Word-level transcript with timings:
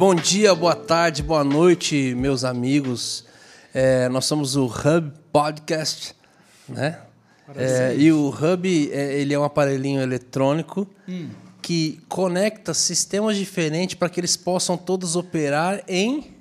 bom 0.00 0.14
dia, 0.14 0.54
boa 0.54 0.74
tarde, 0.74 1.22
boa 1.22 1.44
noite, 1.44 2.14
meus 2.14 2.42
amigos. 2.42 3.22
É, 3.74 4.08
nós 4.08 4.24
somos 4.24 4.56
o 4.56 4.64
Hub 4.64 5.12
Podcast, 5.30 6.14
né? 6.66 7.00
É, 7.54 7.94
e 7.94 8.10
o 8.10 8.30
Hub 8.30 8.90
é, 8.94 9.20
ele 9.20 9.34
é 9.34 9.38
um 9.38 9.44
aparelhinho 9.44 10.00
eletrônico 10.00 10.88
que 11.60 12.00
conecta 12.08 12.72
sistemas 12.72 13.36
diferentes 13.36 13.94
para 13.94 14.08
que 14.08 14.18
eles 14.18 14.38
possam 14.38 14.74
todos 14.74 15.16
operar 15.16 15.82
em. 15.86 16.34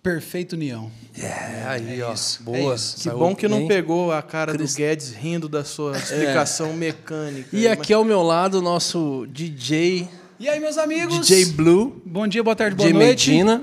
Perfeito 0.00 0.52
união. 0.52 0.88
É, 1.18 1.64
aí, 1.66 2.00
ó. 2.02 2.12
isso, 2.12 2.44
Boa. 2.44 2.76
é. 2.76 2.78
Que 2.96 3.10
bom 3.10 3.34
que 3.34 3.48
não 3.48 3.66
pegou 3.66 4.12
a 4.12 4.22
cara 4.22 4.54
do 4.56 4.64
Guedes 4.64 5.10
rindo 5.10 5.48
da 5.48 5.64
sua 5.64 5.98
explicação 5.98 6.72
mecânica. 6.74 7.48
E 7.52 7.66
aqui 7.66 7.92
ao 7.92 8.04
meu 8.04 8.22
lado, 8.22 8.60
o 8.60 8.62
nosso 8.62 9.26
DJ, 9.28 10.08
E 10.40 10.48
aí, 10.48 10.58
meus 10.58 10.78
amigos? 10.78 11.20
DJ 11.26 11.52
Blue, 11.52 12.00
Bom 12.04 12.26
dia, 12.26 12.42
boa 12.42 12.56
tarde, 12.56 12.74
boa 12.74 12.88
DJ 12.88 12.98
noite. 13.06 13.30
Medina. 13.30 13.62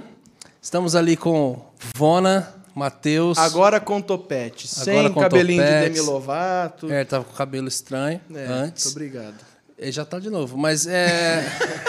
Estamos 0.61 0.95
ali 0.95 1.17
com 1.17 1.59
Vona, 1.95 2.53
Matheus. 2.75 3.35
Agora 3.39 3.79
com 3.79 3.99
topete, 3.99 4.67
sem 4.67 4.93
Agora 4.99 5.09
com 5.13 5.21
cabelinho 5.21 5.63
de 5.63 5.67
topete. 5.67 5.89
Demi 5.95 5.99
Lovato. 6.05 6.91
É, 6.93 7.03
tava 7.03 7.23
com 7.25 7.33
o 7.33 7.35
cabelo 7.35 7.67
estranho 7.67 8.21
É, 8.33 8.45
antes. 8.45 8.85
Muito 8.85 8.95
obrigado. 8.95 9.35
Ele 9.75 9.91
já 9.91 10.05
tá 10.05 10.19
de 10.19 10.29
novo, 10.29 10.55
mas 10.55 10.85
é. 10.85 11.43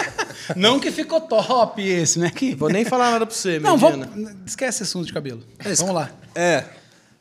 Não 0.55 0.79
que 0.79 0.91
ficou 0.91 1.21
top 1.21 1.87
esse, 1.87 2.17
né? 2.17 2.31
Que... 2.31 2.55
Vou 2.55 2.69
nem 2.69 2.83
falar 2.83 3.11
nada 3.11 3.25
pra 3.27 3.35
você, 3.35 3.59
Não, 3.59 3.77
Medina. 3.77 4.07
vamos... 4.07 4.31
esquece 4.47 4.81
esse 4.81 4.89
assunto 4.89 5.05
de 5.05 5.13
cabelo. 5.13 5.43
Esse- 5.63 5.81
Vamos 5.83 5.93
lá. 5.95 6.09
é. 6.33 6.63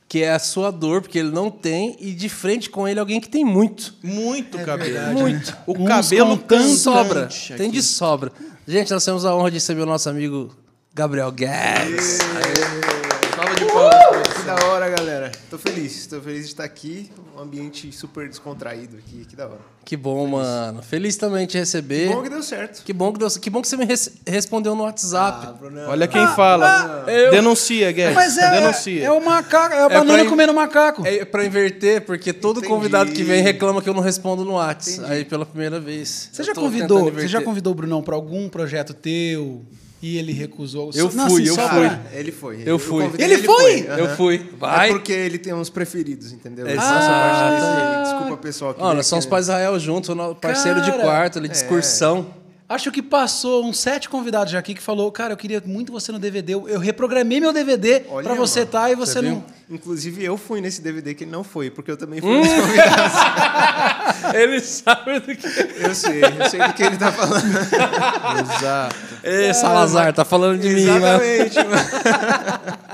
Que 0.09 0.23
é 0.23 0.33
a 0.33 0.39
sua 0.39 0.71
dor, 0.71 1.03
porque 1.03 1.19
ele 1.19 1.31
não 1.31 1.51
tem, 1.51 1.95
e 2.01 2.13
de 2.15 2.29
frente 2.31 2.71
com 2.71 2.89
ele 2.89 2.99
alguém 2.99 3.21
que 3.21 3.29
tem 3.29 3.45
muito. 3.45 3.95
Muito 4.03 4.57
cabelo. 4.59 4.91
verdade, 4.91 5.15
Muito. 5.21 5.57
O 5.67 5.73
Uns 5.79 5.87
cabelo 5.87 6.39
Tem 6.39 6.75
sobra. 6.75 7.25
aqui. 7.25 7.55
Tem 7.55 7.71
de 7.71 7.83
sobra. 7.83 8.33
Gente, 8.67 8.91
nós 8.91 9.05
temos 9.05 9.25
a 9.27 9.35
honra 9.35 9.51
de 9.51 9.57
receber 9.57 9.83
o 9.83 9.87
nosso 9.87 10.09
amigo 10.09 10.51
Gabriel 10.95 11.31
Guedes. 11.31 12.19
Salva 13.39 13.55
de 13.55 13.65
palmas. 13.67 14.29
Que 14.37 14.43
da 14.43 14.67
hora, 14.67 14.89
galera. 14.89 15.31
Tô 15.49 15.57
feliz, 15.57 16.09
tô 16.09 16.21
feliz 16.21 16.41
de 16.41 16.47
estar 16.49 16.65
aqui. 16.65 17.09
Um 17.37 17.41
ambiente 17.41 17.93
super 17.93 18.29
descontraído 18.29 18.97
aqui, 18.97 19.25
que 19.27 19.37
da 19.37 19.47
hora. 19.47 19.61
Que 19.85 19.97
bom, 19.97 20.27
mano. 20.27 20.83
Feliz 20.83 21.17
também 21.17 21.47
de 21.47 21.53
te 21.53 21.59
receber. 21.59 22.09
Bom 22.09 22.21
que 22.23 22.29
deu 22.31 22.43
certo. 22.43 22.83
Que 22.83 22.93
bom 22.93 23.13
que, 23.13 23.19
deu, 23.21 23.29
que 23.31 23.49
bom 23.49 23.63
que 23.63 23.69
você 23.69 23.77
me 23.77 23.85
res- 23.85 24.11
respondeu 24.27 24.75
no 24.75 24.83
WhatsApp. 24.83 25.47
Ah, 25.51 25.53
Brunão. 25.53 25.89
Olha 25.89 26.09
quem 26.09 26.27
fala. 26.35 27.05
eu- 27.07 27.31
Denuncia, 27.31 27.93
Guedes. 27.93 28.17
Mas 28.17 28.37
é, 28.37 28.61
Denuncia. 28.61 29.05
é 29.05 29.11
o 29.13 29.25
macaco, 29.25 29.73
é 29.73 29.85
a 29.85 29.89
banana 29.89 30.19
pra- 30.19 30.29
comendo 30.31 30.53
macaco. 30.53 31.07
É 31.07 31.25
pra 31.25 31.45
inverter, 31.47 32.01
porque 32.05 32.33
todo 32.33 32.59
Entendi. 32.59 32.75
convidado 32.75 33.13
que 33.13 33.23
vem 33.23 33.41
reclama 33.41 33.81
que 33.81 33.89
eu 33.89 33.95
não 33.95 34.03
respondo 34.03 34.45
no 34.45 34.55
WhatsApp. 34.55 35.13
Aí 35.13 35.25
pela 35.25 35.47
primeira 35.47 35.79
vez. 35.79 36.29
Você 36.33 36.43
já 36.43 36.53
convidou, 36.55 37.13
você 37.13 37.29
já 37.29 37.41
convidou 37.41 37.73
o 37.73 37.77
Brunão 37.77 38.03
para 38.03 38.17
algum 38.17 38.49
projeto 38.49 38.93
teu 38.93 39.65
e 40.01 40.17
ele 40.19 40.33
recusou? 40.33 40.91
Eu 40.95 41.11
Não, 41.13 41.29
fui, 41.29 41.43
assim, 41.43 41.51
eu 41.51 41.55
fui. 41.69 41.89
pra- 41.89 42.01
Ele 42.13 42.33
foi. 42.33 42.63
Eu 42.65 42.79
fui. 42.79 43.05
convidei, 43.05 43.27
Ele 43.27 43.43
foi? 43.43 43.87
aham. 43.89 43.99
Eu 43.99 44.17
fui. 44.17 44.51
Vai. 44.59 44.89
É 44.91 44.93
porque 44.93 45.13
ele 45.13 45.39
tem 45.39 45.53
uns 45.53 45.69
preferidos, 45.71 46.33
entendeu? 46.33 46.67
Parte 46.67 46.79
Ah, 46.81 48.01
desse. 48.01 48.13
Desculpa, 48.13 48.37
pessoal. 48.43 48.75
que 48.75 48.81
Ó, 48.81 48.85
veio 48.85 48.97
nós 48.97 49.07
somos 49.07 49.27
para 49.27 49.41
Israel 49.41 49.79
juntos, 49.81 50.15
parceiro 50.41 50.81
de 50.83 50.91
Cara, 50.91 51.03
quarto, 51.03 51.39
ali, 51.39 51.49
de 51.49 51.57
excursão. 51.57 52.27
Acho 52.69 52.93
que 52.93 53.03
passou 53.03 53.65
uns 53.65 53.79
sete 53.79 54.09
convidados 54.11 54.53
já 54.53 54.59
aqui 54.59 54.75
que 54.75 54.83
falou, 54.83 55.11
cara, 55.11 55.33
eu 55.33 55.37
queria 55.39 55.63
muito 55.65 55.91
você 55.91 56.13
no 56.13 56.19
DVD. 56.19 56.53
Eu, 56.53 56.79
reprogramei 56.79 57.41
meu 57.41 57.51
DVD 57.53 58.03
Olha, 58.11 58.23
pra 58.25 58.35
você 58.35 58.61
estar 58.61 58.91
e 58.91 58.95
você, 58.95 59.15
Você 59.15 59.23
não. 59.23 59.31
viu? 59.37 59.45
Né? 59.69 59.77
Inclusive, 59.77 60.25
eu 60.25 60.37
fui 60.37 60.61
nesse 60.61 60.81
DVD 60.81 61.15
que 61.15 61.25
ele 61.25 61.31
não 61.31 61.45
foi, 61.45 61.71
porque 61.71 61.91
eu 61.91 61.97
também 61.97 62.21
Hum. 62.21 62.23
fui 62.23 62.39
nesse 62.41 62.61
convidado. 62.61 63.13
Ele 64.35 64.61
sabe 64.61 65.21
do 65.21 65.37
que. 65.37 65.47
Eu 65.81 65.95
sei, 65.95 66.23
eu 66.25 66.51
sei 66.51 66.61
do 66.61 66.73
que 66.75 66.83
ele 66.83 66.97
tá 66.97 67.13
falando. 67.13 67.45
Exato. 68.41 68.97
Salazar, 69.55 70.13
tá 70.13 70.25
falando 70.25 70.61
de 70.61 70.69
mim, 70.69 70.87
mano. 70.87 71.23
Exatamente. 71.23 71.57
mano. 71.57 72.79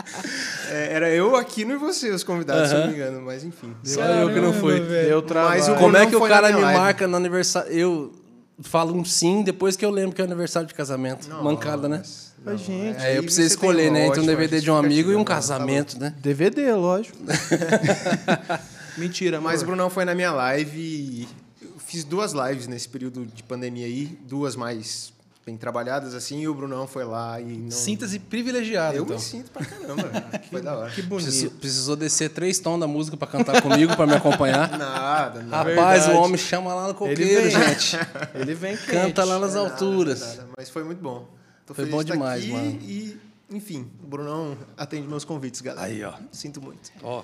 É, 0.70 0.92
era 0.94 1.08
eu, 1.08 1.36
Aquino 1.36 1.72
e 1.74 1.76
você, 1.76 2.10
os 2.10 2.24
convidados, 2.24 2.68
se 2.68 2.74
eu 2.74 2.80
não 2.80 2.88
me 2.88 2.94
engano, 2.94 3.22
mas 3.22 3.44
enfim. 3.44 3.74
Só 3.84 4.02
eu 4.02 4.28
que 4.32 4.40
não 4.40 4.52
fui. 4.52 4.80
Eu 5.08 5.22
trabalho. 5.22 5.50
Mas 5.60 5.68
o 5.68 5.74
Como 5.76 5.96
é 5.96 6.00
não 6.00 6.10
que 6.10 6.16
o 6.16 6.26
cara 6.26 6.48
me 6.52 6.60
live. 6.60 6.78
marca 6.80 7.06
no 7.06 7.16
aniversário? 7.16 7.70
Eu 7.72 8.12
falo 8.60 8.92
um 8.94 9.04
sim 9.04 9.42
depois 9.44 9.76
que 9.76 9.84
eu 9.84 9.90
lembro 9.90 10.14
que 10.16 10.20
é 10.20 10.24
aniversário 10.24 10.66
de 10.66 10.74
casamento. 10.74 11.28
Mancada, 11.42 11.88
né? 11.88 12.02
Não, 12.44 12.56
gente, 12.58 13.00
É, 13.02 13.16
eu 13.18 13.22
preciso 13.22 13.46
escolher, 13.48 13.90
né? 13.90 14.06
Entre 14.06 14.20
um 14.20 14.26
DVD 14.26 14.60
de 14.60 14.70
um 14.70 14.76
amigo 14.76 15.10
e 15.10 15.16
um 15.16 15.24
casamento, 15.24 15.98
né? 15.98 16.14
DVD, 16.18 16.72
lógico. 16.74 17.16
Mentira, 18.98 19.40
Mas 19.40 19.62
o. 19.62 19.66
Brunão 19.66 19.90
foi 19.90 20.04
na 20.04 20.14
minha 20.14 20.30
live 20.32 20.78
e 20.78 21.28
eu 21.62 21.72
fiz 21.78 22.04
duas 22.04 22.32
lives 22.32 22.66
nesse 22.68 22.88
período 22.88 23.26
de 23.26 23.42
pandemia 23.42 23.86
aí, 23.86 24.16
duas 24.28 24.54
mais 24.54 25.12
bem 25.44 25.56
trabalhadas 25.58 26.14
assim, 26.14 26.40
e 26.40 26.48
o 26.48 26.54
Brunão 26.54 26.86
foi 26.86 27.04
lá 27.04 27.38
e 27.38 27.44
não... 27.44 27.70
Sinta-se 27.70 28.18
privilegiado, 28.18 28.96
Eu 28.96 29.02
então. 29.04 29.16
me 29.16 29.22
sinto 29.22 29.50
pra 29.50 29.62
caramba, 29.62 30.10
foi 30.50 30.62
da 30.62 30.74
hora. 30.74 30.90
Que 30.90 31.02
bonito. 31.02 31.24
Precisou, 31.26 31.50
precisou 31.50 31.96
descer 31.96 32.30
três 32.30 32.58
tons 32.60 32.80
da 32.80 32.86
música 32.86 33.14
pra 33.16 33.26
cantar 33.26 33.60
comigo, 33.60 33.94
pra 33.94 34.06
me 34.06 34.14
acompanhar. 34.14 34.70
Nada, 34.78 35.42
nada. 35.42 35.70
Rapaz, 35.70 36.04
verdade. 36.04 36.18
o 36.18 36.22
homem 36.22 36.38
chama 36.38 36.72
lá 36.72 36.82
no 36.84 36.88
Ele 36.90 36.94
coqueiro, 36.98 37.42
vem. 37.42 37.50
gente. 37.50 37.98
Ele 38.34 38.54
vem 38.54 38.74
quente. 38.76 38.90
Canta 38.90 39.22
lá 39.24 39.38
nas 39.38 39.54
Nada, 39.54 39.68
alturas. 39.70 40.20
nada, 40.20 40.48
mas 40.56 40.70
foi 40.70 40.82
muito 40.84 41.02
bom. 41.02 41.28
Tô 41.66 41.74
Foi 41.74 41.86
bom 41.86 41.98
de 42.04 42.12
estar 42.12 42.14
demais, 42.14 42.42
aqui 42.42 42.52
mano. 42.52 42.78
E, 42.82 43.20
enfim, 43.50 43.90
o 44.02 44.06
Brunão 44.06 44.56
atende 44.76 45.06
meus 45.08 45.24
convites, 45.24 45.60
galera. 45.60 45.86
Aí, 45.86 46.02
ó. 46.04 46.14
Sinto 46.32 46.60
muito. 46.60 46.90
Ó. 47.02 47.22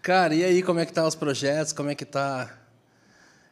Cara, 0.00 0.34
e 0.34 0.44
aí, 0.44 0.62
como 0.62 0.80
é 0.80 0.86
que 0.86 0.92
tá 0.92 1.06
os 1.06 1.14
projetos? 1.14 1.72
Como 1.72 1.88
é 1.90 1.94
que 1.94 2.04
tá 2.04 2.52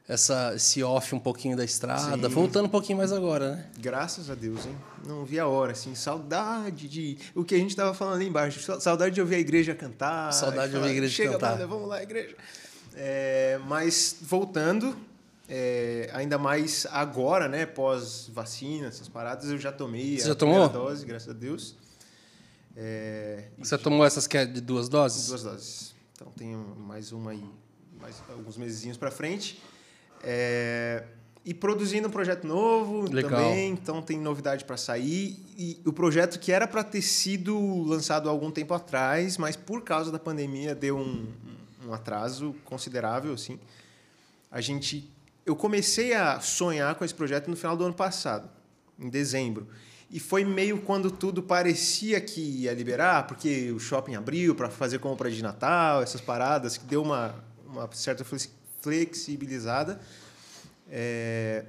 essa, 0.09 0.53
esse 0.57 0.83
off 0.83 1.15
um 1.15 1.19
pouquinho 1.21 1.57
da 1.57 1.65
estrada? 1.65 2.29
Sim. 2.29 2.35
Voltando 2.35 2.67
um 2.67 2.71
pouquinho 2.71 2.99
mais 2.99 3.13
agora, 3.13 3.57
né? 3.57 3.67
Graças 3.79 4.29
a 4.31 4.35
Deus, 4.35 4.67
hein? 4.67 4.77
Não 5.07 5.25
vi 5.25 5.39
a 5.39 5.47
hora, 5.47 5.73
assim. 5.73 5.95
Saudade 5.95 6.89
de. 6.89 7.19
O 7.35 7.45
que 7.45 7.55
a 7.55 7.59
gente 7.59 7.75
tava 7.75 7.95
falando 7.95 8.17
ali 8.17 8.27
embaixo. 8.29 8.61
sa- 8.61 8.81
Saudade 8.81 9.15
de 9.15 9.21
ouvir 9.21 9.37
a 9.37 9.39
igreja 9.39 9.75
cantar. 9.75 10.33
Saudade 10.33 10.71
de 10.73 10.77
ouvir 10.77 10.89
a 10.89 10.93
igreja 10.93 11.15
Chega, 11.15 11.33
cantar." 11.33 11.53
banda, 11.53 11.67
vamos 11.67 11.89
lá, 11.89 12.03
igreja. 12.03 12.37
É, 12.95 13.61
mas 13.69 14.17
voltando, 14.21 14.97
é, 15.53 16.09
ainda 16.13 16.39
mais 16.39 16.87
agora, 16.93 17.49
né? 17.49 17.67
Pós-vacina, 17.67 18.87
essas 18.87 19.09
paradas, 19.09 19.51
eu 19.51 19.59
já 19.59 19.73
tomei 19.73 20.17
Você 20.17 20.25
a 20.25 20.29
já 20.29 20.37
primeira 20.37 20.69
tomou? 20.69 20.87
dose, 20.87 21.05
graças 21.05 21.29
a 21.29 21.33
Deus. 21.33 21.75
É, 22.77 23.49
Você 23.59 23.77
tomou 23.77 24.07
essas 24.07 24.29
que 24.29 24.39
é 24.39 24.47
de 24.47 24.61
duas 24.61 24.89
doses? 24.89 25.27
Duas 25.27 25.43
doses. 25.43 25.95
Então 26.15 26.29
tenho 26.37 26.77
mais 26.79 27.11
uma 27.11 27.33
aí, 27.33 27.45
mais 28.01 28.23
alguns 28.31 28.57
mesezinhos 28.57 28.97
para 28.97 29.11
frente. 29.11 29.61
É, 30.23 31.03
e 31.45 31.53
produzindo 31.53 32.07
um 32.07 32.11
projeto 32.13 32.47
novo 32.47 33.11
Legal. 33.11 33.31
também, 33.31 33.73
então 33.73 34.01
tem 34.01 34.21
novidade 34.21 34.65
para 34.65 34.77
sair. 34.77 35.37
E 35.59 35.81
o 35.85 35.93
projeto 35.93 36.39
que 36.39 36.53
era 36.53 36.69
para 36.69 36.85
ter 36.85 37.03
sido 37.03 37.83
lançado 37.83 38.29
há 38.29 38.31
algum 38.33 38.53
tempo 38.53 38.73
atrás, 38.73 39.37
mas 39.37 39.57
por 39.57 39.83
causa 39.83 40.13
da 40.13 40.19
pandemia 40.19 40.77
deu 40.77 40.97
um, 40.97 41.27
um 41.85 41.93
atraso 41.93 42.55
considerável, 42.65 43.33
assim. 43.33 43.59
A 44.49 44.61
gente, 44.61 45.11
eu 45.45 45.57
comecei 45.57 46.15
a 46.15 46.41
sonhar 46.41 46.95
com 46.95 47.05
esse 47.05 47.15
projeto 47.15 47.49
no 47.49 47.57
final 47.57 47.77
do 47.77 47.85
ano 47.85 47.95
passado, 47.95 48.49
em 48.99 49.09
dezembro. 49.09 49.67
E 50.11 50.19
foi 50.19 50.45
meio 50.45 50.79
quando 50.81 51.11
tudo 51.11 51.43
parecia 51.43 52.21
que 52.21 52.41
ia 52.41 52.75
liberar, 52.75 53.27
porque 53.27 53.71
o 53.71 53.79
shopping 53.79 54.17
abriu 54.17 54.55
para 54.55 54.69
fazer 54.69 54.99
compra 54.99 55.31
de 55.31 55.43
Natal, 55.43 56.03
essas 56.03 56.21
paradas, 56.21 56.77
que 56.77 56.85
deu 56.85 57.03
uma, 57.03 57.35
uma 57.67 57.89
certa 57.93 58.25
flex- 58.25 58.51
flexibilizada. 58.81 60.01
É, 60.91 61.65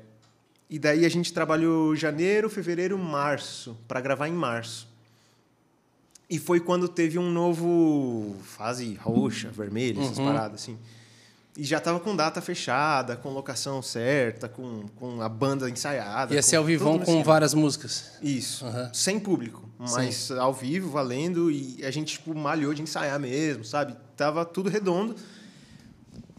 e 0.67 0.79
daí 0.79 1.05
a 1.05 1.09
gente 1.09 1.31
trabalhou 1.31 1.95
janeiro, 1.95 2.49
fevereiro, 2.49 2.97
março, 2.97 3.77
para 3.87 4.01
gravar 4.01 4.27
em 4.27 4.33
março. 4.33 4.87
E 6.27 6.39
foi 6.39 6.59
quando 6.59 6.87
teve 6.87 7.19
um 7.19 7.29
novo 7.29 8.35
fase 8.41 8.95
roxa, 8.95 9.49
vermelha, 9.49 10.01
essas 10.01 10.17
paradas 10.17 10.61
assim. 10.61 10.79
E 11.57 11.65
já 11.65 11.81
tava 11.81 11.99
com 11.99 12.15
data 12.15 12.39
fechada, 12.39 13.17
com 13.17 13.29
locação 13.29 13.81
certa, 13.81 14.47
com, 14.47 14.85
com 14.95 15.21
a 15.21 15.27
banda 15.27 15.69
ensaiada. 15.69 16.33
Ia 16.33 16.41
ser 16.41 16.55
ao 16.55 16.63
vivão 16.63 16.93
com 16.97 17.03
esquema. 17.03 17.23
várias 17.23 17.53
músicas. 17.53 18.13
Isso. 18.21 18.65
Aham. 18.65 18.89
Sem 18.93 19.19
público, 19.19 19.69
mas 19.77 20.31
ao 20.31 20.53
vivo, 20.53 20.89
valendo. 20.89 21.51
E 21.51 21.83
a 21.83 21.91
gente, 21.91 22.13
tipo, 22.13 22.33
malhou 22.33 22.73
de 22.73 22.81
ensaiar 22.81 23.19
mesmo, 23.19 23.65
sabe? 23.65 23.97
Tava 24.15 24.45
tudo 24.45 24.69
redondo. 24.69 25.13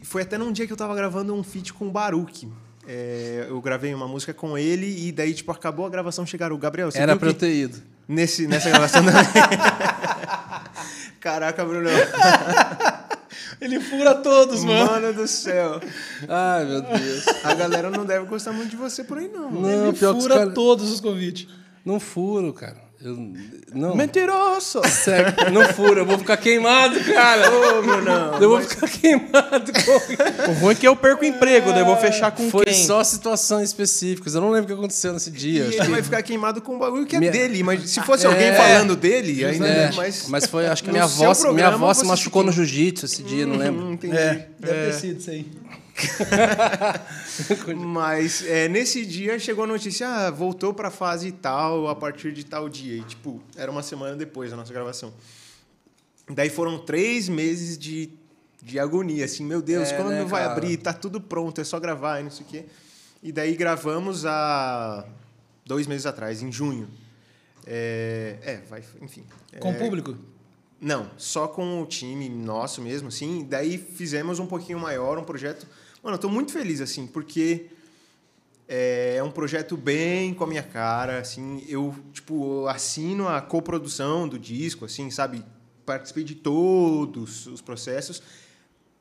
E 0.01 0.05
foi 0.05 0.23
até 0.23 0.35
num 0.37 0.51
dia 0.51 0.65
que 0.65 0.73
eu 0.73 0.77
tava 0.77 0.95
gravando 0.95 1.33
um 1.33 1.43
feat 1.43 1.73
com 1.73 1.87
o 1.87 1.91
Baruch. 1.91 2.51
É, 2.87 3.45
eu 3.47 3.61
gravei 3.61 3.93
uma 3.93 4.07
música 4.07 4.33
com 4.33 4.57
ele 4.57 5.07
e 5.07 5.11
daí, 5.11 5.33
tipo, 5.33 5.51
acabou 5.51 5.85
a 5.85 5.89
gravação, 5.89 6.25
chegaram 6.25 6.55
o 6.55 6.59
Gabriel. 6.59 6.91
Você 6.91 6.97
Era 6.97 7.13
ido. 7.13 7.81
nesse, 8.07 8.47
nessa 8.47 8.69
gravação. 8.69 9.03
Caraca, 11.21 11.63
Bruno. 11.63 11.87
Ele 13.63 13.79
fura 13.79 14.13
todos, 14.15 14.63
mano. 14.63 14.85
Mano 14.91 15.13
do 15.13 15.27
céu. 15.27 15.79
Ai, 16.27 16.65
meu 16.65 16.81
Deus. 16.81 17.25
A 17.43 17.53
galera 17.53 17.89
não 17.89 18.05
deve 18.05 18.25
gostar 18.25 18.51
muito 18.51 18.71
de 18.71 18.75
você 18.75 19.03
por 19.03 19.17
aí, 19.17 19.29
não. 19.29 19.49
Não, 19.49 19.87
Ele 19.87 19.97
pior 19.97 20.11
que 20.11 20.17
os 20.17 20.23
fura 20.23 20.35
cara- 20.39 20.51
todos 20.51 20.91
os 20.91 20.99
convites. 20.99 21.47
Não 21.85 21.99
furo, 21.99 22.51
cara. 22.53 22.82
Eu, 23.03 23.17
não. 23.73 23.95
Mentiroso! 23.95 24.81
Sério, 24.87 25.33
não 25.51 25.67
fura, 25.73 26.01
eu 26.01 26.05
vou 26.05 26.17
ficar 26.17 26.37
queimado, 26.37 26.97
cara. 27.03 27.51
Ô, 27.51 27.81
meu 27.81 28.01
não. 28.01 28.39
eu 28.41 28.49
vou 28.49 28.61
ficar 28.61 28.87
queimado. 28.87 29.71
com- 29.73 29.93
O 30.51 30.53
ruim 30.61 30.71
é 30.71 30.75
que 30.75 30.87
eu 30.87 30.95
perco 30.95 31.23
o 31.23 31.25
emprego, 31.27 31.71
daí 31.71 31.79
eu 31.81 31.85
vou 31.85 31.97
fechar 31.97 32.31
com 32.31 32.49
Foi 32.49 32.63
quem? 32.65 32.73
só 32.73 33.03
situações 33.03 33.69
específicas. 33.69 34.35
Eu 34.35 34.41
não 34.41 34.49
lembro 34.51 34.65
o 34.65 34.67
que 34.67 34.73
aconteceu 34.73 35.11
nesse 35.11 35.29
dia. 35.31 35.63
E 35.65 35.67
ele 35.67 35.77
que- 35.81 35.91
vai 35.91 36.01
ficar 36.03 36.21
queimado 36.23 36.61
com 36.61 36.75
um 36.75 36.79
bagulho 36.79 37.05
que 37.05 37.15
é 37.15 37.19
Minha- 37.19 37.31
dele. 37.31 37.61
Mas 37.61 37.89
se 37.89 37.99
fosse 38.01 38.25
É. 38.25 38.29
alguém 38.29 38.53
falando 38.53 38.95
dele, 38.95 39.43
ainda 39.43 39.67
É, 39.67 39.91
mas... 39.91 40.27
mas 40.29 40.45
foi, 40.45 40.67
acho 40.67 40.83
que 40.83 40.89
minha 40.91 41.03
avó, 41.03 41.23
minha 41.23 41.35
programa 41.35 41.73
avó 41.75 41.93
se 41.93 42.05
machucou 42.05 42.41
se 42.41 42.45
no 42.47 42.51
jiu-jitsu 42.53 43.05
esse 43.05 43.21
dia, 43.23 43.45
não 43.45 43.57
lembro. 43.57 43.85
Hum, 43.85 43.93
entendi. 43.93 44.15
É, 44.15 44.47
deve 44.59 44.85
ter 44.91 44.93
sido 44.93 45.19
isso 45.19 45.29
aí. 45.29 45.45
Mas 47.75 48.45
é, 48.45 48.67
nesse 48.67 49.05
dia 49.05 49.37
chegou 49.39 49.63
a 49.63 49.67
notícia, 49.67 50.07
ah, 50.07 50.31
voltou 50.31 50.73
pra 50.73 50.89
fase 50.89 51.31
tal 51.31 51.87
a 51.87 51.95
partir 51.95 52.33
de 52.33 52.45
tal 52.45 52.67
dia. 52.69 52.97
E, 52.97 53.03
tipo, 53.03 53.41
era 53.55 53.71
uma 53.71 53.83
semana 53.83 54.15
depois 54.15 54.51
da 54.51 54.57
nossa 54.57 54.73
gravação. 54.73 55.13
Daí 56.29 56.49
foram 56.49 56.79
três 56.79 57.27
meses 57.29 57.77
de, 57.77 58.09
de 58.61 58.79
agonia, 58.79 59.25
assim, 59.25 59.43
meu 59.45 59.61
Deus, 59.61 59.89
É, 59.91 59.95
quando 59.95 60.09
né, 60.09 60.23
vai 60.25 60.41
cara? 60.43 60.53
abrir? 60.53 60.77
Tá 60.77 60.93
tudo 60.93 61.19
pronto, 61.19 61.59
é 61.59 61.63
só 61.63 61.79
gravar 61.79 62.19
e 62.19 62.23
não 62.23 62.31
sei 62.31 62.45
o 62.45 62.49
quê. 62.49 62.65
E 63.21 63.31
daí 63.31 63.55
gravamos 63.55 64.25
há 64.25 65.05
dois 65.65 65.87
meses 65.87 66.05
atrás, 66.05 66.41
em 66.41 66.51
junho. 66.51 66.89
É, 67.65 68.37
é 68.41 68.57
vai, 68.69 68.83
enfim. 69.01 69.23
Com 69.59 69.69
o 69.71 69.75
É, 69.75 69.77
público? 69.79 70.17
não, 70.81 71.09
só 71.17 71.47
com 71.47 71.81
o 71.81 71.85
time 71.85 72.27
nosso 72.27 72.81
mesmo, 72.81 73.07
assim. 73.07 73.45
Daí 73.49 73.77
fizemos 73.77 74.39
um 74.39 74.45
pouquinho 74.45 74.79
maior, 74.79 75.17
um 75.17 75.23
projeto. 75.23 75.65
Mano, 76.03 76.15
eu 76.15 76.19
tô 76.19 76.27
muito 76.27 76.51
feliz, 76.51 76.81
assim, 76.81 77.07
porque 77.07 77.67
é 78.67 79.21
um 79.23 79.31
projeto 79.31 79.77
bem 79.77 80.33
com 80.33 80.43
a 80.43 80.47
minha 80.47 80.61
cara, 80.61 81.19
assim. 81.19 81.63
Eu, 81.67 81.95
tipo, 82.11 82.67
assino 82.67 83.27
a 83.27 83.39
coprodução 83.39 84.27
do 84.27 84.37
disco, 84.37 84.83
assim, 84.83 85.09
sabe? 85.09 85.45
Participei 85.85 86.25
de 86.25 86.35
todos 86.35 87.47
os 87.47 87.61
processos. 87.61 88.21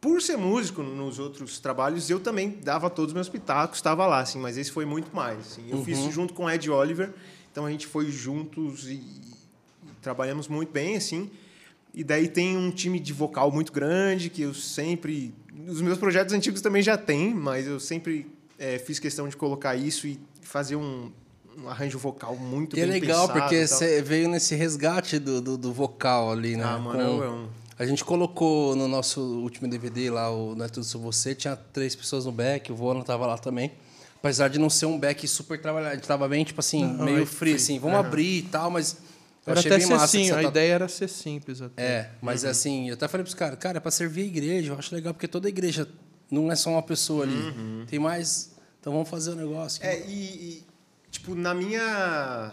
Por 0.01 0.23
ser 0.23 0.37
músico 0.37 0.83
nos 0.83 1.19
outros 1.19 1.59
trabalhos, 1.59 2.09
eu 2.09 2.21
também 2.21 2.59
dava 2.63 2.89
todos 2.89 3.11
os 3.11 3.15
meus 3.15 3.29
pitacos, 3.29 3.79
estava 3.79 4.07
lá, 4.07 4.21
assim, 4.21 4.39
mas 4.39 4.57
esse 4.57 4.71
foi 4.71 4.85
muito 4.85 5.15
mais. 5.15 5.39
Assim. 5.41 5.65
Eu 5.71 5.83
fiz 5.85 5.99
junto 6.13 6.33
com 6.35 6.45
o 6.45 6.51
Ed 6.51 6.71
Oliver, 6.71 7.13
então 7.51 7.67
a 7.67 7.71
gente 7.71 7.87
foi 7.87 8.11
juntos 8.11 8.87
e, 8.87 8.95
e 8.95 9.33
trabalhamos 10.01 10.47
muito 10.47 10.71
bem, 10.71 10.97
assim. 10.97 11.31
E 11.95 12.03
daí 12.03 12.27
tem 12.27 12.57
um 12.57 12.71
time 12.71 12.99
de 12.99 13.13
vocal 13.13 13.51
muito 13.51 13.73
grande 13.73 14.31
que 14.31 14.43
eu 14.43 14.55
sempre. 14.55 15.35
Os 15.69 15.81
meus 15.81 15.99
projetos 15.99 16.35
antigos 16.35 16.61
também 16.61 16.83
já 16.83 16.97
tem, 16.97 17.35
mas 17.35 17.67
eu 17.67 17.79
sempre 17.79 18.27
eh, 18.59 18.79
fiz 18.79 18.99
questão 18.99 19.29
de 19.29 19.37
colocar 19.37 19.77
isso 19.77 20.07
e 20.07 20.19
fazer 20.41 20.77
um, 20.77 21.11
um 21.59 21.69
arranjo 21.69 21.99
vocal 21.99 22.35
muito 22.37 22.77
E 22.77 22.81
é 22.81 22.87
bem 22.87 23.01
legal, 23.01 23.27
pensado 23.29 23.41
porque 23.41 23.67
você 23.67 24.01
veio 24.03 24.29
nesse 24.29 24.55
resgate 24.55 25.19
do, 25.19 25.41
do, 25.41 25.59
do 25.59 25.73
vocal 25.73 26.31
ali, 26.33 26.57
né? 26.57 26.65
Ah, 26.65 26.79
mano, 26.79 27.19
Com- 27.19 27.25
é 27.25 27.29
um- 27.31 27.49
A 27.79 27.87
gente 27.87 28.05
colocou 28.05 28.77
no 28.77 28.87
nosso 28.89 29.21
último 29.21 29.69
DVD 29.69 30.11
lá, 30.11 30.31
o 30.31 30.55
Não 30.55 30.65
é 30.65 30.69
Tudo 30.69 30.85
Sobre 30.85 31.07
Você, 31.07 31.35
tinha 31.35 31.57
três 31.57 31.95
pessoas 31.97 32.25
no 32.27 32.33
back, 32.33 32.71
o 32.71 32.77
Vono 32.77 33.03
tava 33.03 33.27
lá 33.27 33.37
também. 33.37 33.73
Apesar 34.17 34.47
de 34.49 34.59
não 34.59 34.71
ser 34.71 34.87
um 34.87 34.97
back 34.99 35.27
super 35.27 35.61
trabalhado, 35.61 35.93
a 35.93 35.97
gente 35.97 36.07
tava 36.07 36.29
bem, 36.29 36.45
tipo 36.45 36.61
assim, 36.61 36.85
meio 37.03 37.27
free, 37.27 37.55
assim, 37.55 37.79
vamos 37.81 37.99
abrir 37.99 38.39
e 38.39 38.43
tal, 38.43 38.71
mas 38.71 38.99
eu 39.47 39.51
Era 39.53 39.61
até 39.61 39.81
ser 39.81 39.93
massa. 39.95 40.07
sim, 40.07 40.31
a 40.31 40.35
tá- 40.35 40.43
ideia 40.45 40.73
era 40.75 40.89
ser 40.89 41.09
simples 41.09 41.61
até. 41.61 41.83
É, 41.83 42.11
mas 42.23 42.45
assim, 42.45 42.89
eu 42.89 42.95
até 42.95 43.09
falei 43.09 43.25
pros 43.25 43.35
caras, 43.35 43.59
cara, 43.59 43.79
é 43.79 43.81
pra 43.81 43.91
servir 43.91 44.23
a 44.23 44.27
igreja, 44.27 44.73
eu 44.73 44.79
acho 44.79 44.95
legal, 44.95 45.13
porque 45.13 45.27
toda 45.29 45.49
igreja 45.49 45.89
não 46.31 46.51
é 46.51 46.55
só 46.57 46.71
uma 46.71 46.83
pessoa 46.83 47.25
ali. 47.25 47.87
Tem 47.89 47.99
mais. 47.99 48.53
Então 48.81 48.93
vamos 48.93 49.09
fazer 49.09 49.31
o 49.31 49.35
negócio. 49.35 49.85
É, 49.85 50.01
e, 50.07 50.13
e, 50.13 50.67
tipo, 51.11 51.35
na 51.35 51.55
minha. 51.55 52.53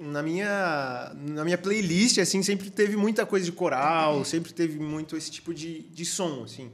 Na 0.00 0.20
minha, 0.20 1.12
na 1.14 1.44
minha 1.44 1.56
playlist, 1.56 2.18
assim, 2.18 2.42
sempre 2.42 2.70
teve 2.70 2.96
muita 2.96 3.24
coisa 3.24 3.44
de 3.46 3.52
coral, 3.52 4.24
sempre 4.24 4.52
teve 4.52 4.80
muito 4.80 5.16
esse 5.16 5.30
tipo 5.30 5.54
de, 5.54 5.82
de 5.82 6.04
som, 6.04 6.42
assim. 6.42 6.72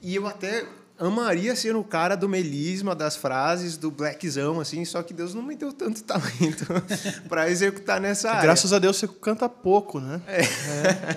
E 0.00 0.14
eu 0.14 0.24
até 0.24 0.64
amaria 0.98 1.54
ser 1.54 1.76
o 1.76 1.84
cara 1.84 2.16
do 2.16 2.28
melisma, 2.28 2.94
das 2.94 3.16
frases, 3.16 3.76
do 3.76 3.90
blackzão, 3.90 4.60
assim, 4.60 4.84
só 4.84 5.02
que 5.02 5.12
Deus 5.12 5.34
não 5.34 5.42
me 5.42 5.54
deu 5.54 5.72
tanto 5.72 6.02
talento 6.04 6.66
para 7.28 7.50
executar 7.50 8.00
nessa 8.00 8.30
área. 8.30 8.42
Graças 8.42 8.72
a 8.72 8.78
Deus 8.78 8.96
você 8.96 9.08
canta 9.08 9.48
pouco, 9.48 10.00
né? 10.00 10.20
É. 10.26 10.42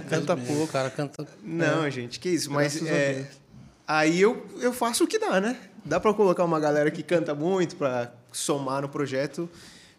canta 0.10 0.36
Deus 0.36 0.48
pouco. 0.48 0.64
O 0.64 0.68
cara 0.68 0.90
canta. 0.90 1.28
Não, 1.44 1.90
gente, 1.90 2.20
que 2.20 2.30
isso. 2.30 2.52
Mas 2.52 2.76
Graças 2.76 2.90
a 2.90 2.98
é, 2.98 3.30
aí 3.88 4.22
eu, 4.22 4.46
eu 4.60 4.74
faço 4.74 5.04
o 5.04 5.08
que 5.08 5.18
dá, 5.18 5.40
né? 5.40 5.58
Dá 5.86 6.00
para 6.00 6.14
colocar 6.14 6.44
uma 6.44 6.60
galera 6.60 6.92
que 6.92 7.02
canta 7.02 7.34
muito 7.34 7.76
para 7.76 8.12
somar 8.32 8.82
no 8.82 8.90
projeto. 8.90 9.50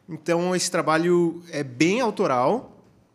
Então 0.09 0.55
esse 0.55 0.71
trabalho 0.71 1.43
é 1.51 1.63
bem 1.63 2.01
autoral. 2.01 2.70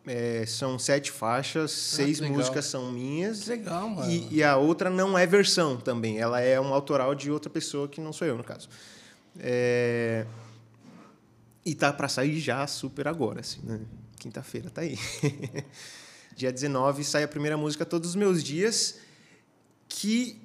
É, 0.06 0.44
são 0.46 0.78
sete 0.78 1.10
faixas, 1.10 1.72
seis 1.72 2.20
legal. 2.20 2.36
músicas 2.36 2.64
são 2.66 2.92
minhas. 2.92 3.42
Que 3.42 3.50
legal, 3.50 3.88
mano. 3.88 4.10
E, 4.10 4.36
e 4.36 4.42
a 4.42 4.56
outra 4.56 4.88
não 4.88 5.18
é 5.18 5.26
versão 5.26 5.76
também. 5.76 6.18
Ela 6.18 6.40
é 6.40 6.60
um 6.60 6.72
autoral 6.72 7.12
de 7.14 7.30
outra 7.30 7.50
pessoa 7.50 7.88
que 7.88 8.00
não 8.00 8.12
sou 8.12 8.26
eu, 8.26 8.36
no 8.36 8.44
caso. 8.44 8.68
É, 9.38 10.24
E 11.64 11.74
tá 11.74 11.92
para 11.92 12.08
sair 12.08 12.38
já 12.38 12.64
super 12.68 13.08
agora, 13.08 13.40
assim, 13.40 13.60
né? 13.64 13.80
Quinta-feira 14.18 14.70
tá 14.70 14.82
aí. 14.82 14.96
Dia 16.36 16.52
19 16.52 17.02
sai 17.02 17.22
a 17.24 17.28
primeira 17.28 17.56
música 17.56 17.84
Todos 17.84 18.10
os 18.10 18.16
Meus 18.16 18.44
Dias, 18.44 18.98
que 19.88 20.40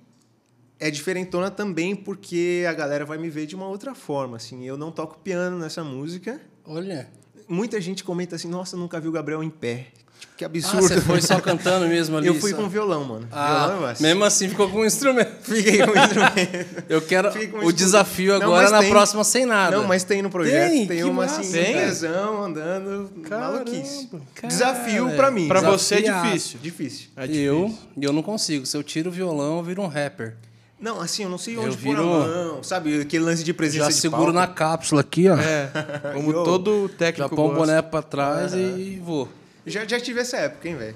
é 0.79 0.89
diferentona 0.89 1.51
também 1.51 1.95
porque 1.95 2.65
a 2.67 2.73
galera 2.73 3.05
vai 3.05 3.17
me 3.19 3.29
ver 3.29 3.45
de 3.45 3.55
uma 3.55 3.67
outra 3.67 3.93
forma, 3.93 4.37
assim. 4.37 4.65
Eu 4.65 4.75
não 4.75 4.91
toco 4.91 5.19
piano 5.19 5.59
nessa 5.59 5.83
música. 5.83 6.41
Olha. 6.65 7.07
Muita 7.51 7.79
gente 7.81 8.03
comenta 8.03 8.35
assim: 8.35 8.47
"Nossa, 8.47 8.75
nunca 8.77 8.99
vi 8.99 9.07
o 9.07 9.11
Gabriel 9.11 9.43
em 9.43 9.49
pé". 9.49 9.87
Tipo, 10.19 10.33
que 10.37 10.43
Ah, 10.43 10.47
absurdo. 10.47 10.81
você 10.87 11.01
foi 11.01 11.19
só 11.21 11.39
cantando 11.39 11.87
mesmo 11.87 12.15
ali? 12.17 12.27
Eu 12.27 12.35
fui 12.35 12.51
só- 12.51 12.57
com 12.57 12.69
violão, 12.69 13.03
mano. 13.03 13.27
Ah, 13.31 13.65
violão, 13.65 13.81
eu 13.81 13.87
acho. 13.87 14.03
mesmo 14.03 14.23
assim 14.23 14.47
ficou 14.49 14.69
com 14.69 14.79
um 14.81 14.85
instrumento. 14.85 15.31
Fiquei 15.41 15.79
com 15.83 15.91
o 15.91 15.97
instrumento. 15.97 16.83
Eu 16.87 17.01
quero 17.01 17.31
com 17.51 17.65
o 17.65 17.73
desafio 17.73 18.37
Não, 18.37 18.45
agora 18.47 18.69
na 18.69 18.79
tem. 18.81 18.89
próxima 18.91 19.23
sem 19.23 19.45
nada. 19.47 19.75
Não, 19.77 19.87
mas 19.87 20.03
tem 20.03 20.21
no 20.21 20.29
projeto. 20.29 20.69
Tem? 20.71 20.85
Tem, 20.87 20.97
Que 20.97 21.03
uma 21.03 21.23
massa. 21.23 21.41
assim, 21.41 21.51
Tem? 21.53 21.73
tesão, 21.73 22.43
andando, 22.43 23.09
maluquice. 23.27 24.09
Cara, 24.35 24.47
Desafio 24.47 25.09
pra 25.15 25.31
mim. 25.31 25.47
Pra 25.47 25.61
você 25.61 25.95
é 25.95 26.01
difícil. 26.01 26.59
Difícil. 26.61 27.07
É 27.17 27.23
eu, 27.25 27.65
difícil. 27.65 27.87
eu 27.99 28.13
não 28.13 28.21
consigo. 28.21 28.65
Se 28.67 28.77
eu 28.77 28.83
tiro 28.83 29.09
o 29.09 29.11
violão, 29.13 29.57
eu 29.57 29.63
viro 29.63 29.81
um 29.81 29.87
rapper. 29.87 30.35
Não, 30.81 30.99
assim, 30.99 31.23
eu 31.23 31.29
não 31.29 31.37
sei 31.37 31.55
Eu 31.55 31.61
onde 31.61 31.77
pôr 31.77 31.95
a 31.95 32.01
viro- 32.01 32.03
mão, 32.09 32.63
sabe? 32.63 33.01
Aquele 33.01 33.23
lance 33.23 33.43
de 33.43 33.53
presença 33.53 33.85
Já 33.85 33.91
de 33.91 33.95
seguro 33.97 34.33
palco. 34.33 34.39
na 34.39 34.47
cápsula 34.47 35.01
aqui, 35.01 35.29
ó. 35.29 35.37
É, 35.37 35.69
como 36.13 36.31
Eu- 36.31 36.43
todo 36.43 36.89
Já 36.91 36.97
técnico 36.97 37.35
põe 37.35 37.49
o 37.51 37.53
boné 37.53 37.81
pra 37.83 38.01
trás 38.01 38.53
e 38.53 38.99
vou. 39.03 39.29
Já, 39.65 39.85
já 39.85 39.99
tive 39.99 40.19
essa 40.21 40.37
época, 40.37 40.67
hein, 40.67 40.75
velho? 40.75 40.95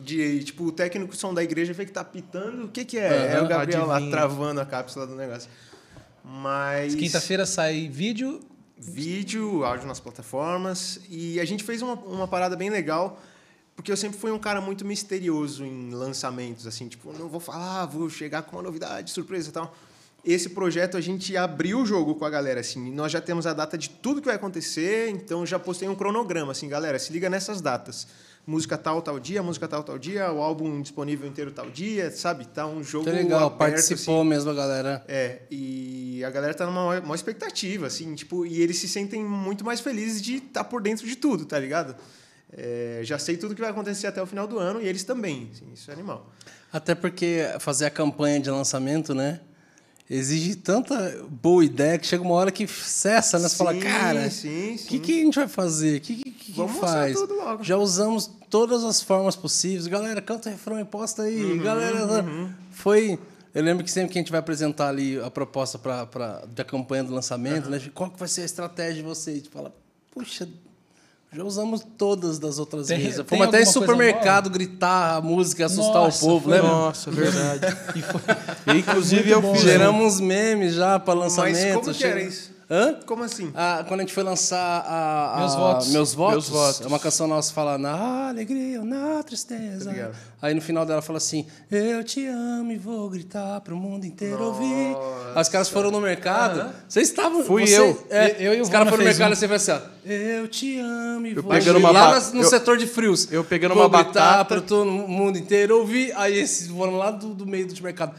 De, 0.00 0.44
tipo, 0.44 0.64
o 0.64 0.70
técnico 0.70 1.16
som 1.16 1.34
da 1.34 1.42
igreja 1.42 1.72
vê 1.72 1.84
que 1.84 1.90
tá 1.90 2.04
pitando, 2.04 2.66
o 2.66 2.68
que 2.68 2.84
que 2.84 2.96
é? 2.98 3.32
é 3.34 3.42
o 3.42 3.48
Gabriel 3.48 3.84
lá 3.86 3.96
adivinha. 3.96 4.16
travando 4.16 4.60
a 4.60 4.64
cápsula 4.64 5.04
do 5.06 5.16
negócio. 5.16 5.50
Mas... 6.24 6.94
Quinta-feira 6.94 7.44
sai 7.44 7.88
vídeo. 7.88 8.40
vídeo, 8.78 9.64
áudio 9.64 9.86
nas 9.88 9.98
plataformas. 9.98 11.00
E 11.10 11.40
a 11.40 11.44
gente 11.44 11.64
fez 11.64 11.82
uma, 11.82 11.94
uma 11.94 12.28
parada 12.28 12.54
bem 12.56 12.70
legal, 12.70 13.20
porque 13.76 13.92
eu 13.92 13.96
sempre 13.96 14.18
fui 14.18 14.32
um 14.32 14.38
cara 14.38 14.60
muito 14.60 14.84
misterioso 14.84 15.64
em 15.64 15.90
lançamentos, 15.90 16.66
assim, 16.66 16.88
tipo, 16.88 17.12
não 17.12 17.28
vou 17.28 17.38
falar, 17.38 17.84
vou 17.86 18.08
chegar 18.08 18.42
com 18.42 18.56
uma 18.56 18.62
novidade, 18.62 19.10
surpresa 19.10 19.50
e 19.50 19.52
tal. 19.52 19.76
Esse 20.24 20.48
projeto 20.48 20.96
a 20.96 21.00
gente 21.00 21.36
abriu 21.36 21.80
o 21.80 21.86
jogo 21.86 22.16
com 22.16 22.24
a 22.24 22.30
galera, 22.30 22.58
assim, 22.58 22.90
nós 22.90 23.12
já 23.12 23.20
temos 23.20 23.46
a 23.46 23.52
data 23.52 23.78
de 23.78 23.90
tudo 23.90 24.20
que 24.20 24.26
vai 24.26 24.34
acontecer, 24.34 25.08
então 25.10 25.46
já 25.46 25.56
postei 25.56 25.88
um 25.88 25.94
cronograma, 25.94 26.50
assim, 26.50 26.68
galera, 26.68 26.98
se 26.98 27.12
liga 27.12 27.30
nessas 27.30 27.60
datas. 27.60 28.08
Música 28.44 28.78
tal, 28.78 29.02
tal 29.02 29.18
dia, 29.18 29.42
música 29.42 29.66
tal, 29.66 29.82
tal 29.82 29.98
dia, 29.98 30.30
o 30.32 30.40
álbum 30.40 30.80
disponível 30.80 31.28
inteiro 31.28 31.50
tal 31.50 31.68
dia, 31.68 32.12
sabe? 32.12 32.46
Tá 32.46 32.64
um 32.64 32.82
jogo 32.82 33.04
Tá 33.04 33.10
legal, 33.10 33.40
aberto, 33.46 33.58
participou 33.58 34.20
assim. 34.20 34.28
mesmo 34.28 34.50
a 34.50 34.54
galera. 34.54 35.04
É, 35.08 35.42
e 35.50 36.22
a 36.24 36.30
galera 36.30 36.54
tá 36.54 36.64
numa 36.64 37.00
maior 37.00 37.14
expectativa, 37.14 37.88
assim, 37.88 38.14
tipo, 38.14 38.46
e 38.46 38.60
eles 38.62 38.78
se 38.78 38.88
sentem 38.88 39.24
muito 39.24 39.64
mais 39.64 39.80
felizes 39.80 40.22
de 40.22 40.36
estar 40.36 40.62
por 40.64 40.80
dentro 40.80 41.06
de 41.06 41.16
tudo, 41.16 41.44
tá 41.44 41.58
ligado? 41.58 41.96
É, 42.52 43.00
já 43.02 43.18
sei 43.18 43.36
tudo 43.36 43.54
que 43.54 43.60
vai 43.60 43.70
acontecer 43.70 44.06
até 44.06 44.22
o 44.22 44.26
final 44.26 44.46
do 44.46 44.58
ano 44.58 44.80
e 44.80 44.86
eles 44.86 45.04
também, 45.04 45.50
assim, 45.52 45.66
isso 45.72 45.90
é 45.90 45.94
animal. 45.94 46.30
Até 46.72 46.94
porque 46.94 47.44
fazer 47.58 47.86
a 47.86 47.90
campanha 47.90 48.38
de 48.40 48.50
lançamento, 48.50 49.14
né? 49.14 49.40
Exige 50.08 50.54
tanta 50.54 51.24
boa 51.28 51.64
ideia 51.64 51.98
que 51.98 52.06
chega 52.06 52.22
uma 52.22 52.34
hora 52.34 52.52
que 52.52 52.66
cessa, 52.68 53.40
né? 53.40 53.48
Você 53.48 53.56
fala, 53.56 53.72
Sim, 53.72 53.80
cara, 53.80 54.30
sim, 54.30 54.74
o 54.74 54.78
que, 54.86 54.98
que 55.00 55.20
a 55.20 55.24
gente 55.24 55.34
vai 55.34 55.48
fazer? 55.48 55.96
O 55.98 56.00
que, 56.00 56.14
que, 56.16 56.30
que 56.30 56.52
Vamos 56.52 56.76
faz? 56.78 57.14
tudo 57.18 57.34
logo. 57.34 57.64
Já 57.64 57.76
usamos 57.76 58.30
todas 58.48 58.84
as 58.84 59.02
formas 59.02 59.34
possíveis. 59.34 59.88
Galera, 59.88 60.22
canta 60.22 60.48
o 60.48 60.52
refrão 60.52 60.78
e 60.78 60.84
posta 60.84 61.22
aí. 61.22 61.42
Uhum, 61.44 61.62
Galera, 61.62 62.24
foi... 62.70 63.18
Eu 63.52 63.64
lembro 63.64 63.82
que 63.82 63.90
sempre 63.90 64.12
que 64.12 64.18
a 64.18 64.20
gente 64.20 64.30
vai 64.30 64.38
apresentar 64.38 64.88
ali 64.90 65.18
a 65.18 65.30
proposta 65.30 65.78
pra, 65.78 66.06
pra, 66.06 66.44
da 66.54 66.62
campanha 66.62 67.02
do 67.02 67.12
lançamento, 67.12 67.70
né? 67.70 67.80
Qual 67.94 68.10
que 68.10 68.18
vai 68.18 68.28
ser 68.28 68.42
a 68.42 68.44
estratégia 68.44 68.96
de 68.96 69.02
vocês? 69.02 69.36
A 69.36 69.38
gente 69.40 69.50
fala, 69.50 69.74
puxa, 70.12 70.46
já 71.32 71.44
usamos 71.44 71.86
todas 71.98 72.38
das 72.38 72.58
outras 72.58 72.86
Tem- 72.86 72.98
vezes. 72.98 73.22
Fomos 73.26 73.48
até 73.48 73.60
em 73.60 73.66
supermercado 73.66 74.48
gritar 74.48 75.16
a 75.16 75.20
música 75.20 75.62
e 75.62 75.64
assustar 75.64 75.94
Nossa, 75.94 76.24
o 76.24 76.28
povo, 76.28 76.50
né? 76.50 76.62
Nossa, 76.62 77.10
verdade. 77.10 77.76
E 77.94 78.02
foi- 78.02 78.76
Inclusive 78.78 79.22
Muito 79.22 79.32
eu 79.34 79.42
bom, 79.42 79.54
fiz. 79.54 79.64
né? 79.64 79.72
Geramos 79.72 80.14
uns 80.14 80.20
memes 80.20 80.74
já 80.74 80.98
para 80.98 81.14
Mas 81.14 81.36
lançamento. 81.36 81.80
como 81.80 81.94
que 81.94 82.04
era 82.04 82.22
isso? 82.22 82.55
Hã? 82.68 82.98
Como 83.06 83.22
assim? 83.22 83.52
Ah, 83.54 83.84
quando 83.86 84.00
a 84.00 84.02
gente 84.02 84.12
foi 84.12 84.24
lançar 84.24 84.58
a, 84.84 85.36
a- 85.36 85.38
Meus 85.38 85.54
Votos. 85.54 85.88
Meus 85.92 86.14
Votos, 86.14 86.34
Meus 86.34 86.48
Votos. 86.48 86.80
é 86.80 86.86
uma 86.88 86.98
canção 86.98 87.28
nossa 87.28 87.52
fala 87.52 87.78
na 87.78 88.28
alegria 88.30 88.82
na 88.82 89.22
tristeza. 89.22 89.88
Obrigado. 89.88 90.16
Aí 90.42 90.52
no 90.52 90.60
final 90.60 90.84
dela 90.84 91.00
fala 91.00 91.18
assim: 91.18 91.46
Eu 91.70 92.02
te 92.02 92.26
amo 92.26 92.72
e 92.72 92.76
vou 92.76 93.08
gritar 93.08 93.60
pro 93.60 93.76
mundo 93.76 94.04
inteiro 94.04 94.42
ouvir. 94.42 94.96
Aí 95.34 95.40
os 95.42 95.48
caras 95.48 95.68
foram 95.68 95.92
no 95.92 96.00
mercado. 96.00 96.72
Vocês 96.88 97.08
estavam. 97.08 97.44
Fui 97.44 97.64
você- 97.66 97.78
eu. 97.78 98.06
É, 98.10 98.36
Eu 98.40 98.54
e 98.54 98.58
o 98.58 98.62
Os 98.62 98.68
caras 98.68 98.88
foram 98.88 99.02
no 99.04 99.08
mercado 99.08 99.30
um. 99.30 99.32
e 99.32 99.36
você 99.36 99.46
vai 99.46 99.56
assim: 99.58 99.70
ó, 99.70 99.78
Eu 100.04 100.48
te 100.48 100.78
amo 100.80 101.26
e 101.28 101.34
vou 101.34 101.44
pegando 101.44 101.74
gritar. 101.74 101.90
uma 101.92 101.92
Lá 101.92 102.20
no, 102.32 102.40
eu- 102.42 102.48
setor 102.48 102.76
de 102.78 102.86
frios. 102.88 103.30
eu 103.32 103.44
pegando 103.44 103.74
Vou 103.74 103.84
uma 103.86 104.02
gritar 104.02 104.12
batata. 104.38 104.44
Pro 104.44 104.60
todo 104.60 104.90
mundo 104.90 105.38
inteiro 105.38 105.78
ouvir. 105.78 106.12
Aí 106.16 106.36
esses 106.36 106.66
foram 106.68 106.96
lá 106.96 107.12
do, 107.12 107.32
do 107.32 107.46
meio 107.46 107.66
do 107.68 107.80
mercado. 107.82 108.12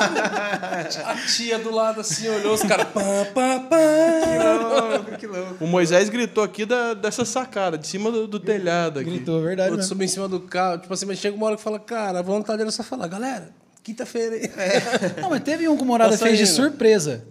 Amo! 0.00 0.18
A 1.04 1.14
tia 1.26 1.58
do 1.58 1.70
lado 1.70 2.00
assim 2.00 2.28
olhou 2.28 2.54
os 2.54 2.62
caras. 2.62 2.86
Pá, 2.88 3.00
pá, 3.34 3.60
pá. 3.60 3.76
Que 4.24 4.38
louco, 4.38 5.18
que 5.18 5.26
louco. 5.26 5.64
O 5.64 5.66
Moisés 5.66 6.08
gritou 6.08 6.42
aqui 6.42 6.64
da, 6.64 6.94
dessa 6.94 7.24
sacada, 7.24 7.76
de 7.76 7.86
cima 7.86 8.10
do, 8.10 8.26
do 8.26 8.40
telhado 8.40 9.00
aqui. 9.00 9.10
Gritou, 9.10 9.42
verdade. 9.42 9.70
Outro 9.70 9.86
subir 9.86 10.04
em 10.06 10.08
cima 10.08 10.28
do 10.28 10.40
carro. 10.40 10.78
Tipo 10.78 10.94
assim, 10.94 11.06
mas 11.06 11.18
chega 11.18 11.36
uma 11.36 11.46
hora 11.46 11.56
que 11.56 11.62
fala, 11.62 11.78
cara, 11.78 12.20
a 12.20 12.22
vontade 12.22 12.62
era 12.62 12.70
só 12.70 12.82
falar, 12.82 13.08
galera, 13.08 13.50
quinta-feira 13.82 14.36
aí. 14.36 14.50
Não, 15.20 15.30
mas 15.30 15.42
teve 15.42 15.68
um 15.68 15.76
que 15.76 15.82
o 15.82 15.86
Morada 15.86 16.16
Tá 16.16 16.26
fez 16.26 16.38
de 16.38 16.46
surpresa. 16.46 17.24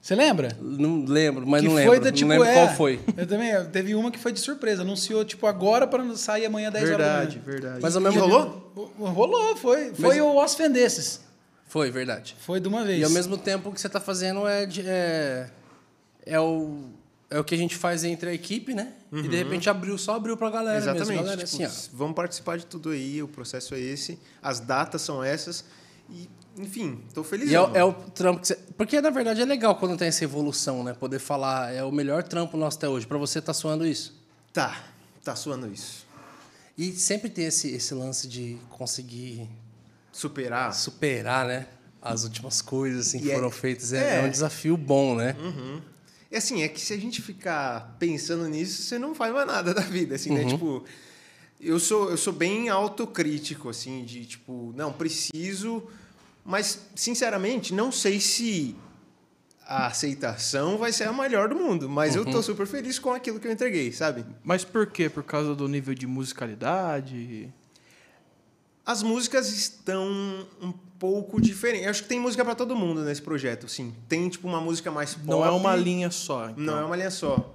Você 0.00 0.14
lembra? 0.14 0.56
Não 0.60 1.04
lembro, 1.04 1.46
mas 1.46 1.60
que 1.60 1.66
não 1.68 1.74
foi 1.74 1.84
lembro. 1.84 2.00
da, 2.04 2.12
tipo, 2.12 2.28
não 2.28 2.36
lembro 2.38 2.48
é, 2.48 2.54
qual 2.54 2.76
foi. 2.76 3.00
Eu 3.16 3.26
também. 3.26 3.52
Teve 3.72 3.94
uma 3.94 4.10
que 4.10 4.18
foi 4.18 4.32
de 4.32 4.40
surpresa. 4.40 4.82
Anunciou, 4.82 5.24
tipo, 5.24 5.46
agora 5.46 5.86
para 5.86 6.16
sair 6.16 6.46
amanhã 6.46 6.70
10 6.70 6.84
horas 6.84 6.98
da 6.98 7.04
Verdade, 7.18 7.38
manhã. 7.44 7.50
verdade. 7.52 7.78
Mas 7.82 7.96
ao 7.96 8.02
mesmo 8.02 8.20
rolou? 8.20 8.72
O- 8.76 9.04
Rolou, 9.06 9.56
foi. 9.56 9.92
Foi 9.94 10.20
o 10.20 10.42
Os 10.42 10.54
Fendesses. 10.54 11.20
Foi, 11.66 11.90
verdade. 11.90 12.34
Foi 12.40 12.60
de 12.60 12.68
uma 12.68 12.84
vez. 12.84 13.00
E 13.00 13.04
ao 13.04 13.10
mesmo 13.10 13.36
tempo 13.36 13.68
o 13.68 13.72
que 13.72 13.80
você 13.80 13.88
tá 13.88 14.00
fazendo 14.00 14.46
é, 14.48 14.64
de- 14.64 14.86
é, 14.88 15.50
é, 16.24 16.40
o, 16.40 16.84
é 17.28 17.38
o 17.38 17.44
que 17.44 17.54
a 17.54 17.58
gente 17.58 17.76
faz 17.76 18.04
entre 18.04 18.30
a 18.30 18.32
equipe, 18.32 18.72
né? 18.72 18.92
E 19.12 19.22
de 19.28 19.36
repente 19.36 19.68
abriu, 19.68 19.98
só 19.98 20.14
abriu 20.14 20.36
pra 20.36 20.48
galera 20.48 20.78
Exatamente. 20.78 21.08
mesmo. 21.08 21.22
Galera, 21.24 21.44
tipo, 21.44 21.62
assim, 21.62 21.66
ó. 21.66 21.90
Vamos 21.96 22.14
participar 22.14 22.56
de 22.56 22.64
tudo 22.64 22.90
aí, 22.90 23.22
o 23.22 23.28
processo 23.28 23.74
é 23.74 23.80
esse, 23.80 24.18
as 24.42 24.60
datas 24.60 25.02
são 25.02 25.22
essas. 25.22 25.64
E, 26.08 26.28
enfim, 26.58 27.00
tô 27.14 27.22
feliz. 27.24 27.50
E 27.50 27.54
é, 27.54 27.60
o- 27.60 27.76
é 27.76 27.84
o 27.84 27.92
trampo 27.92 28.40
que 28.40 28.48
você... 28.48 28.56
Porque, 28.76 29.00
na 29.00 29.10
verdade, 29.10 29.40
é 29.40 29.44
legal 29.44 29.76
quando 29.76 29.96
tem 29.96 30.08
essa 30.08 30.24
evolução, 30.24 30.82
né? 30.84 30.92
Poder 30.94 31.18
falar, 31.18 31.72
é 31.72 31.82
o 31.84 31.90
melhor 31.92 32.22
trampo 32.22 32.56
nosso 32.56 32.76
até 32.78 32.88
hoje. 32.88 33.06
Pra 33.06 33.18
você 33.18 33.40
tá 33.40 33.52
suando 33.54 33.86
isso? 33.86 34.14
Tá, 34.52 34.84
tá 35.24 35.34
suando 35.36 35.72
isso. 35.72 36.06
E 36.76 36.92
sempre 36.92 37.28
tem 37.28 37.46
esse, 37.46 37.70
esse 37.70 37.92
lance 37.94 38.28
de 38.28 38.56
conseguir 38.70 39.48
Superar. 40.12 40.72
superar, 40.74 41.46
né? 41.46 41.66
As 42.00 42.24
últimas 42.24 42.62
coisas 42.62 43.08
assim, 43.08 43.18
que 43.20 43.26
E 43.26 43.30
é- 43.32 43.34
foram 43.34 43.50
feitas. 43.50 43.92
É, 43.92 44.16
é 44.18 44.20
é. 44.20 44.26
um 44.26 44.30
desafio 44.30 44.76
bom, 44.76 45.14
né? 45.16 45.34
É 46.30 46.38
assim, 46.38 46.62
é 46.62 46.68
que 46.68 46.80
se 46.80 46.92
a 46.92 46.96
gente 46.98 47.20
ficar 47.22 47.96
pensando 47.98 48.46
nisso, 48.48 48.82
você 48.82 48.98
não 48.98 49.14
faz 49.14 49.32
mais 49.32 49.46
nada 49.46 49.72
da 49.74 49.80
vida, 49.82 50.14
assim, 50.14 50.30
Uhum. 50.30 50.36
né? 50.36 50.44
Tipo, 50.44 50.84
eu 51.60 51.80
sou, 51.80 52.10
eu 52.10 52.16
sou 52.16 52.32
bem 52.32 52.68
autocrítico, 52.68 53.68
assim, 53.68 54.04
de 54.04 54.24
tipo, 54.26 54.72
não, 54.76 54.92
preciso, 54.92 55.82
mas, 56.48 56.88
sinceramente, 56.96 57.74
não 57.74 57.92
sei 57.92 58.18
se 58.18 58.74
a 59.66 59.86
aceitação 59.86 60.78
vai 60.78 60.90
ser 60.92 61.04
a 61.04 61.12
melhor 61.12 61.50
do 61.50 61.54
mundo, 61.54 61.88
mas 61.90 62.16
eu 62.16 62.24
Uhum. 62.24 62.30
tô 62.32 62.42
super 62.42 62.66
feliz 62.66 62.98
com 62.98 63.12
aquilo 63.12 63.38
que 63.38 63.46
eu 63.46 63.52
entreguei, 63.52 63.92
sabe? 63.92 64.24
Mas 64.42 64.64
por 64.64 64.86
quê? 64.86 65.10
Por 65.10 65.22
causa 65.22 65.54
do 65.54 65.68
nível 65.68 65.94
de 65.94 66.06
musicalidade? 66.06 67.52
As 68.86 69.02
músicas 69.02 69.50
estão 69.52 70.08
um 70.62 70.72
pouco 70.98 71.38
diferentes. 71.40 71.84
Eu 71.84 71.90
acho 71.90 72.02
que 72.04 72.08
tem 72.08 72.18
música 72.18 72.42
para 72.42 72.54
todo 72.54 72.74
mundo 72.74 73.02
nesse 73.02 73.20
projeto, 73.20 73.68
sim. 73.68 73.94
Tem, 74.08 74.26
tipo, 74.30 74.48
uma 74.48 74.60
música 74.60 74.90
mais 74.90 75.14
pop. 75.14 75.26
Não 75.28 75.44
é 75.44 75.50
uma 75.50 75.76
linha 75.76 76.10
só. 76.10 76.48
então. 76.48 76.64
Não 76.64 76.78
é 76.78 76.84
uma 76.86 76.96
linha 76.96 77.10
só. 77.10 77.54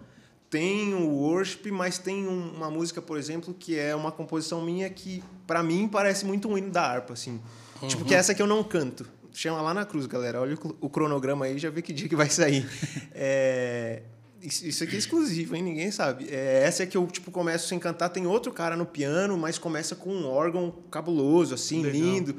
Tem 0.51 0.93
o 0.93 1.09
worship, 1.09 1.71
mas 1.71 1.97
tem 1.97 2.27
um- 2.27 2.53
uma 2.55 2.69
música, 2.69 3.01
por 3.01 3.17
exemplo, 3.17 3.55
que 3.55 3.75
é 3.79 3.95
uma 3.95 4.11
composição 4.11 4.61
minha 4.63 4.87
que, 4.87 5.23
pra 5.47 5.63
mim, 5.63 5.87
parece 5.87 6.23
muito 6.27 6.47
um 6.47 6.55
hino 6.55 6.69
da 6.69 6.83
harpa, 6.83 7.13
assim. 7.13 7.41
Tipo, 7.87 8.05
que 8.05 8.13
é 8.13 8.17
essa 8.17 8.33
que 8.33 8.41
eu 8.41 8.47
não 8.47 8.63
canto. 8.63 9.05
Chama 9.31 9.61
lá 9.61 9.73
na 9.73 9.85
cruz, 9.85 10.05
galera. 10.05 10.39
Olha 10.39 10.57
o 10.79 10.89
cronograma 10.89 11.45
aí, 11.45 11.57
já 11.57 11.69
vê 11.69 11.81
que 11.81 11.91
dia 11.91 12.07
que 12.07 12.15
vai 12.15 12.29
sair. 12.29 12.67
É, 13.15 14.01
Isso 14.41 14.65
isso 14.67 14.83
aqui 14.83 14.95
é 14.95 14.99
exclusivo, 14.99 15.55
hein? 15.55 15.63
Ninguém 15.63 15.89
sabe. 15.91 16.27
É, 16.29 16.63
essa 16.65 16.83
é 16.83 16.85
que 16.85 16.97
eu, 16.97 17.07
tipo, 17.07 17.31
começo 17.31 17.67
sem 17.67 17.79
cantar. 17.79 18.09
Tem 18.09 18.27
outro 18.27 18.51
cara 18.51 18.75
no 18.75 18.85
piano, 18.85 19.37
mas 19.37 19.57
começa 19.57 19.95
com 19.95 20.09
um 20.13 20.27
órgão 20.27 20.73
cabuloso, 20.91 21.53
assim, 21.55 21.81
Legal. 21.81 22.01
lindo. 22.01 22.35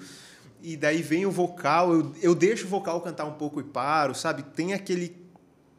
E 0.62 0.76
daí 0.76 1.02
vem 1.02 1.26
o 1.26 1.30
vocal. 1.30 1.92
Eu, 1.92 2.12
eu 2.20 2.34
deixo 2.34 2.66
o 2.66 2.68
vocal 2.68 3.00
cantar 3.00 3.24
um 3.24 3.32
pouco 3.34 3.60
e 3.60 3.64
paro, 3.64 4.14
sabe? 4.14 4.42
Tem 4.42 4.72
aquele 4.74 5.16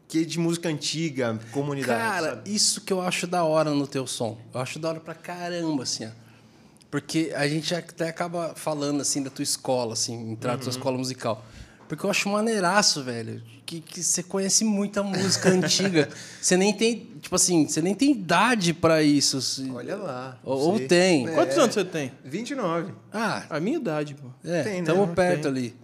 que 0.08 0.26
de 0.26 0.40
música 0.40 0.70
antiga, 0.70 1.40
comunidade. 1.52 2.00
Cara, 2.00 2.30
sabe? 2.30 2.54
isso 2.54 2.82
que 2.82 2.94
eu 2.94 3.02
acho 3.02 3.26
da 3.28 3.44
hora 3.44 3.72
no 3.72 3.88
teu 3.88 4.06
som. 4.06 4.38
Eu 4.54 4.60
acho 4.62 4.78
da 4.80 4.90
hora 4.90 5.00
pra 5.00 5.14
caramba, 5.16 5.84
assim, 5.84 6.06
ó. 6.06 6.25
Porque 6.96 7.34
a 7.36 7.46
gente 7.46 7.76
até 7.76 8.08
acaba 8.08 8.54
falando, 8.56 9.02
assim, 9.02 9.22
da 9.22 9.30
tua 9.30 9.44
escola, 9.44 9.92
assim, 9.92 10.32
entrar 10.32 10.54
na 10.54 10.58
tua 10.60 10.68
Uhum. 10.68 10.70
escola 10.78 10.98
musical. 10.98 11.44
Porque 11.90 12.06
eu 12.06 12.10
acho 12.10 12.30
maneiraço, 12.30 13.04
velho. 13.04 13.42
Que, 13.66 13.82
que 13.82 14.02
você 14.02 14.24
conhece 14.24 14.64
muita 14.64 15.04
música 15.04 15.50
antiga. 15.50 16.08
Você 16.42 16.56
nem 16.56 16.72
tem, 16.74 17.08
tipo 17.20 17.36
assim, 17.36 17.68
você 17.68 17.82
nem 17.82 17.94
tem 17.94 18.12
idade 18.12 18.74
pra 18.74 19.04
isso. 19.04 19.42
se- 19.42 19.70
Olha 19.72 19.98
lá. 19.98 20.40
Ou- 20.44 20.58
ou 20.74 20.80
tem. 20.88 21.28
É, 21.28 21.32
Quantos 21.34 21.58
anos 21.58 21.74
você 21.74 21.84
tem? 21.84 22.12
29. 22.24 22.94
Ah, 23.12 23.44
A 23.50 23.60
minha 23.60 23.78
idade, 23.78 24.14
pô. 24.16 24.28
é, 24.48 24.64
Tem, 24.64 24.74
né? 24.76 24.80
estamos 24.80 25.14
perto 25.16 25.42
Tem. 25.42 25.52
ali. 25.52 25.76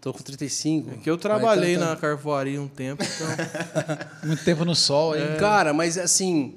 Tô 0.00 0.12
com 0.14 0.22
35. 0.22 0.92
É 0.92 0.96
que 0.96 1.10
eu 1.10 1.18
trabalhei 1.18 1.76
Mas 1.76 1.84
tá- 1.86 1.90
na 1.90 1.96
carvoaria 2.00 2.62
um 2.62 2.68
tempo, 2.68 3.02
então. 3.04 3.26
Muito 4.24 4.44
tempo 4.44 4.64
no 4.64 4.74
sol 4.74 5.12
aí. 5.12 5.36
Cara, 5.38 5.74
mas 5.74 5.98
assim. 5.98 6.54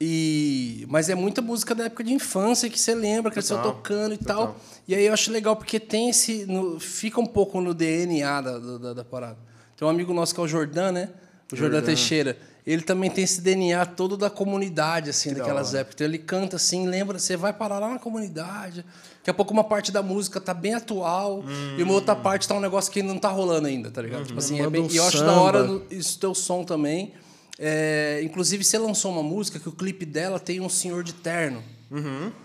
E, 0.00 0.86
mas 0.88 1.08
é 1.08 1.14
muita 1.14 1.42
música 1.42 1.74
da 1.74 1.84
época 1.86 2.04
de 2.04 2.12
infância 2.12 2.70
que 2.70 2.78
você 2.78 2.94
lembra, 2.94 3.30
cresceu 3.32 3.56
Total, 3.56 3.72
tocando 3.72 4.14
e 4.14 4.18
total. 4.18 4.36
tal. 4.48 4.56
E 4.86 4.94
aí 4.94 5.04
eu 5.06 5.12
acho 5.12 5.30
legal 5.32 5.56
porque 5.56 5.80
tem 5.80 6.08
esse. 6.10 6.46
no- 6.46 6.78
fica 6.78 7.20
um 7.20 7.26
pouco 7.26 7.60
no 7.60 7.74
DNA 7.74 8.40
da, 8.40 8.58
da, 8.58 8.94
da 8.94 9.04
parada. 9.04 9.38
Tem 9.76 9.86
um 9.86 9.90
amigo 9.90 10.12
nosso 10.14 10.34
que 10.34 10.40
é 10.40 10.44
o 10.44 10.48
Jordan, 10.48 10.92
né? 10.92 11.08
O 11.52 11.56
Jordan, 11.56 11.82
Teixeira. 11.82 12.36
Ele 12.66 12.82
também 12.82 13.10
tem 13.10 13.24
esse 13.24 13.40
DNA 13.40 13.86
todo 13.86 14.14
da 14.16 14.28
comunidade, 14.28 15.08
assim, 15.08 15.32
da 15.32 15.38
daquelas 15.38 15.70
hora. 15.70 15.78
épocas. 15.80 15.94
Então 15.94 16.06
ele 16.06 16.18
canta 16.18 16.56
assim, 16.56 16.86
lembra, 16.86 17.18
você 17.18 17.34
vai 17.36 17.52
parar 17.52 17.78
lá 17.78 17.88
na 17.88 17.98
comunidade. 17.98 18.84
Daqui 19.16 19.30
a 19.30 19.34
pouco 19.34 19.52
uma 19.54 19.64
parte 19.64 19.90
da 19.90 20.02
música 20.02 20.38
tá 20.38 20.52
bem 20.52 20.74
atual 20.74 21.42
e 21.78 21.82
uma 21.82 21.94
outra 21.94 22.14
parte 22.14 22.46
tá 22.46 22.54
um 22.54 22.60
negócio 22.60 22.92
que 22.92 23.02
não 23.02 23.18
tá 23.18 23.30
rolando 23.30 23.66
ainda, 23.68 23.90
tá 23.90 24.02
ligado? 24.02 24.26
Tipo 24.26 24.38
assim, 24.38 24.60
é 24.60 24.68
bem, 24.68 24.82
um 24.82 24.86
e 24.90 24.96
eu 24.96 25.04
acho 25.04 25.24
da 25.24 25.32
hora 25.40 25.80
isso 25.90 26.18
teu 26.18 26.34
som 26.34 26.62
também. 26.62 27.14
É, 27.58 28.20
inclusive, 28.22 28.62
você 28.62 28.78
lançou 28.78 29.10
uma 29.10 29.22
música 29.22 29.58
que 29.58 29.68
o 29.68 29.72
clipe 29.72 30.06
dela 30.06 30.38
tem 30.38 30.60
um 30.60 30.68
senhor 30.68 31.02
de 31.02 31.12
terno. 31.12 31.62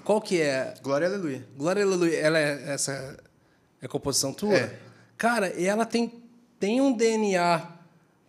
Qual 0.03 0.21
que 0.21 0.41
é? 0.41 0.73
Glória 0.81 1.07
aleluia. 1.07 1.45
Glória 1.57 1.83
Aleluia. 1.83 2.17
Ela 2.17 2.39
é 2.39 2.73
essa 2.73 3.17
é 3.81 3.85
a 3.85 3.89
composição 3.89 4.33
tua? 4.33 4.55
É. 4.55 4.79
Cara, 5.17 5.53
e 5.59 5.65
ela 5.65 5.85
tem, 5.85 6.23
tem 6.59 6.79
um 6.81 6.93
DNA, 6.93 7.61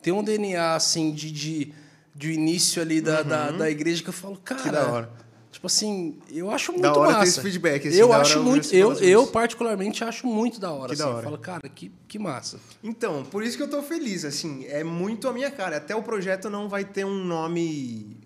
tem 0.03 0.13
um 0.13 0.23
DNA 0.23 0.75
assim 0.75 1.13
de, 1.13 1.31
de, 1.31 1.73
de 2.15 2.33
início 2.33 2.83
ali 2.83 3.01
da, 3.01 3.23
da, 3.23 3.51
da 3.53 3.71
igreja 3.71 4.03
que 4.03 4.09
eu 4.09 4.13
falo, 4.13 4.37
cara. 4.37 4.65
Uhum. 4.65 4.73
da 4.73 4.87
hora. 4.93 5.11
Tipo 5.55 5.69
assim, 5.69 6.19
eu 6.29 6.51
acho 6.51 6.73
muito 6.73 6.83
Da 6.83 6.93
hora 6.93 7.13
ter 7.13 7.19
massa. 7.19 7.29
esse 7.31 7.41
feedback, 7.41 7.87
assim, 7.87 7.97
eu 7.97 8.13
acho 8.13 8.43
muito, 8.43 8.75
eu, 8.75 8.93
eu 8.95 9.25
particularmente 9.29 10.03
acho 10.03 10.27
muito 10.27 10.59
da 10.59 10.73
hora. 10.73 10.89
Que 10.89 10.95
assim. 10.95 11.03
da 11.05 11.09
Eu 11.09 11.15
hora. 11.15 11.23
falo, 11.23 11.39
cara, 11.39 11.69
que, 11.69 11.93
que 12.09 12.19
massa. 12.19 12.59
Então, 12.83 13.25
por 13.25 13.41
isso 13.45 13.57
que 13.57 13.63
eu 13.63 13.71
tô 13.71 13.81
feliz, 13.81 14.25
assim, 14.25 14.65
é 14.67 14.83
muito 14.83 15.29
a 15.29 15.33
minha 15.33 15.53
cara. 15.53 15.77
Até 15.77 15.95
o 15.95 16.03
projeto 16.03 16.51
não 16.51 16.69
vai 16.69 16.85
ter 16.85 17.07
um 17.07 17.25
nome, 17.25 18.17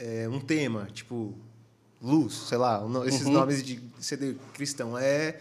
é, 0.00 0.28
um 0.28 0.40
tema, 0.40 0.88
tipo, 0.92 1.32
luz, 2.02 2.34
sei 2.48 2.58
lá, 2.58 2.82
esses 3.06 3.26
Uhum. 3.26 3.32
nomes 3.32 3.62
de 3.62 3.80
CD 4.00 4.34
cristão. 4.52 4.98
É 4.98 5.38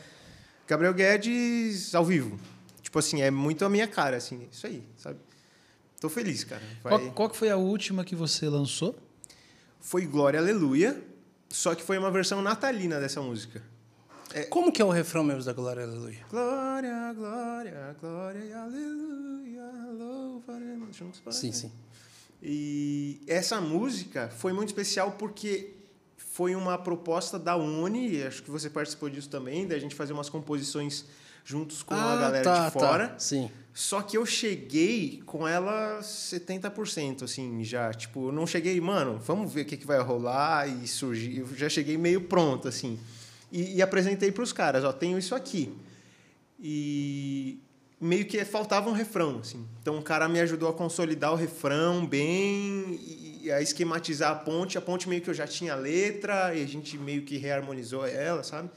Gabriel 0.68 0.94
Guedes 0.94 1.96
ao 1.96 2.06
vivo. 2.06 2.40
Tipo 2.84 3.00
assim, 3.00 3.20
é 3.24 3.32
muito 3.32 3.66
a 3.66 3.70
minha 3.70 3.88
cara, 3.88 4.18
assim, 4.18 4.48
isso 4.52 4.68
aí, 4.68 4.84
sabe? 4.96 5.18
Tô 6.00 6.08
feliz, 6.08 6.44
cara. 6.44 6.62
Vai- 6.84 7.00
Qual, 7.00 7.12
qual 7.14 7.30
que 7.32 7.36
foi 7.38 7.50
a 7.50 7.58
última 7.58 8.06
que 8.06 8.16
você 8.16 8.48
lançou? 8.48 8.96
Foi 9.80 10.06
Glória 10.06 10.40
Aleluia, 10.40 11.02
só 11.52 11.76
que 11.76 11.84
foi 11.84 11.98
uma 11.98 12.10
versão 12.12 12.42
natalina 12.42 13.00
dessa 13.00 13.22
música. 13.22 13.62
Como 14.50 14.72
que 14.72 14.82
é 14.82 14.86
o 14.86 14.90
refrão 14.90 15.24
mesmo 15.26 15.44
da 15.44 15.52
Glória 15.52 15.84
Aleluia? 15.84 16.26
Glória, 16.30 17.14
glória, 17.14 17.96
glória 18.00 18.40
e 18.40 18.54
aleluia, 18.54 19.72
louvaremos 19.92 20.96
juntos 20.96 21.20
para 21.20 21.34
Sim, 21.34 21.52
sim. 21.52 21.72
E 22.42 23.22
essa 23.28 23.60
música 23.60 24.30
foi 24.30 24.54
muito 24.54 24.70
especial 24.70 25.12
porque 25.12 25.74
foi 26.18 26.56
uma 26.56 26.78
proposta 26.78 27.38
da 27.38 27.58
Uni, 27.58 28.24
acho 28.24 28.42
que 28.42 28.50
você 28.50 28.70
participou 28.70 29.10
disso 29.10 29.30
também, 29.30 29.68
da 29.68 29.78
gente 29.78 29.94
fazer 29.94 30.14
umas 30.14 30.30
composições 30.30 31.06
juntos 31.44 31.84
com 31.84 31.94
a 31.94 32.16
galera 32.16 32.44
tá, 32.44 32.66
de 32.66 32.72
fora. 32.72 33.08
Tá. 33.10 33.20
Sim. 33.20 33.50
Só 33.74 34.02
que 34.02 34.18
eu 34.18 34.26
cheguei 34.26 35.22
com 35.26 35.48
ela 35.48 36.00
70%, 36.02 37.24
assim, 37.24 37.64
já. 37.64 37.94
Tipo, 37.94 38.28
eu 38.28 38.32
não 38.32 38.46
cheguei, 38.46 38.80
mano, 38.82 39.18
vamos 39.20 39.52
ver 39.52 39.62
o 39.62 39.66
que, 39.66 39.78
que 39.78 39.88
vai 39.88 40.00
rolar 40.00 40.68
e 40.68 40.88
surgir. 40.88 41.40
Eu 41.40 41.56
já 41.56 41.70
cheguei 41.70 41.98
meio 41.98 42.22
pronto, 42.22 42.68
assim. 42.68 43.00
E, 43.52 43.78
e 43.78 43.82
apresentei 43.82 44.32
para 44.32 44.44
os 44.44 44.52
caras, 44.52 44.84
ó, 44.84 44.92
tenho 44.92 45.18
isso 45.18 45.34
aqui. 45.34 45.74
E 46.60 47.60
meio 48.00 48.26
que 48.26 48.44
faltava 48.44 48.90
um 48.90 48.94
refrão, 48.94 49.40
assim. 49.40 49.66
Então 49.82 49.98
o 50.00 50.02
cara 50.02 50.28
me 50.28 50.40
ajudou 50.42 50.68
a 50.68 50.74
consolidar 50.74 51.32
o 51.32 51.36
refrão 51.36 52.06
bem 52.06 53.00
e 53.42 53.52
a 53.52 53.62
esquematizar 53.62 54.32
a 54.32 54.36
ponte. 54.36 54.78
A 54.78 54.82
ponte 54.82 55.08
meio 55.08 55.22
que 55.22 55.30
eu 55.30 55.34
já 55.34 55.48
tinha 55.48 55.74
a 55.74 55.76
letra 55.76 56.54
e 56.54 56.64
a 56.64 56.68
gente 56.68 56.98
meio 56.98 57.22
que 57.22 57.38
reharmonizou 57.38 58.06
ela, 58.06 58.44
sabe? 58.44 58.70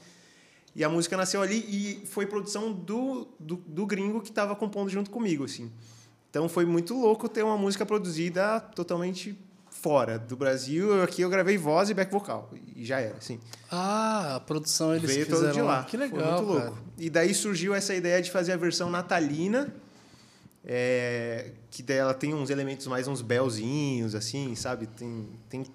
E 0.75 0.83
a 0.83 0.89
música 0.89 1.15
nasceu 1.15 1.41
ali 1.41 1.65
e 1.69 2.05
foi 2.05 2.25
produção 2.25 2.73
do, 2.73 3.27
do, 3.39 3.55
do 3.55 3.85
gringo 3.85 4.21
que 4.21 4.29
estava 4.29 4.55
compondo 4.55 4.89
junto 4.89 5.09
comigo, 5.09 5.45
assim. 5.45 5.71
Então 6.29 6.49
foi 6.49 6.65
muito 6.65 6.93
louco 6.93 7.29
ter 7.29 7.43
uma 7.43 7.57
música 7.57 7.85
produzida 7.85 8.59
totalmente 8.59 9.37
fora 9.69 10.19
do 10.19 10.35
Brasil. 10.35 11.01
Aqui 11.01 11.21
eu 11.21 11.29
gravei 11.29 11.57
voz 11.57 11.89
e 11.89 11.93
back 11.93 12.11
vocal 12.11 12.49
e 12.75 12.83
já 12.83 12.99
era, 12.99 13.15
assim. 13.17 13.39
Ah, 13.71 14.35
a 14.35 14.39
produção 14.41 14.93
eles 14.93 15.09
Veio 15.09 15.25
fizeram 15.25 15.43
todo 15.43 15.53
de 15.53 15.61
lá. 15.61 15.83
Que 15.85 15.97
Foi 15.97 16.07
legal, 16.07 16.43
muito 16.43 16.53
cara. 16.53 16.69
louco. 16.69 16.83
E 16.97 17.09
daí 17.09 17.33
surgiu 17.33 17.73
essa 17.73 17.95
ideia 17.95 18.21
de 18.21 18.29
fazer 18.29 18.51
a 18.51 18.57
versão 18.57 18.89
natalina, 18.89 19.73
é, 20.63 21.51
que 21.71 21.81
daí 21.83 21.97
ela 21.97 22.13
tem 22.13 22.33
uns 22.33 22.49
elementos 22.49 22.87
mais 22.87 23.07
uns 23.07 23.21
belzinhos, 23.21 24.13
assim, 24.13 24.55
sabe? 24.55 24.87
Tem, 24.87 25.29
tem 25.47 25.65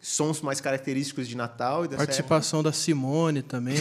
sons 0.00 0.40
mais 0.40 0.60
característicos 0.60 1.26
de 1.28 1.36
Natal 1.36 1.84
e 1.84 1.88
dessa 1.88 1.98
Participação 1.98 2.62
da 2.62 2.72
Simone 2.72 3.42
também. 3.42 3.76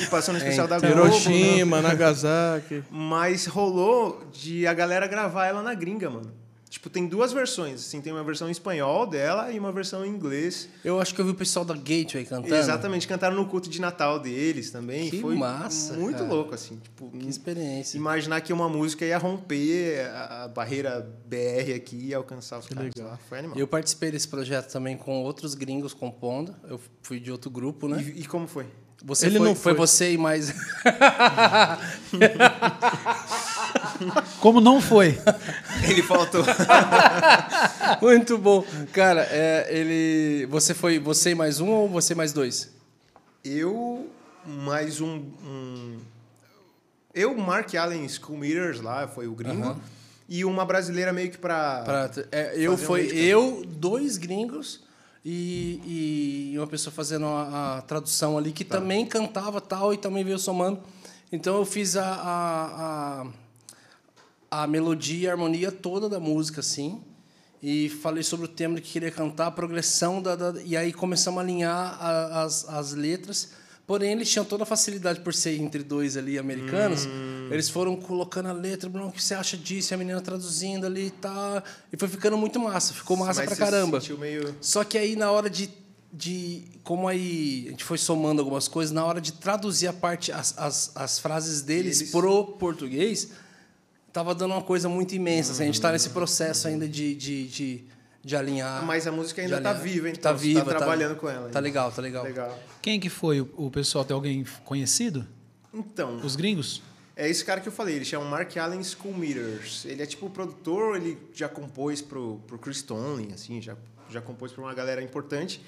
E 0.00 0.06
passando 0.06 0.34
no 0.34 0.38
especial 0.38 0.66
da 0.66 0.78
Globo. 0.78 0.94
né? 0.94 1.00
Hiroshima, 1.02 1.80
Nagasaki. 1.80 2.82
Mas 2.90 3.46
rolou 3.46 4.22
de 4.32 4.66
a 4.66 4.74
galera 4.74 5.06
gravar 5.06 5.46
ela 5.46 5.62
na 5.62 5.74
gringa, 5.74 6.10
mano. 6.10 6.39
Tipo, 6.70 6.88
tem 6.88 7.08
duas 7.08 7.32
versões. 7.32 7.80
Assim, 7.80 8.00
tem 8.00 8.12
uma 8.12 8.22
versão 8.22 8.46
em 8.46 8.52
espanhol 8.52 9.04
dela 9.04 9.50
e 9.50 9.58
uma 9.58 9.72
versão 9.72 10.06
em 10.06 10.08
inglês. 10.08 10.68
Eu 10.84 11.00
acho 11.00 11.12
que 11.12 11.20
eu 11.20 11.24
vi 11.24 11.32
o 11.32 11.34
pessoal 11.34 11.64
da 11.64 11.74
Gateway 11.74 12.24
cantando. 12.24 12.54
Exatamente, 12.54 13.08
cantaram 13.08 13.34
no 13.34 13.44
culto 13.46 13.68
de 13.68 13.80
Natal 13.80 14.20
deles 14.20 14.70
também. 14.70 15.10
Que 15.10 15.20
Foi 15.20 15.34
massa, 15.34 15.94
muito 15.94 16.18
cara. 16.18 16.28
louco, 16.30 16.54
assim. 16.54 16.76
Tipo, 16.76 17.10
Que 17.10 17.28
experiência. 17.28 17.96
imaginar 17.98 18.40
que 18.40 18.52
uma 18.52 18.68
música 18.68 19.04
ia 19.04 19.18
romper 19.18 20.08
a 20.14 20.46
barreira 20.46 21.00
BR 21.26 21.74
aqui 21.74 22.06
e 22.06 22.14
alcançar 22.14 22.60
os 22.60 22.66
Que 22.68 22.74
caras 22.76 22.92
legal. 22.94 23.10
lá. 23.12 23.18
Foi 23.28 23.40
animal. 23.40 23.58
Eu 23.58 23.66
participei 23.66 24.12
desse 24.12 24.28
projeto 24.28 24.70
também 24.70 24.96
com 24.96 25.24
outros 25.24 25.56
gringos 25.56 25.92
compondo. 25.92 26.54
Eu 26.68 26.80
fui 27.02 27.18
de 27.18 27.32
outro 27.32 27.50
grupo, 27.50 27.88
né? 27.88 28.00
E, 28.00 28.20
e 28.20 28.26
como 28.26 28.46
foi? 28.46 28.66
Você 29.02 29.26
Ele 29.26 29.38
foi, 29.38 29.48
não 29.48 29.54
foi 29.56 29.74
foi. 29.74 29.86
você 29.86 30.12
e 30.12 30.18
mais. 30.18 30.54
Como 34.40 34.60
não 34.60 34.80
foi? 34.80 35.18
Ele 35.90 36.02
faltou. 36.02 36.44
Muito 38.00 38.38
bom. 38.38 38.64
Cara, 38.92 39.26
é, 39.30 39.66
ele. 39.70 40.46
Você 40.46 40.74
foi 40.74 40.98
você 40.98 41.34
mais 41.34 41.60
um 41.60 41.68
ou 41.68 41.88
você 41.88 42.14
mais 42.14 42.32
dois? 42.32 42.70
eu, 43.44 44.06
mais 44.46 45.00
um, 45.00 45.16
um- 45.44 45.98
Eu, 47.14 47.34
Mark 47.36 47.74
Allen 47.74 48.06
School 48.08 48.36
Meters 48.38 48.80
lá, 48.80 49.08
foi 49.08 49.26
o 49.26 49.32
gringo. 49.34 49.62
Aham. 49.68 49.80
E 50.28 50.44
uma 50.44 50.64
brasileira 50.64 51.12
meio 51.12 51.28
que 51.30 51.38
pra... 51.38 51.82
Pra- 51.82 52.10
é, 52.30 52.52
eu 52.54 52.74
um 52.74 52.76
foi 52.76 53.06
eu, 53.12 53.64
dois 53.66 54.16
gringos 54.16 54.80
e, 55.24 56.52
e 56.52 56.58
uma 56.58 56.68
pessoa 56.68 56.92
fazendo 56.94 57.26
a, 57.26 57.78
a 57.78 57.82
tradução 57.82 58.38
ali 58.38 58.52
que 58.52 58.64
também 58.64 59.04
cantava 59.04 59.60
tal 59.60 59.92
e 59.92 59.96
também 59.96 60.22
veio 60.22 60.38
somando. 60.38 60.78
Então 61.32 61.56
eu 61.56 61.64
fiz 61.64 61.96
a, 61.96 62.04
a, 62.04 63.22
a, 63.22 63.26
a 64.50 64.66
melodia 64.66 65.26
e 65.26 65.28
a 65.28 65.32
harmonia 65.32 65.70
toda 65.70 66.08
da 66.08 66.18
música, 66.20 66.60
assim. 66.60 67.00
E 67.62 67.88
falei 67.88 68.22
sobre 68.22 68.46
o 68.46 68.48
tema 68.48 68.80
que 68.80 68.90
queria 68.92 69.10
cantar, 69.10 69.46
a 69.48 69.50
progressão 69.50 70.20
da, 70.22 70.34
da- 70.34 70.60
e 70.62 70.76
aí 70.76 70.92
começamos 70.92 71.38
a 71.38 71.42
alinhar 71.42 71.96
a- 72.00 72.42
as, 72.42 72.66
as 72.68 72.92
letras. 72.92 73.50
Porém, 73.86 74.12
eles 74.12 74.30
tinham 74.30 74.44
toda 74.44 74.62
a 74.62 74.66
facilidade 74.66 75.20
por 75.20 75.34
ser 75.34 75.60
entre 75.60 75.82
dois 75.82 76.16
ali 76.16 76.38
americanos. 76.38 77.06
Hum. 77.06 77.48
Eles 77.50 77.68
foram 77.68 77.96
colocando 77.96 78.46
a 78.48 78.52
letra, 78.52 78.88
Bruno, 78.88 79.08
o 79.08 79.12
que 79.12 79.22
você 79.22 79.34
acha 79.34 79.56
disso? 79.56 79.92
E 79.92 79.94
a 79.94 79.98
menina 79.98 80.20
traduzindo 80.20 80.86
ali 80.86 81.06
e 81.06 81.10
tal. 81.10 81.62
E 81.92 81.96
foi 81.96 82.08
ficando 82.08 82.36
muito 82.38 82.58
massa, 82.60 82.94
ficou 82.94 83.16
massa 83.16 83.40
Mas 83.40 83.46
pra 83.46 83.54
se 83.56 83.60
caramba. 83.60 84.00
sentiu 84.00 84.16
meio... 84.16 84.54
Só 84.60 84.84
que 84.84 84.96
aí, 84.96 85.16
na 85.16 85.30
hora 85.32 85.50
de, 85.50 85.68
de. 86.12 86.62
Como 86.84 87.08
aí 87.08 87.64
a 87.66 87.70
gente 87.72 87.82
foi 87.84 87.98
somando 87.98 88.40
algumas 88.40 88.68
coisas, 88.68 88.92
na 88.92 89.04
hora 89.04 89.20
de 89.20 89.32
traduzir 89.32 89.88
a 89.88 89.92
parte, 89.92 90.30
as, 90.32 90.56
as, 90.56 90.92
as 90.94 91.18
frases 91.18 91.60
deles 91.60 92.00
Eles- 92.00 92.10
pro 92.12 92.44
português, 92.44 93.30
tava 94.12 94.34
dando 94.34 94.52
uma 94.52 94.62
coisa 94.62 94.88
muito 94.88 95.14
imensa. 95.14 95.52
assim, 95.52 95.62
a 95.62 95.66
gente 95.66 95.80
tá 95.80 95.92
nesse 95.92 96.10
processo 96.10 96.68
ainda 96.68 96.88
de, 96.88 97.14
de, 97.14 97.48
de, 97.48 97.84
de 98.22 98.36
alinhar. 98.36 98.84
Mas 98.84 99.06
a 99.06 99.12
música 99.12 99.42
ainda 99.42 99.60
tá 99.60 99.70
alinhar. 99.70 99.84
viva, 99.84 100.08
hein? 100.08 100.14
Tá 100.14 100.30
Então, 100.30 100.38
você 100.38 100.46
viva, 100.46 100.64
Tá 100.72 100.76
trabalhando 100.78 101.16
com 101.16 101.28
ela. 101.28 101.42
Tá 101.42 101.46
ainda. 101.46 101.60
legal, 101.60 101.92
tá 101.92 102.02
legal. 102.02 102.24
Legal. 102.24 102.58
Quem 102.82 102.98
que 102.98 103.08
foi 103.08 103.40
o, 103.40 103.48
o 103.56 103.70
pessoal? 103.70 104.04
Tem 104.04 104.14
alguém 104.14 104.44
conhecido? 104.64 105.26
Então, 105.72 106.16
Os 106.18 106.36
gringos? 106.36 106.82
É 107.16 107.28
esse 107.28 107.44
cara 107.44 107.60
que 107.60 107.68
eu 107.68 107.72
falei, 107.72 107.96
ele 107.96 108.04
chama 108.04 108.24
Mark 108.24 108.56
Allen 108.56 108.82
School 108.82 109.14
Meters. 109.14 109.84
Ele 109.84 110.02
é 110.02 110.06
tipo 110.06 110.30
produtor, 110.30 110.96
ele 110.96 111.18
já 111.34 111.48
compôs 111.48 112.00
pro, 112.00 112.40
pro 112.46 112.58
Chris 112.58 112.80
Tomlin, 112.82 113.32
assim, 113.34 113.60
já, 113.60 113.76
já 114.08 114.22
compôs 114.22 114.52
pra 114.52 114.62
uma 114.64 114.72
galera 114.72 115.02
importante. 115.02 115.60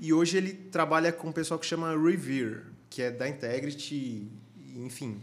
E 0.00 0.12
hoje 0.12 0.38
ele 0.38 0.52
trabalha 0.52 1.12
com 1.12 1.28
um 1.28 1.32
pessoal 1.32 1.60
que 1.60 1.66
chama 1.66 1.90
Revere, 1.90 2.62
que 2.88 3.02
é 3.02 3.10
da 3.10 3.28
Integrity, 3.28 3.94
e, 3.94 4.30
enfim, 4.76 5.20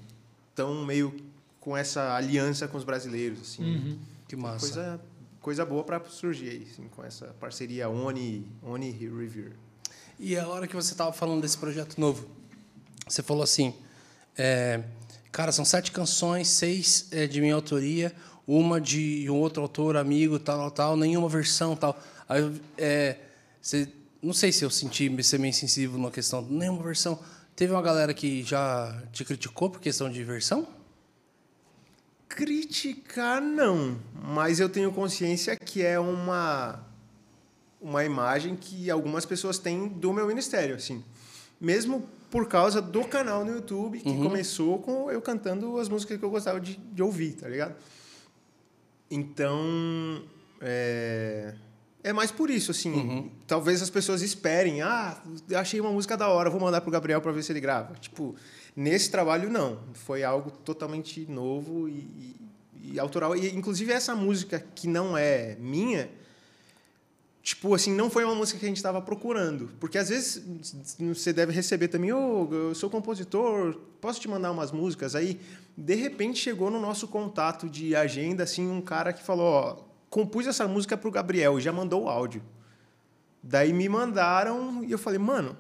tão 0.54 0.86
meio 0.86 1.14
com 1.62 1.78
essa 1.78 2.16
aliança 2.16 2.68
com 2.68 2.78
os 2.78 2.84
brasileiros, 2.84 3.40
assim. 3.40 3.98
Que 4.28 4.36
massa. 4.36 4.60
Coisa, 4.60 5.02
coisa 5.40 5.66
boa 5.66 5.84
para 5.84 6.04
surgir 6.10 6.50
aí, 6.50 6.68
assim, 6.70 6.88
com 6.90 7.06
essa 7.06 7.28
parceria 7.40 7.88
Oni, 7.88 8.46
Oni 8.64 8.90
e 8.90 8.92
Revere. 8.92 9.54
E 10.20 10.38
a 10.38 10.48
hora 10.48 10.68
que 10.68 10.76
você 10.76 10.92
estava 10.92 11.14
falando 11.14 11.42
desse 11.42 11.58
projeto 11.58 12.00
novo, 12.00 12.28
você 13.08 13.24
falou 13.24 13.44
assim, 13.44 13.74
é, 14.38 14.84
cara, 15.32 15.52
são 15.52 15.64
sete 15.64 15.92
canções, 15.92 16.48
seis 16.48 17.08
é, 17.12 17.28
de 17.28 17.40
minha 17.40 17.56
autoria, 17.56 18.14
uma 18.48 18.82
de 18.82 19.30
um 19.30 19.36
outro 19.36 19.62
autor, 19.62 19.96
amigo, 19.98 20.40
tal, 20.40 20.58
tal, 20.58 20.72
tal, 20.72 20.98
nenhuma 20.98 21.30
versão, 21.30 21.76
tal. 21.76 21.98
Aí, 22.28 22.42
eu, 22.42 22.54
é, 22.78 23.18
você, 23.62 23.88
não 24.22 24.34
sei 24.34 24.52
se 24.52 24.66
eu 24.66 24.70
senti 24.70 25.24
ser 25.24 25.40
meio 25.40 25.54
sensível 25.54 26.00
na 26.00 26.10
questão, 26.10 26.42
nenhuma 26.42 26.82
versão. 26.82 27.20
Teve 27.56 27.72
uma 27.72 27.82
galera 27.82 28.14
que 28.14 28.42
já 28.42 29.04
te 29.12 29.24
criticou 29.24 29.70
por 29.70 29.80
questão 29.80 30.10
de 30.10 30.24
versão? 30.24 30.81
Criticar 32.36 33.42
não, 33.42 34.00
mas 34.24 34.60
eu 34.60 34.70
tenho 34.70 34.92
consciência 34.92 35.56
que 35.56 35.84
é 35.84 36.00
uma 36.00 36.86
uma 37.82 38.06
imagem 38.06 38.56
que 38.56 38.90
algumas 38.92 39.26
pessoas 39.26 39.58
têm 39.58 39.88
do 39.88 40.14
meu 40.14 40.28
ministério, 40.28 40.76
assim. 40.76 41.04
Mesmo 41.60 42.08
por 42.30 42.48
causa 42.48 42.82
do 42.82 43.04
canal 43.04 43.44
no 43.44 43.54
YouTube 43.56 44.00
que 44.00 44.18
começou 44.18 44.80
com 44.80 45.12
eu 45.12 45.22
cantando 45.22 45.78
as 45.78 45.90
músicas 45.90 46.18
que 46.18 46.24
eu 46.24 46.30
gostava 46.30 46.62
de, 46.62 46.78
de 46.78 47.04
ouvir, 47.04 47.34
tá 47.34 47.48
ligado? 47.48 47.76
Então, 49.10 50.24
é, 50.62 51.54
é 52.02 52.14
mais 52.14 52.32
por 52.32 52.50
isso, 52.50 52.72
assim. 52.72 53.30
Talvez 53.46 53.82
as 53.82 53.90
pessoas 53.90 54.22
esperem, 54.22 54.82
ah, 54.82 55.22
achei 55.56 55.82
uma 55.82 55.92
música 55.92 56.16
da 56.16 56.30
hora, 56.30 56.50
vou 56.50 56.62
mandar 56.62 56.80
pro 56.80 56.90
Gabriel 56.90 57.20
para 57.20 57.34
ver 57.34 57.44
se 57.44 57.52
ele 57.52 57.60
grava. 57.60 57.94
Tipo, 57.96 58.34
nesse 58.76 59.10
trabalho 59.10 59.50
não, 59.50 59.80
foi 59.94 60.24
algo 60.24 60.52
totalmente 60.52 61.26
novo 61.30 61.88
e, 61.88 61.92
e, 61.94 62.94
e 62.94 63.00
autoral. 63.00 63.36
E 63.36 63.56
inclusive 63.56 63.92
essa 63.92 64.16
música 64.16 64.64
que 64.76 64.88
não 64.88 65.18
é 65.18 65.56
minha, 65.60 66.10
tipo 67.44 67.74
assim, 67.74 67.94
não 67.94 68.10
foi 68.10 68.24
uma 68.24 68.36
música 68.36 68.60
que 68.60 68.66
a 68.66 68.68
gente 68.68 68.78
estava 68.78 69.02
procurando, 69.02 69.70
porque 69.80 69.98
às 69.98 70.10
vezes 70.10 70.44
você 71.00 71.34
deve 71.34 71.52
receber 71.52 71.88
também, 71.88 72.14
ô, 72.14 72.48
eu 72.52 72.76
sou 72.76 72.90
compositor, 72.90 73.76
posso 74.00 74.20
te 74.20 74.28
mandar 74.28 74.52
umas 74.52 74.72
músicas 74.72 75.16
aí? 75.16 75.40
De 75.76 75.96
repente 75.96 76.40
chegou 76.40 76.70
no 76.70 76.80
nosso 76.80 77.08
contato 77.08 77.70
de 77.70 77.96
agenda 77.96 78.44
assim 78.44 78.70
um 78.70 78.82
cara 78.82 79.12
que 79.12 79.24
falou, 79.24 79.46
ó, 79.46 79.78
compus 80.10 80.46
essa 80.46 80.68
música 80.68 80.98
pro 80.98 81.10
Gabriel 81.12 81.58
e 81.58 81.62
já 81.62 81.72
mandou 81.72 82.04
o 82.04 82.10
áudio. 82.10 82.44
Daí 83.42 83.74
me 83.74 83.90
mandaram 83.90 84.84
e 84.84 84.92
eu 84.92 85.00
falei, 85.00 85.18
mano, 85.18 85.58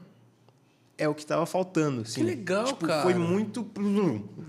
é 1.03 1.07
o 1.09 1.15
que 1.15 1.25
tava 1.25 1.45
faltando, 1.45 2.01
assim. 2.01 2.21
Que 2.21 2.23
legal, 2.23 2.65
tipo, 2.65 2.85
cara. 2.85 3.03
Foi 3.03 3.13
muito 3.13 3.65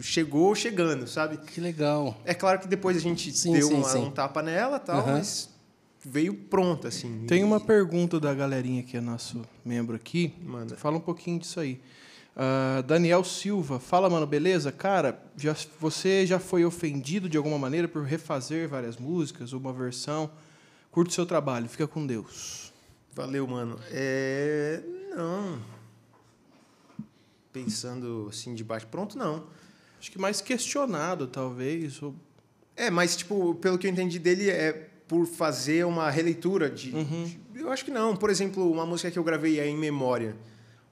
chegou 0.01 0.55
chegando, 0.55 1.07
sabe? 1.07 1.39
Que 1.39 1.61
legal. 1.61 2.17
É 2.25 2.35
claro 2.35 2.59
que 2.61 2.69
depois 2.69 2.97
a 2.97 3.01
gente 3.01 3.33
Sim, 3.33 3.53
deu 3.55 3.69
sim, 3.69 3.75
uma- 3.75 3.89
sim. 3.89 3.99
um 4.05 4.11
tapa 4.11 4.43
nela, 4.43 4.79
tal, 4.79 4.99
Aham. 5.01 5.13
mas 5.13 5.49
veio 6.05 6.35
pronta 6.35 6.89
assim. 6.89 7.25
Tem 7.27 7.41
E- 7.41 7.45
uma 7.45 7.61
pergunta 7.61 8.19
da 8.21 8.35
galerinha 8.35 8.83
que 8.83 8.97
é 8.97 9.01
nosso 9.01 9.43
membro 9.65 9.97
aqui. 9.97 10.35
Manda. 10.43 10.77
Fala 10.77 10.97
um 10.97 11.01
pouquinho 11.01 11.39
disso 11.39 11.59
aí. 11.61 11.81
Ah, 12.37 12.83
Daniel 12.87 13.23
Silva, 13.25 13.79
fala, 13.79 14.09
mano, 14.09 14.27
beleza? 14.27 14.73
Cara, 14.73 15.23
já, 15.37 15.55
você 15.79 16.27
já 16.27 16.39
foi 16.39 16.65
ofendido 16.65 17.29
de 17.29 17.37
alguma 17.37 17.59
maneira 17.59 17.87
por 17.87 18.03
refazer 18.05 18.69
várias 18.69 18.97
músicas 18.97 19.53
ou 19.53 19.61
uma 19.61 19.73
versão? 19.73 20.31
Curte 20.91 21.11
o 21.11 21.15
seu 21.15 21.27
trabalho, 21.27 21.69
fica 21.69 21.87
com 21.87 22.07
Deus. 22.07 22.73
Valeu, 23.15 23.47
mano. 23.47 23.79
É. 23.91 24.81
Não. 25.15 25.59
Pensando 27.53 28.29
assim 28.31 28.55
de 28.55 28.65
baixo 28.65 28.87
pronto, 28.87 29.17
não. 29.19 29.45
Acho 30.01 30.11
que 30.11 30.19
mais 30.19 30.41
questionado, 30.41 31.27
talvez. 31.27 32.03
Ou... 32.03 32.15
É, 32.77 32.91
mas, 32.91 33.15
tipo, 33.17 33.55
pelo 33.57 33.79
que 33.79 33.87
eu 33.87 33.91
entendi 33.91 34.19
dele, 34.19 34.51
é 34.51 34.89
por 35.07 35.27
fazer 35.27 35.85
uma 35.85 36.11
releitura 36.11 36.71
de. 36.71 36.91
Uhum. 36.95 37.25
de- 37.53 37.61
eu 37.61 37.71
acho 37.71 37.85
que 37.85 37.91
não. 37.91 38.17
Por 38.17 38.31
exemplo, 38.31 38.71
uma 38.71 38.87
música 38.87 39.11
que 39.11 39.19
eu 39.19 39.25
gravei 39.25 39.61
é 39.61 39.67
em 39.67 39.77
memória. 39.77 40.35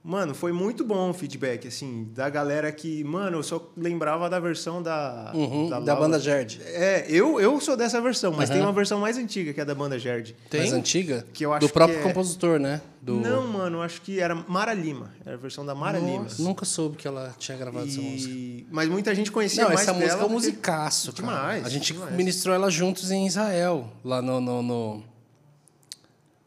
Mano, 0.03 0.35
foi 0.35 0.51
muito 0.51 0.83
bom 0.83 1.11
o 1.11 1.13
feedback, 1.13 1.69
assim, 1.69 2.09
da 2.15 2.31
galera 2.31 2.73
que, 2.73 3.05
mano, 3.05 3.37
eu 3.37 3.43
só 3.43 3.71
lembrava 3.77 4.31
da 4.31 4.41
versão 4.41 4.83
da. 4.83 5.31
Uhum, 5.35 5.69
da 5.69 5.77
Laura. 5.79 5.95
banda 5.97 6.19
Gerd. 6.19 6.59
É, 6.65 7.05
eu, 7.07 7.39
eu 7.39 7.61
sou 7.61 7.77
dessa 7.77 8.01
versão, 8.01 8.33
mas 8.33 8.49
Uhum. 8.49 8.55
tem 8.57 8.65
uma 8.65 8.73
versão 8.73 8.99
mais 8.99 9.19
antiga 9.19 9.53
que 9.53 9.61
é 9.61 9.65
da 9.65 9.75
banda 9.75 9.99
Gerd. 9.99 10.35
Mais 10.55 10.73
antiga? 10.73 11.27
Que 11.35 11.45
eu 11.45 11.53
acho 11.53 11.67
Do 11.67 11.73
próprio 11.73 11.99
é- 11.99 12.03
compositor, 12.03 12.59
né? 12.59 12.81
Do... 13.03 13.17
Não, 13.17 13.47
mano, 13.47 13.83
acho 13.83 14.01
que 14.03 14.21
era 14.21 14.35
Mara 14.35 14.73
Lima. 14.75 15.11
Era 15.25 15.35
a 15.35 15.39
versão 15.39 15.65
da 15.67 15.75
Mara 15.75 15.99
Lima. 15.99 16.27
Nunca 16.39 16.65
soube 16.65 16.97
que 16.97 17.07
ela 17.09 17.35
tinha 17.39 17.57
gravado 17.57 17.87
essa 17.87 18.01
música. 18.01 18.33
E... 18.33 18.67
Mas 18.71 18.89
muita 18.89 19.15
gente 19.15 19.31
conhecia 19.31 19.63
Não, 19.65 19.69
mais 19.71 19.81
essa 19.83 19.93
música 19.93 20.23
é 20.23 20.25
um 20.25 20.29
musicaço, 20.29 21.13
cara. 21.13 21.27
Demais, 21.27 21.65
A 21.67 21.69
gente 21.69 21.93
demais. 21.93 22.15
ministrou 22.15 22.55
ela 22.55 22.71
juntos 22.71 23.11
em 23.11 23.27
Israel, 23.27 23.87
lá 24.05 24.21
no, 24.21 24.39
no, 24.41 24.63
no- 24.63 25.10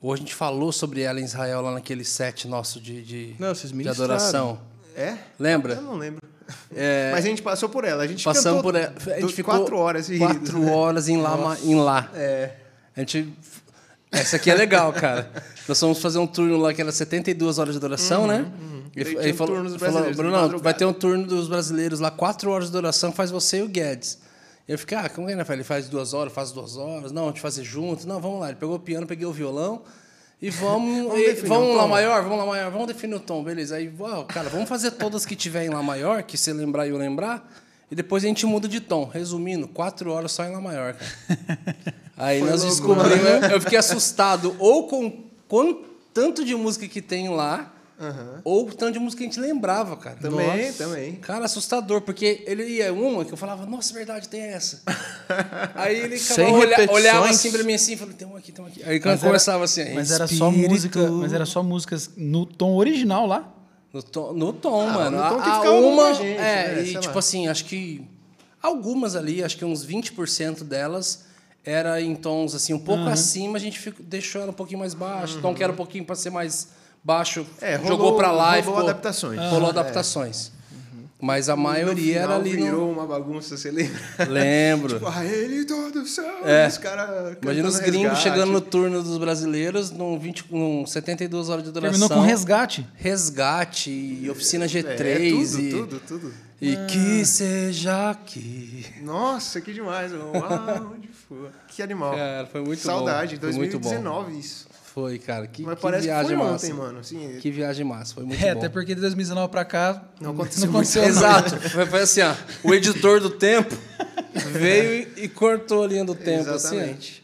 Ou 0.03 0.13
a 0.13 0.17
gente 0.17 0.35
falou 0.35 0.73
sobre 0.73 1.01
ela 1.01 1.21
em 1.21 1.23
Israel, 1.23 1.61
lá 1.61 1.71
naquele 1.71 2.03
set 2.03 2.45
nosso 2.45 2.81
de, 2.81 3.01
de, 3.01 3.35
Não, 3.39 3.55
vocês 3.55 3.71
de 3.71 3.87
adoração. 3.87 4.59
É? 4.97 5.15
Lembra? 5.39 5.75
Eu 5.75 5.81
não 5.81 5.95
lembro. 5.95 6.21
É, 6.75 7.09
Mas 7.13 7.23
a 7.23 7.29
gente 7.29 7.41
passou 7.41 7.69
por 7.69 7.85
ela. 7.85 8.03
A 8.03 8.07
gente 8.07 8.21
passamos 8.21 8.61
por 8.61 8.75
ela. 8.75 8.93
A 9.15 9.21
gente 9.21 9.33
ficou 9.33 9.55
quatro 9.55 9.77
horas 9.77 10.05
seguidas, 10.05 10.35
Quatro 10.35 10.59
né? 10.59 10.71
horas 10.73 11.07
em 11.07 11.15
lá, 11.15 11.57
em 11.63 11.75
lá. 11.75 12.11
É. 12.13 12.51
A 12.93 12.99
gente. 12.99 13.33
Essa 14.11 14.35
aqui 14.35 14.51
é 14.51 14.55
legal, 14.55 14.91
cara. 14.91 15.31
Nós 15.69 15.79
fomos 15.79 15.99
fazer 15.99 16.19
um 16.19 16.27
turno 16.27 16.57
lá 16.57 16.73
que 16.73 16.81
era 16.81 16.91
72 16.91 17.57
horas 17.57 17.73
de 17.73 17.79
duração, 17.79 18.27
né? 18.27 18.45
E 18.93 19.03
Daí 19.03 19.15
aí 19.15 19.21
tinha 19.21 19.33
um 19.33 19.37
falou, 19.37 19.55
turno 19.55 19.69
dos 19.69 19.79
falou 19.79 20.13
Bruno, 20.13 20.31
madrugada." 20.31 20.63
vai 20.63 20.73
ter 20.73 20.85
um 20.85 20.93
turno 20.93 21.25
dos 21.25 21.47
brasileiros 21.47 22.01
lá, 22.01 22.11
quatro 22.11 22.51
horas 22.51 22.67
de 22.67 22.73
duração, 22.73 23.13
faz 23.13 23.31
você 23.31 23.59
e 23.59 23.61
o 23.61 23.69
Guedes. 23.69 24.19
Eu 24.67 24.77
fiquei, 24.79 24.97
ah, 24.97 25.09
como 25.09 25.27
que 25.27 25.33
ele 25.33 25.43
faz? 25.43 25.57
Ele 25.57 25.63
faz 25.63 25.89
duas 25.89 26.13
horas, 26.13 26.31
faz 26.33 26.51
duas 26.51 26.77
horas. 26.77 27.11
Não, 27.11 27.25
a 27.25 27.27
gente 27.27 27.41
fazer 27.41 27.63
junto. 27.63 28.07
Não, 28.07 28.19
vamos 28.21 28.39
lá. 28.39 28.47
Ele 28.47 28.57
pegou 28.57 28.75
o 28.75 28.79
piano, 28.79 29.05
peguei 29.05 29.25
o 29.25 29.31
violão. 29.33 29.81
E 30.41 30.49
vamos, 30.49 31.07
Vamos 31.07 31.19
e- 31.19 31.33
vamos 31.45 31.75
lá 31.75 31.87
maior, 31.87 32.21
vamos 32.23 32.37
lá 32.37 32.45
maior, 32.45 32.71
vamos 32.71 32.87
definir 32.87 33.15
o 33.15 33.19
tom, 33.19 33.43
beleza. 33.43 33.75
Aí, 33.75 33.93
uau, 33.99 34.25
cara, 34.25 34.49
vamos 34.49 34.67
fazer 34.69 34.91
todas 34.91 35.25
que 35.25 35.35
tiver 35.35 35.65
em 35.65 35.69
Lá 35.69 35.81
maior, 35.83 36.23
que 36.23 36.37
você 36.37 36.51
lembrar 36.53 36.85
e 36.87 36.89
eu 36.91 36.97
lembrar, 36.97 37.49
e 37.91 37.95
depois 37.95 38.23
a 38.23 38.27
gente 38.27 38.45
muda 38.45 38.67
de 38.67 38.79
tom. 38.81 39.05
Resumindo, 39.05 39.67
quatro 39.67 40.11
horas 40.11 40.31
só 40.31 40.43
em 40.45 40.51
Lá 40.51 40.59
maior, 40.61 40.93
cara. 40.95 41.59
Aí 42.15 42.39
Foi 42.41 42.49
nós 42.49 42.61
louco, 42.63 42.75
descobrimos, 42.77 43.25
eu- 43.43 43.49
eu 43.51 43.61
fiquei 43.61 43.77
assustado, 43.77 44.55
ou 44.59 44.87
com 44.87 45.23
quanto 45.47 45.85
tanto 46.13 46.45
de 46.45 46.55
música 46.55 46.87
que 46.87 47.01
tem 47.01 47.27
lá, 47.29 47.72
ou 48.43 48.67
o 48.67 48.73
tanto 48.73 48.93
de 48.93 48.99
música 48.99 49.19
que 49.23 49.29
a 49.29 49.31
gente 49.31 49.39
lembrava, 49.39 49.95
cara. 49.97 50.17
Também, 50.17 50.65
Nossa. 50.67 50.83
também. 50.83 51.13
Cara, 51.15 51.45
assustador, 51.45 52.01
porque 52.01 52.43
ele 52.47 52.63
ia 52.65 52.93
uma 52.93 53.23
que 53.25 53.33
eu 53.33 53.37
falava, 53.37 53.65
nossa, 53.65 53.93
verdade, 53.93 54.27
tem 54.29 54.41
essa. 54.41 54.81
Aí 55.75 55.97
ele 55.97 56.17
olha- 56.51 56.91
olhava 56.91 57.29
assim 57.29 57.51
pra 57.51 57.63
mim 57.63 57.73
assim 57.73 57.93
e 57.93 57.97
falou, 57.97 58.13
tem 58.13 58.27
uma 58.27 58.39
aqui, 58.39 58.51
tem 58.51 58.63
uma 58.63 58.69
aqui. 58.69 58.81
Aí 58.83 58.99
quando 58.99 59.11
Mas 59.13 59.19
era- 59.21 59.27
começava 59.29 59.63
assim, 59.63 59.93
Mas 59.93 60.11
era 60.11 60.27
só 60.27 60.51
música, 60.51 61.11
mas 61.11 61.33
era 61.33 61.45
só 61.45 61.63
músicas 61.63 62.11
no 62.17 62.45
tom 62.45 62.75
original 62.75 63.25
lá. 63.25 63.49
No 63.93 64.01
tom, 64.01 64.33
no 64.33 64.51
tom 64.53 64.87
Ah, 64.89 64.93
mano. 64.93 65.17
no 65.21 65.29
tom 65.29 65.41
que 65.41 65.49
A- 65.49 65.55
a 65.67 65.71
uma, 65.71 66.13
gente, 66.13 66.37
é, 66.39 66.73
né? 66.75 66.81
e 66.83 66.95
tipo 66.99 67.13
lá. 67.13 67.19
assim, 67.19 67.47
acho 67.47 67.65
que 67.65 68.03
algumas 68.61 69.15
ali, 69.15 69.43
acho 69.43 69.55
que 69.57 69.63
uns 69.65 69.85
20% 69.85 70.63
delas 70.63 71.25
era 71.65 72.01
em 72.01 72.15
tons 72.15 72.55
assim 72.55 72.73
um 72.73 72.79
pouco 72.79 73.03
acima, 73.07 73.55
a 73.57 73.59
gente 73.59 73.79
ficou- 73.79 74.03
deixou 74.05 74.41
ela 74.41 74.51
um 74.51 74.53
pouquinho 74.55 74.79
mais 74.79 74.93
baixo, 74.93 75.37
o 75.37 75.41
tom 75.41 75.53
que 75.53 75.63
era 75.63 75.71
um 75.71 75.75
pouquinho 75.75 76.03
para 76.05 76.15
ser 76.15 76.29
mais 76.29 76.69
baixo, 77.03 77.45
É, 77.61 77.77
jogou 77.79 77.97
rolou- 77.97 78.17
para 78.17 78.31
lá 78.31 78.57
e 78.57 78.61
rolou 78.61 78.79
ficou, 78.79 78.89
adaptações. 78.89 79.39
Rolou 79.39 79.67
Ah, 79.67 79.69
adaptações. 79.71 80.51
Mas 81.25 81.47
a 81.47 81.55
No 81.55 81.61
maioria 81.63 82.19
era 82.19 82.35
ali 82.35 82.57
no 82.57 82.65
virou 82.65 82.91
uma 82.91 83.07
bagunça, 83.07 83.55
você 83.55 83.71
lembra? 83.71 83.97
Lembro. 84.27 84.95
Tipo, 84.99 85.07
a 85.07 85.23
ele 85.23 85.63
todo 85.63 86.05
céu. 86.05 86.25
É. 86.45 86.67
Os 86.67 86.77
caras 86.77 87.37
Imagina 87.41 87.69
os 87.69 87.79
gringos 87.79 88.09
resgate. 88.09 88.21
chegando 88.23 88.51
no 88.51 88.59
turno 88.59 89.01
dos 89.01 89.17
brasileiros 89.17 89.89
num, 89.89 90.19
20, 90.19 90.43
num 90.51 90.85
72 90.85 91.47
horas 91.47 91.63
de 91.63 91.71
duração. 91.71 91.97
Terminou 91.97 92.09
com 92.09 92.27
resgate. 92.27 92.85
Resgate 92.95 93.89
e 93.89 94.29
oficina 94.29 94.65
G3 94.65 94.99
É, 94.99 95.29
tudo, 95.29 95.61
e, 95.61 95.69
tudo, 95.71 96.01
tudo. 96.05 96.33
e 96.61 96.75
que 96.87 97.25
seja 97.25 98.09
aqui. 98.11 98.85
Nossa, 99.01 99.61
que 99.61 99.71
demais. 99.71 100.11
Uau, 100.11 100.91
onde 100.93 101.07
foi? 101.29 101.47
Que 101.69 101.81
animal. 101.81 102.15
Cara, 102.17 102.47
foi 102.47 102.59
muito 102.61 102.81
Saudade, 102.81 103.37
bom. 103.37 103.43
Foi 103.43 103.53
muito 103.53 103.79
bom. 103.79 103.89
2019 103.89 104.39
isso. 104.39 104.67
Foi, 104.93 105.17
cara. 105.17 105.47
Que, 105.47 105.63
Mas 105.63 105.75
que 105.75 105.81
parece 105.81 106.01
que 106.07 106.13
viagem 106.13 106.37
foi 106.37 106.45
massa. 106.47 106.53
ontem, 106.67 106.73
mano. 106.73 106.99
Assim, 106.99 107.37
Que 107.41 107.49
viagem 107.49 107.83
massa. 107.83 108.13
Foi 108.13 108.23
muito 108.23 108.43
É, 108.43 108.53
bom. 108.53 108.59
até 108.59 108.69
porque 108.69 108.93
de 108.93 109.01
2019 109.01 109.49
pra 109.49 109.65
cá 109.65 110.03
Não 110.21 110.31
aconteceu 110.31 110.65
não 110.67 110.73
aconteceu 110.75 111.01
nada. 111.15 111.47
Exato. 111.47 111.69
Foi, 111.71 111.85
foi 111.87 112.01
assim, 112.01 112.21
ó. 112.21 112.35
O 112.63 112.73
editor 112.75 113.19
do 113.19 113.31
tempo 113.31 113.75
veio 114.51 115.07
e, 115.17 115.23
e 115.23 115.27
cortou 115.27 115.83
a 115.83 115.87
linha 115.87 116.05
do 116.05 116.13
tempo. 116.15 116.49
Assim, 116.49 116.75
Exatamente. 116.77 117.23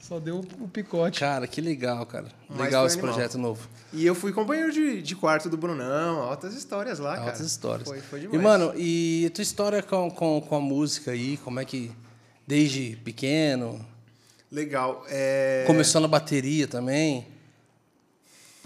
Só 0.00 0.18
deu 0.18 0.40
o 0.60 0.68
picote. 0.68 1.20
Cara, 1.20 1.46
que 1.46 1.60
legal, 1.60 2.04
cara. 2.06 2.26
Mas 2.48 2.58
Legal 2.60 2.86
esse 2.86 2.96
animal. 2.98 3.14
projeto 3.14 3.38
novo. 3.38 3.68
E 3.92 4.04
eu 4.06 4.14
fui 4.14 4.32
companheiro 4.32 4.72
de, 4.72 5.02
de 5.02 5.14
quarto 5.16 5.48
do 5.48 5.56
Brunão. 5.56 6.20
Altas 6.22 6.54
histórias 6.54 6.98
lá, 6.98 7.16
cara. 7.16 7.26
Altas 7.30 7.40
histórias. 7.46 7.88
Foi, 7.88 8.00
foi 8.00 8.18
e, 8.20 8.22
demais. 8.22 8.42
mano, 8.42 8.72
e 8.76 9.24
a 9.26 9.30
tua 9.30 9.42
história 9.42 9.82
com, 9.82 10.10
com, 10.10 10.40
com 10.40 10.56
a 10.56 10.60
música 10.60 11.10
aí? 11.12 11.36
Como 11.38 11.58
é 11.60 11.64
que, 11.64 11.92
desde 12.46 12.96
pequeno, 13.04 13.84
Legal. 14.50 15.04
É... 15.08 15.64
começou 15.66 16.00
na 16.00 16.08
bateria 16.08 16.66
também? 16.66 17.26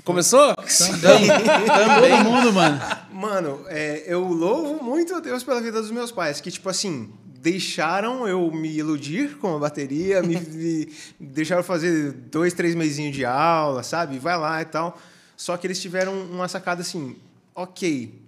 Começou? 0.05 0.55
Todo 0.57 2.25
mundo, 2.25 2.53
mano. 2.53 2.81
Mano, 3.13 3.65
é, 3.69 4.05
eu 4.07 4.23
louvo 4.27 4.83
muito 4.85 5.15
a 5.15 5.21
Deus 5.21 5.43
pela 5.43 5.61
vida 5.63 5.81
dos 5.81 5.91
meus 5.91 6.13
pais, 6.13 6.41
que, 6.43 6.51
tipo 6.51 6.69
assim, 6.69 7.11
deixaram 7.41 8.29
eu 8.29 8.51
me 8.51 8.69
iludir 8.71 9.39
com 9.39 9.57
a 9.57 9.59
bateria, 9.59 10.23
me, 10.23 10.37
me 11.19 11.27
deixaram 11.29 11.63
fazer 11.63 12.13
dois, 12.13 12.53
três 12.53 12.75
mesinhos 12.75 13.15
de 13.17 13.25
aula, 13.25 13.83
sabe? 13.83 14.19
Vai 14.19 14.37
lá 14.39 14.61
e 14.61 14.67
tal. 14.67 14.99
Só 15.37 15.57
que 15.57 15.67
eles 15.67 15.81
tiveram 15.81 16.13
uma 16.25 16.49
sacada 16.49 16.83
assim, 16.83 17.17
ok, 17.55 18.21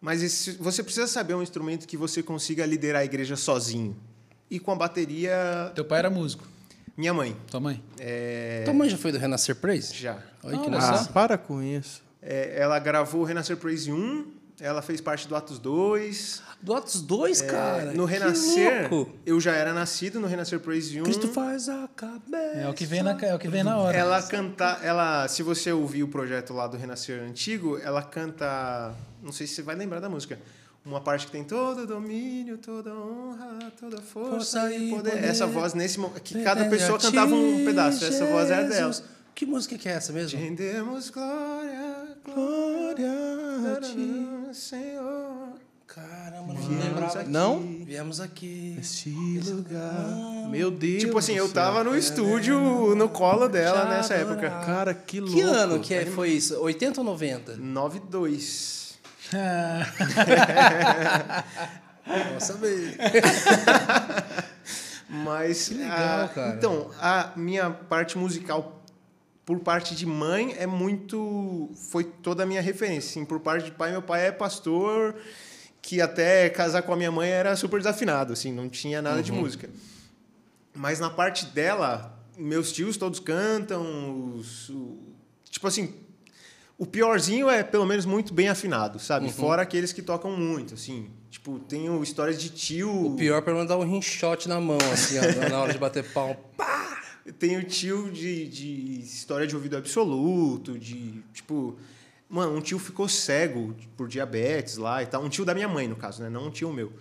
mas 0.00 0.22
esse- 0.22 0.52
você 0.52 0.82
precisa 0.84 1.06
saber 1.08 1.34
um 1.34 1.42
instrumento 1.42 1.86
que 1.86 1.96
você 1.96 2.22
consiga 2.22 2.64
liderar 2.64 3.02
a 3.02 3.04
igreja 3.04 3.34
sozinho. 3.36 3.96
E 4.48 4.60
com 4.60 4.70
a 4.70 4.76
bateria, 4.76 5.72
Teu 5.74 5.84
pai 5.84 5.98
era 6.00 6.10
músico. 6.10 6.44
Minha 6.96 7.12
mãe. 7.14 7.36
Tua 7.50 7.60
mãe? 7.60 7.82
É, 7.98 8.62
Tua 8.64 8.74
mãe 8.74 8.88
já 8.88 8.96
foi 8.98 9.12
do 9.12 9.18
Renascer 9.18 9.56
Praise? 9.56 9.94
já. 9.94 10.18
Olha 10.42 10.58
que. 10.58 10.68
Ah, 10.74 11.08
para 11.12 11.38
com 11.38 11.62
isso. 11.62 12.02
É, 12.20 12.54
ela 12.60 12.78
gravou 12.78 13.22
o 13.22 13.24
Renascer 13.24 13.56
Praise 13.56 13.90
1, 13.90 14.26
ela 14.60 14.80
fez 14.82 15.00
parte 15.00 15.26
do 15.26 15.34
Atos 15.34 15.58
2. 15.58 16.42
Do 16.62 16.74
Atos 16.74 17.00
2, 17.02 17.42
É, 17.42 17.46
cara. 17.46 17.92
no 17.92 18.06
que 18.06 18.12
Renascer, 18.12 18.88
louco. 18.92 19.12
eu 19.26 19.40
já 19.40 19.52
era 19.56 19.72
nascido 19.74 20.20
no 20.20 20.28
Renascer 20.28 20.60
Praise 20.60 21.00
1. 21.00 21.02
Cristo 21.02 21.26
faz 21.28 21.68
a 21.68 21.88
cabeça. 21.96 22.36
É 22.58 22.68
o 22.68 22.72
que 22.74 22.86
vem 22.86 23.02
na, 23.02 23.18
é 23.20 23.34
o 23.34 23.38
que 23.40 23.48
vem 23.48 23.64
na 23.64 23.76
hora. 23.78 23.96
Ela 23.96 24.22
canta, 24.22 24.78
ela, 24.84 25.26
se 25.26 25.42
você 25.42 25.72
ouvir 25.72 26.04
o 26.04 26.08
projeto 26.08 26.52
lá 26.54 26.68
do 26.68 26.76
Renascer 26.76 27.20
antigo, 27.22 27.76
ela 27.78 28.02
canta, 28.02 28.94
não 29.20 29.32
sei 29.32 29.48
se 29.48 29.54
você 29.56 29.62
vai 29.62 29.74
lembrar 29.74 29.98
da 29.98 30.08
música. 30.08 30.38
Uma 30.84 31.00
parte 31.00 31.26
que 31.26 31.32
tem 31.32 31.44
todo 31.44 31.86
domínio, 31.86 32.58
toda 32.58 32.92
honra, 32.92 33.72
toda 33.78 33.98
força, 34.02 34.30
Força 34.30 34.72
e 34.74 34.90
poder. 34.90 35.10
poder. 35.12 35.24
Essa 35.24 35.46
voz 35.46 35.74
nesse 35.74 35.98
mo- 36.00 36.10
que 36.10 36.42
cada 36.42 36.64
pessoa 36.64 36.98
cantava 36.98 37.32
um 37.34 37.64
pedaço. 37.64 38.04
Essa 38.04 38.26
voz 38.26 38.50
era 38.50 38.62
dela. 38.68 38.92
Jesus. 38.92 39.04
Que 39.34 39.46
música 39.46 39.78
que 39.78 39.88
é 39.88 39.92
essa 39.92 40.12
mesmo? 40.12 40.38
Rendemos 40.38 41.08
glória, 41.08 42.16
Glória 42.24 43.10
a 43.76 43.80
ti. 43.80 44.54
Senhor. 44.54 45.52
Caramba, 45.86 46.54
não 46.54 46.68
lembrava. 46.68 47.20
aqui. 47.20 47.30
Não? 47.30 47.60
Viemos 47.84 48.20
aqui. 48.20 48.76
Este 48.80 49.10
lugar. 49.50 50.48
Meu 50.50 50.70
Deus. 50.70 51.00
Tipo 51.02 51.18
assim, 51.18 51.34
eu 51.34 51.48
tava 51.52 51.84
no 51.84 51.96
estúdio, 51.96 52.94
no 52.96 53.08
colo 53.08 53.46
dela 53.48 53.84
nessa 53.88 54.14
época. 54.14 54.48
Cara, 54.64 54.94
que 54.94 55.20
louco. 55.20 55.34
Que 55.36 55.40
ano 55.42 55.80
que 55.80 55.92
é- 55.94 56.06
foi 56.06 56.30
isso? 56.30 56.58
80 56.60 57.00
ou 57.00 57.04
90? 57.04 57.56
9-2. 57.56 58.91
Vamos 62.06 62.44
saber. 62.44 62.96
Mas. 65.08 65.68
Que 65.68 65.74
legal, 65.74 66.24
a- 66.24 66.28
cara. 66.28 66.54
Então, 66.56 66.90
a 67.00 67.32
minha 67.36 67.70
parte 67.70 68.16
musical 68.18 68.82
por 69.44 69.60
parte 69.60 69.94
de 69.94 70.06
mãe 70.06 70.54
é 70.58 70.66
muito. 70.66 71.70
Foi 71.90 72.04
toda 72.04 72.42
a 72.42 72.46
minha 72.46 72.60
referência. 72.62 73.10
Assim, 73.10 73.24
por 73.24 73.40
parte 73.40 73.66
de 73.66 73.70
pai, 73.72 73.90
meu 73.90 74.02
pai 74.02 74.26
é 74.28 74.32
pastor, 74.32 75.14
que 75.80 76.00
até 76.00 76.48
casar 76.50 76.82
com 76.82 76.92
a 76.92 76.96
minha 76.96 77.10
mãe 77.12 77.30
era 77.30 77.54
super 77.56 77.78
desafinado, 77.78 78.32
assim, 78.32 78.52
não 78.52 78.68
tinha 78.68 79.02
nada 79.02 79.16
Uhum. 79.16 79.22
de 79.22 79.32
música. 79.32 79.68
Mas 80.74 80.98
na 81.00 81.10
parte 81.10 81.46
dela, 81.46 82.18
meus 82.36 82.72
tios 82.72 82.96
todos 82.96 83.20
cantam, 83.20 84.34
os- 84.36 84.70
o- 84.70 84.98
tipo 85.50 85.66
assim. 85.66 85.94
O 86.82 86.86
piorzinho 86.86 87.48
é 87.48 87.62
pelo 87.62 87.86
menos 87.86 88.04
muito 88.04 88.34
bem 88.34 88.48
afinado, 88.48 88.98
sabe? 88.98 89.26
Uhum. 89.26 89.32
Fora 89.32 89.62
aqueles 89.62 89.92
que 89.92 90.02
tocam 90.02 90.32
muito, 90.36 90.74
assim. 90.74 91.08
Tipo, 91.30 91.60
tenho 91.60 92.02
histórias 92.02 92.42
de 92.42 92.48
tio. 92.48 93.06
O 93.06 93.14
pior, 93.14 93.40
pelo 93.42 93.58
menos, 93.58 93.68
dá 93.68 93.78
um 93.78 93.84
rinshot 93.88 94.48
na 94.48 94.60
mão, 94.60 94.78
assim, 94.92 95.14
ó, 95.16 95.48
na 95.48 95.60
hora 95.60 95.72
de 95.72 95.78
bater 95.78 96.02
palma. 96.12 96.36
Eu 97.24 97.32
tenho 97.32 97.62
tio 97.62 98.10
de, 98.10 98.48
de 98.48 99.00
história 99.00 99.46
de 99.46 99.54
ouvido 99.54 99.76
absoluto, 99.76 100.76
de 100.76 101.22
tipo. 101.32 101.76
Mano, 102.28 102.56
um 102.56 102.60
tio 102.60 102.80
ficou 102.80 103.08
cego 103.08 103.76
por 103.96 104.08
diabetes 104.08 104.76
lá 104.76 105.04
e 105.04 105.06
tal. 105.06 105.22
Um 105.22 105.28
tio 105.28 105.44
da 105.44 105.54
minha 105.54 105.68
mãe, 105.68 105.86
no 105.86 105.94
caso, 105.94 106.20
né? 106.20 106.28
Não 106.28 106.48
um 106.48 106.50
tio 106.50 106.72
meu. 106.72 106.92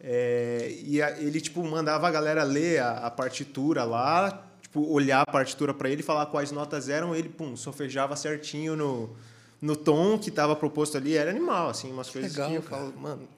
É, 0.00 0.76
e 0.84 1.00
a- 1.00 1.16
ele, 1.20 1.40
tipo, 1.40 1.62
mandava 1.62 2.08
a 2.08 2.10
galera 2.10 2.42
ler 2.42 2.80
a, 2.80 3.06
a 3.06 3.10
partitura 3.12 3.84
lá, 3.84 4.44
tipo, 4.60 4.80
olhar 4.92 5.20
a 5.22 5.26
partitura 5.30 5.72
para 5.72 5.88
ele, 5.88 6.02
falar 6.02 6.26
quais 6.26 6.50
notas 6.50 6.88
eram, 6.88 7.14
ele, 7.14 7.28
pum, 7.28 7.54
sofejava 7.56 8.16
certinho 8.16 8.74
no, 8.74 9.10
no 9.60 9.74
tom 9.76 10.18
que 10.18 10.28
estava 10.28 10.54
proposto 10.56 10.96
ali 10.96 11.16
era 11.16 11.30
animal, 11.30 11.68
assim, 11.70 11.90
umas 11.92 12.08
coisas 12.10 12.32
legal, 12.32 12.50
que 12.50 12.56
eu 12.56 12.62
cara. 12.62 12.82
falo, 12.82 12.94
mano, 13.00 13.28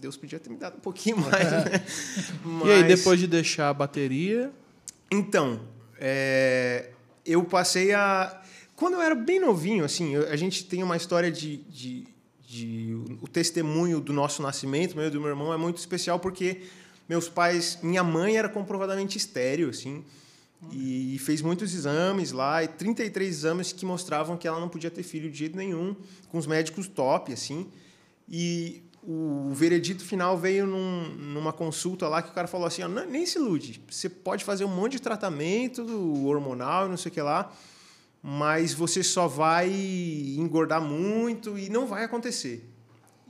Deus 0.00 0.16
podia 0.16 0.38
ter 0.38 0.50
me 0.50 0.56
dado 0.56 0.76
um 0.76 0.80
pouquinho 0.80 1.16
mais, 1.22 1.50
né? 1.50 1.64
E 2.66 2.70
aí, 2.70 2.82
Mas- 2.82 2.86
depois 2.98 3.18
de 3.18 3.26
deixar 3.26 3.68
a 3.70 3.74
bateria, 3.74 4.52
Então, 5.10 5.60
é, 5.98 6.90
eu 7.24 7.44
passei 7.44 7.92
a. 7.92 8.40
Quando 8.76 8.94
eu 8.94 9.02
era 9.02 9.14
bem 9.14 9.38
novinho, 9.40 9.84
assim, 9.84 10.16
a 10.16 10.36
gente 10.36 10.64
tem 10.64 10.82
uma 10.82 10.96
história 10.96 11.30
de, 11.30 11.58
de, 11.68 12.06
de- 12.46 12.94
O 13.22 13.28
testemunho 13.28 14.00
do 14.00 14.12
nosso 14.12 14.42
nascimento, 14.42 14.96
meu 14.96 15.06
e 15.06 15.10
do 15.10 15.20
meu 15.20 15.30
irmão, 15.30 15.52
é 15.52 15.56
muito 15.56 15.78
especial 15.78 16.18
porque 16.18 16.62
meus 17.08 17.28
pais. 17.28 17.78
Minha 17.82 18.02
mãe 18.02 18.36
era 18.36 18.48
comprovadamente 18.48 19.16
estéreo, 19.16 19.70
assim. 19.70 20.04
E 20.72 21.18
fez 21.20 21.40
muitos 21.42 21.72
exames 21.74 22.32
lá, 22.32 22.62
e 22.64 22.68
33 22.68 23.28
exames 23.28 23.72
que 23.72 23.84
mostravam 23.86 24.36
que 24.36 24.46
ela 24.48 24.58
não 24.60 24.68
podia 24.68 24.90
ter 24.90 25.02
filho 25.02 25.30
de 25.30 25.38
jeito 25.38 25.56
nenhum, 25.56 25.94
com 26.28 26.38
os 26.38 26.46
médicos 26.46 26.88
top, 26.88 27.32
assim. 27.32 27.68
E 28.28 28.82
o 29.02 29.50
veredito 29.52 30.02
final 30.04 30.36
veio 30.38 30.66
num- 30.66 31.08
numa 31.16 31.52
consulta 31.52 32.08
lá 32.08 32.22
que 32.22 32.30
o 32.30 32.32
cara 32.32 32.48
falou 32.48 32.66
assim: 32.66 32.82
ó, 32.82 32.88
"Não- 32.88 33.06
nem 33.06 33.24
se 33.26 33.38
ilude, 33.38 33.82
você 33.90 34.08
pode 34.08 34.42
fazer 34.44 34.64
um 34.64 34.74
monte 34.74 34.92
de 34.92 35.02
tratamento 35.02 35.82
hormonal 36.26 36.86
e 36.86 36.88
não 36.88 36.96
sei 36.96 37.10
o 37.10 37.14
que 37.14 37.20
lá, 37.20 37.52
mas 38.22 38.72
você 38.72 39.02
só 39.02 39.28
vai 39.28 39.70
engordar 40.38 40.80
muito 40.80 41.58
e 41.58 41.68
não 41.68 41.86
vai 41.86 42.02
acontecer. 42.04 42.68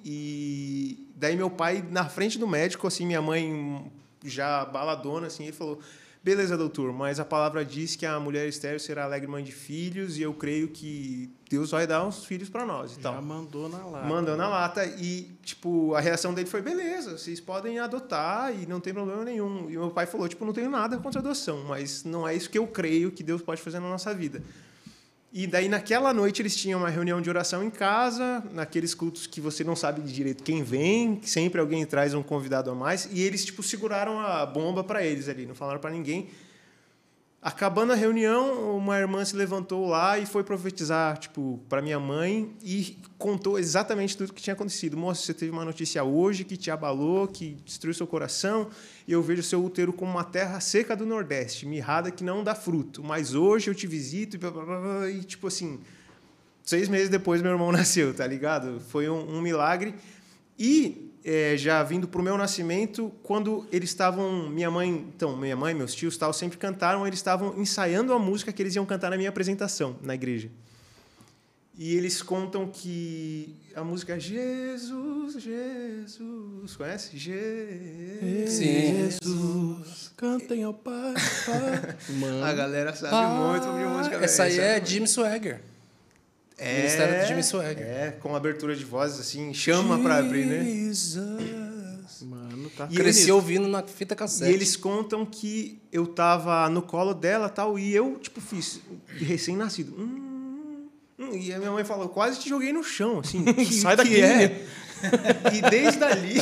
E 0.05 1.09
daí 1.16 1.35
meu 1.37 1.51
pai, 1.51 1.85
na 1.90 2.09
frente 2.09 2.38
do 2.38 2.47
médico, 2.47 2.87
assim, 2.87 3.05
minha 3.07 3.20
mãe 3.23 3.90
já 4.25 4.64
baladona, 4.64 5.27
assim, 5.27 5.44
ele 5.44 5.53
falou: 5.53 5.81
Beleza, 6.25 6.57
doutor, 6.57 6.91
mas 6.91 7.21
a 7.21 7.25
palavra 7.25 7.63
diz 7.63 7.97
que 7.97 8.07
a 8.07 8.19
mulher 8.19 8.49
estéril 8.49 8.81
será 8.81 9.05
alegre 9.05 9.29
mãe 9.29 9.45
de 9.45 9.53
filhos 9.53 10.17
e 10.17 10.23
eu 10.23 10.33
creio 10.33 10.69
que 10.69 11.31
Deus 11.51 11.73
vai 11.73 11.87
dar 11.87 12.03
uns 12.03 12.25
filhos 12.25 12.49
para 12.49 12.65
nós 12.65 12.93
e 12.93 12.95
já 12.95 13.13
tal. 13.13 13.21
mandou 13.21 13.69
na 13.69 13.85
lata. 13.85 14.07
Mandou 14.07 14.35
na 14.35 14.49
lata 14.49 14.87
e, 14.87 15.37
tipo, 15.43 15.95
a 15.95 16.01
reação 16.01 16.33
dele 16.33 16.49
foi: 16.49 16.63
beleza, 16.63 17.19
vocês 17.19 17.41
podem 17.41 17.79
adotar 17.79 18.59
e 18.59 18.65
não 18.65 18.81
tem 18.81 18.95
problema 18.95 19.23
nenhum. 19.23 19.69
E 19.69 19.77
meu 19.77 19.91
pai 19.91 20.07
falou: 20.07 20.27
tipo, 20.27 20.47
não 20.47 20.55
tenho 20.55 20.71
nada 20.71 20.97
contra 20.97 21.21
a 21.21 21.23
adoção, 21.23 21.63
mas 21.65 22.05
não 22.05 22.27
é 22.27 22.35
isso 22.35 22.49
que 22.49 22.59
eu 22.59 22.67
creio 22.67 23.13
que 23.13 23.23
Deus 23.23 23.43
pode 23.43 23.61
fazer 23.61 23.79
na 23.79 23.91
nossa 23.91 24.15
vida. 24.15 24.43
E 25.37 25.49
daí, 25.49 25.68
naquela 25.68 26.14
noite, 26.14 26.40
eles 26.40 26.55
tinham 26.55 26.79
uma 26.79 26.88
reunião 26.88 27.20
de 27.20 27.29
oração 27.29 27.64
em 27.64 27.68
casa, 27.68 28.40
naqueles 28.53 28.94
cultos 28.94 29.27
que 29.27 29.40
você 29.40 29.64
não 29.64 29.75
sabe 29.75 30.01
direito 30.01 30.44
quem 30.44 30.62
vem, 30.62 31.20
sempre 31.25 31.61
alguém 31.61 31.85
traz 31.85 32.14
um 32.14 32.23
convidado 32.23 32.70
a 32.70 32.75
mais, 32.77 33.09
e 33.11 33.20
eles, 33.20 33.44
tipo, 33.44 33.61
seguraram 33.61 34.20
a 34.20 34.47
bomba 34.47 34.85
para 34.85 35.05
eles 35.05 35.29
ali, 35.29 35.44
não 35.44 35.57
falaram 35.57 35.81
para 35.81 35.90
ninguém. 35.90 36.29
Acabando 37.44 37.92
a 37.92 37.94
reunião, 37.94 38.74
uma 38.74 38.98
irmã 38.98 39.22
se 39.22 39.37
levantou 39.37 39.87
lá 39.87 40.18
e 40.18 40.24
foi 40.24 40.42
profetizar, 40.42 41.18
tipo, 41.18 41.61
para 41.68 41.83
minha 41.83 42.00
mãe 42.00 42.50
e 42.62 42.96
contou 43.18 43.59
exatamente 43.59 44.16
tudo 44.16 44.30
o 44.30 44.33
que 44.33 44.40
tinha 44.40 44.54
acontecido. 44.54 44.96
Moça, 44.96 45.20
você 45.20 45.35
teve 45.35 45.52
uma 45.52 45.62
notícia 45.62 46.02
hoje 46.02 46.42
que 46.42 46.57
te 46.57 46.70
abalou, 46.70 47.28
que 47.28 47.59
destruiu 47.62 47.92
seu 47.92 48.07
coração, 48.07 48.70
e 49.07 49.12
eu 49.12 49.22
vejo 49.22 49.42
seu 49.42 49.62
útero 49.62 49.92
como 49.92 50.11
uma 50.11 50.24
terra 50.24 50.59
seca 50.59 50.96
do 50.96 51.04
Nordeste, 51.04 51.66
mirrada 51.66 52.11
que 52.11 52.24
não 52.24 52.42
dá 52.42 52.54
fruto. 52.54 53.04
Mas 53.04 53.35
hoje 53.35 53.68
eu 53.68 53.74
te 53.74 53.87
visito 53.87 54.37
e, 54.37 54.38
blá, 54.38 54.50
blá, 54.50 54.64
blá, 54.64 55.11
e 55.11 55.22
tipo 55.22 55.46
assim, 55.46 55.80
seis 56.62 56.88
meses 56.88 57.11
depois 57.11 57.42
meu 57.42 57.52
irmão 57.52 57.70
nasceu, 57.76 58.14
tá 58.14 58.26
ligado? 58.26 58.80
Foi 58.88 59.07
um, 59.07 59.37
um 59.37 59.42
milagre. 59.42 59.94
E 60.59 61.04
é, 61.25 61.57
já 61.57 61.83
vindo 61.83 62.07
para 62.07 62.21
o 62.21 62.25
meu 62.25 62.37
nascimento, 62.37 63.11
quando 63.23 63.67
eles 63.73 63.91
estavam, 63.91 64.49
minha 64.51 64.71
mãe, 64.71 65.07
então 65.15 65.35
minha 65.37 65.57
mãe, 65.57 65.73
meus 65.73 65.95
tios, 65.95 66.17
tal, 66.19 66.33
sempre 66.33 66.59
cantaram, 66.59 67.07
eles 67.07 67.19
estavam 67.19 67.59
ensaiando 67.59 68.13
a 68.13 68.19
música 68.19 68.53
que 68.53 68.61
eles 68.63 68.75
iam 68.77 68.85
cantar 68.85 69.11
na 69.11 69.17
minha 69.17 69.31
apresentação 69.31 69.97
na 70.03 70.15
igreja. 70.15 70.51
E 71.77 71.97
eles 71.97 72.23
contam 72.23 72.69
que 72.69 73.57
a 73.75 73.83
música 73.83 74.15
é 74.15 74.21
Jesus, 74.21 75.43
Jesus, 75.43 76.77
conhece? 76.77 77.17
Jesus. 77.17 78.53
Sim. 78.53 79.11
Jesus, 79.11 80.13
cantem 80.17 80.63
ao 80.63 80.73
Pai. 80.73 81.15
pai. 81.47 82.45
A 82.49 82.53
galera 82.53 82.95
sabe 82.95 83.35
muito 83.35 83.65
sobre 83.65 83.87
música. 83.87 84.19
Ah, 84.19 84.25
Essa 84.25 84.45
aí 84.45 84.59
é 84.61 84.75
sabe? 84.75 84.87
Jimmy 84.89 85.09
Swagger. 85.09 85.61
É, 86.57 86.77
Ministério 86.79 87.21
de 87.23 87.29
Jimmy 87.29 87.43
Swagger. 87.43 87.85
É, 87.87 88.11
com 88.21 88.35
abertura 88.37 88.77
de 88.77 88.85
vozes 88.85 89.19
assim, 89.21 89.53
chama 89.53 89.99
para 89.99 90.19
abrir, 90.19 90.47
né? 90.47 90.62
Jesus. 90.64 91.43
mano, 92.23 92.71
tá 92.71 92.87
E 92.90 92.95
Cresci 92.95 93.21
eles- 93.23 93.31
ouvindo 93.31 93.67
na 93.69 93.83
fita 93.83 94.14
E 94.14 94.17
cassete. 94.17 94.53
eles 94.53 94.77
contam 94.77 95.27
que 95.27 95.81
eu 95.93 96.07
tava 96.07 96.69
no 96.71 96.81
colo 96.81 97.12
dela 97.12 97.49
tal, 97.49 97.79
e 97.79 97.93
eu, 97.95 98.19
tipo, 98.21 98.40
fiz 98.40 98.81
recém-nascido. 99.19 99.95
Hum, 99.99 100.88
hum, 101.19 101.35
e 101.35 101.53
a 101.53 101.59
minha 101.59 101.73
mãe 101.73 101.85
falou, 101.85 102.09
quase 102.09 102.38
te 102.38 102.49
joguei 102.49 102.73
no 102.73 102.85
chão, 102.85 103.19
assim. 103.21 103.43
que- 103.53 103.75
Sai 103.75 103.97
que 103.97 104.03
daqui, 104.05 104.21
é? 104.21 104.64
E 105.53 105.61
desde 105.71 106.03
ali, 106.05 106.37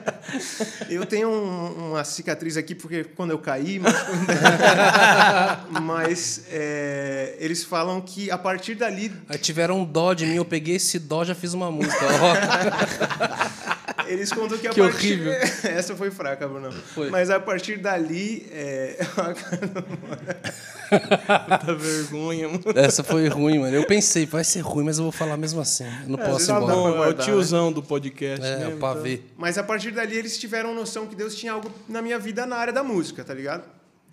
eu 0.88 1.04
tenho 1.06 1.28
um- 1.28 1.90
uma 1.90 2.04
cicatriz 2.04 2.56
aqui, 2.56 2.74
porque 2.74 3.04
quando 3.04 3.30
eu 3.30 3.38
caí, 3.38 3.78
mas, 3.78 3.94
mas 5.82 6.42
é, 6.50 7.34
eles 7.38 7.64
falam 7.64 8.00
que 8.00 8.30
a 8.30 8.38
partir 8.38 8.74
dali 8.74 9.12
Aí 9.28 9.38
tiveram 9.38 9.80
um 9.80 9.84
dó 9.84 10.14
de 10.14 10.26
mim, 10.26 10.36
eu 10.36 10.44
peguei 10.44 10.76
esse 10.76 10.98
dó 10.98 11.24
já 11.24 11.34
fiz 11.34 11.54
uma 11.54 11.70
música. 11.70 11.96
Eles 14.06 14.32
contam 14.32 14.58
que 14.58 14.66
a 14.66 14.70
Que 14.70 14.80
partir... 14.80 15.12
horrível. 15.20 15.32
Essa 15.62 15.94
foi 15.94 16.10
fraca, 16.10 16.48
Bruno. 16.48 16.72
Foi. 16.72 17.10
Mas 17.10 17.30
a 17.30 17.38
partir 17.38 17.76
dali... 17.78 18.44
É... 18.50 18.98
Puta 20.90 21.74
vergonha, 21.74 22.48
mano. 22.48 22.62
Essa 22.74 23.02
foi 23.04 23.28
ruim, 23.28 23.58
mano. 23.58 23.74
Eu 23.74 23.86
pensei, 23.86 24.26
vai 24.26 24.44
ser 24.44 24.60
ruim, 24.60 24.84
mas 24.84 24.98
eu 24.98 25.04
vou 25.04 25.12
falar 25.12 25.36
mesmo 25.36 25.60
assim. 25.60 25.84
Eu 26.02 26.10
não 26.10 26.18
posso 26.18 26.50
ir 26.50 26.54
embora. 26.54 26.74
bom. 26.74 26.82
Bom, 26.82 26.88
é 26.88 26.90
o 26.90 26.96
guardar, 26.96 27.24
tiozão 27.24 27.72
do 27.72 27.82
podcast, 27.82 28.44
É, 28.44 28.58
né? 28.58 28.68
o 28.68 28.78
pavê. 28.78 29.20
Mas 29.36 29.56
a 29.58 29.62
partir 29.62 29.90
dali 29.92 30.16
eles 30.16 30.38
tiveram 30.38 30.74
noção 30.74 31.06
que 31.06 31.14
Deus 31.14 31.34
tinha 31.34 31.52
algo 31.52 31.70
na 31.88 32.02
minha 32.02 32.18
vida 32.18 32.46
na 32.46 32.56
área 32.56 32.72
da 32.72 32.82
música, 32.82 33.22
tá 33.24 33.34
ligado? 33.34 33.64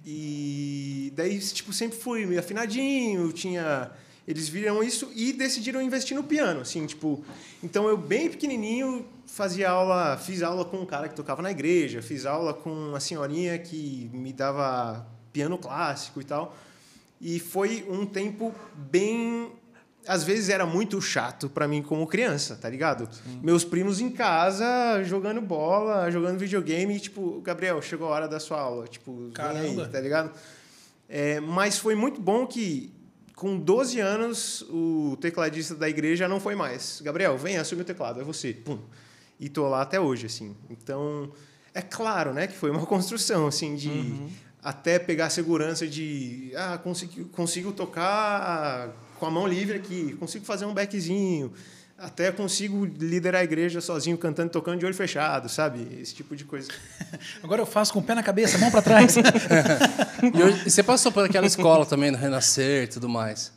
E 0.05 1.11
daí, 1.15 1.37
tipo, 1.39 1.73
sempre 1.73 1.97
fui 1.97 2.25
meio 2.25 2.39
afinadinho, 2.39 3.31
tinha... 3.33 3.91
Eles 4.27 4.49
viram 4.49 4.83
isso 4.83 5.09
e 5.15 5.31
decidiram 5.31 5.81
investir 5.81 6.15
no 6.15 6.23
piano, 6.23 6.61
assim, 6.61 6.85
tipo... 6.85 7.23
Então, 7.63 7.87
eu 7.87 7.97
bem 7.97 8.29
pequenininho 8.29 9.05
fazia 9.25 9.69
aula... 9.69 10.17
Fiz 10.17 10.41
aula 10.43 10.63
com 10.65 10.77
um 10.77 10.85
cara 10.85 11.07
que 11.07 11.15
tocava 11.15 11.41
na 11.41 11.51
igreja, 11.51 12.01
fiz 12.01 12.25
aula 12.25 12.53
com 12.53 12.69
uma 12.69 12.99
senhorinha 12.99 13.57
que 13.57 14.09
me 14.13 14.31
dava 14.33 15.05
piano 15.31 15.57
clássico 15.57 16.19
e 16.21 16.23
tal. 16.23 16.55
E 17.19 17.39
foi 17.39 17.85
um 17.89 18.05
tempo 18.05 18.53
bem 18.75 19.51
às 20.07 20.23
vezes 20.23 20.49
era 20.49 20.65
muito 20.65 21.01
chato 21.01 21.49
pra 21.49 21.67
mim 21.67 21.81
como 21.81 22.07
criança, 22.07 22.55
tá 22.55 22.69
ligado? 22.69 23.09
Meus 23.43 23.65
primos 23.65 23.99
em 23.99 24.09
casa 24.09 25.03
jogando 25.03 25.41
bola, 25.41 26.09
jogando 26.09 26.39
videogame, 26.39 26.95
e, 26.95 26.99
tipo, 26.99 27.41
Gabriel, 27.41 27.81
chegou 27.81 28.07
a 28.07 28.11
hora 28.11 28.27
da 28.27 28.39
sua 28.39 28.59
aula, 28.59 28.87
tipo, 28.87 29.23
vem 29.23 29.31
Caramba. 29.31 29.83
aí, 29.83 29.89
tá 29.89 29.99
ligado? 29.99 30.31
É, 31.09 31.39
mas 31.41 31.77
foi 31.77 31.93
muito 31.93 32.21
bom 32.21 32.47
que 32.47 32.93
com 33.35 33.57
12 33.57 33.99
anos 33.99 34.61
o 34.69 35.17
tecladista 35.21 35.75
da 35.75 35.87
igreja 35.87 36.27
não 36.27 36.39
foi 36.39 36.55
mais. 36.55 37.01
Gabriel, 37.03 37.37
vem, 37.37 37.57
assume 37.57 37.81
o 37.81 37.85
teclado, 37.85 38.21
é 38.21 38.23
você. 38.23 38.53
Pum. 38.53 38.79
E 39.39 39.47
tô 39.49 39.67
lá 39.67 39.81
até 39.81 39.99
hoje, 39.99 40.25
assim. 40.25 40.55
Então, 40.69 41.31
é 41.73 41.81
claro, 41.81 42.33
né, 42.33 42.47
que 42.47 42.55
foi 42.55 42.71
uma 42.71 42.83
construção, 42.87 43.45
assim, 43.45 43.75
de 43.75 44.15
até 44.63 44.99
pegar 44.99 45.27
a 45.27 45.29
segurança 45.29 45.87
de 45.87 46.51
ah, 46.55 46.77
consigo, 46.77 47.25
consigo 47.29 47.71
tocar 47.71 48.89
com 49.19 49.25
a 49.25 49.31
mão 49.31 49.47
livre 49.47 49.77
aqui, 49.77 50.13
consigo 50.19 50.45
fazer 50.45 50.65
um 50.65 50.73
backzinho, 50.73 51.51
até 51.97 52.31
consigo 52.31 52.85
liderar 52.85 53.41
a 53.41 53.43
igreja 53.43 53.81
sozinho, 53.81 54.17
cantando, 54.17 54.51
tocando 54.51 54.77
de 54.79 54.85
olho 54.85 54.93
fechado, 54.93 55.49
sabe? 55.49 55.87
Esse 55.99 56.13
tipo 56.13 56.35
de 56.35 56.43
coisa. 56.45 56.67
Agora 57.41 57.61
eu 57.61 57.65
faço 57.65 57.91
com 57.93 57.99
o 57.99 58.03
pé 58.03 58.13
na 58.13 58.21
cabeça, 58.21 58.57
mão 58.57 58.69
pra 58.71 58.81
trás. 58.81 59.15
E, 60.33 60.43
hoje- 60.43 60.69
você 60.69 60.81
passou 60.83 61.11
por 61.11 61.23
aquela 61.25 61.45
escola 61.45 61.85
também, 61.85 62.11
do 62.11 62.17
Renascer 62.17 62.83
e 62.83 62.87
tudo 62.87 63.07
mais. 63.07 63.51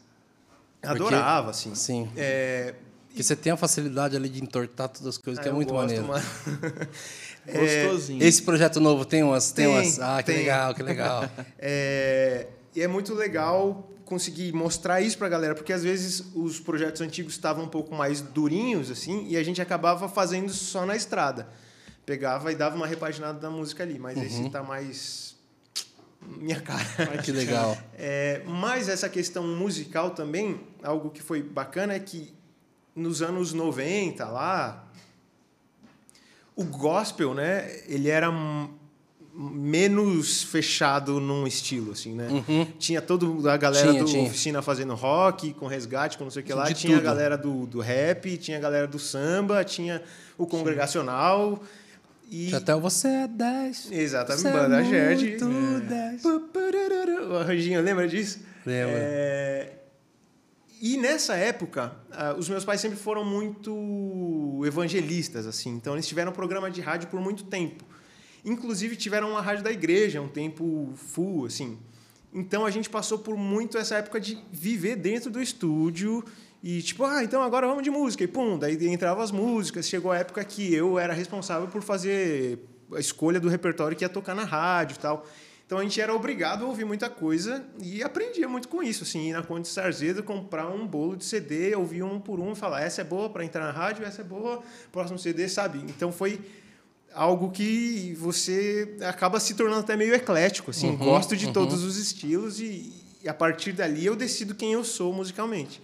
Adorava, 0.83 1.51
assim. 1.51 1.75
Sim. 1.75 2.11
É, 2.17 2.75
Porque 3.09 3.23
você 3.23 3.35
tem 3.37 3.53
a 3.53 3.57
facilidade 3.57 4.15
ali 4.17 4.29
de 4.29 4.43
entortar 4.43 4.89
todas 4.89 5.07
as 5.07 5.19
coisas, 5.19 5.39
ah, 5.39 5.43
que 5.43 5.49
é 5.49 5.53
muito 5.53 5.73
gosto, 5.73 6.03
maneiro. 6.03 6.89
mano. 7.47 7.61
Gostosinho. 7.61 8.23
Esse 8.23 8.43
projeto 8.43 8.81
novo 8.81 9.05
tem 9.05 9.23
umas. 9.23 9.53
Tem, 9.53 9.67
Tem, 9.67 9.75
umas. 9.75 10.01
Ah, 10.01 10.19
que 10.19 10.27
tem. 10.27 10.37
legal, 10.39 10.75
que 10.75 10.83
legal. 10.83 11.31
É, 11.59 12.47
e 12.75 12.81
é 12.83 12.89
muito 12.89 13.15
legal 13.15 13.89
conseguir 14.05 14.53
mostrar 14.53 15.01
isso 15.01 15.17
pra 15.17 15.29
galera, 15.29 15.55
porque 15.55 15.73
às 15.73 15.85
vezes 15.85 16.25
os 16.35 16.59
projetos 16.59 17.01
antigos 17.01 17.35
estavam 17.35 17.65
um 17.65 17.69
pouco 17.69 17.95
mais 17.95 18.21
durinhos, 18.21 18.91
assim, 18.91 19.27
e 19.29 19.37
a 19.37 19.43
gente 19.43 19.63
acabava 19.63 20.09
fazendo 20.09 20.53
só 20.53 20.85
na 20.85 20.97
estrada. 20.97 21.49
Pegava 22.05 22.51
e 22.51 22.57
dava 22.57 22.75
uma 22.75 22.89
repaginada 22.89 23.39
da 23.39 23.49
música 23.51 23.85
ali, 23.85 23.99
mas 23.99 24.19
esse 24.19 24.51
tá 24.51 24.65
mais 24.65 25.37
minha 26.21 26.61
cara. 26.61 26.85
que 27.23 27.33
legal. 27.33 27.77
É, 28.03 28.43
mas 28.47 28.89
essa 28.89 29.09
questão 29.09 29.47
musical 29.47 30.11
também, 30.11 30.61
algo 30.83 31.11
que 31.11 31.23
foi 31.23 31.43
bacana 31.43 31.93
é 31.93 31.99
que 32.01 32.33
nos 32.97 33.21
anos 33.23 33.53
90 33.53 34.25
lá, 34.27 34.89
o 36.61 36.65
gospel, 36.65 37.33
né, 37.35 37.71
ele 37.89 38.09
era 38.09 38.31
menos 39.33 40.43
fechado 40.43 41.21
num 41.21 41.47
estilo, 41.47 41.93
assim, 41.93 42.15
né? 42.15 42.29
Tinha 42.79 43.01
toda 43.01 43.53
a 43.53 43.57
galera 43.57 43.87
Uhum. 43.87 43.93
Tinha, 43.93 44.05
do 44.05 44.11
tinha. 44.11 44.23
oficina 44.25 44.61
fazendo 44.63 44.95
rock, 44.95 45.55
com 45.55 45.67
resgate, 45.67 46.19
com 46.19 46.25
não 46.25 46.31
sei 46.31 46.43
o 46.43 46.45
que 46.45 46.53
lá. 46.53 46.65
De 46.65 46.75
tinha 46.75 46.97
tudo. 46.97 47.07
a 47.07 47.11
galera 47.11 47.39
do, 47.39 47.67
do 47.67 47.81
rap, 47.81 48.37
tinha 48.37 48.59
a 48.59 48.61
galera 48.61 48.87
do 48.87 48.99
samba, 48.99 49.65
tinha 49.65 50.03
o 50.37 50.47
congregacional. 50.47 51.63
E... 52.31 52.55
Até 52.55 52.75
você 52.75 53.09
é 53.09 53.29
10. 53.29 53.93
Exatamente, 53.93 54.43
Você 54.43 54.49
é 54.49 54.53
banda 54.53 54.85
Gerd. 54.85 55.25
muito 55.45 55.81
10. 55.89 56.25
O 56.25 57.37
arranjinho, 57.37 57.81
lembra 57.83 58.07
disso? 58.07 58.41
Lembro. 58.67 58.95
É, 58.97 59.73
E 60.81 60.97
nessa 60.97 61.35
época, 61.35 61.93
ah, 62.11 62.35
os 62.39 62.49
meus 62.49 62.65
pais 62.65 62.81
sempre 62.81 62.97
foram 62.97 63.23
muito 63.23 64.63
evangelistas, 64.65 65.47
assim. 65.47 65.71
Então, 65.71 65.93
eles 65.93 66.07
tiveram 66.07 66.33
programa 66.33 66.71
de 66.71 66.81
rádio 66.81 67.09
por 67.09 67.21
muito 67.21 67.45
tempo. 67.45 67.85
Inclusive, 68.43 68.97
tiveram 68.97 69.31
uma 69.31 69.43
rádio 69.43 69.63
da 69.63 69.71
igreja, 69.71 70.23
um 70.23 70.29
tempo 70.29 70.91
full, 70.97 71.45
assim. 71.45 71.79
Então, 72.33 72.65
a 72.65 72.71
gente 72.71 72.89
passou 72.89 73.19
por 73.19 73.37
muito 73.37 73.77
essa 73.77 73.97
época 73.97 74.19
de 74.19 74.39
viver 74.51 74.97
dentro 74.97 75.31
do 75.31 75.43
estúdio 75.43 76.25
e, 76.63 76.81
tipo, 76.81 77.05
ah, 77.05 77.23
então 77.25 77.43
agora 77.43 77.67
vamos 77.67 77.83
de 77.83 77.91
música. 77.91 78.25
E, 78.25 78.27
pum, 78.27 78.59
daí 78.59 78.77
entravam 78.89 79.23
as 79.23 79.31
músicas. 79.31 79.87
Chegou 79.87 80.13
a 80.13 80.19
época 80.19 80.43
que 80.45 80.75
eu 80.75 80.99
era 80.99 81.13
responsável 81.13 81.69
por 81.69 81.83
fazer 81.83 82.59
a 82.95 83.01
escolha 83.01 83.39
do 83.39 83.49
repertório 83.49 83.97
que 83.97 84.05
ia 84.05 84.09
tocar 84.09 84.35
na 84.35 84.45
rádio 84.45 84.95
e 84.95 84.99
tal. 84.99 85.27
Então 85.71 85.79
a 85.79 85.85
gente 85.85 86.01
era 86.01 86.13
obrigado 86.13 86.65
a 86.65 86.67
ouvir 86.67 86.85
muita 86.85 87.09
coisa 87.09 87.65
e 87.81 88.03
aprendia 88.03 88.49
muito 88.49 88.67
com 88.67 88.83
isso, 88.83 89.05
assim, 89.05 89.29
ir 89.29 89.33
na 89.33 89.41
Conde 89.41 89.63
de 89.63 89.69
Sarzedo, 89.69 90.21
comprar 90.21 90.67
um 90.67 90.85
bolo 90.85 91.17
de 91.17 91.25
CD, 91.25 91.77
ouvir 91.77 92.03
um 92.03 92.19
por 92.19 92.41
um, 92.41 92.51
e 92.51 92.57
falar 92.57 92.83
essa 92.83 93.03
é 93.03 93.05
boa 93.05 93.31
para 93.31 93.45
entrar 93.45 93.67
na 93.67 93.71
rádio, 93.71 94.05
essa 94.05 94.23
é 94.23 94.25
boa, 94.25 94.65
próximo 94.91 95.17
CD, 95.17 95.49
sabe? 95.49 95.79
Então 95.89 96.11
foi 96.11 96.41
algo 97.15 97.53
que 97.53 98.17
você 98.19 98.97
acaba 99.03 99.39
se 99.39 99.55
tornando 99.55 99.79
até 99.79 99.97
meio 99.97 100.13
eclético, 100.13 100.73
assim, 100.73 100.89
Uhum, 100.89 100.97
gosto 100.97 101.37
de 101.37 101.47
uhum. 101.47 101.53
todos 101.53 101.85
os 101.85 101.97
estilos 101.97 102.59
e, 102.59 102.93
e 103.23 103.29
a 103.29 103.35
partir 103.35 103.71
dali 103.71 104.05
eu 104.05 104.17
decido 104.17 104.57
quem 104.57 104.73
eu 104.73 104.83
sou 104.83 105.13
musicalmente. 105.13 105.81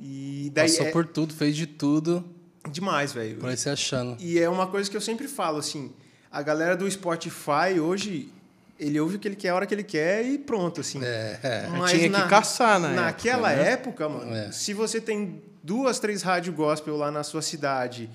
E 0.00 0.50
daí 0.54 0.66
Passou 0.66 0.86
é 0.86 0.90
por 0.90 1.06
tudo, 1.06 1.34
fez 1.34 1.54
de 1.54 1.66
tudo, 1.66 2.24
demais, 2.70 3.12
velho. 3.12 3.36
por 3.36 3.50
aí 3.50 3.56
se 3.58 3.68
achando. 3.68 4.16
E 4.18 4.38
é 4.38 4.48
uma 4.48 4.66
coisa 4.66 4.90
que 4.90 4.96
eu 4.96 5.00
sempre 5.02 5.28
falo, 5.28 5.58
assim, 5.58 5.92
a 6.32 6.40
galera 6.40 6.74
do 6.74 6.90
Spotify 6.90 7.78
hoje, 7.78 8.32
ele 8.78 8.98
ouve 9.00 9.16
o 9.16 9.18
que 9.18 9.28
ele 9.28 9.36
quer 9.36 9.50
a 9.50 9.54
hora 9.54 9.66
que 9.66 9.74
ele 9.74 9.84
quer 9.84 10.24
e 10.24 10.38
pronto, 10.38 10.80
assim. 10.80 11.00
É, 11.02 11.38
é. 11.42 11.66
Mas 11.76 11.90
Tinha 11.92 12.10
que 12.10 12.28
caçar 12.28 12.78
na 12.80 12.88
Naquela 12.90 13.50
época, 13.52 13.64
né? 13.64 13.72
época, 13.72 14.08
mano, 14.08 14.34
É. 14.36 14.52
se 14.52 14.72
você 14.74 15.00
tem 15.00 15.42
duas, 15.62 15.98
três 15.98 16.22
rádio 16.22 16.52
gospel 16.52 16.96
lá 16.96 17.10
na 17.10 17.22
sua 17.22 17.40
cidade, 17.42 18.10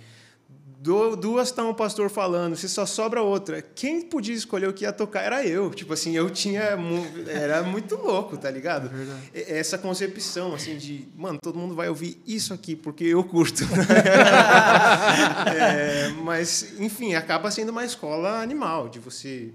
du- 0.81 1.15
duas 1.15 1.47
estão 1.49 1.69
o 1.69 1.73
pastor 1.75 2.09
falando, 2.09 2.55
se 2.55 2.69
só 2.69 2.85
sobra 2.85 3.21
outra, 3.21 3.61
quem 3.61 4.01
podia 4.01 4.33
escolher 4.35 4.67
o 4.69 4.73
que 4.73 4.83
ia 4.85 4.93
tocar 4.93 5.21
era 5.23 5.45
eu. 5.45 5.69
Tipo 5.71 5.93
assim, 5.93 6.15
eu 6.15 6.29
tinha. 6.29 6.77
Era 7.27 7.63
muito 7.63 7.95
louco, 7.95 8.37
tá 8.37 8.49
ligado? 8.51 8.89
E- 9.33 9.45
Essa 9.57 9.77
concepção, 9.77 10.53
assim, 10.53 10.77
de, 10.77 11.07
mano, 11.17 11.37
todo 11.41 11.57
mundo 11.59 11.73
vai 11.75 11.89
ouvir 11.89 12.21
isso 12.25 12.53
aqui 12.53 12.75
porque 12.75 13.03
eu 13.05 13.23
curto. 13.23 13.63
É, 15.55 16.09
mas, 16.23 16.73
enfim, 16.79 17.13
acaba 17.15 17.49
sendo 17.51 17.69
uma 17.69 17.83
escola 17.85 18.41
animal, 18.41 18.87
de 18.89 18.99
você 18.99 19.49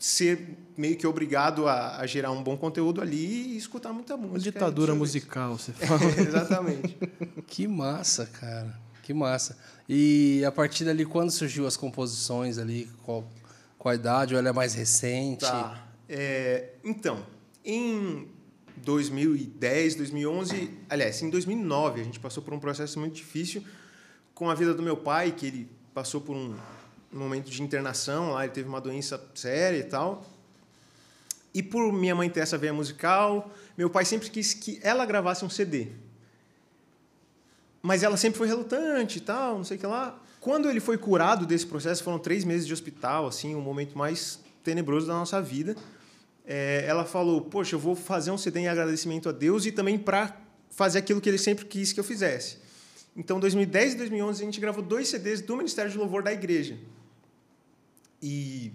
ser 0.00 0.56
meio 0.78 0.96
que 0.96 1.06
obrigado 1.06 1.68
a, 1.68 1.98
a 1.98 2.06
gerar 2.06 2.32
um 2.32 2.42
bom 2.42 2.56
conteúdo 2.56 3.02
ali 3.02 3.52
e 3.52 3.56
escutar 3.58 3.92
muita 3.92 4.16
música. 4.16 4.32
Uma 4.32 4.38
ditadura 4.40 4.94
musical, 4.94 5.58
você 5.58 5.72
fala. 5.76 6.02
Exatamente. 6.18 6.98
Que 7.46 7.68
massa, 7.68 8.24
cara. 8.24 8.80
Que 9.02 9.12
massa. 9.12 9.58
E 9.86 10.42
a 10.44 10.50
partir 10.50 10.84
dali, 10.84 11.04
quando 11.04 11.30
surgiu 11.30 11.66
as 11.66 11.76
composições 11.76 12.56
ali? 12.56 12.90
Qual, 13.02 13.28
qual 13.78 13.92
a 13.92 13.94
idade? 13.94 14.34
Ou 14.34 14.38
ela 14.38 14.48
é 14.48 14.52
mais 14.52 14.72
recente? 14.72 15.40
Tá. 15.40 15.86
É, 16.08 16.70
então, 16.82 17.24
em 17.62 18.26
2010, 18.78 19.96
2011, 19.96 20.78
aliás, 20.88 21.20
em 21.20 21.28
2009, 21.28 22.00
a 22.00 22.04
gente 22.04 22.18
passou 22.18 22.42
por 22.42 22.54
um 22.54 22.58
processo 22.58 22.98
muito 22.98 23.16
difícil 23.16 23.62
com 24.34 24.48
a 24.48 24.54
vida 24.54 24.72
do 24.72 24.82
meu 24.82 24.96
pai, 24.96 25.32
que 25.32 25.44
ele 25.44 25.70
passou 25.92 26.22
por 26.22 26.34
um, 26.34 26.54
um 27.12 27.18
momento 27.18 27.50
de 27.50 27.62
internação 27.62 28.32
lá, 28.32 28.44
ele 28.44 28.52
teve 28.52 28.68
uma 28.68 28.80
doença 28.80 29.20
séria 29.34 29.78
e 29.78 29.84
tal. 29.84 30.24
E 31.52 31.62
por 31.62 31.92
minha 31.92 32.14
mãe 32.14 32.30
ter 32.30 32.40
essa 32.40 32.56
veia 32.56 32.72
musical, 32.72 33.50
meu 33.76 33.90
pai 33.90 34.04
sempre 34.04 34.30
quis 34.30 34.54
que 34.54 34.78
ela 34.82 35.04
gravasse 35.04 35.44
um 35.44 35.50
CD. 35.50 35.88
Mas 37.82 38.02
ela 38.02 38.16
sempre 38.16 38.38
foi 38.38 38.46
relutante 38.46 39.18
e 39.18 39.20
tal, 39.20 39.56
não 39.56 39.64
sei 39.64 39.76
o 39.76 39.80
que 39.80 39.86
lá. 39.86 40.18
Quando 40.38 40.70
ele 40.70 40.80
foi 40.80 40.96
curado 40.96 41.44
desse 41.44 41.66
processo, 41.66 42.04
foram 42.04 42.18
três 42.18 42.44
meses 42.44 42.66
de 42.66 42.72
hospital, 42.72 43.26
assim, 43.26 43.54
o 43.54 43.60
momento 43.60 43.98
mais 43.98 44.38
tenebroso 44.62 45.06
da 45.06 45.14
nossa 45.14 45.40
vida. 45.42 45.76
É, 46.46 46.84
ela 46.86 47.04
falou: 47.04 47.42
Poxa, 47.42 47.74
eu 47.74 47.80
vou 47.80 47.94
fazer 47.94 48.30
um 48.30 48.38
CD 48.38 48.60
em 48.60 48.68
agradecimento 48.68 49.28
a 49.28 49.32
Deus 49.32 49.66
e 49.66 49.72
também 49.72 49.98
para 49.98 50.36
fazer 50.70 50.98
aquilo 50.98 51.20
que 51.20 51.28
ele 51.28 51.38
sempre 51.38 51.64
quis 51.64 51.92
que 51.92 52.00
eu 52.00 52.04
fizesse. 52.04 52.58
Então, 53.16 53.40
2010 53.40 53.94
e 53.94 53.96
2011, 53.96 54.42
a 54.42 54.44
gente 54.44 54.60
gravou 54.60 54.82
dois 54.82 55.08
CDs 55.08 55.40
do 55.40 55.56
Ministério 55.56 55.90
de 55.90 55.98
Louvor 55.98 56.22
da 56.22 56.32
igreja. 56.32 56.78
E 58.22 58.72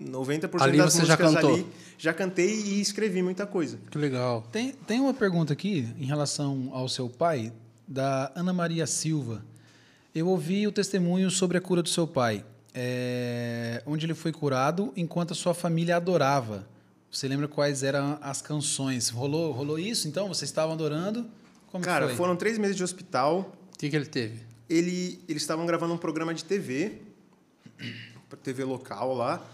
90% 0.00 0.60
Ali 0.60 0.78
das 0.78 0.92
você 0.92 1.04
já 1.04 1.16
músicas 1.16 1.34
cantou? 1.34 1.54
ali 1.54 1.66
já 2.00 2.14
cantei 2.14 2.48
e 2.48 2.80
escrevi 2.80 3.22
muita 3.22 3.46
coisa. 3.46 3.78
Que 3.90 3.98
legal. 3.98 4.42
Tem, 4.50 4.72
tem 4.72 5.00
uma 5.00 5.12
pergunta 5.12 5.52
aqui 5.52 5.86
em 5.98 6.06
relação 6.06 6.70
ao 6.72 6.88
seu 6.88 7.10
pai, 7.10 7.52
da 7.86 8.32
Ana 8.34 8.54
Maria 8.54 8.86
Silva. 8.86 9.44
Eu 10.14 10.26
ouvi 10.28 10.66
o 10.66 10.72
testemunho 10.72 11.30
sobre 11.30 11.58
a 11.58 11.60
cura 11.60 11.82
do 11.82 11.90
seu 11.90 12.06
pai, 12.06 12.42
é, 12.72 13.82
onde 13.84 14.06
ele 14.06 14.14
foi 14.14 14.32
curado 14.32 14.94
enquanto 14.96 15.32
a 15.32 15.34
sua 15.34 15.52
família 15.52 15.96
adorava. 15.96 16.66
Você 17.10 17.28
lembra 17.28 17.46
quais 17.46 17.82
eram 17.82 18.18
as 18.22 18.40
canções? 18.40 19.10
Rolou, 19.10 19.52
rolou 19.52 19.78
isso? 19.78 20.08
Então, 20.08 20.26
vocês 20.26 20.48
estavam 20.48 20.72
adorando? 20.72 21.26
Como 21.70 21.84
Cara, 21.84 22.06
foi? 22.06 22.16
foram 22.16 22.34
três 22.34 22.56
meses 22.56 22.76
de 22.76 22.82
hospital. 22.82 23.54
O 23.74 23.78
que, 23.78 23.90
que 23.90 23.96
ele 23.96 24.06
teve? 24.06 24.40
Ele, 24.70 25.20
eles 25.28 25.42
estavam 25.42 25.66
gravando 25.66 25.92
um 25.92 25.98
programa 25.98 26.32
de 26.32 26.44
TV, 26.44 27.02
TV 28.36 28.64
local 28.64 29.14
lá, 29.14 29.44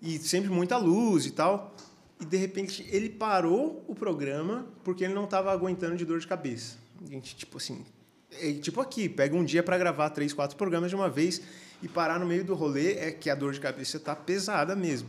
e 0.00 0.18
sempre 0.18 0.50
muita 0.50 0.76
luz 0.76 1.26
e 1.26 1.30
tal. 1.30 1.74
E 2.20 2.24
de 2.24 2.36
repente 2.36 2.86
ele 2.90 3.08
parou 3.08 3.84
o 3.88 3.94
programa 3.94 4.66
porque 4.84 5.04
ele 5.04 5.14
não 5.14 5.24
estava 5.24 5.52
aguentando 5.52 5.96
de 5.96 6.04
dor 6.04 6.20
de 6.20 6.26
cabeça. 6.26 6.76
A 7.04 7.08
gente, 7.08 7.34
tipo 7.34 7.56
assim, 7.56 7.84
é 8.30 8.52
tipo 8.52 8.80
aqui, 8.80 9.08
pega 9.08 9.34
um 9.34 9.44
dia 9.44 9.62
para 9.62 9.76
gravar 9.76 10.10
três, 10.10 10.32
quatro 10.32 10.56
programas 10.56 10.90
de 10.90 10.96
uma 10.96 11.08
vez 11.08 11.42
e 11.82 11.88
parar 11.88 12.20
no 12.20 12.26
meio 12.26 12.44
do 12.44 12.54
rolê 12.54 12.94
é 12.94 13.10
que 13.10 13.28
a 13.28 13.34
dor 13.34 13.52
de 13.52 13.60
cabeça 13.60 13.98
tá 13.98 14.14
pesada 14.14 14.76
mesmo. 14.76 15.08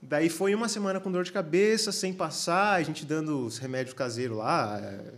Daí 0.00 0.28
foi 0.28 0.54
uma 0.54 0.68
semana 0.68 1.00
com 1.00 1.10
dor 1.10 1.24
de 1.24 1.32
cabeça, 1.32 1.90
sem 1.90 2.12
passar, 2.12 2.74
a 2.74 2.82
gente 2.82 3.04
dando 3.04 3.44
os 3.44 3.58
remédios 3.58 3.92
caseiros 3.92 4.38
lá, 4.38 4.78
é, 4.80 5.12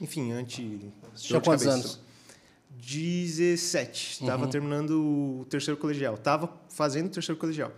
enfim, 0.00 0.30
anti. 0.32 0.92
Tinha 1.16 1.40
de 1.40 1.44
quantos 1.44 1.66
anos? 1.66 2.00
17. 2.80 4.22
Estava 4.22 4.46
terminando 4.46 5.40
o 5.40 5.46
terceiro 5.48 5.78
colegial. 5.78 6.14
Estava 6.14 6.52
fazendo 6.68 7.06
o 7.06 7.10
terceiro 7.10 7.38
colegial. 7.38 7.72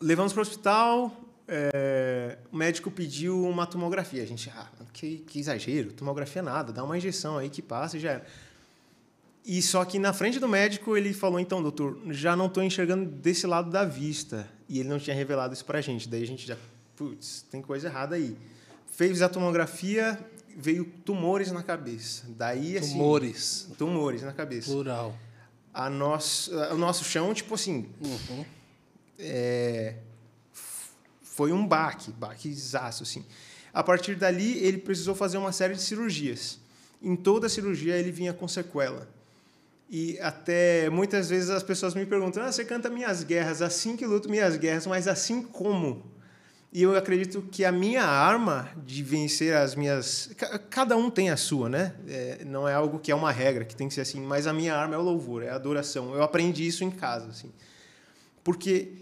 Levamos 0.00 0.32
para 0.32 0.40
o 0.40 0.42
hospital. 0.42 1.16
é, 1.48 2.38
o 2.50 2.56
médico 2.56 2.90
pediu 2.90 3.44
uma 3.44 3.66
tomografia. 3.66 4.22
A 4.22 4.26
gente, 4.26 4.50
ah, 4.50 4.68
que, 4.92 5.18
que 5.18 5.40
exagero, 5.40 5.92
tomografia 5.92 6.42
nada, 6.42 6.72
dá 6.72 6.84
uma 6.84 6.96
injeção 6.96 7.38
aí 7.38 7.48
que 7.48 7.62
passa 7.62 7.96
e 7.96 8.00
já 8.00 8.12
era. 8.12 8.26
E 9.44 9.60
só 9.60 9.84
que 9.84 9.98
na 9.98 10.12
frente 10.12 10.38
do 10.38 10.48
médico 10.48 10.96
ele 10.96 11.12
falou: 11.12 11.40
então, 11.40 11.60
doutor, 11.62 11.98
já 12.10 12.36
não 12.36 12.46
estou 12.46 12.62
enxergando 12.62 13.06
desse 13.06 13.46
lado 13.46 13.70
da 13.70 13.84
vista. 13.84 14.48
E 14.68 14.78
ele 14.80 14.88
não 14.88 14.98
tinha 14.98 15.16
revelado 15.16 15.52
isso 15.52 15.64
para 15.64 15.78
a 15.78 15.82
gente. 15.82 16.08
Daí 16.08 16.22
a 16.22 16.26
gente 16.26 16.46
já, 16.46 16.56
putz, 16.96 17.44
tem 17.50 17.60
coisa 17.60 17.88
errada 17.88 18.14
aí. 18.14 18.36
Fez 18.86 19.20
a 19.20 19.28
tomografia, 19.28 20.18
veio 20.56 20.84
tumores 21.04 21.50
na 21.52 21.62
cabeça. 21.62 22.24
Daí, 22.28 22.76
assim. 22.78 22.92
Tumores. 22.92 23.68
Tumores 23.78 24.22
na 24.22 24.32
cabeça. 24.32 24.70
Plural. 24.70 25.16
A 25.72 25.88
nosso, 25.88 26.54
o 26.54 26.76
nosso 26.76 27.04
chão, 27.04 27.32
tipo 27.32 27.54
assim, 27.54 27.88
Uhum. 28.00 28.44
é, 29.18 29.96
foi 31.22 31.50
um 31.52 31.66
baque, 31.66 32.10
baquezaço, 32.12 33.02
assim. 33.02 33.24
A 33.72 33.82
partir 33.82 34.14
dali, 34.16 34.58
ele 34.58 34.76
precisou 34.78 35.14
fazer 35.14 35.38
uma 35.38 35.50
série 35.52 35.74
de 35.74 35.80
cirurgias. 35.82 36.58
Em 37.00 37.16
toda 37.16 37.48
cirurgia, 37.48 37.96
ele 37.96 38.12
vinha 38.12 38.32
com 38.34 38.46
sequela. 38.46 39.08
E 39.88 40.18
até 40.20 40.88
muitas 40.90 41.28
vezes 41.30 41.50
as 41.50 41.62
pessoas 41.62 41.94
me 41.94 42.04
perguntam: 42.06 42.42
ah, 42.42 42.52
você 42.52 42.64
canta 42.64 42.88
Minhas 42.90 43.24
Guerras, 43.24 43.60
assim 43.62 43.96
que 43.96 44.06
luto 44.06 44.28
Minhas 44.28 44.56
Guerras, 44.56 44.86
mas 44.86 45.08
assim 45.08 45.42
como? 45.42 46.02
E 46.72 46.82
eu 46.82 46.96
acredito 46.96 47.42
que 47.50 47.66
a 47.66 47.70
minha 47.72 48.02
arma 48.02 48.70
de 48.86 49.02
vencer 49.02 49.54
as 49.54 49.74
minhas. 49.74 50.30
ca- 50.38 50.58
Cada 50.58 50.96
um 50.96 51.10
tem 51.10 51.28
a 51.28 51.36
sua, 51.36 51.68
né? 51.68 51.94
É, 52.08 52.44
não 52.46 52.66
é 52.66 52.72
algo 52.72 52.98
que 52.98 53.12
é 53.12 53.14
uma 53.14 53.30
regra, 53.30 53.62
que 53.64 53.76
tem 53.76 53.88
que 53.88 53.94
ser 53.94 54.00
assim, 54.00 54.20
mas 54.20 54.46
a 54.46 54.54
minha 54.54 54.74
arma 54.74 54.94
é 54.94 54.98
o 54.98 55.02
louvor, 55.02 55.42
é 55.42 55.50
a 55.50 55.54
adoração. 55.54 56.14
Eu 56.14 56.22
aprendi 56.22 56.66
isso 56.66 56.82
em 56.82 56.90
casa, 56.90 57.26
assim. 57.28 57.50
Porque 58.42 58.92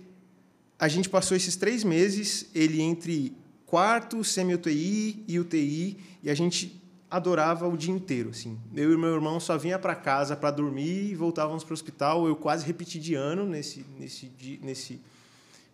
a 0.78 0.88
gente 0.88 1.08
passou 1.08 1.36
esses 1.36 1.54
três 1.56 1.84
meses, 1.84 2.50
ele 2.54 2.80
entre 2.82 3.36
quarto, 3.66 4.24
semi-UTI 4.24 5.24
e 5.28 5.38
UTI, 5.38 5.96
e 6.24 6.28
a 6.30 6.34
gente 6.34 6.76
adorava 7.08 7.68
o 7.68 7.76
dia 7.76 7.92
inteiro, 7.94 8.30
assim. 8.30 8.58
Eu 8.74 8.92
e 8.92 8.96
meu 8.96 9.14
irmão 9.14 9.38
só 9.38 9.56
vinha 9.56 9.78
para 9.78 9.94
casa 9.94 10.34
para 10.36 10.50
dormir 10.50 11.10
e 11.10 11.14
voltávamos 11.14 11.62
para 11.62 11.72
o 11.72 11.74
hospital. 11.74 12.26
Eu 12.26 12.34
quase 12.34 12.66
repeti 12.66 12.98
de 12.98 13.14
ano 13.14 13.46
nesse 13.46 13.86
nesse 13.98 14.30
nesse 14.62 15.00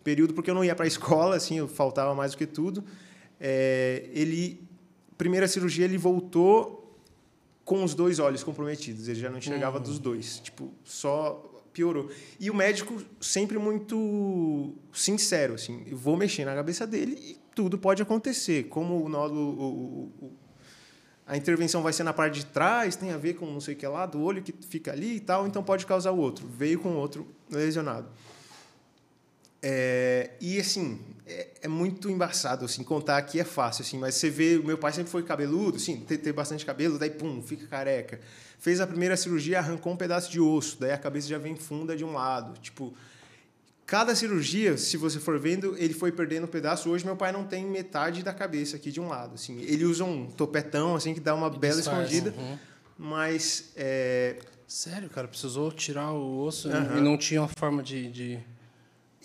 período 0.07 0.33
porque 0.33 0.49
eu 0.49 0.55
não 0.55 0.63
ia 0.63 0.73
para 0.73 0.85
a 0.85 0.87
escola, 0.95 1.35
assim, 1.35 1.57
eu 1.57 1.67
faltava 1.67 2.15
mais 2.15 2.31
do 2.31 2.37
que 2.37 2.45
tudo. 2.45 2.81
É, 3.39 4.09
ele 4.13 4.65
primeira 5.17 5.47
cirurgia 5.47 5.83
ele 5.83 5.97
voltou 5.97 6.97
com 7.65 7.83
os 7.83 7.93
dois 7.93 8.19
olhos 8.19 8.41
comprometidos. 8.41 9.09
Ele 9.09 9.19
já 9.19 9.29
não 9.29 9.39
enxergava 9.39 9.77
uhum. 9.77 9.83
dos 9.83 9.99
dois. 9.99 10.39
Tipo, 10.39 10.71
só 10.85 11.43
piorou. 11.73 12.09
E 12.39 12.49
o 12.49 12.55
médico 12.55 13.01
sempre 13.19 13.59
muito 13.59 14.73
sincero, 14.93 15.55
assim, 15.55 15.83
eu 15.85 15.97
vou 15.97 16.15
mexer 16.15 16.45
na 16.45 16.55
cabeça 16.55 16.87
dele 16.87 17.17
e 17.19 17.37
tudo 17.53 17.77
pode 17.77 18.01
acontecer. 18.01 18.63
Como 18.69 19.03
o 19.03 19.09
nódulo, 19.09 19.41
o, 19.41 20.25
o, 20.25 20.31
a 21.25 21.35
intervenção 21.35 21.83
vai 21.83 21.91
ser 21.91 22.03
na 22.03 22.13
parte 22.13 22.39
de 22.39 22.45
trás, 22.45 22.95
tem 22.95 23.11
a 23.11 23.17
ver 23.17 23.33
com 23.33 23.45
não 23.45 23.59
sei 23.59 23.73
o 23.73 23.77
que 23.77 23.85
lá, 23.85 24.05
do 24.05 24.21
olho 24.21 24.41
que 24.41 24.53
fica 24.69 24.93
ali 24.93 25.17
e 25.17 25.19
tal, 25.19 25.45
então 25.45 25.61
pode 25.61 25.85
causar 25.85 26.11
o 26.11 26.17
outro. 26.17 26.47
Veio 26.47 26.79
com 26.79 26.89
o 26.89 26.95
outro 26.95 27.27
lesionado. 27.51 28.07
É, 29.61 30.31
e 30.39 30.59
assim, 30.59 30.99
é, 31.25 31.47
é, 31.63 31.67
muito 31.67 32.09
embaçado, 32.09 32.65
assim, 32.65 32.83
contar 32.83 33.17
aqui 33.17 33.39
é 33.39 33.43
fácil, 33.43 33.81
assim, 33.83 33.97
mas 33.97 34.15
você 34.15 34.29
vê, 34.29 34.57
o 34.57 34.63
meu 34.63 34.77
pai 34.77 34.93
sempre 34.93 35.11
foi 35.11 35.23
cabeludo, 35.23 35.77
assim, 35.77 35.97
tem, 35.97 36.31
bastante 36.31 36.65
cabelo, 36.65 36.97
daí 36.97 37.09
pum, 37.09 37.41
fica 37.41 37.67
careca. 37.67 38.19
Fez 38.59 38.79
a 38.79 38.87
primeira 38.87 39.17
cirurgia, 39.17 39.59
arrancou 39.59 39.93
um 39.93 39.97
pedaço 39.97 40.31
de 40.31 40.39
osso, 40.39 40.77
daí 40.79 40.91
a 40.91 40.97
cabeça 40.97 41.27
já 41.27 41.37
vem 41.37 41.55
funda 41.55 41.95
de 41.95 42.03
um 42.05 42.13
lado. 42.13 42.59
Tipo, 42.59 42.93
cada 43.85 44.15
cirurgia, 44.15 44.77
se 44.77 44.95
você 44.97 45.19
for 45.19 45.39
vendo, 45.39 45.75
ele 45.77 45.93
foi 45.93 46.11
perdendo 46.11 46.45
um 46.45 46.49
pedaço. 46.49 46.89
Hoje 46.89 47.05
meu 47.05 47.15
pai 47.15 47.31
não 47.31 47.43
tem 47.45 47.65
metade 47.65 48.23
da 48.23 48.33
cabeça 48.33 48.77
aqui 48.77 48.91
de 48.91 48.99
um 48.99 49.07
lado, 49.07 49.35
assim. 49.35 49.59
Ele 49.61 49.85
usa 49.85 50.03
um 50.03 50.27
topetão, 50.27 50.95
assim, 50.95 51.13
que 51.13 51.19
dá 51.19 51.35
uma 51.35 51.49
bela 51.49 51.79
escondida, 51.79 52.33
uhum. 52.37 52.57
mas... 52.97 53.71
É... 53.75 54.37
Sério, 54.67 55.09
cara? 55.09 55.27
Precisou 55.29 55.71
tirar 55.71 56.11
o 56.11 56.39
osso 56.39 56.67
uhum. 56.67 56.97
e 56.97 57.01
não 57.01 57.17
tinha 57.17 57.41
uma 57.41 57.47
forma 57.47 57.81
de... 57.83 58.11
de 58.11 58.56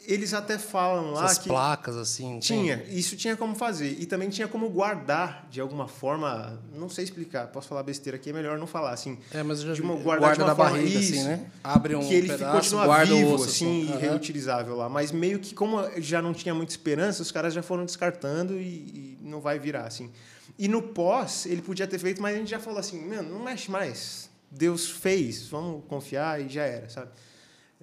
eles 0.07 0.35
até 0.35 0.59
falam 0.59 1.13
lá 1.13 1.25
Essas 1.27 1.39
que 1.39 1.49
placas 1.49 1.97
assim 1.97 2.39
tinha 2.39 2.79
tem... 2.79 2.99
isso 2.99 3.17
tinha 3.17 3.37
como 3.37 3.55
fazer. 3.55 3.97
E 4.01 4.07
também 4.07 4.29
tinha 4.29 4.49
como 4.49 4.69
guardar 4.69 5.47
de 5.51 5.61
alguma 5.61 5.87
forma 5.87 6.61
não 6.75 6.89
sei 6.89 7.05
explicar 7.05 7.49
posso 7.49 7.69
falar 7.69 7.83
besteira 7.83 8.17
aqui 8.17 8.31
é 8.31 8.33
melhor 8.33 8.59
não 8.59 8.67
falar 8.67 8.91
assim 8.91 9.19
é 9.33 9.43
mas 9.43 9.61
eu 9.61 9.69
já 9.69 9.73
de 9.75 9.83
uma, 9.83 9.95
guardar 9.95 10.21
guarda 10.21 10.37
de 10.37 10.43
uma 10.43 10.49
da 10.49 10.57
forma, 10.57 10.71
barriga 10.73 10.99
isso, 10.99 11.15
assim 11.15 11.25
né? 11.25 11.51
abre 11.63 11.95
um 11.95 12.07
que 12.07 12.15
ele 12.15 12.29
pedaço, 12.29 12.57
continua 12.57 12.87
guarda 12.87 13.15
vivo 13.15 13.35
osso, 13.35 13.45
assim, 13.45 13.89
assim. 13.89 13.99
reutilizável 14.01 14.77
lá. 14.77 14.89
Mas 14.89 15.13
meio 15.13 15.39
que 15.39 15.55
como 15.55 15.79
já 16.01 16.21
não 16.21 16.33
tinha 16.33 16.55
muita 16.55 16.73
esperança 16.73 17.23
os 17.23 17.31
caras 17.31 17.55
já 17.55 17.63
foram 17.63 17.85
descartando 17.85 18.55
e, 18.55 18.65
e 18.65 19.19
não 19.21 19.41
vai 19.41 19.59
virar 19.59 19.85
assim. 19.85 20.11
E 20.59 20.69
no 20.69 20.83
pós 20.83 21.47
ele 21.47 21.63
podia 21.63 21.87
ter 21.87 21.99
feito 21.99 22.21
mas 22.21 22.35
a 22.35 22.39
gente 22.39 22.51
já 22.51 22.59
falou 22.59 22.79
assim 22.79 23.01
mano 23.07 23.31
não 23.31 23.45
mexe 23.45 23.71
mais. 23.71 24.31
Deus 24.51 24.91
fez 24.91 25.47
vamos 25.49 25.85
confiar 25.87 26.41
e 26.41 26.49
já 26.49 26.65
era 26.65 26.89
sabe 26.89 27.11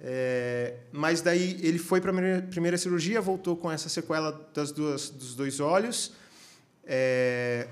é, 0.02 0.76
mas 0.92 1.20
daí 1.20 1.58
ele 1.62 1.78
foi 1.78 2.00
para 2.00 2.10
a 2.10 2.42
primeira, 2.42 2.78
cirurgia, 2.78 3.20
voltou 3.20 3.54
com 3.56 3.70
essa 3.70 3.88
sequela 3.88 4.32
das 4.54 4.72
duas, 4.72 5.10
dos 5.10 5.34
dois 5.34 5.60
olhos. 5.60 6.12
É, 6.84 7.68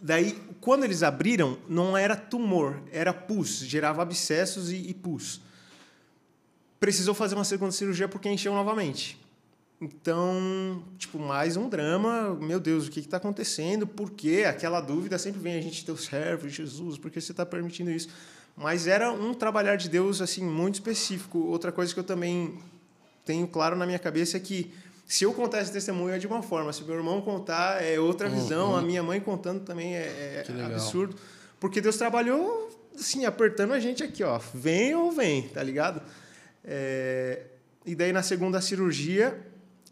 daí, 0.00 0.40
quando 0.60 0.84
eles 0.84 1.02
abriram, 1.02 1.58
não 1.68 1.96
era 1.96 2.14
tumor, 2.14 2.80
era 2.92 3.12
pus, 3.12 3.58
gerava 3.58 4.02
abscessos 4.02 4.70
e, 4.70 4.76
e 4.76 4.94
pus. 4.94 5.40
Precisou 6.78 7.14
fazer 7.14 7.34
uma 7.34 7.44
segunda 7.44 7.72
cirurgia 7.72 8.06
porque 8.06 8.28
encheu 8.28 8.54
novamente. 8.54 9.18
Então, 9.80 10.82
tipo, 10.96 11.18
mais 11.18 11.56
um 11.56 11.68
drama. 11.68 12.34
Meu 12.36 12.60
Deus, 12.60 12.86
o 12.86 12.90
que 12.90 13.00
está 13.00 13.16
acontecendo? 13.16 13.86
Por 13.86 14.10
quê? 14.10 14.44
Aquela 14.46 14.80
dúvida 14.80 15.18
sempre 15.18 15.40
vem: 15.40 15.58
a 15.58 15.60
gente, 15.60 15.84
teu 15.84 15.96
servo, 15.96 16.48
Jesus, 16.48 16.96
por 16.96 17.10
que 17.10 17.20
você 17.20 17.32
está 17.32 17.44
permitindo 17.44 17.90
isso? 17.90 18.08
Mas 18.56 18.86
era 18.86 19.12
um 19.12 19.34
trabalhar 19.34 19.76
de 19.76 19.88
Deus 19.88 20.22
assim 20.22 20.42
muito 20.42 20.76
específico. 20.76 21.38
Outra 21.38 21.70
coisa 21.70 21.92
que 21.92 22.00
eu 22.00 22.04
também 22.04 22.58
tenho 23.24 23.46
claro 23.46 23.76
na 23.76 23.84
minha 23.84 23.98
cabeça 23.98 24.38
é 24.38 24.40
que 24.40 24.72
se 25.06 25.24
eu 25.24 25.32
contar 25.32 25.60
esse 25.60 25.72
testemunho 25.72 26.14
é 26.14 26.18
de 26.18 26.26
uma 26.26 26.42
forma, 26.42 26.72
se 26.72 26.82
meu 26.82 26.96
irmão 26.96 27.20
contar 27.20 27.82
é 27.82 27.98
outra 28.00 28.28
visão, 28.28 28.70
uhum. 28.70 28.76
a 28.76 28.82
minha 28.82 29.02
mãe 29.02 29.20
contando 29.20 29.60
também 29.60 29.94
é, 29.94 30.44
é 30.48 30.64
absurdo, 30.64 31.14
porque 31.60 31.80
Deus 31.80 31.96
trabalhou 31.96 32.66
assim 32.98 33.24
apertando 33.24 33.72
a 33.72 33.78
gente 33.78 34.02
aqui, 34.02 34.24
ó, 34.24 34.40
vem 34.52 34.94
ou 34.94 35.12
vem, 35.12 35.48
tá 35.48 35.62
ligado? 35.62 36.02
É, 36.64 37.42
e 37.84 37.94
daí 37.94 38.12
na 38.12 38.22
segunda 38.22 38.60
cirurgia 38.60 39.38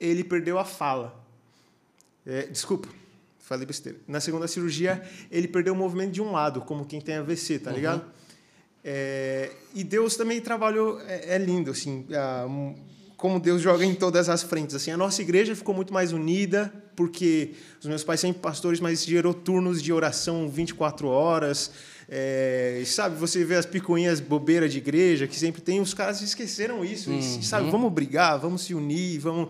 ele 0.00 0.24
perdeu 0.24 0.58
a 0.58 0.64
fala. 0.64 1.22
É, 2.26 2.42
desculpa, 2.46 2.88
falei 3.38 3.66
besteira. 3.66 3.98
Na 4.08 4.20
segunda 4.20 4.48
cirurgia 4.48 5.06
ele 5.30 5.46
perdeu 5.46 5.74
o 5.74 5.76
movimento 5.76 6.10
de 6.10 6.22
um 6.22 6.32
lado, 6.32 6.60
como 6.62 6.84
quem 6.84 7.00
tem 7.00 7.16
AVC, 7.16 7.60
tá 7.60 7.70
uhum. 7.70 7.76
ligado? 7.76 8.04
É, 8.84 9.50
e 9.74 9.82
Deus 9.82 10.14
também 10.14 10.40
trabalhou, 10.40 11.00
é, 11.00 11.36
é 11.36 11.38
lindo, 11.38 11.70
assim, 11.70 12.04
a, 12.12 12.46
como 13.16 13.40
Deus 13.40 13.62
joga 13.62 13.84
em 13.84 13.94
todas 13.94 14.28
as 14.28 14.42
frentes. 14.42 14.74
Assim, 14.74 14.90
a 14.90 14.96
nossa 14.96 15.22
igreja 15.22 15.56
ficou 15.56 15.74
muito 15.74 15.94
mais 15.94 16.12
unida, 16.12 16.70
porque 16.94 17.54
os 17.80 17.86
meus 17.86 18.04
pais 18.04 18.20
sempre 18.20 18.42
pastores, 18.42 18.80
mas 18.80 19.02
gerou 19.02 19.32
turnos 19.32 19.82
de 19.82 19.92
oração 19.92 20.48
24 20.48 21.08
horas. 21.08 21.70
É, 22.06 22.82
sabe, 22.84 23.16
você 23.16 23.42
vê 23.42 23.56
as 23.56 23.64
picuinhas 23.64 24.20
bobeiras 24.20 24.70
de 24.70 24.78
igreja, 24.78 25.26
que 25.26 25.38
sempre 25.38 25.62
tem, 25.62 25.80
os 25.80 25.94
caras 25.94 26.20
esqueceram 26.20 26.84
isso. 26.84 27.10
Uhum. 27.10 27.18
E, 27.18 27.42
sabe, 27.42 27.70
vamos 27.70 27.90
brigar, 27.90 28.38
vamos 28.38 28.62
se 28.62 28.74
unir, 28.74 29.18
vamos 29.18 29.48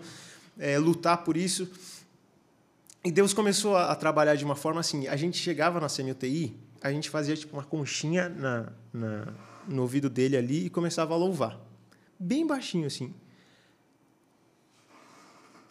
é, 0.57 0.78
lutar 0.78 1.24
por 1.24 1.37
isso. 1.37 1.68
E 3.05 3.11
Deus 3.11 3.35
começou 3.35 3.76
a, 3.76 3.91
a, 3.91 3.97
trabalhar 3.97 4.35
de 4.37 4.45
uma 4.45 4.55
forma 4.55 4.80
assim, 4.80 5.07
a 5.09 5.16
gente 5.16 5.37
chegava 5.37 5.80
na 5.80 5.89
CMUTI, 5.89 6.57
a 6.85 6.93
gente 6.93 7.09
fazia 7.09 7.35
tipo 7.35 7.57
uma 7.57 7.64
conchinha 7.64 8.28
na, 8.28 8.68
na, 8.93 9.32
no 9.66 9.80
ouvido 9.80 10.11
dele 10.11 10.37
ali 10.37 10.66
e 10.66 10.70
começava 10.70 11.14
a 11.14 11.16
louvar. 11.16 11.59
Bem 12.20 12.47
baixinho 12.47 12.87
assim. 12.87 13.14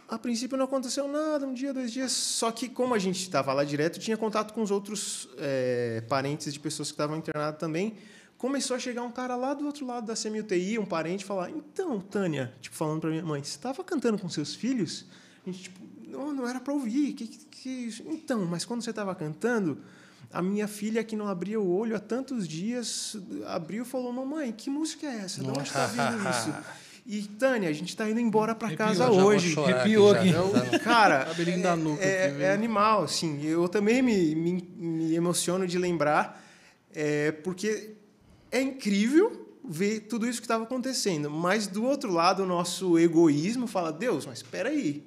A 0.09 0.17
princípio 0.17 0.57
não 0.57 0.65
aconteceu 0.65 1.07
nada, 1.07 1.45
um 1.45 1.53
dia, 1.53 1.71
dois 1.71 1.93
dias. 1.93 2.11
Só 2.11 2.51
que, 2.51 2.67
como 2.67 2.95
a 2.95 2.99
gente 2.99 3.21
estava 3.21 3.53
lá 3.53 3.63
direto, 3.63 3.99
tinha 3.99 4.17
contato 4.17 4.53
com 4.53 4.63
os 4.63 4.71
outros 4.71 5.29
é, 5.37 6.03
parentes 6.09 6.51
de 6.51 6.59
pessoas 6.59 6.89
que 6.89 6.95
estavam 6.95 7.15
internadas 7.15 7.59
também. 7.59 7.95
Começou 8.35 8.75
a 8.75 8.79
chegar 8.79 9.03
um 9.03 9.11
cara 9.11 9.35
lá 9.35 9.53
do 9.53 9.67
outro 9.67 9.85
lado 9.85 10.07
da 10.07 10.15
semi-UTI, 10.15 10.79
um 10.79 10.85
parente, 10.85 11.23
falar: 11.23 11.51
Então, 11.51 11.99
Tânia, 11.99 12.55
tipo, 12.59 12.75
falando 12.75 13.01
para 13.01 13.11
minha 13.11 13.23
mãe, 13.23 13.43
você 13.43 13.51
estava 13.51 13.83
cantando 13.83 14.17
com 14.17 14.27
seus 14.29 14.55
filhos? 14.55 15.05
A 15.45 15.51
gente, 15.51 15.63
tipo, 15.63 15.79
não, 16.07 16.33
não 16.33 16.47
era 16.47 16.59
para 16.59 16.73
ouvir. 16.73 17.13
Que, 17.13 17.27
que, 17.27 17.45
que... 17.45 18.03
Então, 18.07 18.45
mas 18.45 18.65
quando 18.65 18.81
você 18.81 18.89
estava 18.89 19.13
cantando, 19.13 19.79
a 20.33 20.41
minha 20.41 20.67
filha, 20.67 21.03
que 21.03 21.15
não 21.15 21.27
abria 21.27 21.61
o 21.61 21.71
olho 21.71 21.95
há 21.95 21.99
tantos 21.99 22.47
dias, 22.47 23.15
abriu 23.45 23.83
e 23.83 23.85
falou: 23.85 24.11
Mamãe, 24.11 24.51
que 24.51 24.67
música 24.67 25.05
é 25.05 25.19
essa? 25.19 25.43
De 25.43 25.47
onde 25.47 25.61
está 25.61 25.85
vindo 25.85 26.27
isso? 26.27 26.53
E, 27.05 27.21
Tânia, 27.21 27.69
a 27.69 27.73
gente 27.73 27.89
está 27.89 28.09
indo 28.09 28.19
embora 28.19 28.55
para 28.55 28.75
casa 28.75 29.11
hoje. 29.11 29.55
Arrepiou 29.59 30.11
aqui. 30.11 30.29
aqui. 30.29 30.79
Cara, 30.79 31.27
é, 31.99 32.05
é, 32.05 32.35
é, 32.43 32.53
animal, 32.53 33.03
assim. 33.03 33.45
Eu 33.45 33.67
também 33.67 34.01
me, 34.01 34.33
me, 34.33 34.67
me 34.75 35.13
emociono 35.13 35.67
de 35.67 35.77
lembrar, 35.77 36.41
é, 36.95 37.31
porque 37.31 37.91
é 38.51 38.61
incrível 38.61 39.57
ver 39.63 40.01
tudo 40.01 40.27
isso 40.27 40.39
que 40.39 40.45
estava 40.45 40.63
acontecendo. 40.63 41.29
Mas, 41.29 41.67
do 41.67 41.83
outro 41.83 42.11
lado, 42.11 42.43
o 42.43 42.45
nosso 42.45 42.97
egoísmo 42.97 43.67
fala, 43.67 43.91
Deus, 43.91 44.25
mas 44.25 44.37
espera 44.37 44.69
aí. 44.69 45.05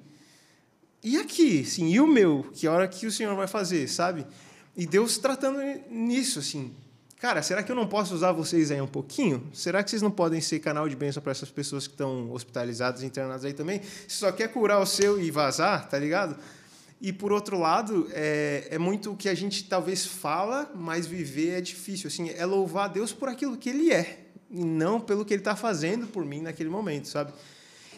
E 1.03 1.17
aqui? 1.17 1.65
Sim, 1.65 1.89
e 1.89 1.99
o 1.99 2.07
meu? 2.07 2.45
Que 2.53 2.67
hora 2.67 2.87
que 2.87 3.07
o 3.07 3.11
Senhor 3.11 3.35
vai 3.35 3.47
fazer, 3.47 3.87
sabe? 3.87 4.25
E 4.77 4.85
Deus 4.85 5.17
tratando 5.17 5.59
nisso, 5.89 6.37
assim. 6.37 6.71
Cara, 7.19 7.41
será 7.41 7.63
que 7.63 7.71
eu 7.71 7.75
não 7.75 7.87
posso 7.87 8.13
usar 8.13 8.31
vocês 8.31 8.69
aí 8.69 8.79
um 8.79 8.87
pouquinho? 8.87 9.43
Será 9.51 9.83
que 9.83 9.89
vocês 9.89 10.03
não 10.03 10.11
podem 10.11 10.39
ser 10.39 10.59
canal 10.59 10.87
de 10.87 10.95
bênção 10.95 11.21
para 11.21 11.31
essas 11.31 11.49
pessoas 11.49 11.87
que 11.87 11.95
estão 11.95 12.31
hospitalizadas, 12.31 13.01
internadas 13.01 13.43
aí 13.43 13.53
também? 13.53 13.81
Você 13.81 14.19
só 14.19 14.31
quer 14.31 14.49
curar 14.49 14.79
o 14.79 14.85
seu 14.85 15.19
e 15.19 15.31
vazar, 15.31 15.89
tá 15.89 15.97
ligado? 15.97 16.37
E 17.01 17.11
por 17.11 17.31
outro 17.31 17.57
lado, 17.57 18.07
é, 18.11 18.67
é 18.69 18.77
muito 18.77 19.13
o 19.13 19.17
que 19.17 19.27
a 19.27 19.33
gente 19.33 19.63
talvez 19.63 20.05
fala, 20.05 20.71
mas 20.75 21.07
viver 21.07 21.57
é 21.57 21.61
difícil. 21.61 22.07
Assim, 22.07 22.29
é 22.29 22.45
louvar 22.45 22.87
Deus 22.87 23.11
por 23.11 23.29
aquilo 23.29 23.57
que 23.57 23.69
Ele 23.69 23.91
é, 23.91 24.27
e 24.51 24.63
não 24.63 24.99
pelo 24.99 25.25
que 25.25 25.33
Ele 25.33 25.41
está 25.41 25.55
fazendo 25.55 26.05
por 26.05 26.23
mim 26.23 26.41
naquele 26.41 26.69
momento, 26.69 27.07
sabe? 27.07 27.33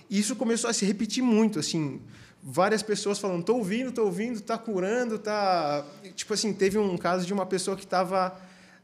E 0.09 0.17
isso 0.17 0.33
começou 0.33 0.69
a 0.69 0.73
se 0.73 0.85
repetir 0.85 1.21
muito, 1.21 1.59
assim 1.59 1.99
várias 2.41 2.81
pessoas 2.81 3.19
falando, 3.19 3.43
tô 3.43 3.55
ouvindo, 3.55 3.91
tô 3.91 4.05
ouvindo, 4.05 4.41
tá 4.41 4.57
curando, 4.57 5.19
tá... 5.19 5.85
Tipo 6.15 6.33
assim, 6.33 6.53
teve 6.53 6.77
um 6.77 6.97
caso 6.97 7.25
de 7.25 7.33
uma 7.33 7.45
pessoa 7.45 7.75
que 7.75 7.83
estava 7.83 8.39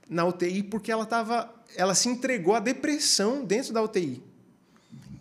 na 0.10 0.26
UTI 0.26 0.64
porque 0.64 0.92
ela 0.92 1.06
tava, 1.06 1.54
ela 1.76 1.96
se 1.96 2.10
entregou 2.10 2.54
à 2.54 2.60
depressão 2.60 3.44
dentro 3.44 3.74
da 3.74 3.82
UTI. 3.82 4.22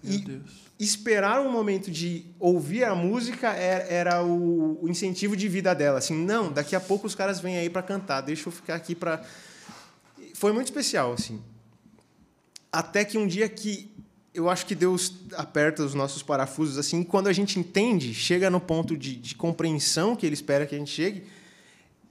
Meu 0.03 0.14
e 0.14 0.18
Deus. 0.18 0.51
esperar 0.78 1.41
um 1.41 1.51
momento 1.51 1.91
de 1.91 2.26
ouvir 2.39 2.85
a 2.85 2.95
música 2.95 3.53
era, 3.53 3.85
era 3.85 4.24
o, 4.24 4.82
o, 4.82 4.89
incentivo 4.89 5.37
de 5.37 5.49
vida 5.49 5.74
dela. 5.74 5.99
Assim, 5.99 6.14
não, 6.14 6.53
daqui 6.53 6.76
a 6.76 6.80
pouco 6.80 7.07
os 7.07 7.14
caras 7.14 7.41
vêm 7.41 7.57
aí 7.57 7.70
para 7.70 7.82
cantar, 7.82 8.20
deixa 8.20 8.49
eu 8.49 8.53
ficar 8.53 8.74
aqui 8.74 8.95
para... 8.95 9.24
Foi 10.35 10.53
muito 10.53 10.66
especial, 10.66 11.12
assim. 11.12 11.41
Até 12.70 13.05
que 13.05 13.16
um 13.16 13.26
dia 13.26 13.49
que 13.49 13.93
eu 14.35 14.51
acho 14.51 14.66
que 14.66 14.74
Deus 14.74 15.14
aperta 15.37 15.85
os 15.85 15.95
nossos 15.95 16.22
parafusos 16.22 16.76
assim, 16.76 17.05
quando 17.05 17.28
a 17.28 17.32
gente 17.32 17.59
entende, 17.59 18.12
chega 18.12 18.51
no 18.51 18.61
ponto 18.61 18.97
de, 18.97 19.14
de, 19.14 19.35
compreensão 19.37 20.16
que 20.16 20.26
Ele 20.26 20.35
espera 20.35 20.66
que 20.66 20.74
a 20.74 20.78
gente 20.78 20.91
chegue, 20.91 21.24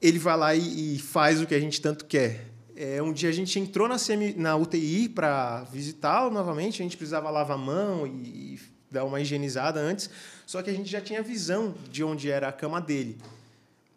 ele 0.01 0.17
vai 0.17 0.37
lá 0.37 0.55
e, 0.55 0.95
e 0.95 0.99
faz 0.99 1.41
o 1.41 1.45
que 1.45 1.53
a 1.53 1.59
gente 1.59 1.81
tanto 1.81 2.05
quer. 2.05 2.47
É, 2.75 3.01
um 3.01 3.13
dia 3.13 3.29
a 3.29 3.33
gente 3.33 3.59
entrou 3.59 3.87
na, 3.87 3.97
semi, 3.97 4.33
na 4.33 4.55
UTI 4.55 5.07
para 5.07 5.63
visitá-lo 5.63 6.31
novamente, 6.31 6.81
a 6.81 6.83
gente 6.83 6.97
precisava 6.97 7.29
lavar 7.29 7.57
a 7.57 7.59
mão 7.59 8.07
e, 8.07 8.09
e 8.09 8.59
dar 8.89 9.03
uma 9.05 9.19
higienizada 9.19 9.79
antes, 9.79 10.09
só 10.45 10.61
que 10.61 10.69
a 10.69 10.73
gente 10.73 10.89
já 10.89 11.01
tinha 11.01 11.21
visão 11.21 11.75
de 11.89 12.03
onde 12.03 12.29
era 12.29 12.47
a 12.47 12.51
cama 12.51 12.79
dele. 12.79 13.17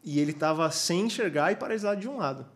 E 0.02 0.20
ele 0.20 0.32
estava 0.32 0.70
sem 0.70 1.06
enxergar 1.06 1.52
e 1.52 1.56
paralisado 1.56 2.00
de 2.00 2.08
um 2.08 2.18
lado. 2.18 2.46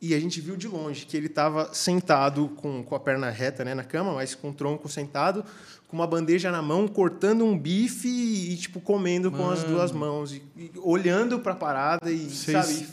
E 0.00 0.14
a 0.14 0.20
gente 0.20 0.40
viu 0.40 0.56
de 0.56 0.68
longe 0.68 1.04
que 1.04 1.16
ele 1.16 1.26
estava 1.26 1.74
sentado 1.74 2.50
com, 2.56 2.84
com 2.84 2.94
a 2.94 3.00
perna 3.00 3.30
reta 3.30 3.64
né, 3.64 3.74
na 3.74 3.82
cama, 3.82 4.14
mas 4.14 4.32
com 4.32 4.50
o 4.50 4.52
tronco 4.52 4.88
sentado, 4.88 5.44
com 5.88 5.96
uma 5.96 6.06
bandeja 6.06 6.52
na 6.52 6.62
mão, 6.62 6.86
cortando 6.86 7.44
um 7.44 7.58
bife 7.58 8.08
e, 8.08 8.56
tipo, 8.56 8.80
comendo 8.80 9.30
com 9.32 9.50
as 9.50 9.64
duas 9.64 9.90
mãos. 9.90 10.32
E, 10.32 10.42
e 10.56 10.70
olhando 10.76 11.40
para 11.40 11.52
a 11.52 11.56
parada 11.56 12.10
e, 12.12 12.30
Vocês- 12.30 12.66
sabe... 12.66 12.88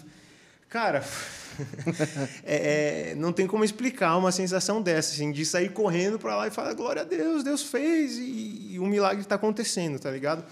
Cara... 0.68 1.04
é, 2.44 3.12
é, 3.12 3.16
não 3.16 3.32
tem 3.32 3.48
como 3.48 3.64
explicar 3.64 4.18
uma 4.18 4.30
sensação 4.32 4.82
dessa, 4.82 5.14
assim, 5.14 5.32
de 5.32 5.46
sair 5.46 5.70
correndo 5.70 6.20
para 6.20 6.36
lá 6.36 6.48
e 6.48 6.52
falar 6.52 6.74
glória 6.74 7.02
a 7.02 7.06
Deus, 7.06 7.46
Deus 7.46 7.64
fez 7.64 8.18
e, 8.18 8.74
e 8.74 8.80
o 8.80 8.86
milagre 8.86 9.22
está 9.22 9.36
acontecendo, 9.36 9.98
tá 9.98 10.12
ligado? 10.12 10.44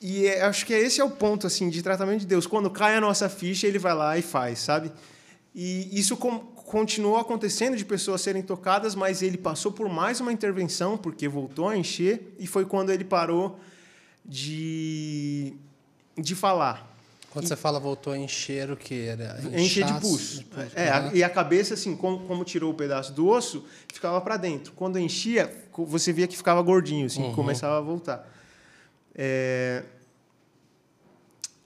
E 0.00 0.26
é- 0.26 0.42
acho 0.42 0.64
que 0.64 0.72
esse 0.72 1.00
é 1.00 1.04
o 1.04 1.10
ponto 1.10 1.46
assim 1.46 1.68
de 1.68 1.82
tratamento 1.82 2.20
de 2.20 2.26
Deus. 2.26 2.46
Quando 2.46 2.70
cai 2.70 2.94
a 2.96 3.00
nossa 3.00 3.28
ficha, 3.28 3.66
ele 3.66 3.78
vai 3.78 3.94
lá 3.94 4.16
e 4.16 4.22
faz, 4.22 4.60
sabe? 4.60 4.92
E 5.54 5.88
isso 5.98 6.16
com, 6.16 6.38
continuou 6.38 7.16
acontecendo 7.16 7.76
de 7.76 7.84
pessoas 7.84 8.20
serem 8.20 8.42
tocadas, 8.42 8.94
mas 8.94 9.22
ele 9.22 9.36
passou 9.36 9.72
por 9.72 9.88
mais 9.88 10.20
uma 10.20 10.32
intervenção 10.32 10.96
porque 10.96 11.26
voltou 11.26 11.68
a 11.68 11.76
encher 11.76 12.34
e 12.38 12.46
foi 12.46 12.64
quando 12.64 12.90
ele 12.90 13.04
parou 13.04 13.58
de 14.24 15.54
de 16.16 16.34
falar. 16.34 16.86
Quando 17.30 17.46
você 17.46 17.54
fala 17.56 17.78
voltou 17.78 18.12
a 18.12 18.18
encher 18.18 18.70
o 18.70 18.76
que 18.76 19.06
era? 19.06 19.38
Encher 19.52 19.84
de 19.84 19.90
Inchaço, 19.92 20.00
pus. 20.00 20.38
de 20.38 20.44
pus. 20.46 20.64
É, 20.74 20.90
a- 20.90 21.10
e 21.14 21.22
a 21.22 21.28
cabeça, 21.30 21.74
assim, 21.74 21.94
como, 21.94 22.20
como 22.26 22.42
tirou 22.44 22.70
o 22.72 22.74
pedaço 22.74 23.12
do 23.12 23.28
osso, 23.28 23.64
ficava 23.92 24.20
para 24.20 24.36
dentro. 24.36 24.72
Quando 24.74 24.98
enchia, 24.98 25.52
você 25.76 26.12
via 26.12 26.26
que 26.26 26.36
ficava 26.36 26.60
gordinho, 26.62 27.06
assim, 27.06 27.22
Uhum. 27.22 27.34
começava 27.34 27.78
a 27.78 27.80
voltar. 27.80 28.28
É, 29.18 29.82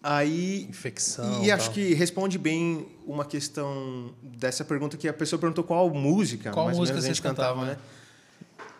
Aí. 0.02 0.66
Infecção. 0.68 1.44
E 1.44 1.50
acho 1.50 1.66
tal. 1.66 1.74
que 1.74 1.94
responde 1.94 2.36
bem 2.36 2.88
uma 3.06 3.24
questão 3.24 4.12
dessa 4.20 4.64
pergunta 4.64 4.96
que 4.96 5.06
a 5.06 5.12
pessoa 5.12 5.38
perguntou 5.38 5.62
qual 5.62 5.88
música. 5.90 6.50
Qual 6.50 6.66
mais 6.66 6.76
ou 6.76 6.80
música 6.80 6.94
menos, 6.94 7.04
a 7.04 7.08
vocês 7.08 7.16
gente 7.18 7.22
cantava, 7.22 7.60
cantavam, 7.60 7.74
né? 7.74 7.78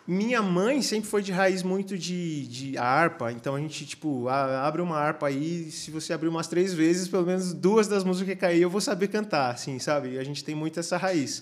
Minha 0.05 0.41
mãe 0.41 0.81
sempre 0.81 1.09
foi 1.09 1.21
de 1.23 1.31
raiz 1.31 1.63
muito 1.63 1.97
de, 1.97 2.45
de 2.47 2.77
harpa, 2.77 3.31
então 3.31 3.55
a 3.55 3.59
gente, 3.61 3.85
tipo, 3.85 4.27
a- 4.27 4.67
abre 4.67 4.81
uma 4.81 4.97
harpa 4.97 5.27
aí, 5.27 5.71
se 5.71 5.91
você 5.91 6.11
abrir 6.11 6.27
umas 6.27 6.45
três 6.45 6.73
vezes, 6.73 7.07
pelo 7.07 7.25
menos 7.25 7.53
duas 7.53 7.87
das 7.87 8.03
músicas 8.03 8.33
que 8.35 8.41
cair 8.41 8.61
eu 8.61 8.69
vou 8.69 8.81
saber 8.81 9.07
cantar, 9.07 9.51
assim, 9.53 9.79
sabe? 9.79 10.17
A 10.17 10.23
gente 10.25 10.43
tem 10.43 10.53
muito 10.55 10.77
essa 10.77 10.97
raiz. 10.97 11.41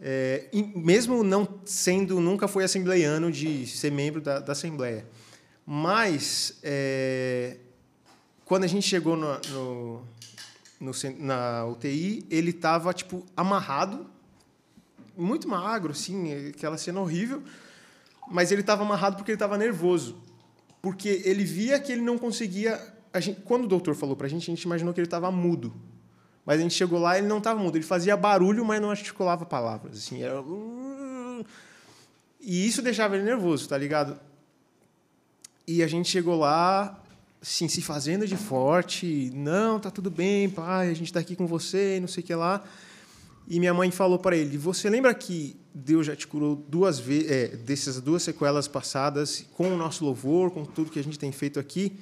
É, 0.00 0.46
e 0.50 0.62
mesmo 0.62 1.22
não 1.22 1.46
sendo, 1.66 2.20
nunca 2.20 2.48
foi 2.48 2.64
assembleiano 2.64 3.30
de 3.30 3.66
ser 3.66 3.92
membro 3.92 4.22
da, 4.22 4.38
da 4.40 4.52
Assembleia. 4.52 5.04
Mas, 5.66 6.58
é, 6.62 7.56
quando 8.44 8.64
a 8.64 8.66
gente 8.66 8.86
chegou 8.86 9.16
no, 9.16 9.38
no, 9.50 10.02
no 10.80 10.92
na 11.18 11.64
UTI, 11.66 12.26
ele 12.30 12.50
estava, 12.50 12.92
tipo, 12.92 13.24
amarrado, 13.36 14.06
muito 15.16 15.48
magro, 15.48 15.92
assim, 15.92 16.48
aquela 16.48 16.76
cena 16.76 17.00
horrível, 17.00 17.42
mas 18.30 18.52
ele 18.52 18.60
estava 18.60 18.82
amarrado 18.82 19.16
porque 19.16 19.30
ele 19.30 19.36
estava 19.36 19.56
nervoso. 19.56 20.22
Porque 20.82 21.22
ele 21.24 21.44
via 21.44 21.80
que 21.80 21.92
ele 21.92 22.02
não 22.02 22.18
conseguia... 22.18 22.78
Gente, 23.16 23.40
quando 23.42 23.64
o 23.64 23.68
doutor 23.68 23.94
falou 23.94 24.16
para 24.16 24.26
a 24.26 24.30
gente, 24.30 24.42
a 24.42 24.54
gente 24.54 24.62
imaginou 24.64 24.92
que 24.92 25.00
ele 25.00 25.06
estava 25.06 25.30
mudo. 25.30 25.74
Mas 26.44 26.58
a 26.58 26.62
gente 26.62 26.74
chegou 26.74 26.98
lá 26.98 27.16
ele 27.16 27.26
não 27.26 27.38
estava 27.38 27.58
mudo. 27.58 27.76
Ele 27.76 27.84
fazia 27.84 28.16
barulho, 28.16 28.64
mas 28.64 28.82
não 28.82 28.90
articulava 28.90 29.46
palavras. 29.46 29.96
Assim, 29.96 30.22
era... 30.22 30.42
E 32.40 32.66
isso 32.66 32.82
deixava 32.82 33.16
ele 33.16 33.24
nervoso, 33.24 33.66
tá 33.68 33.78
ligado? 33.78 34.20
E 35.66 35.82
a 35.82 35.86
gente 35.86 36.10
chegou 36.10 36.38
lá, 36.38 37.00
assim, 37.40 37.68
se 37.68 37.80
fazendo 37.82 38.26
de 38.26 38.36
forte. 38.36 39.30
Não, 39.34 39.78
tá 39.78 39.90
tudo 39.90 40.10
bem, 40.10 40.48
pai, 40.48 40.90
a 40.90 40.94
gente 40.94 41.12
tá 41.12 41.20
aqui 41.20 41.34
com 41.34 41.46
você, 41.46 41.98
não 42.00 42.08
sei 42.08 42.22
o 42.22 42.26
que 42.26 42.34
lá. 42.34 42.62
E 43.46 43.60
minha 43.60 43.74
mãe 43.74 43.90
falou 43.90 44.18
para 44.18 44.36
ele: 44.36 44.56
Você 44.56 44.88
lembra 44.88 45.12
que 45.12 45.56
Deus 45.74 46.06
já 46.06 46.16
te 46.16 46.26
curou 46.26 46.56
duas 46.56 46.98
vezes, 46.98 47.30
é, 47.30 47.48
dessas 47.48 48.00
duas 48.00 48.22
sequelas 48.22 48.66
passadas, 48.66 49.44
com 49.54 49.74
o 49.74 49.76
nosso 49.76 50.04
louvor, 50.04 50.50
com 50.50 50.64
tudo 50.64 50.90
que 50.90 50.98
a 50.98 51.04
gente 51.04 51.18
tem 51.18 51.32
feito 51.32 51.60
aqui? 51.60 51.92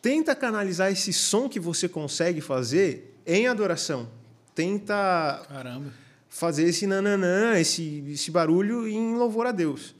Tenta 0.00 0.36
canalizar 0.36 0.92
esse 0.92 1.12
som 1.12 1.48
que 1.48 1.58
você 1.58 1.88
consegue 1.88 2.40
fazer 2.40 3.16
em 3.26 3.48
adoração. 3.48 4.08
Tenta 4.54 5.42
Caramba. 5.48 5.92
fazer 6.28 6.64
esse 6.64 6.86
nananã, 6.86 7.58
esse, 7.58 8.04
esse 8.08 8.30
barulho 8.30 8.86
em 8.86 9.16
louvor 9.16 9.46
a 9.46 9.52
Deus. 9.52 9.95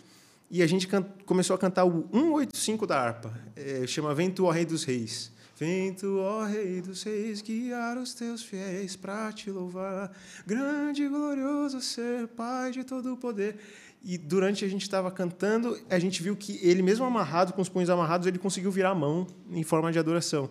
E 0.50 0.62
a 0.62 0.66
gente 0.66 0.88
começou 1.24 1.54
a 1.54 1.58
cantar 1.58 1.84
o 1.84 2.08
185 2.12 2.86
da 2.86 3.00
harpa, 3.00 3.34
é, 3.56 3.86
chama 3.86 4.14
Vento, 4.14 4.44
ó 4.44 4.50
Rei 4.50 4.64
dos 4.64 4.84
Reis. 4.84 5.32
Vento, 5.58 6.18
ó 6.18 6.44
Rei 6.44 6.80
dos 6.80 7.02
Reis, 7.02 7.42
guiar 7.42 7.96
os 7.96 8.14
teus 8.14 8.42
fiéis 8.42 8.94
para 8.94 9.32
te 9.32 9.50
louvar. 9.50 10.12
Grande 10.46 11.02
e 11.02 11.08
glorioso 11.08 11.80
ser, 11.80 12.28
Pai 12.28 12.70
de 12.70 12.84
todo 12.84 13.12
o 13.12 13.16
poder. 13.16 13.56
E 14.04 14.16
durante 14.16 14.64
a 14.64 14.68
gente 14.68 14.82
estava 14.82 15.10
cantando, 15.10 15.76
a 15.90 15.98
gente 15.98 16.22
viu 16.22 16.36
que 16.36 16.60
ele, 16.62 16.80
mesmo 16.80 17.04
amarrado, 17.04 17.52
com 17.52 17.60
os 17.60 17.68
punhos 17.68 17.90
amarrados, 17.90 18.26
ele 18.26 18.38
conseguiu 18.38 18.70
virar 18.70 18.90
a 18.90 18.94
mão 18.94 19.26
em 19.50 19.64
forma 19.64 19.90
de 19.90 19.98
adoração. 19.98 20.48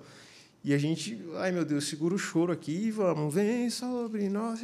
E 0.62 0.74
a 0.74 0.78
gente, 0.80 1.24
ai 1.36 1.52
meu 1.52 1.64
Deus, 1.64 1.88
segura 1.88 2.16
o 2.16 2.18
choro 2.18 2.52
aqui 2.52 2.88
e 2.88 2.92
vamos. 2.92 3.34
Vem 3.34 3.70
sobre 3.70 4.28
nós, 4.28 4.60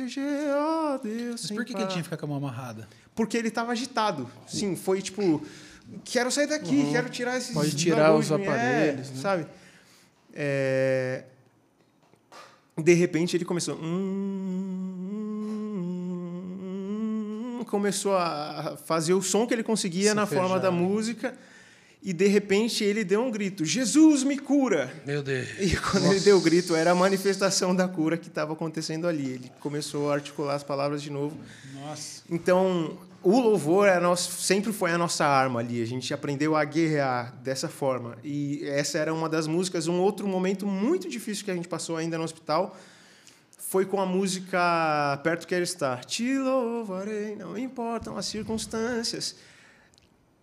ó 0.58 0.98
Deus. 0.98 1.42
Mas 1.44 1.52
por 1.52 1.64
que, 1.64 1.74
que 1.76 1.80
ele 1.80 1.88
tinha 1.88 2.00
que 2.00 2.10
ficar 2.10 2.18
com 2.18 2.26
a 2.26 2.30
mão 2.30 2.38
amarrada? 2.38 2.90
Porque 3.16 3.38
ele 3.38 3.50
estava 3.50 3.72
agitado. 3.72 4.30
Sim, 4.48 4.76
foi 4.76 5.02
tipo, 5.02 5.42
quero 6.06 6.32
sair 6.32 6.48
daqui, 6.48 6.90
quero 6.92 7.10
tirar 7.10 7.38
esses 7.38 7.54
Pode 7.54 7.76
tirar 7.76 8.14
os 8.16 8.30
mim. 8.30 8.36
aparelhos, 8.44 9.10
É, 9.10 9.12
né? 9.12 9.18
sabe? 9.22 9.46
É, 10.34 11.24
De 12.78 12.94
repente 12.94 13.36
ele 13.38 13.44
começou. 13.46 13.76
"Hum", 16.72 17.64
Começou 17.68 18.16
a 18.18 18.76
fazer 18.86 19.14
o 19.14 19.22
som 19.22 19.48
que 19.48 19.54
ele 19.54 19.64
conseguia 19.64 20.14
na 20.14 20.26
forma 20.26 20.60
da 20.60 20.68
Solfejar. 20.70 20.90
música. 20.90 21.38
E 22.04 22.14
de 22.14 22.28
repente 22.28 22.84
ele 22.84 23.04
deu 23.04 23.22
um 23.22 23.30
grito: 23.30 23.64
Jesus 23.64 24.24
me 24.24 24.38
cura! 24.38 24.92
Meu 25.06 25.22
Deus. 25.22 25.48
E 25.60 25.76
quando 25.78 26.08
ele 26.08 26.20
deu 26.20 26.38
o 26.38 26.42
grito, 26.42 26.76
era 26.76 26.92
a 26.92 26.96
manifestação 26.96 27.76
da 27.76 27.88
cura 27.88 28.18
que 28.18 28.28
estava 28.28 28.54
acontecendo 28.54 29.08
ali. 29.08 29.34
Ele 29.34 29.52
começou 29.60 30.10
a 30.10 30.16
articular 30.16 30.56
as 30.56 30.64
palavras 30.64 31.02
de 31.02 31.12
novo. 31.12 31.38
Nossa. 31.76 32.24
Então, 32.30 32.98
o 33.22 33.40
louvor 33.40 33.88
é 33.88 34.00
nosso, 34.00 34.42
sempre 34.42 34.74
foi 34.74 34.92
a 34.92 34.98
nossa 34.98 35.26
arma 35.26 35.60
ali. 35.60 35.80
A 35.80 35.86
gente 35.86 36.12
aprendeu 36.12 36.56
a 36.56 36.64
guerrear 36.64 37.36
dessa 37.44 37.70
forma. 37.70 38.18
E 38.24 38.64
essa 38.66 38.98
era 38.98 39.14
uma 39.14 39.30
das 39.30 39.46
músicas. 39.46 39.88
Um 39.88 40.00
outro 40.00 40.28
momento 40.28 40.66
muito 40.66 41.08
difícil 41.08 41.46
que 41.46 41.52
a 41.52 41.56
gente 41.56 41.68
passou 41.68 41.98
ainda 41.98 42.18
no 42.18 42.24
hospital 42.24 42.76
foi 43.72 43.86
com 43.86 44.02
a 44.02 44.06
música 44.06 45.20
Perto 45.24 45.48
Quero 45.48 45.64
Estar. 45.64 46.04
Te 46.04 46.36
louvarei, 46.38 47.36
não 47.36 47.56
importam 47.58 48.18
as 48.18 48.26
circunstâncias. 48.26 49.36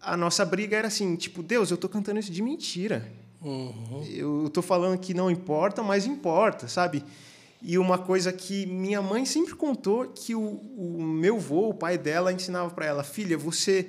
A 0.00 0.16
nossa 0.16 0.44
briga 0.44 0.76
era 0.76 0.88
assim, 0.88 1.16
tipo, 1.16 1.42
Deus, 1.42 1.70
eu 1.70 1.76
tô 1.76 1.88
cantando 1.88 2.20
isso 2.20 2.30
de 2.30 2.42
mentira. 2.42 3.10
Uhum. 3.42 4.04
Eu 4.10 4.50
tô 4.52 4.62
falando 4.62 4.98
que 4.98 5.14
não 5.14 5.30
importa, 5.30 5.82
mas 5.82 6.06
importa, 6.06 6.68
sabe? 6.68 7.04
E 7.60 7.76
uma 7.76 7.98
coisa 7.98 8.32
que 8.32 8.66
minha 8.66 9.02
mãe 9.02 9.24
sempre 9.24 9.54
contou 9.54 10.08
que 10.08 10.34
o, 10.34 10.40
o 10.40 11.02
meu 11.02 11.36
avô, 11.36 11.70
o 11.70 11.74
pai 11.74 11.98
dela, 11.98 12.32
ensinava 12.32 12.70
para 12.70 12.86
ela: 12.86 13.02
filha, 13.02 13.36
você, 13.36 13.88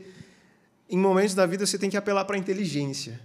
em 0.89 0.97
momentos 0.97 1.35
da 1.35 1.45
vida, 1.45 1.65
você 1.65 1.77
tem 1.77 1.89
que 1.89 1.97
apelar 1.97 2.25
para 2.25 2.35
a 2.35 2.39
inteligência. 2.39 3.19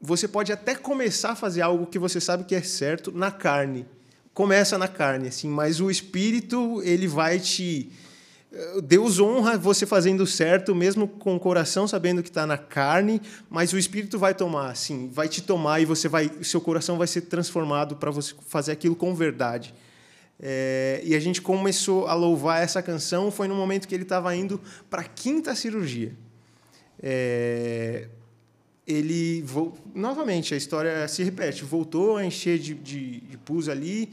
Você 0.00 0.26
pode 0.26 0.52
até 0.52 0.74
começar 0.74 1.30
a 1.30 1.36
fazer 1.36 1.62
algo 1.62 1.86
que 1.86 1.98
você 1.98 2.20
sabe 2.20 2.42
que 2.42 2.56
é 2.56 2.62
certo 2.62 3.12
na 3.12 3.30
carne. 3.30 3.86
Começa 4.34 4.76
na 4.76 4.88
carne, 4.88 5.28
assim, 5.28 5.48
mas 5.48 5.80
o 5.80 5.90
espírito, 5.90 6.82
ele 6.82 7.06
vai 7.06 7.38
te. 7.38 7.92
Deus 8.82 9.18
honra 9.18 9.56
você 9.56 9.86
fazendo 9.86 10.26
certo, 10.26 10.74
mesmo 10.74 11.08
com 11.08 11.34
o 11.34 11.40
coração 11.40 11.88
sabendo 11.88 12.22
que 12.22 12.28
está 12.28 12.46
na 12.46 12.58
carne, 12.58 13.20
mas 13.48 13.72
o 13.72 13.78
Espírito 13.78 14.18
vai 14.18 14.34
tomar, 14.34 14.70
assim, 14.70 15.08
vai 15.08 15.26
te 15.26 15.40
tomar 15.40 15.80
e 15.80 15.86
você 15.86 16.06
vai, 16.06 16.30
seu 16.42 16.60
coração 16.60 16.98
vai 16.98 17.06
ser 17.06 17.22
transformado 17.22 17.96
para 17.96 18.10
você 18.10 18.34
fazer 18.46 18.72
aquilo 18.72 18.94
com 18.94 19.14
verdade. 19.14 19.74
É, 20.38 21.00
e 21.04 21.14
a 21.14 21.20
gente 21.20 21.40
começou 21.40 22.06
a 22.08 22.14
louvar 22.14 22.62
essa 22.62 22.82
canção 22.82 23.30
foi 23.30 23.48
no 23.48 23.54
momento 23.54 23.88
que 23.88 23.94
ele 23.94 24.02
estava 24.02 24.34
indo 24.36 24.60
para 24.90 25.00
a 25.00 25.04
quinta 25.04 25.54
cirurgia. 25.54 26.12
É, 27.02 28.08
ele 28.86 29.44
novamente 29.94 30.52
a 30.52 30.56
história 30.56 31.08
se 31.08 31.22
repete, 31.22 31.64
voltou 31.64 32.16
a 32.16 32.24
encher 32.24 32.58
de, 32.58 32.74
de, 32.74 33.20
de 33.20 33.38
pus 33.38 33.68
ali 33.68 34.12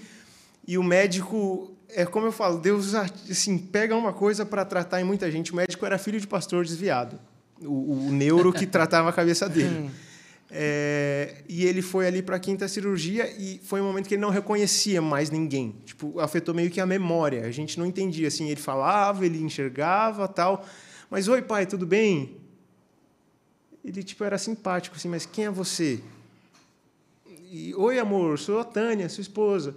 e 0.68 0.78
o 0.78 0.84
médico 0.84 1.74
é 1.90 2.06
como 2.06 2.28
eu 2.28 2.32
falo, 2.32 2.60
Deus 2.60 2.94
assim 2.96 3.58
pega 3.58 3.96
uma 3.96 4.14
coisa 4.14 4.46
para 4.46 4.64
tratar 4.66 5.02
em 5.02 5.04
muita 5.04 5.30
gente. 5.32 5.52
O 5.52 5.56
médico 5.56 5.86
era 5.86 5.98
filho 5.98 6.20
de 6.20 6.28
pastor 6.28 6.64
desviado, 6.64 7.20
o, 7.62 8.08
o 8.08 8.12
neuro 8.12 8.54
que 8.54 8.66
tratava 8.68 9.10
a 9.10 9.14
cabeça 9.14 9.48
dele. 9.50 9.90
É, 10.52 11.44
e 11.48 11.64
ele 11.64 11.82
foi 11.82 12.08
ali 12.08 12.24
para 12.24 12.38
a 12.38 12.40
quinta 12.40 12.68
cirurgia 12.68 13.30
e 13.38 13.60
foi 13.64 13.82
um 13.82 13.84
momento 13.84 14.08
que 14.08 14.16
ele 14.16 14.22
não 14.22 14.32
reconhecia 14.32 15.02
mais 15.02 15.30
ninguém. 15.30 15.76
Tipo, 15.86 16.20
afetou 16.20 16.56
meio 16.56 16.72
que 16.72 16.82
a 16.82 16.86
memória. 16.86 17.46
A 17.46 17.52
gente 17.52 17.78
não 17.78 17.86
entendia 17.86 18.28
assim, 18.28 18.50
ele 18.50 18.60
falava, 18.60 19.26
ele 19.26 19.42
enxergava, 19.42 20.28
tal. 20.28 20.66
Mas 21.10 21.28
oi, 21.28 21.42
pai, 21.42 21.66
tudo 21.66 21.86
bem? 21.86 22.38
Ele 23.84 24.04
tipo 24.04 24.24
era 24.24 24.38
simpático 24.38 24.96
assim, 24.96 25.08
mas 25.08 25.26
quem 25.26 25.46
é 25.46 25.52
você? 25.52 26.02
E, 27.52 27.74
oi, 27.76 27.98
amor, 27.98 28.38
sou 28.38 28.60
a 28.60 28.64
Tânia, 28.64 29.08
sua 29.10 29.22
esposa. 29.22 29.76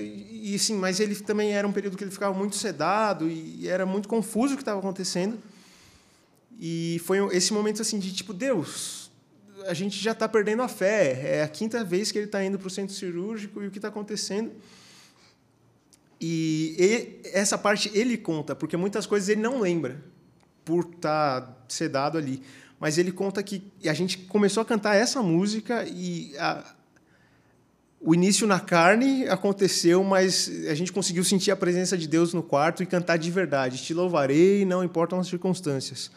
E, 0.00 0.58
sim, 0.58 0.76
mas 0.76 1.00
ele 1.00 1.14
também 1.16 1.52
era 1.52 1.66
um 1.66 1.72
período 1.72 1.96
que 1.96 2.04
ele 2.04 2.10
ficava 2.10 2.36
muito 2.36 2.56
sedado 2.56 3.28
e 3.28 3.68
era 3.68 3.84
muito 3.84 4.08
confuso 4.08 4.54
o 4.54 4.56
que 4.56 4.62
estava 4.62 4.78
acontecendo. 4.78 5.38
E 6.58 7.00
foi 7.04 7.18
esse 7.36 7.52
momento 7.52 7.82
assim 7.82 7.98
de 7.98 8.12
tipo, 8.12 8.32
Deus, 8.32 9.10
a 9.66 9.74
gente 9.74 10.02
já 10.02 10.12
está 10.12 10.28
perdendo 10.28 10.62
a 10.62 10.68
fé. 10.68 11.38
É 11.38 11.42
a 11.42 11.48
quinta 11.48 11.84
vez 11.84 12.10
que 12.10 12.18
ele 12.18 12.26
está 12.26 12.42
indo 12.42 12.58
para 12.58 12.68
o 12.68 12.70
centro 12.70 12.94
cirúrgico 12.94 13.62
e 13.62 13.66
o 13.66 13.70
que 13.70 13.78
está 13.78 13.88
acontecendo. 13.88 14.50
E 16.18 17.20
essa 17.32 17.58
parte 17.58 17.90
ele 17.92 18.16
conta, 18.16 18.54
porque 18.54 18.76
muitas 18.76 19.04
coisas 19.04 19.28
ele 19.28 19.42
não 19.42 19.60
lembra, 19.60 20.02
por 20.64 20.84
estar 20.84 21.42
tá 21.42 21.56
sedado 21.68 22.16
ali. 22.16 22.42
Mas 22.80 22.96
ele 22.96 23.12
conta 23.12 23.42
que 23.42 23.62
a 23.84 23.92
gente 23.92 24.18
começou 24.18 24.62
a 24.62 24.64
cantar 24.64 24.94
essa 24.96 25.22
música 25.22 25.84
e 25.86 26.34
a, 26.38 26.75
o 28.06 28.14
início 28.14 28.46
na 28.46 28.60
carne 28.60 29.26
aconteceu, 29.26 30.04
mas 30.04 30.48
a 30.68 30.74
gente 30.76 30.92
conseguiu 30.92 31.24
sentir 31.24 31.50
a 31.50 31.56
presença 31.56 31.98
de 31.98 32.06
Deus 32.06 32.32
no 32.32 32.40
quarto 32.40 32.80
e 32.80 32.86
cantar 32.86 33.16
de 33.16 33.28
verdade. 33.32 33.82
Te 33.82 33.92
louvarei, 33.92 34.64
não 34.64 34.84
importam 34.84 35.18
as 35.18 35.26
circunstâncias. 35.26 36.12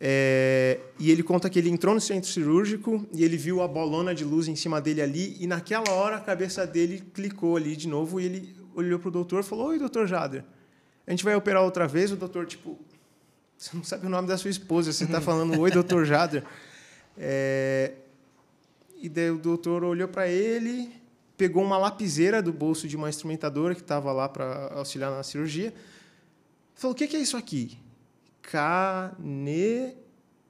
É, 0.00 0.80
e 0.98 1.10
ele 1.10 1.22
conta 1.22 1.50
que 1.50 1.58
ele 1.58 1.68
entrou 1.68 1.94
no 1.94 2.00
centro 2.00 2.30
cirúrgico 2.30 3.06
e 3.12 3.22
ele 3.22 3.36
viu 3.36 3.60
a 3.60 3.68
bolona 3.68 4.14
de 4.14 4.24
luz 4.24 4.48
em 4.48 4.56
cima 4.56 4.80
dele 4.80 5.02
ali 5.02 5.36
e 5.38 5.46
naquela 5.46 5.90
hora 5.90 6.16
a 6.16 6.20
cabeça 6.20 6.66
dele 6.66 7.02
clicou 7.12 7.56
ali 7.58 7.76
de 7.76 7.88
novo 7.88 8.18
e 8.18 8.24
ele 8.24 8.56
olhou 8.74 8.98
para 8.98 9.08
o 9.08 9.12
doutor 9.12 9.40
e 9.40 9.42
falou: 9.46 9.68
Oi, 9.68 9.78
doutor 9.78 10.06
Jader, 10.06 10.44
a 11.06 11.10
gente 11.10 11.22
vai 11.22 11.34
operar 11.34 11.62
outra 11.62 11.86
vez? 11.86 12.10
O 12.10 12.16
doutor, 12.16 12.46
tipo, 12.46 12.78
você 13.58 13.76
não 13.76 13.84
sabe 13.84 14.06
o 14.06 14.08
nome 14.08 14.26
da 14.28 14.38
sua 14.38 14.50
esposa, 14.50 14.94
você 14.94 15.04
está 15.04 15.20
falando: 15.22 15.60
Oi, 15.60 15.70
doutor 15.70 16.06
Jader. 16.06 16.42
É, 17.18 17.92
e 19.06 19.08
daí 19.08 19.30
o 19.30 19.38
doutor 19.38 19.84
olhou 19.84 20.08
para 20.08 20.28
ele, 20.28 20.92
pegou 21.36 21.62
uma 21.62 21.78
lapiseira 21.78 22.42
do 22.42 22.52
bolso 22.52 22.88
de 22.88 22.96
uma 22.96 23.08
instrumentadora 23.08 23.74
que 23.74 23.80
estava 23.80 24.12
lá 24.12 24.28
para 24.28 24.72
auxiliar 24.74 25.10
na 25.10 25.22
cirurgia, 25.22 25.72
falou: 26.74 26.92
O 26.92 26.96
que 26.96 27.16
é 27.16 27.20
isso 27.20 27.36
aqui? 27.36 27.78
cane. 28.42 29.94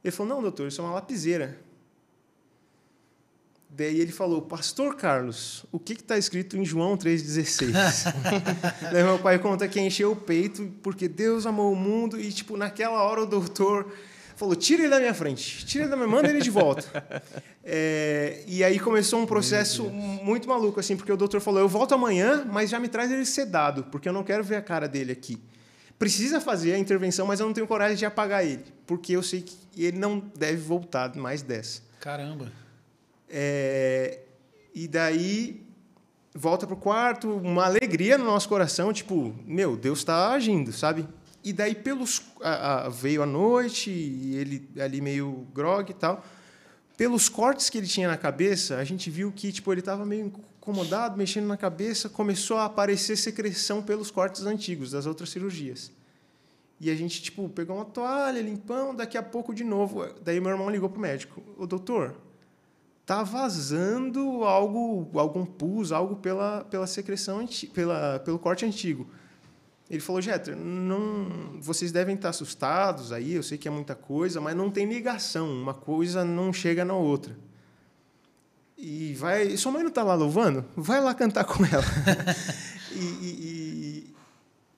Ele 0.02 0.11
falou: 0.11 0.34
Não, 0.34 0.42
doutor, 0.42 0.68
isso 0.68 0.80
é 0.80 0.84
uma 0.84 0.94
lapiseira. 0.94 1.59
Daí 3.68 4.00
ele 4.00 4.12
falou: 4.12 4.40
Pastor 4.40 4.96
Carlos, 4.96 5.66
o 5.70 5.78
que 5.78 5.92
está 5.92 6.16
escrito 6.16 6.57
em 6.57 6.64
João 6.64 6.96
3,16? 6.96 7.72
Daí 8.90 9.04
meu 9.04 9.18
pai 9.18 9.38
conta 9.38 9.68
que 9.68 9.78
encheu 9.78 10.12
o 10.12 10.16
peito 10.16 10.72
porque 10.82 11.09
Deus 11.09 11.44
amou 11.44 11.72
o 11.72 11.76
mundo 11.76 12.18
e, 12.18 12.32
tipo, 12.32 12.57
naquela 12.57 13.02
hora 13.02 13.22
o 13.22 13.26
doutor 13.26 13.92
falou: 14.37 14.55
Tira 14.55 14.82
ele 14.82 14.91
da 14.91 15.01
minha 15.01 15.14
frente, 15.14 15.66
tira 15.66 15.84
ele 15.84 15.91
da 15.91 15.97
minha, 15.97 16.09
manda 16.09 16.28
ele 16.28 16.41
de 16.41 16.51
volta. 16.51 17.22
é, 17.64 18.45
e 18.47 18.62
aí 18.62 18.78
começou 18.78 19.20
um 19.20 19.26
processo 19.26 19.84
muito 19.91 20.49
maluco, 20.49 20.78
assim, 20.78 20.97
porque 20.97 21.11
o 21.11 21.16
doutor 21.16 21.41
falou: 21.41 21.61
Eu 21.61 21.68
volto 21.68 21.95
amanhã, 21.95 22.45
mas 22.49 22.70
já 22.70 22.78
me 22.78 22.87
traz 22.87 23.11
ele 23.11 23.26
sedado, 23.26 23.84
porque 23.84 24.09
eu 24.09 24.12
não 24.12 24.22
quero 24.22 24.45
ver 24.45 24.57
a 24.57 24.62
cara 24.62 24.87
dele 24.87 25.11
aqui 25.11 25.41
precisa 25.99 26.41
fazer 26.41 26.74
a 26.74 26.78
intervenção, 26.78 27.26
mas 27.26 27.41
eu 27.41 27.47
não 27.47 27.55
tenho 27.55 27.66
coragem 27.66 27.97
de 27.97 28.05
apagar 28.05 28.45
ele, 28.45 28.64
porque 28.87 29.12
eu 29.12 29.22
sei 29.22 29.43
que 29.43 29.57
ele 29.76 29.99
não 29.99 30.18
deve 30.37 30.59
voltar 30.59 31.14
mais 31.16 31.43
dessa. 31.43 31.82
Caramba. 32.01 32.53
É, 33.28 34.20
e 34.74 34.87
daí 34.87 35.64
volta 36.34 36.66
pro 36.66 36.76
quarto, 36.76 37.34
uma 37.34 37.64
alegria 37.64 38.18
no 38.18 38.24
nosso 38.24 38.49
coração, 38.49 38.93
tipo, 38.93 39.34
meu, 39.47 39.76
Deus 39.76 40.01
está 40.01 40.32
agindo, 40.32 40.72
sabe? 40.72 41.09
E 41.47 41.53
daí 41.53 41.76
pelos 41.76 42.22
a, 42.40 42.86
a, 42.86 42.88
veio 42.88 43.22
a 43.22 43.26
noite 43.26 43.88
e 43.88 44.34
ele 44.34 44.68
ali 44.80 45.01
meio 45.01 45.47
grog 45.55 45.88
e 45.88 45.94
tal. 45.94 46.24
Pelos 46.97 47.28
cortes 47.28 47.70
que 47.70 47.78
ele 47.78 47.86
tinha 47.86 48.09
na 48.09 48.16
cabeça, 48.16 48.78
a 48.78 48.82
gente 48.82 49.09
viu 49.09 49.30
que 49.30 49.53
tipo 49.53 49.72
ele 49.72 49.78
estava 49.78 50.05
meio 50.05 50.26
incomodado, 50.26 51.16
mexendo 51.16 51.47
na 51.47 51.57
cabeça, 51.57 52.09
começou 52.09 52.57
a 52.57 52.64
aparecer 52.64 53.16
secreção 53.16 53.80
pelos 53.80 54.11
cortes 54.11 54.44
antigos 54.44 54.90
das 54.90 55.07
outras 55.07 55.28
cirurgias. 55.30 55.92
E 56.80 56.90
a 56.90 56.97
gente, 56.97 57.22
tipo, 57.22 57.49
pegou 57.49 57.76
uma 57.76 57.84
toalha, 57.84 58.42
limpamos, 58.42 58.97
daqui 58.97 59.16
a 59.16 59.22
pouco 59.22 59.55
de 59.55 59.62
novo. 59.62 60.05
Daí 60.24 60.40
meu 60.40 60.51
irmão 60.51 60.68
ligou 60.68 60.88
pro 60.88 61.01
médico. 61.01 61.40
O 61.57 61.64
doutor, 61.64 62.16
tá 63.07 63.22
vazando 63.22 64.42
algo, 64.42 65.16
algum 65.16 65.47
pus, 65.47 65.92
algo 65.92 66.16
pela, 66.16 66.64
pela 66.64 66.88
secreção, 66.88 67.47
pela, 67.72 68.18
pelo 68.18 68.36
corte 68.36 68.66
antigo. 68.66 69.09
Ele 69.89 70.01
falou, 70.01 70.20
Jeter, 70.20 70.57
não, 70.57 71.61
vocês 71.61 71.93
devem 71.93 72.16
estar 72.16 72.30
assustados 72.30 73.12
aí, 73.12 73.34
eu 73.34 73.43
sei 73.43 73.57
que 73.57 73.68
é 73.68 73.70
muita 73.70 73.95
coisa, 73.95 74.41
mas 74.41 74.57
não 74.57 74.68
tem 74.68 74.84
ligação, 74.84 75.49
uma 75.49 75.74
coisa 75.74 76.24
não 76.24 76.53
chega 76.53 76.84
na 76.84 76.95
outra. 76.95 77.37
E 78.76 79.14
vai. 79.14 79.57
Sua 79.57 79.72
mãe 79.72 79.82
não 79.82 79.89
está 79.89 80.03
lá 80.03 80.14
louvando? 80.14 80.64
Vai 80.76 81.01
lá 81.01 81.14
cantar 81.14 81.45
com 81.45 81.64
ela. 81.64 81.84
e, 82.93 82.99
e, 82.99 83.28
e, 83.28 84.14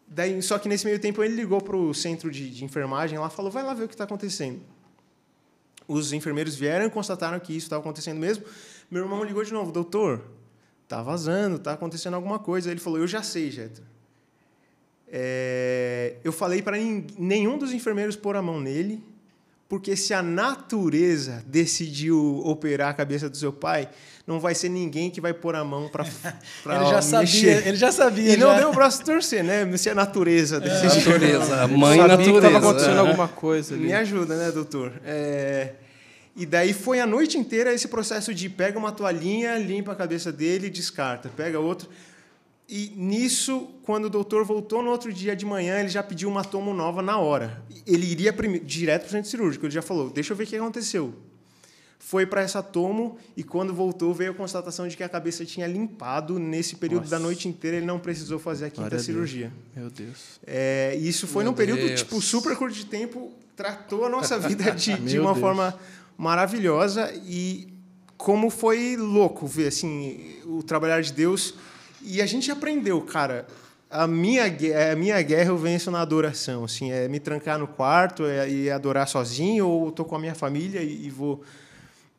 daí, 0.06 0.40
só 0.40 0.58
que 0.58 0.68
nesse 0.68 0.86
meio 0.86 1.00
tempo 1.00 1.22
ele 1.22 1.34
ligou 1.34 1.60
para 1.60 1.76
o 1.76 1.92
centro 1.92 2.30
de, 2.30 2.48
de 2.48 2.64
enfermagem 2.64 3.18
lá 3.18 3.28
falou: 3.28 3.50
vai 3.50 3.64
lá 3.64 3.74
ver 3.74 3.84
o 3.84 3.88
que 3.88 3.94
está 3.94 4.04
acontecendo. 4.04 4.60
Os 5.88 6.12
enfermeiros 6.12 6.54
vieram 6.54 6.86
e 6.86 6.90
constataram 6.90 7.40
que 7.40 7.52
isso 7.52 7.66
estava 7.66 7.80
acontecendo 7.80 8.18
mesmo. 8.18 8.44
Meu 8.88 9.02
irmão 9.02 9.24
ligou 9.24 9.42
de 9.42 9.52
novo: 9.52 9.72
doutor, 9.72 10.24
está 10.84 11.02
vazando, 11.02 11.56
está 11.56 11.72
acontecendo 11.72 12.14
alguma 12.14 12.38
coisa. 12.38 12.70
Ele 12.70 12.78
falou: 12.78 13.00
eu 13.00 13.06
já 13.08 13.22
sei, 13.24 13.50
Jeter. 13.50 13.82
É, 15.10 16.16
eu 16.22 16.32
falei 16.32 16.60
para 16.60 16.76
nenhum 16.76 17.56
dos 17.56 17.72
enfermeiros 17.72 18.16
pôr 18.16 18.36
a 18.36 18.42
mão 18.42 18.60
nele 18.60 19.02
porque 19.68 19.94
se 19.94 20.14
a 20.14 20.22
natureza 20.22 21.44
decidiu 21.46 22.40
operar 22.44 22.88
a 22.88 22.94
cabeça 22.94 23.28
do 23.28 23.36
seu 23.36 23.52
pai, 23.52 23.86
não 24.26 24.40
vai 24.40 24.54
ser 24.54 24.70
ninguém 24.70 25.10
que 25.10 25.20
vai 25.20 25.34
pôr 25.34 25.54
a 25.54 25.62
mão 25.62 25.90
para 25.90 26.04
ele 26.74 26.86
já 26.90 27.02
sabia, 27.02 27.68
ele 27.68 27.76
já 27.76 27.92
sabia. 27.92 28.32
E 28.32 28.38
já. 28.38 28.46
não 28.46 28.56
deu 28.56 28.70
o 28.70 28.72
braço 28.72 29.04
torcer, 29.04 29.44
né? 29.44 29.76
Se 29.76 29.90
a 29.90 29.94
natureza 29.94 30.56
é, 30.56 30.60
decidiu. 30.60 31.12
Natureza, 31.12 31.62
a 31.62 31.68
mãe 31.68 31.98
Sabia 31.98 32.16
natureza. 32.16 32.36
estava 32.38 32.58
acontecendo 32.58 32.96
é. 32.96 32.98
alguma 32.98 33.28
coisa 33.28 33.74
ali. 33.74 33.84
Me 33.84 33.92
ajuda, 33.92 34.36
né, 34.36 34.50
doutor? 34.50 34.92
É... 35.04 35.72
E 36.34 36.46
daí 36.46 36.72
foi 36.72 37.00
a 37.00 37.06
noite 37.06 37.36
inteira 37.36 37.72
esse 37.72 37.88
processo 37.88 38.32
de 38.32 38.48
pega 38.48 38.78
uma 38.78 38.92
toalhinha, 38.92 39.58
limpa 39.58 39.92
a 39.92 39.96
cabeça 39.96 40.32
dele, 40.32 40.70
descarta, 40.70 41.28
pega 41.36 41.58
outro. 41.58 41.90
E 42.68 42.92
nisso, 42.94 43.66
quando 43.82 44.04
o 44.04 44.10
doutor 44.10 44.44
voltou 44.44 44.82
no 44.82 44.90
outro 44.90 45.10
dia 45.10 45.34
de 45.34 45.46
manhã, 45.46 45.80
ele 45.80 45.88
já 45.88 46.02
pediu 46.02 46.28
uma 46.28 46.44
tomo 46.44 46.74
nova 46.74 47.00
na 47.00 47.16
hora. 47.16 47.62
Ele 47.86 48.06
iria 48.06 48.30
direto 48.62 49.02
para 49.02 49.08
o 49.08 49.10
centro 49.12 49.30
cirúrgico. 49.30 49.64
Ele 49.64 49.72
já 49.72 49.80
falou: 49.80 50.10
Deixa 50.10 50.34
eu 50.34 50.36
ver 50.36 50.44
o 50.44 50.46
que 50.46 50.56
aconteceu. 50.56 51.14
Foi 51.98 52.26
para 52.26 52.42
essa 52.42 52.62
tomo 52.62 53.18
e 53.36 53.42
quando 53.42 53.74
voltou 53.74 54.14
veio 54.14 54.30
a 54.30 54.34
constatação 54.34 54.86
de 54.86 54.96
que 54.96 55.02
a 55.02 55.08
cabeça 55.08 55.44
tinha 55.44 55.66
limpado 55.66 56.38
nesse 56.38 56.76
período 56.76 57.04
Nossa. 57.04 57.16
da 57.16 57.18
noite 57.18 57.48
inteira. 57.48 57.78
Ele 57.78 57.86
não 57.86 57.98
precisou 57.98 58.38
fazer 58.38 58.66
a 58.66 58.70
quinta 58.70 58.82
Glória 58.82 58.98
cirurgia. 58.98 59.52
Deus. 59.74 59.76
Meu 59.76 59.90
Deus. 59.90 60.40
É, 60.46 60.94
isso 60.96 61.26
foi 61.26 61.44
Meu 61.44 61.52
num 61.52 61.56
período 61.56 61.80
Deus. 61.86 62.02
tipo 62.02 62.20
super 62.20 62.54
curto 62.54 62.74
de 62.74 62.84
tempo. 62.84 63.32
Tratou 63.56 64.04
a 64.04 64.08
nossa 64.10 64.38
vida 64.38 64.70
de, 64.76 64.94
de 64.94 65.18
uma 65.18 65.32
Deus. 65.32 65.40
forma 65.40 65.74
maravilhosa 66.16 67.12
e 67.24 67.72
como 68.16 68.50
foi 68.50 68.96
louco 68.96 69.46
ver 69.46 69.68
assim 69.68 70.36
o 70.44 70.62
trabalhar 70.62 71.00
de 71.00 71.12
Deus 71.12 71.54
e 72.02 72.22
a 72.22 72.26
gente 72.26 72.50
aprendeu, 72.50 73.00
cara. 73.02 73.46
A 73.90 74.06
minha, 74.06 74.44
a 74.44 74.96
minha 74.96 75.20
guerra 75.22 75.48
eu 75.48 75.56
venço 75.56 75.90
na 75.90 76.00
adoração. 76.00 76.64
Assim, 76.64 76.92
é 76.92 77.08
me 77.08 77.18
trancar 77.18 77.58
no 77.58 77.66
quarto 77.66 78.24
é, 78.24 78.48
e 78.48 78.70
adorar 78.70 79.08
sozinho, 79.08 79.66
ou 79.66 79.88
estou 79.88 80.04
com 80.04 80.16
a 80.16 80.18
minha 80.18 80.34
família 80.34 80.82
e, 80.82 81.06
e 81.06 81.10
vou 81.10 81.42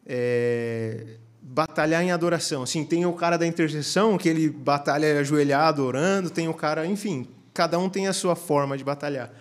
é, 0.06 1.18
batalhar 1.42 2.04
em 2.04 2.12
adoração. 2.12 2.64
Assim, 2.64 2.84
tem 2.84 3.06
o 3.06 3.14
cara 3.14 3.38
da 3.38 3.46
intercessão, 3.46 4.18
que 4.18 4.28
ele 4.28 4.50
batalha 4.50 5.20
ajoelhado, 5.20 5.86
orando, 5.86 6.30
tem 6.30 6.48
o 6.48 6.54
cara, 6.54 6.86
enfim, 6.86 7.28
cada 7.54 7.78
um 7.78 7.88
tem 7.88 8.08
a 8.08 8.14
sua 8.14 8.36
forma 8.36 8.78
de 8.78 8.84
batalhar. 8.84 9.32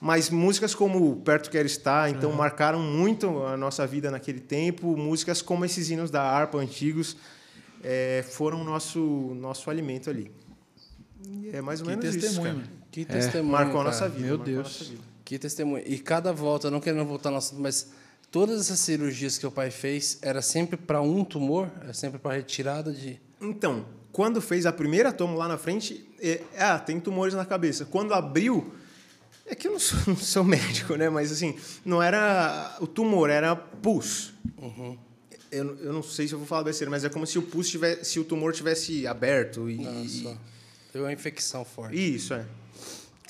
Mas 0.00 0.30
músicas 0.30 0.74
como 0.74 1.16
Perto 1.16 1.50
Quero 1.50 1.66
Estar, 1.66 2.08
então, 2.08 2.30
uhum. 2.30 2.36
marcaram 2.36 2.80
muito 2.80 3.44
a 3.44 3.56
nossa 3.56 3.86
vida 3.86 4.10
naquele 4.10 4.38
tempo. 4.38 4.96
Músicas 4.96 5.42
como 5.42 5.64
esses 5.64 5.90
hinos 5.90 6.10
da 6.10 6.22
harpa 6.22 6.58
antigos 6.58 7.16
é, 7.82 8.24
foram 8.28 8.64
nosso 8.64 9.34
nosso 9.36 9.70
alimento 9.70 10.10
ali. 10.10 10.30
E 11.26 11.50
é 11.52 11.60
mais 11.60 11.80
ou 11.80 11.86
que 11.86 11.96
menos 11.96 12.14
testemunho, 12.14 12.52
isso, 12.52 12.60
cara. 12.60 12.78
Que 12.90 13.04
testemunho, 13.04 13.52
Marcou 13.52 13.74
cara. 13.74 13.88
a 13.88 13.92
nossa 13.92 14.08
vida. 14.08 14.26
Meu 14.26 14.38
Deus. 14.38 14.88
Vida. 14.88 15.02
Que 15.24 15.38
testemunho. 15.38 15.82
E 15.86 15.98
cada 15.98 16.32
volta, 16.32 16.70
não 16.70 16.80
querendo 16.80 17.04
voltar 17.04 17.30
no 17.30 17.36
assunto, 17.36 17.60
mas 17.60 17.90
todas 18.30 18.60
essas 18.60 18.80
cirurgias 18.80 19.36
que 19.36 19.46
o 19.46 19.50
pai 19.50 19.70
fez, 19.70 20.18
era 20.22 20.40
sempre 20.40 20.76
para 20.76 21.00
um 21.00 21.24
tumor? 21.24 21.70
Era 21.82 21.92
sempre 21.92 22.18
para 22.18 22.36
retirada 22.36 22.92
de... 22.92 23.20
Então, 23.40 23.84
quando 24.10 24.40
fez 24.40 24.64
a 24.64 24.72
primeira 24.72 25.12
tomo 25.12 25.36
lá 25.36 25.46
na 25.46 25.58
frente, 25.58 26.08
é, 26.20 26.42
ah, 26.56 26.78
tem 26.78 26.98
tumores 26.98 27.34
na 27.34 27.44
cabeça. 27.44 27.84
Quando 27.84 28.14
abriu, 28.14 28.72
É 29.44 29.54
que 29.54 29.66
eu 29.66 29.72
não 29.72 29.78
sou, 29.78 29.98
não 30.06 30.16
sou 30.16 30.44
médico, 30.44 30.94
né? 30.94 31.08
Mas 31.08 31.32
assim, 31.32 31.56
não 31.84 32.02
era 32.02 32.76
o 32.80 32.86
tumor, 32.86 33.30
era 33.30 33.56
pus. 33.56 34.32
Eu, 35.50 35.76
eu 35.78 35.92
não 35.92 36.02
sei 36.02 36.28
se 36.28 36.34
eu 36.34 36.38
vou 36.38 36.46
falar 36.46 36.64
besteira, 36.64 36.90
mas 36.90 37.04
é 37.04 37.08
como 37.08 37.26
se 37.26 37.38
o 37.38 37.42
pus 37.42 37.68
tivesse, 37.68 38.04
se 38.04 38.20
o 38.20 38.24
tumor 38.24 38.52
tivesse 38.52 39.06
aberto 39.06 39.68
e, 39.70 39.76
Nossa, 39.76 40.38
deu 40.92 41.04
uma 41.04 41.12
infecção 41.12 41.64
forte. 41.64 41.96
isso 41.96 42.34
é. 42.34 42.44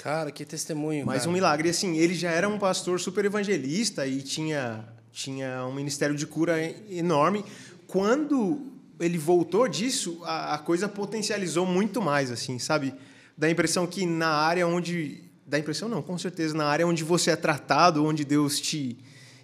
Cara, 0.02 0.30
que 0.30 0.44
testemunho. 0.44 1.04
Mais 1.04 1.20
cara. 1.20 1.30
um 1.30 1.32
milagre. 1.32 1.68
E 1.68 1.70
assim, 1.70 1.96
ele 1.96 2.14
já 2.14 2.30
era 2.30 2.48
um 2.48 2.58
pastor 2.58 3.00
super 3.00 3.24
evangelista 3.24 4.06
e 4.06 4.22
tinha, 4.22 4.88
tinha 5.12 5.66
um 5.66 5.74
ministério 5.74 6.14
de 6.14 6.26
cura 6.26 6.56
enorme. 6.88 7.44
Quando 7.86 8.60
ele 9.00 9.18
voltou 9.18 9.66
disso, 9.68 10.20
a, 10.24 10.54
a 10.54 10.58
coisa 10.58 10.88
potencializou 10.88 11.66
muito 11.66 12.00
mais, 12.00 12.30
assim, 12.30 12.58
sabe? 12.58 12.94
Dá 13.36 13.46
a 13.46 13.50
impressão 13.50 13.86
que 13.86 14.06
na 14.06 14.30
área 14.30 14.66
onde. 14.66 15.24
Dá 15.46 15.56
a 15.56 15.60
impressão, 15.60 15.88
não, 15.88 16.02
com 16.02 16.18
certeza. 16.18 16.54
Na 16.54 16.66
área 16.66 16.86
onde 16.86 17.02
você 17.02 17.30
é 17.30 17.36
tratado, 17.36 18.04
onde 18.04 18.24
Deus 18.24 18.60
te, 18.60 18.98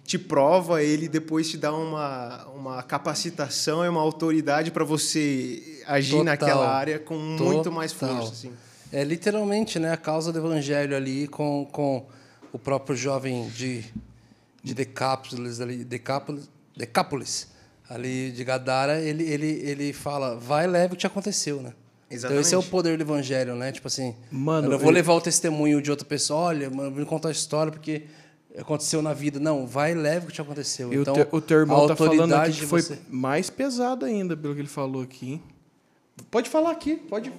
te 0.05 0.19
prova, 0.19 0.83
ele 0.83 1.09
depois 1.09 1.49
te 1.49 1.57
dá 1.57 1.73
uma, 1.73 2.45
uma 2.49 2.83
capacitação 2.83 3.83
e 3.83 3.89
uma 3.89 4.01
autoridade 4.01 4.69
para 4.69 4.83
você 4.85 5.81
agir 5.87 6.11
Total. 6.11 6.23
naquela 6.25 6.69
área 6.69 6.99
com 6.99 7.17
muito 7.17 7.71
mais 7.71 7.91
Total. 7.91 8.17
força. 8.17 8.31
Assim. 8.31 8.51
É 8.91 9.03
literalmente 9.03 9.79
né, 9.79 9.91
a 9.91 9.97
causa 9.97 10.31
do 10.31 10.37
evangelho 10.39 10.95
ali 10.95 11.27
com, 11.27 11.67
com 11.71 12.05
o 12.53 12.59
próprio 12.59 12.95
jovem 12.95 13.49
de, 13.49 13.83
de 14.63 14.73
Decápolis, 14.75 15.59
ali, 15.59 15.83
Decápolis, 15.83 16.49
Decápolis, 16.77 17.47
ali 17.89 18.31
de 18.31 18.43
Gadara, 18.43 19.01
ele, 19.01 19.23
ele, 19.23 19.47
ele 19.63 19.91
fala, 19.93 20.35
vai 20.37 20.67
leve 20.67 20.87
o 20.93 20.95
que 20.95 21.01
te 21.01 21.07
aconteceu, 21.07 21.61
né? 21.61 21.73
Então 22.11 22.29
esse 22.29 22.53
é 22.53 22.57
o 22.57 22.61
Exatamente. 22.61 22.69
poder 22.69 22.97
do 22.97 23.03
evangelho, 23.03 23.55
né? 23.55 23.71
Tipo 23.71 23.87
assim, 23.87 24.15
Mano, 24.31 24.67
eu 24.67 24.71
não 24.71 24.77
vou 24.77 24.89
eu- 24.89 24.93
levar 24.93 25.13
o 25.13 25.21
testemunho 25.21 25.81
de 25.81 25.89
outra 25.89 26.05
pessoa, 26.05 26.41
olha, 26.41 26.69
mano, 26.69 26.89
eu 26.89 26.93
vim 26.95 27.05
contar 27.05 27.29
a 27.29 27.31
história 27.31 27.71
porque 27.71 28.03
aconteceu 28.57 29.01
na 29.01 29.13
vida. 29.13 29.39
Não, 29.39 29.65
vai 29.67 29.93
leve 29.93 30.25
o 30.25 30.27
que 30.29 30.33
te 30.35 30.41
aconteceu. 30.41 30.91
E 30.93 30.97
o 30.97 31.01
então, 31.01 31.13
teu- 31.13 31.27
o 31.31 31.41
teu 31.41 31.57
a 31.57 31.61
irmão 31.61 31.87
tá 31.87 31.95
falando 31.95 32.13
autoridade 32.21 32.51
aqui 32.51 32.59
que 32.61 32.65
foi 32.67 32.81
você- 32.81 32.97
mais 33.09 33.49
pesado 33.49 34.05
ainda, 34.05 34.35
pelo 34.37 34.53
que 34.53 34.61
ele 34.61 34.67
falou 34.67 35.01
aqui. 35.01 35.41
Pode 36.31 36.49
falar 36.49 36.71
aqui, 36.71 36.95
pode. 36.95 37.31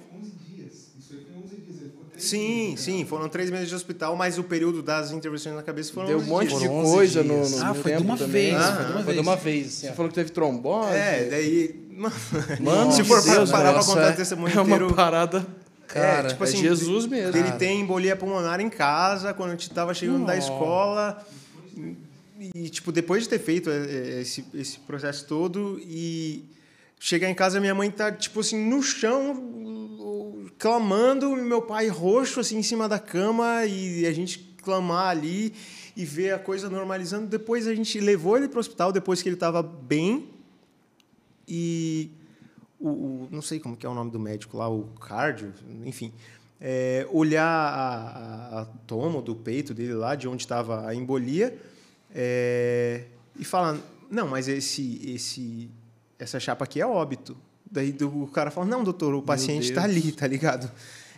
Sim, 2.17 2.73
sim, 2.77 3.05
foram 3.05 3.29
três 3.29 3.51
meses 3.51 3.69
de 3.69 3.75
hospital, 3.75 4.15
mas 4.15 4.39
o 4.39 4.43
período 4.43 4.81
das 4.81 5.11
intervenções 5.11 5.55
na 5.55 5.61
cabeça 5.61 5.93
foram 5.93 6.07
Deu 6.07 6.17
um 6.17 6.21
11 6.21 6.29
monte 6.31 6.47
dias. 6.47 6.61
de 6.61 6.67
11 6.67 6.91
coisa 6.95 7.23
dias. 7.23 7.51
no 7.51 7.61
Ah, 7.61 7.67
no 7.67 7.75
foi 7.75 7.91
de 7.91 7.97
tempo 7.99 8.03
uma 8.03 8.15
vez, 8.15 8.55
Ah, 8.55 8.75
foi 8.75 8.85
de 8.85 8.91
uma 8.91 8.93
Foi 8.93 9.01
de 9.01 9.03
vez. 9.13 9.19
uma 9.27 9.35
vez, 9.35 9.67
assim, 9.67 9.87
Você 9.87 9.93
falou 9.93 10.09
que 10.09 10.15
teve 10.15 10.29
trombose. 10.31 10.93
É, 10.95 11.27
daí. 11.29 11.87
Mano, 12.59 12.91
se 12.91 13.03
for 13.03 13.21
Deus, 13.21 13.51
parar 13.51 13.63
pra 13.65 13.71
negócio 13.71 13.93
contar 13.93 14.07
é- 14.07 14.13
o 14.13 14.15
testemunho 14.15 14.49
é 14.57 14.61
uma 14.61 14.75
inteiro. 14.75 14.93
parada. 14.95 15.45
Cara, 15.87 16.27
é, 16.27 16.31
tipo 16.31 16.43
é 16.43 16.47
assim, 16.47 16.57
Jesus 16.57 17.05
mesmo. 17.05 17.35
Ele 17.35 17.43
Cara. 17.43 17.57
tem 17.57 17.81
embolia 17.81 18.15
pulmonar 18.15 18.59
em 18.59 18.69
casa, 18.69 19.33
quando 19.33 19.49
a 19.49 19.53
gente 19.53 19.69
tava 19.69 19.93
chegando 19.93 20.25
da 20.25 20.35
escola. 20.35 21.25
E, 22.53 22.69
tipo, 22.69 22.91
depois 22.91 23.23
de 23.23 23.29
ter 23.29 23.39
feito 23.39 23.69
é, 23.69 23.77
é, 23.77 24.21
esse, 24.21 24.45
esse 24.53 24.79
processo 24.79 25.25
todo 25.25 25.79
e 25.83 26.45
chegar 26.99 27.29
em 27.29 27.33
casa, 27.33 27.59
minha 27.59 27.73
mãe 27.73 27.89
tá, 27.89 28.11
tipo 28.11 28.41
assim, 28.41 28.63
no 28.67 28.83
chão, 28.83 30.47
clamando, 30.59 31.35
meu 31.35 31.61
pai 31.61 31.87
roxo, 31.87 32.39
assim, 32.39 32.57
em 32.57 32.63
cima 32.63 32.87
da 32.87 32.99
cama, 32.99 33.65
e 33.65 34.05
a 34.05 34.11
gente 34.11 34.39
clamar 34.61 35.09
ali 35.09 35.53
e 35.95 36.05
ver 36.05 36.33
a 36.33 36.39
coisa 36.39 36.69
normalizando. 36.69 37.27
Depois 37.27 37.67
a 37.67 37.73
gente 37.73 37.99
levou 37.99 38.37
ele 38.37 38.47
pro 38.47 38.59
hospital, 38.59 38.91
depois 38.91 39.21
que 39.21 39.29
ele 39.29 39.35
tava 39.35 39.63
bem. 39.63 40.29
E 41.47 42.11
o, 42.79 42.87
o- 42.89 43.27
não 43.31 43.41
sei 43.41 43.59
como 43.59 43.75
que 43.75 43.85
é 43.85 43.89
o 43.89 43.93
nome 43.93 44.11
do 44.11 44.19
médico 44.19 44.57
lá, 44.57 44.69
o 44.69 44.83
cardio, 44.99 45.53
enfim, 45.85 46.11
é, 46.59 47.07
olhar 47.11 47.43
a, 47.45 48.57
a, 48.57 48.61
a 48.61 48.65
toma 48.85 49.21
do 49.21 49.35
peito 49.35 49.73
dele 49.73 49.93
lá, 49.93 50.15
de 50.15 50.27
onde 50.27 50.43
estava 50.43 50.87
a 50.87 50.93
embolia, 50.95 51.57
é, 52.13 53.03
e 53.37 53.43
falar, 53.45 53.77
não, 54.09 54.27
mas 54.27 54.47
esse, 54.47 55.01
esse, 55.13 55.69
essa 56.17 56.39
chapa 56.39 56.63
aqui 56.65 56.81
é 56.81 56.85
óbito. 56.85 57.37
Daí 57.69 57.95
o 58.01 58.27
cara 58.27 58.49
fala, 58.49 58.65
não, 58.65 58.83
doutor, 58.83 59.13
o 59.13 59.21
paciente 59.21 59.69
está 59.69 59.83
ali, 59.83 60.11
tá 60.11 60.25
ligado? 60.25 60.71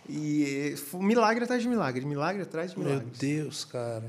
E 0.10 0.74
foi 0.78 1.02
milagre 1.02 1.44
atrás 1.44 1.62
de 1.62 1.68
milagre, 1.70 2.06
milagre 2.06 2.42
atrás 2.42 2.72
de 2.72 2.80
Meu 2.80 2.88
milagre. 2.90 3.08
Deus, 3.20 3.64
cara. 3.66 4.04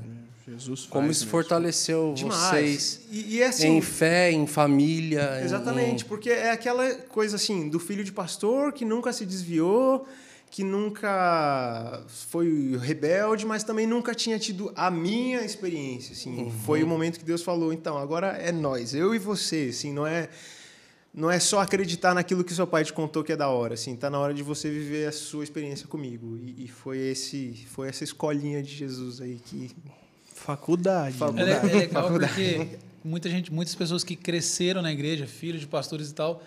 Jesus 0.47 0.81
faz 0.81 0.89
Como 0.91 1.11
isso 1.11 1.19
mesmo. 1.21 1.31
fortaleceu 1.31 2.13
Demais. 2.15 2.39
vocês 2.49 3.01
E, 3.11 3.35
e 3.35 3.41
é 3.41 3.47
assim, 3.47 3.77
em 3.77 3.81
fé, 3.81 4.31
em 4.31 4.47
família. 4.47 5.39
em- 5.39 5.45
Exatamente, 5.45 6.03
porque 6.05 6.29
é 6.31 6.49
aquela 6.51 6.91
coisa 6.95 7.35
assim, 7.35 7.69
do 7.69 7.79
filho 7.79 8.03
de 8.03 8.11
pastor 8.11 8.73
que 8.73 8.83
nunca 8.83 9.13
se 9.13 9.25
desviou, 9.25 10.07
que 10.49 10.63
nunca 10.63 12.01
foi 12.29 12.77
rebelde, 12.81 13.45
mas 13.45 13.63
também 13.63 13.85
nunca 13.85 14.13
tinha 14.15 14.37
tido 14.39 14.71
a 14.75 14.89
minha 14.89 15.45
experiência, 15.45 16.13
assim. 16.13 16.51
Foi 16.65 16.83
o 16.83 16.87
momento 16.87 17.19
que 17.19 17.25
Deus 17.25 17.41
falou, 17.43 17.71
então, 17.71 17.97
agora 17.97 18.29
é 18.29 18.51
nós, 18.51 18.93
eu 18.93 19.13
e 19.15 19.19
você, 19.19 19.67
assim, 19.69 19.93
não 19.93 20.05
é 20.05 20.27
não 21.13 21.29
é 21.29 21.39
só 21.39 21.59
acreditar 21.59 22.13
naquilo 22.13 22.43
que 22.43 22.53
seu 22.53 22.65
pai 22.65 22.85
te 22.85 22.93
contou 22.93 23.23
que 23.23 23.33
é 23.33 23.35
da 23.35 23.49
hora, 23.49 23.73
assim, 23.73 23.95
tá 23.95 24.09
na 24.09 24.17
hora 24.17 24.33
de 24.33 24.41
você 24.41 24.69
viver 24.69 25.07
a 25.07 25.11
sua 25.11 25.43
experiência 25.43 25.87
comigo. 25.87 26.37
E, 26.37 26.65
e 26.65 26.67
foi 26.67 26.97
esse 26.97 27.65
foi 27.71 27.89
essa 27.89 28.03
escolinha 28.03 28.63
de 28.63 28.73
Jesus 28.73 29.19
aí 29.19 29.39
que 29.45 29.71
Faculdade. 30.33 31.17
Faculdade. 31.17 31.49
né? 31.49 31.71
É, 31.71 31.75
é 31.75 31.79
legal 31.79 32.03
Faculdade. 32.03 32.33
porque 32.33 32.79
muita 33.03 33.29
gente, 33.29 33.53
muitas 33.53 33.75
pessoas 33.75 34.03
que 34.03 34.15
cresceram 34.15 34.81
na 34.81 34.91
igreja, 34.91 35.27
filhos 35.27 35.61
de 35.61 35.67
pastores 35.67 36.09
e 36.09 36.13
tal, 36.13 36.41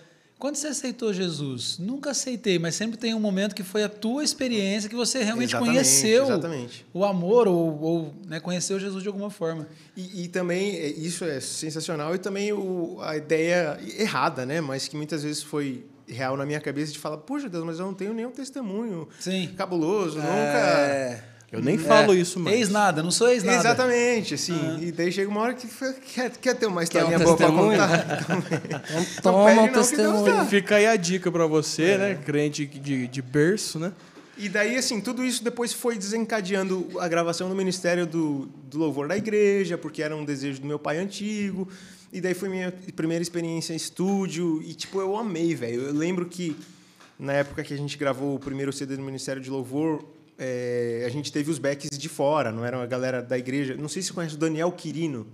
quando 0.44 0.56
você 0.56 0.66
aceitou 0.66 1.10
Jesus? 1.10 1.78
Nunca 1.78 2.10
aceitei, 2.10 2.58
mas 2.58 2.74
sempre 2.74 2.98
tem 2.98 3.14
um 3.14 3.18
momento 3.18 3.54
que 3.54 3.62
foi 3.62 3.82
a 3.82 3.88
tua 3.88 4.22
experiência 4.22 4.90
que 4.90 4.94
você 4.94 5.22
realmente 5.22 5.54
Exatamente, 5.54 5.72
conheceu 5.72 6.24
exatamente. 6.24 6.86
o 6.92 7.02
amor 7.02 7.48
ou, 7.48 7.80
ou 7.80 8.14
né, 8.26 8.38
conheceu 8.40 8.78
Jesus 8.78 9.02
de 9.02 9.08
alguma 9.08 9.30
forma. 9.30 9.66
E, 9.96 10.24
e 10.24 10.28
também, 10.28 10.76
é, 10.76 10.88
isso 10.88 11.24
é 11.24 11.40
sensacional, 11.40 12.14
e 12.14 12.18
também 12.18 12.52
o, 12.52 12.98
a 13.00 13.16
ideia 13.16 13.80
errada, 13.96 14.44
né? 14.44 14.60
Mas 14.60 14.86
que 14.86 14.98
muitas 14.98 15.22
vezes 15.22 15.42
foi 15.42 15.86
real 16.06 16.36
na 16.36 16.44
minha 16.44 16.60
cabeça 16.60 16.92
de 16.92 16.98
falar, 16.98 17.16
poxa 17.16 17.48
Deus, 17.48 17.64
mas 17.64 17.78
eu 17.78 17.86
não 17.86 17.94
tenho 17.94 18.12
nenhum 18.12 18.30
testemunho 18.30 19.08
Sim. 19.18 19.50
cabuloso, 19.56 20.18
nunca... 20.18 21.24
É, 21.54 21.58
Eu 21.58 21.62
nem 21.62 21.78
falo 21.78 22.14
isso 22.14 22.38
mais. 22.40 22.56
Ex 22.56 22.68
nada, 22.68 23.02
não 23.02 23.10
sou 23.10 23.28
ex 23.28 23.42
nada. 23.42 23.58
Exatamente, 23.58 24.34
assim. 24.34 24.78
E 24.80 24.92
daí 24.92 25.10
chega 25.12 25.28
uma 25.30 25.40
hora 25.40 25.54
que 25.54 25.66
quer, 26.14 26.30
quer 26.30 26.54
ter 26.54 26.66
uma 26.66 26.84
Quer 26.84 27.04
um 27.04 27.10
historinha 27.10 27.18
boa 27.18 27.36
pra 27.36 27.46
testemunho? 27.46 27.78
contar. 27.78 28.26
então 29.18 29.32
Não 29.32 29.44
toma 29.44 29.50
um 29.50 29.54
não, 29.66 29.72
Deus 29.72 29.88
testemunho. 29.88 30.24
dá. 30.36 30.44
Fica 30.46 30.76
aí 30.76 30.86
a 30.86 30.96
dica 30.96 31.30
pra 31.30 31.46
você, 31.46 31.96
né? 31.98 32.14
Crente 32.24 32.66
de, 32.66 33.06
de 33.06 33.22
berço, 33.22 33.78
né? 33.78 33.92
E 34.36 34.48
daí, 34.48 34.76
assim, 34.76 35.00
tudo 35.00 35.24
isso 35.24 35.44
depois 35.44 35.72
foi 35.72 35.96
desencadeando 35.96 36.88
a 36.98 37.06
gravação 37.06 37.48
do 37.48 37.54
Ministério 37.54 38.04
do, 38.04 38.48
do 38.68 38.78
Louvor 38.78 39.06
da 39.06 39.16
Igreja, 39.16 39.78
porque 39.78 40.02
era 40.02 40.16
um 40.16 40.24
desejo 40.24 40.60
do 40.60 40.66
meu 40.66 40.78
pai 40.78 40.98
antigo. 40.98 41.68
E 42.12 42.20
daí 42.20 42.34
foi 42.34 42.48
minha 42.48 42.72
primeira 42.96 43.22
experiência 43.22 43.72
em 43.72 43.76
estúdio. 43.76 44.60
E, 44.62 44.74
tipo, 44.74 45.00
eu 45.00 45.16
amei, 45.16 45.54
velho. 45.54 45.82
Eu 45.82 45.92
lembro 45.94 46.26
que 46.26 46.56
na 47.18 47.32
época 47.32 47.62
que 47.62 47.72
a 47.72 47.76
gente 47.76 47.96
gravou 47.96 48.34
o 48.34 48.38
primeiro 48.40 48.72
CD 48.72 48.96
do 48.96 49.02
Ministério 49.02 49.40
de 49.40 49.48
Louvor, 49.50 50.04
é, 50.38 51.04
a 51.06 51.08
gente 51.08 51.32
teve 51.32 51.50
os 51.50 51.58
backs 51.58 51.90
de 51.90 52.08
fora, 52.08 52.50
não 52.50 52.64
era 52.64 52.82
a 52.82 52.86
galera 52.86 53.22
da 53.22 53.38
igreja. 53.38 53.76
Não 53.76 53.88
sei 53.88 54.02
se 54.02 54.08
você 54.08 54.14
conhece 54.14 54.34
o 54.34 54.38
Daniel 54.38 54.70
Quirino. 54.72 55.26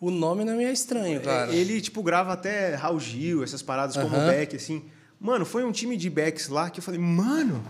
O 0.00 0.10
nome 0.10 0.44
não 0.44 0.56
me 0.56 0.64
é 0.64 0.72
estranho, 0.72 1.20
cara. 1.20 1.52
Ele, 1.54 1.80
tipo, 1.80 2.02
grava 2.02 2.32
até 2.32 2.74
Raul 2.74 3.00
Gil, 3.00 3.42
essas 3.42 3.62
paradas 3.62 3.96
como 3.96 4.10
back, 4.10 4.54
assim. 4.54 4.84
Mano, 5.18 5.46
foi 5.46 5.64
um 5.64 5.72
time 5.72 5.96
de 5.96 6.10
backs 6.10 6.48
lá 6.48 6.68
que 6.68 6.80
eu 6.80 6.82
falei, 6.84 7.00
mano, 7.00 7.64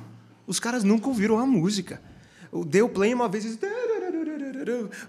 os 0.47 0.59
caras 0.59 0.83
nunca 0.83 1.07
ouviram 1.07 1.39
a 1.39 1.47
música. 1.47 2.01
Eu 2.53 2.65
dei 2.65 2.83
o 2.83 2.89
play 2.89 3.15
uma 3.15 3.29
vez 3.29 3.45
e... 3.45 3.59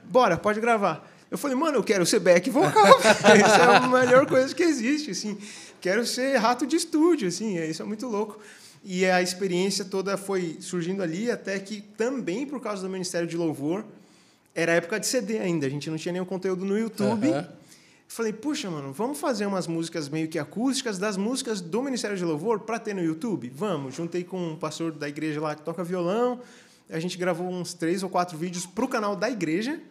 Bora, 0.03 0.38
pode 0.38 0.59
gravar. 0.59 1.11
Eu 1.30 1.38
falei, 1.38 1.57
mano, 1.57 1.78
eu 1.78 1.84
quero 1.84 2.05
ser 2.05 2.19
back 2.19 2.49
vocal. 2.49 2.86
isso 3.01 3.55
é 3.55 3.75
a 3.75 3.88
melhor 3.88 4.28
coisa 4.28 4.53
que 4.53 4.63
existe, 4.63 5.11
assim. 5.11 5.38
Quero 5.82 6.05
ser 6.05 6.38
rato 6.38 6.65
de 6.65 6.75
estúdio, 6.75 7.28
assim. 7.28 7.57
Isso 7.57 7.82
é 7.82 7.86
muito 7.86 8.07
louco. 8.07 8.39
E 8.89 9.05
a 9.05 9.21
experiência 9.21 9.83
toda 9.83 10.15
foi 10.15 10.59
surgindo 10.61 11.03
ali, 11.03 11.29
até 11.29 11.59
que 11.59 11.81
também 11.81 12.45
por 12.45 12.61
causa 12.61 12.81
do 12.81 12.89
Ministério 12.89 13.27
de 13.27 13.35
Louvor, 13.35 13.83
era 14.55 14.71
época 14.71 14.97
de 14.97 15.05
CD 15.05 15.39
ainda, 15.39 15.67
a 15.67 15.69
gente 15.69 15.89
não 15.89 15.97
tinha 15.97 16.13
nenhum 16.13 16.23
conteúdo 16.23 16.63
no 16.63 16.79
YouTube. 16.79 17.29
Aham. 17.29 17.49
Falei, 18.07 18.31
puxa, 18.31 18.71
mano, 18.71 18.93
vamos 18.93 19.19
fazer 19.19 19.45
umas 19.45 19.67
músicas 19.67 20.07
meio 20.07 20.29
que 20.29 20.39
acústicas 20.39 20.97
das 20.97 21.17
músicas 21.17 21.59
do 21.59 21.83
Ministério 21.83 22.15
de 22.15 22.23
Louvor 22.23 22.61
para 22.61 22.79
ter 22.79 22.95
no 22.95 23.03
YouTube? 23.03 23.51
Vamos. 23.53 23.93
Juntei 23.93 24.23
com 24.23 24.51
um 24.51 24.55
pastor 24.55 24.93
da 24.93 25.09
igreja 25.09 25.41
lá 25.41 25.53
que 25.53 25.63
toca 25.63 25.83
violão. 25.83 26.39
A 26.89 26.97
gente 26.97 27.17
gravou 27.17 27.49
uns 27.49 27.73
três 27.73 28.03
ou 28.03 28.09
quatro 28.09 28.38
vídeos 28.38 28.65
pro 28.65 28.88
canal 28.88 29.17
da 29.17 29.29
igreja. 29.29 29.81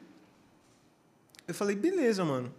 Eu 1.46 1.54
falei, 1.54 1.76
beleza, 1.76 2.24
mano. 2.24 2.50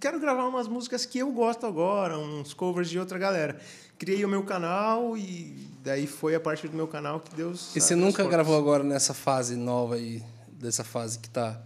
Quero 0.00 0.18
gravar 0.18 0.44
umas 0.48 0.66
músicas 0.66 1.06
que 1.06 1.20
eu 1.20 1.30
gosto 1.30 1.64
agora, 1.64 2.18
uns 2.18 2.52
covers 2.52 2.90
de 2.90 2.98
outra 2.98 3.16
galera. 3.16 3.60
Criei 3.98 4.24
o 4.24 4.28
meu 4.28 4.42
canal 4.44 5.16
e 5.16 5.56
daí 5.82 6.06
foi 6.06 6.34
a 6.34 6.40
partir 6.40 6.68
do 6.68 6.76
meu 6.76 6.86
canal 6.86 7.18
que 7.20 7.34
Deus. 7.34 7.74
E 7.74 7.80
você 7.80 7.94
nunca 7.96 8.22
portas. 8.22 8.30
gravou 8.30 8.56
agora 8.56 8.84
nessa 8.84 9.12
fase 9.12 9.56
nova 9.56 9.96
aí, 9.96 10.22
dessa 10.52 10.84
fase 10.84 11.18
que 11.18 11.28
tá. 11.28 11.60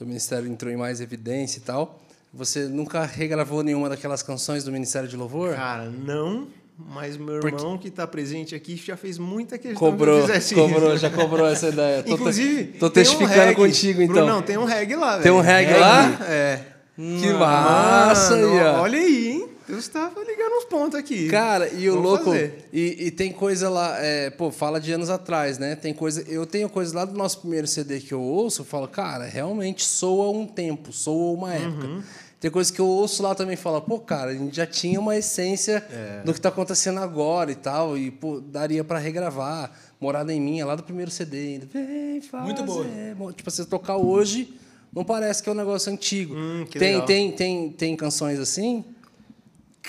O 0.00 0.04
ministério 0.04 0.46
entrou 0.48 0.72
em 0.72 0.76
mais 0.76 1.00
evidência 1.00 1.58
e 1.58 1.62
tal. 1.62 2.00
Você 2.32 2.66
nunca 2.68 3.04
regravou 3.04 3.62
nenhuma 3.62 3.88
daquelas 3.88 4.22
canções 4.22 4.62
do 4.62 4.70
Ministério 4.70 5.08
de 5.08 5.16
Louvor? 5.16 5.54
Cara, 5.56 5.86
não. 5.90 6.46
mas 6.78 7.16
meu 7.16 7.40
Porque- 7.40 7.56
irmão 7.56 7.76
que 7.76 7.90
tá 7.90 8.06
presente 8.06 8.54
aqui 8.54 8.76
já 8.76 8.96
fez 8.96 9.18
muita 9.18 9.58
questão 9.58 9.76
Cobrou, 9.90 10.24
que 10.26 10.30
eu 10.54 10.56
cobrou, 10.68 10.92
isso. 10.92 10.98
já 11.02 11.10
cobrou 11.10 11.46
essa 11.48 11.68
ideia. 11.68 12.02
Tô 12.04 12.10
te- 12.10 12.14
Inclusive, 12.14 12.64
tô 12.78 12.86
um 12.86 12.90
testificando 12.90 13.34
reggae. 13.40 13.54
contigo, 13.56 14.00
então. 14.02 14.14
Brunão, 14.14 14.40
tem 14.42 14.56
um 14.56 14.64
reggae 14.64 14.94
lá, 14.94 15.18
Tem 15.18 15.32
um 15.32 15.42
velho. 15.42 15.68
reggae 15.68 15.80
lá? 15.80 16.18
É. 16.28 16.60
Que 16.96 17.32
massa 17.32 18.36
Mano, 18.36 18.52
aí, 18.52 18.60
ó. 18.66 18.80
Olha 18.82 18.98
aí, 18.98 19.28
hein? 19.28 19.47
Eu 19.68 19.78
estava 19.78 20.18
ligando 20.24 20.52
uns 20.56 20.64
pontos 20.64 20.98
aqui. 20.98 21.28
Cara, 21.28 21.68
e 21.68 21.88
o 21.90 21.94
Vamos 22.00 22.10
louco. 22.24 22.34
E, 22.72 23.06
e 23.06 23.10
tem 23.10 23.32
coisa 23.32 23.68
lá, 23.68 23.98
é, 23.98 24.30
pô, 24.30 24.50
fala 24.50 24.80
de 24.80 24.90
anos 24.92 25.10
atrás, 25.10 25.58
né? 25.58 25.76
Tem 25.76 25.92
coisa. 25.92 26.22
Eu 26.26 26.46
tenho 26.46 26.68
coisa 26.70 26.94
lá 26.96 27.04
do 27.04 27.16
nosso 27.16 27.40
primeiro 27.40 27.66
CD 27.66 28.00
que 28.00 28.12
eu 28.14 28.20
ouço, 28.22 28.62
eu 28.62 28.64
falo, 28.64 28.88
cara, 28.88 29.24
realmente 29.26 29.84
soa 29.84 30.30
um 30.30 30.46
tempo, 30.46 30.92
soa 30.92 31.32
uma 31.36 31.54
época. 31.54 31.86
Uhum. 31.86 32.02
Tem 32.40 32.50
coisa 32.52 32.72
que 32.72 32.80
eu 32.80 32.86
ouço 32.86 33.20
lá 33.22 33.34
também 33.34 33.54
e 33.54 33.56
falo, 33.56 33.80
pô, 33.82 33.98
cara, 33.98 34.30
a 34.30 34.34
gente 34.34 34.54
já 34.56 34.64
tinha 34.64 35.00
uma 35.00 35.16
essência 35.16 35.84
É. 35.90 36.22
do 36.24 36.32
que 36.32 36.40
tá 36.40 36.48
acontecendo 36.50 37.00
agora 37.00 37.50
e 37.50 37.56
tal, 37.56 37.98
e 37.98 38.10
pô, 38.12 38.40
daria 38.40 38.84
pra 38.84 38.98
regravar. 38.98 39.72
Morada 40.00 40.32
em 40.32 40.40
mim, 40.40 40.60
é 40.60 40.64
lá 40.64 40.76
do 40.76 40.84
primeiro 40.84 41.10
CD 41.10 41.36
ainda. 41.38 41.66
Vem 41.66 42.20
fazer. 42.20 42.44
Muito 42.44 42.62
boa. 42.62 43.32
Tipo, 43.32 43.50
você 43.50 43.64
tocar 43.64 43.96
hoje, 43.96 44.54
não 44.94 45.04
parece 45.04 45.42
que 45.42 45.48
é 45.48 45.52
um 45.52 45.56
negócio 45.56 45.92
antigo. 45.92 46.34
Hum, 46.36 46.64
tem, 46.70 46.80
legal. 46.92 47.04
tem, 47.06 47.32
tem, 47.32 47.70
tem 47.70 47.96
canções 47.96 48.38
assim? 48.38 48.84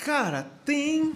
Cara, 0.04 0.46
tem. 0.64 1.12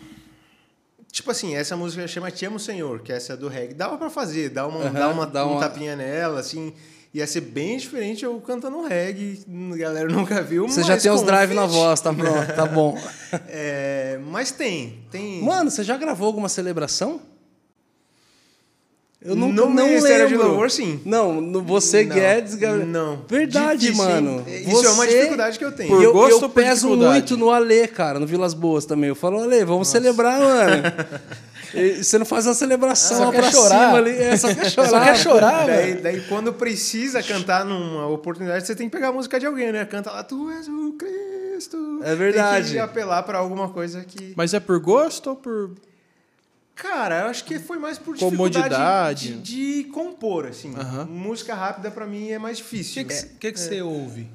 Tipo 1.10 1.30
assim, 1.30 1.54
essa 1.54 1.76
música 1.76 2.06
chama 2.08 2.30
Te 2.30 2.44
Amo 2.44 2.58
Senhor, 2.58 3.00
que 3.00 3.12
é 3.12 3.16
essa 3.16 3.36
do 3.36 3.48
reggae. 3.48 3.74
Dava 3.74 3.96
pra 3.96 4.10
fazer, 4.10 4.48
dar 4.50 4.66
uma, 4.66 4.90
dar 4.90 5.08
uma, 5.10 5.26
dá 5.26 5.46
um 5.46 5.52
uma- 5.52 5.60
tapinha 5.60 5.94
nela, 5.96 6.40
assim. 6.40 6.72
Ia 7.12 7.28
ser 7.28 7.42
bem 7.42 7.76
diferente 7.76 8.24
eu 8.24 8.40
cantando 8.40 8.82
reggae. 8.82 9.44
A 9.72 9.76
galera 9.76 10.08
nunca 10.08 10.42
viu, 10.42 10.66
Você 10.68 10.80
mas 10.80 10.88
já 10.88 10.96
tem 10.96 11.12
os 11.12 11.22
drive 11.22 11.54
na 11.54 11.64
voz, 11.64 12.00
tá 12.00 12.12
pronto, 12.12 12.52
tá 12.54 12.66
bom. 12.66 12.98
É, 13.48 14.18
mas 14.30 14.50
tem, 14.50 15.04
tem. 15.12 15.40
Mano, 15.42 15.70
você 15.70 15.84
já 15.84 15.96
gravou 15.96 16.26
alguma 16.26 16.48
celebração? 16.48 17.20
Eu 19.24 19.34
No 19.34 19.46
nunca 19.48 19.62
não 19.62 19.86
Ministério 19.86 20.28
de 20.28 20.34
lembro. 20.34 20.48
Louvor, 20.48 20.70
sim. 20.70 21.00
Não, 21.04 21.40
no 21.40 21.62
você 21.62 22.04
Não, 22.04 22.14
Guedes, 22.14 22.54
gra- 22.56 22.76
não. 22.76 23.24
Verdade, 23.26 23.80
Difícil, 23.86 24.04
mano. 24.04 24.44
Isso 24.46 24.84
é 24.86 24.90
uma 24.90 25.06
Você- 25.06 25.14
dificuldade 25.16 25.58
que 25.58 25.64
eu 25.64 25.72
tenho. 25.72 25.88
Por 25.88 26.02
eu, 26.02 26.12
gosto 26.12 26.44
eu 26.44 26.48
peso 26.50 26.88
muito 26.94 27.34
no 27.36 27.50
Alê, 27.50 27.88
cara, 27.88 28.20
no 28.20 28.26
Vilas 28.26 28.52
Boas 28.52 28.84
também. 28.84 29.08
Eu 29.08 29.14
falo, 29.14 29.40
Alê, 29.42 29.64
vamos 29.64 29.88
celebrar, 29.88 30.38
mano. 30.38 30.82
E 31.76 32.04
Você 32.04 32.18
não 32.18 32.26
faz 32.26 32.46
uma 32.46 32.54
celebração 32.54 33.16
Só 33.16 33.24
lá 33.24 33.30
quer 33.32 33.40
pra 33.40 33.50
chorar. 33.50 33.86
cima 33.86 33.98
ali. 33.98 34.10
É, 34.12 34.36
só 34.36 34.54
quer 34.54 34.70
chorar. 34.70 34.88
Só 34.90 35.00
quer 35.00 35.16
chorar, 35.16 35.66
Daí, 35.66 35.86
velho. 35.90 36.02
daí 36.04 36.20
quando 36.28 36.52
precisa 36.52 37.20
cantar 37.20 37.64
numa 37.64 38.06
oportunidade, 38.06 38.64
você 38.64 38.76
tem 38.76 38.88
que 38.88 38.94
pegar 38.94 39.08
a 39.08 39.12
música 39.12 39.40
de 39.40 39.46
alguém, 39.46 39.72
né? 39.72 39.84
Canta 39.84 40.12
lá, 40.12 40.22
Tu 40.22 40.50
és 40.52 40.68
o 40.68 40.92
Cristo. 40.92 41.98
É 42.04 42.14
verdade. 42.14 42.66
Tem 42.66 42.72
que 42.74 42.78
apelar 42.78 43.24
pra 43.24 43.38
alguma 43.38 43.70
coisa 43.70 44.04
que. 44.04 44.34
Mas 44.36 44.54
é 44.54 44.60
por 44.60 44.78
gosto 44.78 45.30
ou 45.30 45.36
por. 45.36 45.72
Cara, 46.74 47.20
eu 47.20 47.26
acho 47.28 47.44
que 47.44 47.58
foi 47.58 47.78
mais 47.78 47.98
por 47.98 48.14
dificuldade 48.16 48.54
Comodidade. 48.64 49.34
de, 49.40 49.82
de 49.82 49.84
compor, 49.90 50.46
assim. 50.46 50.72
Música 51.08 51.54
rápida 51.54 51.90
pra 51.90 52.06
mim 52.06 52.30
é 52.30 52.38
mais 52.38 52.58
O 52.58 52.62
difícil. 52.62 53.04
que, 53.06 53.14
que, 53.14 53.26
que, 53.38 53.52
que 53.52 53.60
você 53.60 53.80
ouve? 53.80 54.28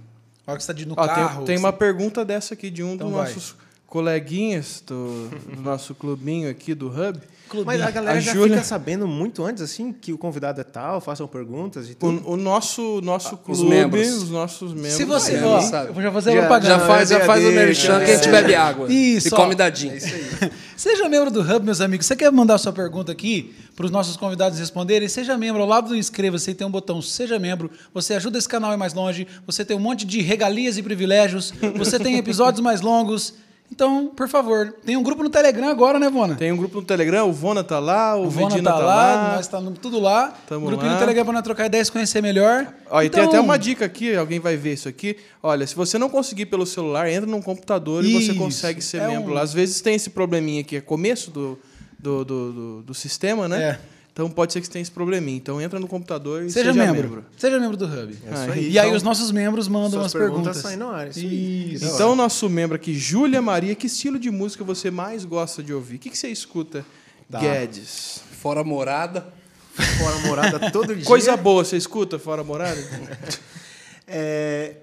A 0.47 0.51
hora 0.51 0.57
que 0.57 0.63
você 0.63 0.67
tá 0.67 0.73
de- 0.73 0.85
no 0.87 0.93
Ó, 0.97 1.05
tem- 1.05 1.15
carro. 1.15 1.45
tem 1.45 1.55
que 1.55 1.59
uma 1.61 1.73
pergunta 1.73 2.23
dessa 2.23 2.53
aqui 2.53 2.69
de 2.69 2.81
um 2.81 2.93
Então 2.93 3.07
dos 3.07 3.17
vai. 3.17 3.27
nossos 3.27 3.55
coleguinhas 3.85 4.81
do, 4.85 5.27
do 5.53 5.61
nosso 5.61 5.93
clubinho 5.93 6.49
aqui 6.49 6.73
do 6.73 6.87
Hub. 6.87 7.19
Você- 7.55 7.65
Mas 7.65 7.81
a 7.81 7.91
galera 7.91 8.17
A 8.17 8.21
já 8.21 8.33
Júlia- 8.33 8.55
fica 8.57 8.63
sabendo 8.67 9.07
muito 9.07 9.43
antes, 9.43 9.61
assim, 9.63 9.91
que 9.93 10.11
o 10.13 10.17
convidado 10.17 10.59
é 10.61 10.63
tal, 10.63 10.99
façam 11.01 11.27
perguntas 11.27 11.89
e 11.89 11.95
tudo. 11.95 12.21
O, 12.27 12.33
o 12.33 12.37
nosso, 12.37 12.99
nosso 13.01 13.35
os 13.47 13.59
clube, 13.59 13.69
membros. 13.75 14.23
os 14.23 14.29
nossos 14.29 14.73
membros. 14.73 14.93
Se 14.93 15.05
você, 15.05 15.35
Aí, 15.35 15.43
ó, 15.43 15.59
sabe? 15.61 15.89
eu 15.89 15.93
vou 15.93 16.03
já 16.03 16.11
fazer 16.11 16.31
Já- 16.33 16.39
propaganda. 16.39 16.67
Já 16.69 16.79
faz, 16.79 17.09
já 17.09 17.19
faz 17.21 17.45
o 17.45 17.51
merchan 17.51 17.99
que 18.05 18.11
a 18.11 18.15
gente 18.15 18.29
bebe 18.29 18.55
água. 18.55 18.91
Isso, 18.91 19.27
e 19.29 19.33
ó. 19.33 19.35
come 19.35 19.55
dadinho. 19.55 19.93
É 19.93 19.97
isso 19.97 20.07
aí. 20.41 20.51
Seja 20.77 21.09
membro 21.09 21.29
do 21.29 21.41
Hub, 21.41 21.65
meus 21.65 21.81
amigos. 21.81 22.05
Você 22.05 22.15
quer 22.15 22.31
mandar 22.31 22.57
sua 22.57 22.71
pergunta 22.71 23.11
aqui 23.11 23.53
para 23.75 23.85
os 23.85 23.91
nossos 23.91 24.15
convidados 24.15 24.57
responderem? 24.59 25.09
Seja 25.09 25.37
membro. 25.37 25.61
Ao 25.61 25.67
lado 25.67 25.89
do 25.89 25.95
inscreva-se 25.95 26.53
tem 26.53 26.65
um 26.65 26.71
botão 26.71 27.01
Seja 27.01 27.37
Membro. 27.37 27.69
Você 27.93 28.13
ajuda 28.13 28.37
esse 28.37 28.47
canal 28.47 28.71
a 28.71 28.75
ir 28.75 28.77
mais 28.77 28.93
longe. 28.93 29.27
Você 29.45 29.65
tem 29.65 29.75
um 29.75 29.79
monte 29.81 30.05
de 30.05 30.21
regalias 30.21 30.77
e 30.77 30.83
privilégios. 30.83 31.53
Você 31.75 31.99
tem 31.99 32.15
episódios 32.17 32.61
mais 32.61 32.79
longos. 32.79 33.33
Então, 33.71 34.07
por 34.07 34.27
favor, 34.27 34.73
tem 34.83 34.97
um 34.97 35.03
grupo 35.03 35.21
no 35.23 35.29
Telegram 35.29 35.69
agora, 35.69 35.99
né, 35.99 36.09
Vona? 36.09 36.35
Tem 36.35 36.51
um 36.51 36.57
grupo 36.57 36.79
no 36.81 36.85
Telegram, 36.85 37.29
o 37.29 37.31
Vona 37.31 37.63
tá 37.63 37.79
lá, 37.79 38.15
o, 38.15 38.25
O 38.25 38.29
Vona 38.29 38.49
Vedina 38.49 38.71
tá, 38.71 38.77
lá, 38.79 39.33
nós 39.35 39.47
tá 39.47 39.61
tudo 39.79 39.99
lá. 39.99 40.33
Tamo 40.47 40.65
Grupinho 40.65 40.87
lá. 40.89 40.93
no 40.95 40.99
Telegram 40.99 41.23
para 41.23 41.33
nós 41.33 41.43
trocar 41.43 41.65
ideias, 41.67 41.89
conhecer 41.89 42.21
melhor. 42.21 42.67
Ó, 42.89 43.01
e 43.01 43.09
tem 43.09 43.19
Então, 43.21 43.29
até 43.31 43.39
uma 43.39 43.57
dica 43.57 43.85
aqui, 43.85 44.15
alguém 44.15 44.39
vai 44.39 44.57
ver 44.57 44.73
isso 44.73 44.89
aqui. 44.89 45.17
Olha, 45.41 45.65
se 45.67 45.75
você 45.75 45.97
não 45.97 46.09
conseguir 46.09 46.47
pelo 46.47 46.65
celular, 46.65 47.09
entra 47.09 47.29
num 47.29 47.41
computador 47.41 48.03
e 48.03 48.11
você 48.11 48.31
Isso, 48.31 48.35
consegue 48.35 48.81
ser 48.81 49.01
é 49.01 49.07
membro 49.07 49.31
um- 49.31 49.35
lá. 49.35 49.41
Às 49.41 49.53
vezes 49.53 49.79
tem 49.81 49.95
esse 49.95 50.09
probleminha 50.09 50.61
aqui, 50.61 50.75
é 50.75 50.81
começo 50.81 51.29
do, 51.31 51.57
do, 51.97 52.25
do, 52.25 52.51
do, 52.51 52.81
do 52.81 52.93
sistema, 52.93 53.47
né? 53.47 53.63
É. 53.63 53.79
Então 54.19 54.29
pode 54.29 54.51
ser 54.51 54.59
que 54.59 54.67
você 54.67 54.73
tenha 54.73 54.81
esse 54.81 54.91
probleminha. 54.91 55.37
Então 55.37 55.61
entra 55.61 55.79
no 55.79 55.87
computador 55.87 56.43
e 56.43 56.51
Seja, 56.51 56.73
seja, 56.73 56.91
membro. 56.91 57.23
Seja 57.37 57.57
membro 57.57 57.77
do 57.77 57.85
Hub. 57.85 58.17
É 58.27 58.33
isso 58.33 58.51
aí. 58.51 58.69
E 58.71 58.77
aí 58.77 58.85
Então, 58.87 58.97
os 58.97 59.01
nossos 59.01 59.31
membros 59.31 59.69
mandam 59.69 59.91
suas 59.91 60.07
as 60.07 60.11
perguntas 60.11 60.57
perguntas. 60.57 60.57
saem 60.61 60.75
no 60.77 60.89
ar, 60.89 61.07
isso 61.07 61.19
aí. 61.19 61.73
Isso. 61.75 61.85
Então, 61.85 62.17
nosso 62.17 62.49
membro 62.49 62.75
aqui, 62.75 62.93
Júlia 62.93 63.41
Maria, 63.41 63.73
que 63.75 63.87
estilo 63.87 64.19
de 64.19 64.29
música 64.29 64.61
você 64.61 64.91
mais 64.91 65.23
gosta 65.23 65.63
de 65.63 65.73
ouvir? 65.73 65.95
O 65.95 65.99
que, 65.99 66.09
que 66.09 66.17
você 66.17 66.27
escuta, 66.27 66.85
Tá. 67.31 67.39
Guedes? 67.39 68.21
Fora 68.41 68.61
morada. 68.61 69.25
Fora 69.73 70.17
morada 70.27 70.69
todo 70.69 70.93
dia. 70.97 71.05
Coisa 71.05 71.37
boa, 71.37 71.63
você 71.63 71.77
escuta 71.77 72.19
fora 72.19 72.43
morada? 72.43 72.77
É, 74.05 74.75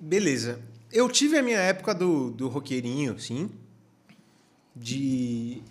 Beleza. 0.00 0.58
Eu 0.90 1.08
tive 1.08 1.38
a 1.38 1.42
minha 1.42 1.58
época 1.58 1.94
do, 1.94 2.30
do 2.30 2.48
roqueirinho, 2.48 3.20
sim. 3.20 3.48
De. 4.74 5.62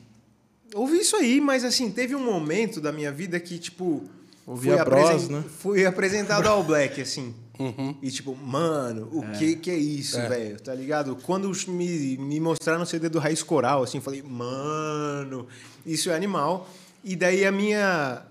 Ouvi 0.73 0.99
isso 0.99 1.15
aí, 1.15 1.41
mas 1.41 1.63
assim, 1.63 1.89
teve 1.91 2.15
um 2.15 2.23
momento 2.23 2.79
da 2.81 2.91
minha 2.91 3.11
vida 3.11 3.39
que, 3.39 3.57
tipo. 3.59 4.03
Ouvia 4.47 4.77
fui 4.77 4.85
Bros, 4.85 5.03
apresen- 5.03 5.29
né? 5.35 5.43
Fui 5.59 5.85
apresentado 5.85 6.47
ao 6.47 6.63
Black, 6.63 6.99
assim. 7.01 7.33
Uhum. 7.59 7.95
E 8.01 8.09
tipo, 8.09 8.35
mano, 8.35 9.07
o 9.11 9.21
que 9.37 9.55
que 9.55 9.69
é 9.69 9.75
isso, 9.75 10.17
É. 10.17 10.27
velho? 10.27 10.59
Tá 10.59 10.73
ligado? 10.73 11.15
Quando 11.23 11.51
me, 11.67 12.17
me 12.17 12.39
mostraram 12.39 12.81
o 12.81 12.85
CD 12.85 13.07
do 13.07 13.19
Raiz 13.19 13.43
Coral, 13.43 13.83
assim, 13.83 13.99
falei, 14.01 14.23
mano, 14.23 15.47
isso 15.85 16.09
é 16.09 16.15
animal. 16.15 16.67
E 17.03 17.15
daí 17.15 17.45
a 17.45 17.51
minha. 17.51 18.23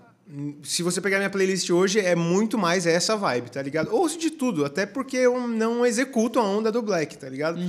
Se 0.63 0.81
você 0.83 0.99
pegar 1.01 1.17
minha 1.17 1.29
playlist 1.29 1.69
hoje, 1.69 1.99
é 1.99 2.15
muito 2.15 2.57
mais 2.57 2.85
essa 2.85 3.15
vibe, 3.17 3.49
tá 3.51 3.61
ligado? 3.61 3.93
Ouço 3.93 4.17
de 4.17 4.29
tudo, 4.31 4.63
até 4.65 4.85
porque 4.85 5.17
eu 5.17 5.45
não 5.47 5.85
executo 5.85 6.39
a 6.39 6.43
onda 6.43 6.71
do 6.71 6.81
Black, 6.81 7.17
tá 7.17 7.27
ligado? 7.29 7.59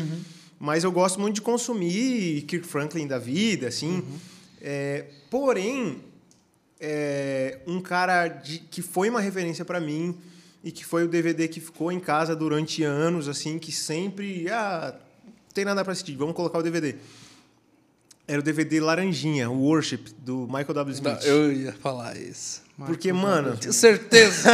Mas 0.61 0.85
eu 0.85 0.93
gosto 0.93 1.21
muito 1.21 1.37
de 1.37 1.43
consumir 1.43 2.43
Kirk 2.43 2.67
Franklin 2.67 3.07
da 3.07 3.19
vida, 3.19 3.67
assim. 3.69 4.03
É, 4.63 5.07
porém, 5.29 6.01
é, 6.81 7.59
um 7.67 7.81
cara 7.81 8.29
de- 8.29 8.61
que 8.61 8.81
foi 8.81 9.09
uma 9.11 9.21
referência 9.21 9.65
para 9.65 9.81
mim 9.81 10.17
e 10.63 10.71
que 10.71 10.85
foi 10.85 11.05
o 11.05 11.09
DVD 11.09 11.49
que 11.49 11.61
ficou 11.61 11.91
em 11.91 11.99
casa 11.99 12.37
durante 12.37 12.85
anos, 12.85 13.27
assim, 13.29 13.59
que 13.59 13.73
sempre. 13.73 14.49
Ah, 14.49 14.95
não 15.27 15.33
tem 15.53 15.65
nada 15.65 15.83
para 15.83 15.93
assistir, 15.93 16.15
vamos 16.17 16.35
colocar 16.37 16.59
o 16.59 16.63
DVD. 16.63 16.95
Era 18.29 18.39
o 18.39 18.43
DVD 18.43 18.81
Laranjinha, 18.81 19.51
o 19.51 19.59
Worship, 19.63 20.05
do 20.19 20.47
Michael 20.47 20.75
W. 20.75 20.95
Smith. 20.95 21.25
Eu 21.25 21.53
ia 21.53 21.73
falar 21.73 22.17
isso. 22.17 22.63
Porque, 22.87 23.13
mano, 23.13 23.57
Tenho 23.57 23.73
certeza. 23.73 24.49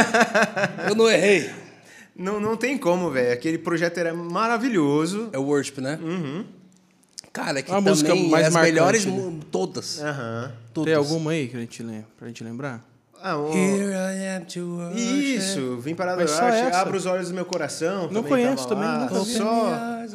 eu 0.89 0.95
não 0.95 1.07
errei. 1.09 1.49
não, 2.15 2.39
não 2.39 2.57
tem 2.57 2.77
como, 2.77 3.11
velho. 3.11 3.31
Aquele 3.31 3.57
projeto 3.59 3.97
era 3.99 4.13
maravilhoso. 4.13 5.29
É 5.31 5.37
o 5.37 5.43
worship, 5.43 5.79
né? 5.81 5.99
Uhum. 6.01 6.45
Cara, 7.31 7.59
é 7.59 7.61
que 7.61 7.71
A 7.71 7.79
música 7.79 8.09
também 8.09 8.29
mais 8.29 8.47
as 8.47 8.53
marcante, 8.53 8.73
melhores, 8.73 9.05
né? 9.05 9.39
todas. 9.51 10.01
Aham. 10.01 10.51
todas. 10.73 10.85
Tem 10.87 10.95
alguma 10.95 11.31
aí 11.31 11.47
que 11.47 11.57
a 11.57 11.59
gente 11.59 11.83
lembra, 11.83 12.07
pra 12.17 12.27
gente 12.27 12.43
lembrar? 12.43 12.83
Ah, 13.21 13.37
o- 13.37 13.53
Here 13.53 13.91
I 13.93 14.37
am 14.37 14.45
to 14.45 14.59
worship. 14.77 15.35
Isso, 15.35 15.77
vim 15.77 15.93
para 15.93 16.13
adorar, 16.13 16.73
abra 16.75 16.95
os 16.97 17.05
olhos 17.05 17.27
do 17.29 17.33
meu 17.35 17.45
coração. 17.45 18.03
Não 18.03 18.23
também 18.23 18.29
conheço 18.45 18.67
também, 18.67 18.87
nunca 18.89 19.19
vi. 19.23 19.33
Só, 19.33 19.69
heart. 19.69 20.11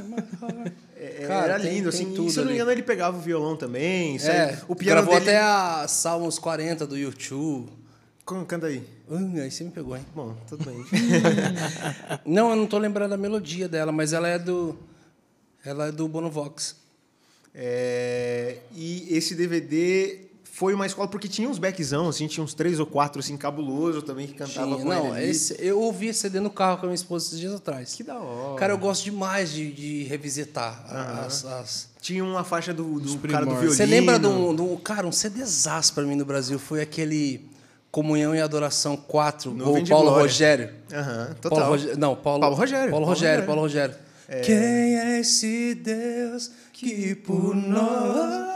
é, 0.96 1.24
Cara, 1.26 1.44
era 1.52 1.60
tem- 1.60 1.74
lindo, 1.74 1.90
tem 1.90 2.00
assim. 2.00 2.14
tudo 2.14 2.28
e 2.28 2.32
se 2.32 2.38
eu 2.38 2.44
não 2.44 2.50
me 2.50 2.56
engano, 2.56 2.70
ele 2.72 2.82
pegava 2.82 3.16
o 3.16 3.20
violão 3.20 3.56
também. 3.56 4.16
É, 4.16 4.18
sabe? 4.18 4.62
o 4.66 4.74
piano 4.74 5.02
gravou 5.02 5.20
dele... 5.20 5.30
até 5.36 5.40
a 5.40 5.86
Salmos 5.86 6.38
40 6.38 6.86
do 6.86 6.96
YouTube. 6.96 7.68
Como- 8.24 8.46
Canta 8.46 8.68
aí. 8.68 8.82
Hum, 9.10 9.34
aí 9.36 9.50
você 9.50 9.64
me 9.64 9.70
pegou, 9.70 9.94
hein? 9.96 10.04
Bom, 10.14 10.34
tudo 10.48 10.64
bem. 10.64 10.82
Não, 12.24 12.50
eu 12.50 12.56
não 12.56 12.66
tô 12.66 12.78
lembrando 12.78 13.12
a 13.12 13.18
melodia 13.18 13.68
dela, 13.68 13.92
mas 13.92 14.12
ela 14.14 14.26
é 14.28 14.38
do. 14.38 14.76
Ela 15.64 15.88
é 15.88 15.92
do 15.92 16.08
Bonovox. 16.08 16.76
É, 17.54 18.56
e 18.74 19.06
esse 19.16 19.34
DVD 19.34 20.20
foi 20.42 20.72
uma 20.74 20.86
escola 20.86 21.08
porque 21.08 21.26
tinha 21.28 21.48
uns 21.48 21.58
backzão, 21.58 22.08
assim, 22.08 22.26
tinha 22.26 22.42
uns 22.42 22.54
três 22.54 22.78
ou 22.78 22.86
quatro, 22.86 23.18
assim, 23.20 23.36
cabuloso 23.36 24.02
também, 24.02 24.26
que 24.26 24.34
cantava 24.34 24.66
Tinha. 24.74 24.78
com 24.78 24.88
Não, 24.88 25.18
esse, 25.18 25.56
eu 25.58 25.80
ouvi 25.80 26.08
esse 26.08 26.20
CD 26.20 26.40
no 26.40 26.50
carro 26.50 26.76
com 26.78 26.86
a 26.86 26.88
minha 26.88 26.94
esposa 26.94 27.26
esses 27.26 27.38
dias 27.40 27.52
atrás. 27.54 27.94
Que 27.94 28.02
da 28.02 28.18
hora. 28.18 28.56
Cara, 28.58 28.72
eu 28.72 28.78
gosto 28.78 29.04
demais 29.04 29.52
de, 29.52 29.70
de 29.72 30.02
revisitar 30.04 30.84
as, 31.26 31.44
as- 31.44 31.88
Tinha 32.00 32.24
uma 32.24 32.44
faixa 32.44 32.72
do, 32.74 33.00
do 33.00 33.18
cara 33.28 33.44
do 33.46 33.52
violino. 33.52 33.72
Você 33.74 33.86
lembra 33.86 34.18
de 34.18 34.26
um, 34.26 34.54
de 34.54 34.62
um- 34.62 34.76
Cara, 34.76 35.06
um 35.06 35.12
CDzaço 35.12 35.92
pra 35.94 36.04
mim 36.04 36.14
no 36.16 36.24
Brasil 36.24 36.58
foi 36.58 36.80
aquele 36.80 37.48
Comunhão 37.90 38.34
e 38.34 38.40
Adoração 38.40 38.96
4, 38.96 39.52
Nuvem 39.54 39.82
o 39.84 39.88
Paulo 39.88 40.06
Glória. 40.06 40.22
Rogério. 40.22 40.70
Aham, 40.92 41.34
total. 41.40 41.58
Paulo 41.58 41.72
Rogério. 41.72 41.98
Não, 41.98 42.16
Paulo, 42.16 42.40
Paulo 42.40 42.56
Rogério. 42.56 42.90
Paulo 42.90 42.90
Paulo 42.90 43.06
Rogério, 43.06 43.40
Rogério. 43.40 43.46
Paulo 43.46 43.60
Rogério. 43.60 43.94
Quem 44.44 44.54
é 44.98 45.20
esse 45.20 45.74
Deus 45.74 46.50
que 46.72 47.14
por 47.14 47.54
nós 47.54 48.54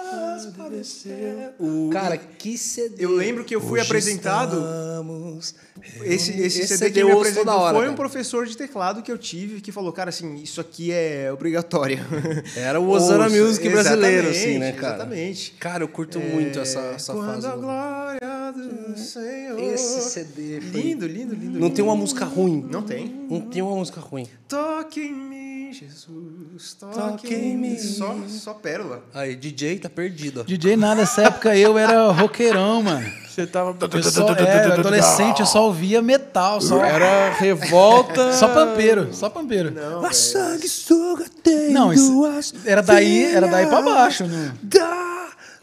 O- 1.59 1.91
Cara, 1.93 2.17
que 2.17 2.57
CD. 2.57 3.05
Eu 3.05 3.11
lembro 3.11 3.45
que 3.45 3.55
eu 3.55 3.61
fui 3.61 3.79
Hoje 3.81 3.89
apresentado- 3.89 4.57
estamos 4.59 5.55
Esse, 6.03 6.31
esse, 6.33 6.61
Esse 6.61 6.67
CD 6.69 6.77
CD 6.87 6.91
que 7.01 7.05
me 7.05 7.13
apresentou 7.13 7.55
hora, 7.55 7.77
foi 7.77 7.87
um 7.87 7.91
cara. 7.91 7.97
professor 7.97 8.47
de 8.47 8.57
teclado 8.57 9.03
que 9.03 9.11
eu 9.13 9.19
tive 9.19 9.61
que 9.61 9.71
falou, 9.73 9.93
cara, 9.93 10.09
assim, 10.11 10.37
isso 10.37 10.61
aqui 10.61 10.91
é 10.93 11.31
obrigatório. 11.33 11.99
Era 12.57 12.81
o 12.81 12.89
Osana 12.89 13.25
Ouça. 13.25 13.37
Music 13.37 13.69
brasileiro, 13.69 14.29
assim, 14.29 14.59
né, 14.59 14.73
cara? 14.73 14.97
Exatamente. 14.97 15.53
Cara, 15.59 15.85
eu 15.85 15.89
curto 15.89 16.19
muito 16.21 16.59
essa, 16.59 16.81
essa 16.95 17.13
Quando 17.13 17.35
fase. 17.43 17.47
a 17.47 17.57
glória 17.57 18.53
do 18.53 18.99
Senhor. 18.99 19.59
Esse 19.61 20.01
CD. 20.11 20.61
foi- 20.61 20.81
Lindo, 20.81 21.07
lindo, 21.07 21.35
lindo. 21.35 21.59
Não 21.59 21.71
tem 21.71 21.85
uma 21.85 21.97
música 21.97 22.25
ruim. 22.25 22.67
Não 22.71 22.83
tem. 22.83 23.27
Não 23.31 23.41
tem 23.41 23.63
uma 23.63 23.75
música 23.77 24.01
ruim. 24.01 24.27
Toque 24.49 25.01
em 25.01 25.13
mim, 25.15 25.48
Jesus. 25.73 26.75
Toque, 26.79 26.95
Toque 26.95 27.35
em 27.35 27.57
mim. 27.57 27.79
Só, 27.79 28.15
só 28.29 28.55
pérola. 28.55 29.03
Aí, 29.15 29.37
DJ 29.37 29.79
tá 29.79 29.89
perdido. 29.89 30.45
DJ 30.45 30.77
nada, 30.77 30.97
nessa 31.03 31.23
época 31.23 31.57
eu 31.57 31.77
era 31.79 32.11
roqueirão, 32.11 32.83
mano. 32.83 33.11
Você 33.29 33.47
tava. 33.47 33.77
Eu 33.81 34.03
só, 34.03 34.29
é, 34.35 34.65
adolescente, 34.73 35.41
eu 35.41 35.47
só 35.47 35.67
ouvia 35.67 36.03
metal, 36.03 36.61
só, 36.61 36.83
Era 36.85 37.31
revolta. 37.35 38.33
só 38.35 38.49
pampeiro, 38.49 39.15
só 39.15 39.31
pampeiro. 39.31 39.71
Não, 39.71 39.99
A 39.99 40.03
velho. 40.03 40.15
sanguessuga 40.15 41.27
tem 41.43 41.71
Não, 41.71 41.93
isso 41.93 42.25
era 42.65 42.83
daí, 42.83 43.25
era 43.25 43.47
daí 43.47 43.67
pra 43.67 43.81
baixo, 43.81 44.25
né? 44.25 44.53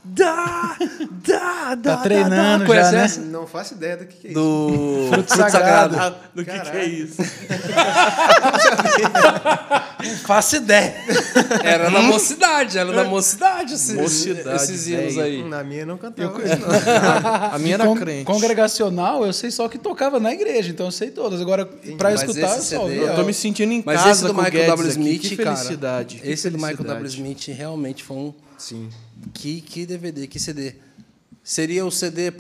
Dá, 0.08 0.78
dá, 1.28 1.76
dá, 1.76 1.76
dá. 1.76 1.97
treinando 1.97 2.66
dá, 2.68 2.74
dá. 2.74 2.84
já, 2.84 2.91
né? 2.91 3.03
essa? 3.06 3.22
Não 3.22 3.47
faço 3.47 3.74
ideia 3.74 3.97
do 3.97 4.06
que, 4.06 4.16
que 4.18 4.28
é 4.28 4.32
isso. 4.32 4.39
Do 4.39 5.10
Fruto 5.12 5.36
Sagrado. 5.36 5.97
Ah, 5.99 6.16
do 6.34 6.45
que, 6.45 6.60
que 6.60 6.78
é 6.78 6.86
isso? 6.86 7.22
Não 10.06 10.16
faço 10.18 10.58
ideia. 10.58 10.95
Era 11.64 11.89
da 11.89 12.01
mocidade, 12.01 12.78
era 12.78 12.93
da 12.93 13.03
mocidade 13.03 13.74
esses, 13.74 13.95
Mocidade, 13.95 14.56
esses 14.64 14.88
hinos 14.88 15.18
aí. 15.18 15.43
Na 15.43 15.64
minha 15.64 15.86
não 15.86 15.97
cantava 15.97 16.39
isso, 16.43 16.58
não. 16.62 16.70
A 17.56 17.58
minha 17.60 17.74
era 17.76 17.86
Con- 17.86 17.95
crente. 17.95 18.26
Congregacional, 18.26 19.26
eu 19.26 19.34
sei 19.34 19.49
só 19.49 19.68
que 19.68 19.78
tocava 19.80 20.20
na 20.20 20.32
igreja, 20.32 20.70
então 20.70 20.86
eu 20.88 20.91
sei 20.91 21.10
todas. 21.10 21.41
Agora, 21.41 21.66
pra 21.97 22.12
Mas 22.12 22.22
escutar, 22.22 22.41
eu 22.41 22.62
só 22.62 22.62
CD. 22.62 22.99
Eu 22.99 23.16
tô 23.16 23.24
me 23.24 23.34
sentindo 23.34 23.72
em 23.74 23.82
Mas 23.86 23.97
casa 23.97 24.12
esse 24.12 24.24
do 24.26 24.34
Michael 24.34 24.51
Guedes 24.51 24.68
W. 24.68 24.91
aqui. 24.91 24.99
Smith, 24.99 25.22
que 25.22 25.38
cara. 25.38 25.56
felicidade. 25.56 26.16
que 26.18 26.30
esse 26.30 26.49
do 26.49 26.58
Michael 26.58 26.78
W. 26.78 26.95
felicidade. 26.97 27.32
Smith 27.41 27.58
realmente 27.58 28.03
foi 28.03 28.18
um. 28.18 28.34
Sim. 28.58 28.89
Que, 29.34 29.61
que 29.61 29.86
DVD, 29.86 30.28
que 30.28 30.39
CD. 30.39 30.76
Seria 31.43 31.86
o 31.86 31.91
CD 31.91 32.32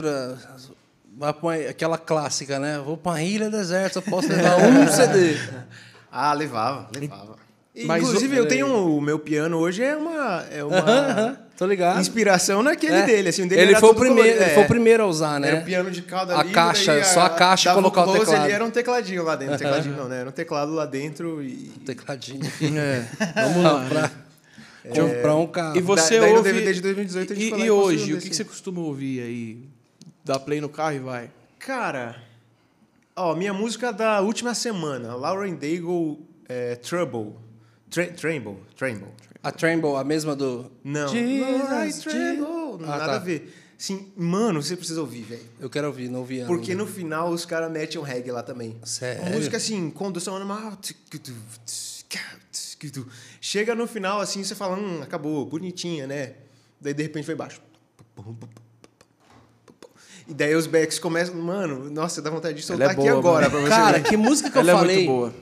uma- 1.17 1.55
aquela 1.69 1.97
clássica, 1.97 2.59
né? 2.59 2.79
Vou 2.83 2.97
pra 2.97 3.21
ilha 3.21 3.49
deserta, 3.49 4.01
posso 4.01 4.27
levar 4.29 4.57
um 4.57 4.87
CD. 4.91 5.37
Ah, 6.11 6.33
levava, 6.33 6.89
levava. 6.95 7.35
Mas 7.85 8.03
Inclusive, 8.03 8.37
eu 8.37 8.47
tenho 8.47 8.67
o 8.67 9.01
meu 9.01 9.19
piano 9.19 9.57
hoje 9.57 9.83
é 9.83 9.97
uma, 9.97 10.45
é 10.49 10.63
uma 10.63 11.37
Tô 11.57 11.65
ligado. 11.65 11.99
inspiração 11.99 12.63
naquele 12.63 12.95
É. 12.95 13.05
dele. 13.05 13.27
Assim, 13.29 13.43
o 13.43 13.49
dele 13.49 13.61
ele, 13.63 13.71
era 13.71 13.79
foi 13.81 13.89
o 13.89 13.93
primeiro, 13.95 14.29
colorido, 14.29 14.43
é. 14.43 14.53
foi 14.53 14.63
o 14.63 14.67
primeiro 14.67 15.03
a 15.03 15.07
usar, 15.07 15.39
né? 15.41 15.49
Era 15.49 15.59
o 15.59 15.63
piano 15.65 15.91
de 15.91 16.01
cauda 16.01 16.37
A 16.39 16.45
caixa, 16.45 16.93
daí 16.93 17.03
só 17.03 17.23
a 17.23 17.29
caixa 17.31 17.71
e 17.71 17.73
colocar 17.73 18.05
o 18.07 18.13
teclado. 18.13 18.43
Ali, 18.43 18.53
era 18.53 18.63
um 18.63 18.71
tecladinho 18.71 19.23
lá 19.23 19.35
dentro. 19.35 19.57
Tecladinho 19.59 19.97
não, 19.97 20.07
né? 20.07 20.21
Era 20.21 20.29
um 20.29 20.31
teclado 20.31 20.73
lá 20.73 20.85
dentro 20.85 21.43
e... 21.43 21.69
Tecladinho. 21.85 22.39
É, 22.77 23.03
vamos 23.43 23.61
lá. 23.63 23.85
pra, 23.89 24.11
É. 24.93 25.21
pra 25.21 25.35
um 25.35 25.47
carro. 25.47 25.77
E 25.77 25.81
você 25.81 26.19
Da- 26.19 26.27
ouve... 26.27 26.43
DVD 26.51 26.73
de 26.73 26.81
2018 26.81 27.33
a 27.33 27.35
gente 27.35 27.55
e, 27.55 27.65
e 27.65 27.71
hoje, 27.71 28.13
o 28.13 28.19
que, 28.19 28.29
que 28.29 28.35
você 28.35 28.43
costuma 28.43 28.81
ouvir 28.81 29.21
aí? 29.21 29.69
Dá 30.23 30.39
play 30.39 30.59
no 30.59 30.69
carro 30.69 30.95
e 30.95 30.99
vai. 30.99 31.29
Cara, 31.59 32.21
ó, 33.15 33.35
minha 33.35 33.53
música 33.53 33.91
da 33.91 34.21
última 34.21 34.53
semana, 34.53 35.15
Lauren 35.15 35.55
Daigle, 35.55 36.19
é, 36.47 36.75
Trouble. 36.75 37.33
Tra 37.89 38.07
Tremble, 38.07 38.57
Tremble. 38.75 39.07
A 39.43 39.51
Tremble, 39.51 39.95
a 39.95 40.03
mesma 40.03 40.35
do. 40.35 40.71
Não. 40.83 41.07
Jesus, 41.07 41.99
Tremble. 41.99 42.45
Ah, 42.83 42.87
Nada 42.87 43.05
tá. 43.05 43.15
a 43.15 43.19
ver. 43.19 43.53
Sim, 43.77 44.11
mano, 44.15 44.61
você 44.63 44.75
precisa 44.75 45.01
ouvir, 45.01 45.21
velho. 45.23 45.41
Eu 45.59 45.69
quero 45.69 45.87
ouvir, 45.87 46.09
não 46.09 46.19
ouvi. 46.21 46.43
Porque 46.45 46.71
ainda. 46.71 46.83
no 46.83 46.89
final 46.89 47.29
os 47.29 47.45
caras 47.45 47.69
metem 47.71 47.99
um 47.99 48.03
reggae 48.03 48.31
lá 48.31 48.41
também. 48.41 48.77
Sério? 48.83 49.21
Uma 49.21 49.31
música 49.31 49.57
assim, 49.57 49.89
condução 49.89 50.35
animal. 50.35 50.77
Chega 53.41 53.73
no 53.75 53.87
final 53.87 54.19
assim, 54.19 54.43
você 54.43 54.55
fala, 54.55 54.77
hum, 54.77 55.01
acabou, 55.01 55.45
bonitinha, 55.45 56.07
né? 56.07 56.33
Daí 56.79 56.93
de 56.93 57.03
repente 57.03 57.25
vai 57.25 57.35
baixo. 57.35 57.61
E 60.27 60.33
daí 60.33 60.55
os 60.55 60.65
backs 60.65 60.97
começam, 60.97 61.35
mano, 61.35 61.89
nossa, 61.89 62.21
dá 62.21 62.29
vontade 62.29 62.57
de 62.57 62.63
soltar 62.63 62.89
é 62.89 62.91
aqui 62.91 63.01
boa, 63.01 63.17
agora 63.17 63.49
mano. 63.49 63.51
pra 63.51 63.61
você 63.61 63.69
Cara, 63.69 63.97
ver. 63.99 64.09
que 64.09 64.17
música 64.17 64.49
que 64.49 64.57
eu 64.57 64.61
Ela 64.61 64.71
é 64.71 64.75
falei? 64.75 64.95
muito 64.97 65.07
boa. 65.09 65.33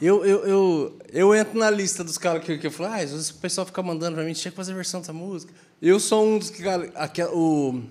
Eu, 0.00 0.24
eu, 0.24 0.46
eu, 0.46 0.98
eu 1.12 1.34
entro 1.34 1.58
na 1.58 1.68
lista 1.68 2.02
dos 2.02 2.16
caras 2.16 2.42
que, 2.42 2.56
que 2.56 2.66
eu 2.66 2.70
falo, 2.70 2.94
ah, 2.94 2.96
às 2.96 3.10
vezes 3.10 3.28
o 3.28 3.34
pessoal 3.34 3.66
fica 3.66 3.82
mandando 3.82 4.14
pra 4.14 4.24
mim, 4.24 4.32
tinha 4.32 4.50
que 4.50 4.56
fazer 4.56 4.72
versão 4.72 5.00
dessa 5.00 5.12
música. 5.12 5.52
Eu 5.82 6.00
sou 6.00 6.26
um 6.26 6.38
dos 6.38 6.48
que, 6.48 6.62
cara, 6.62 6.90
aquela, 6.94 7.30
o... 7.34 7.82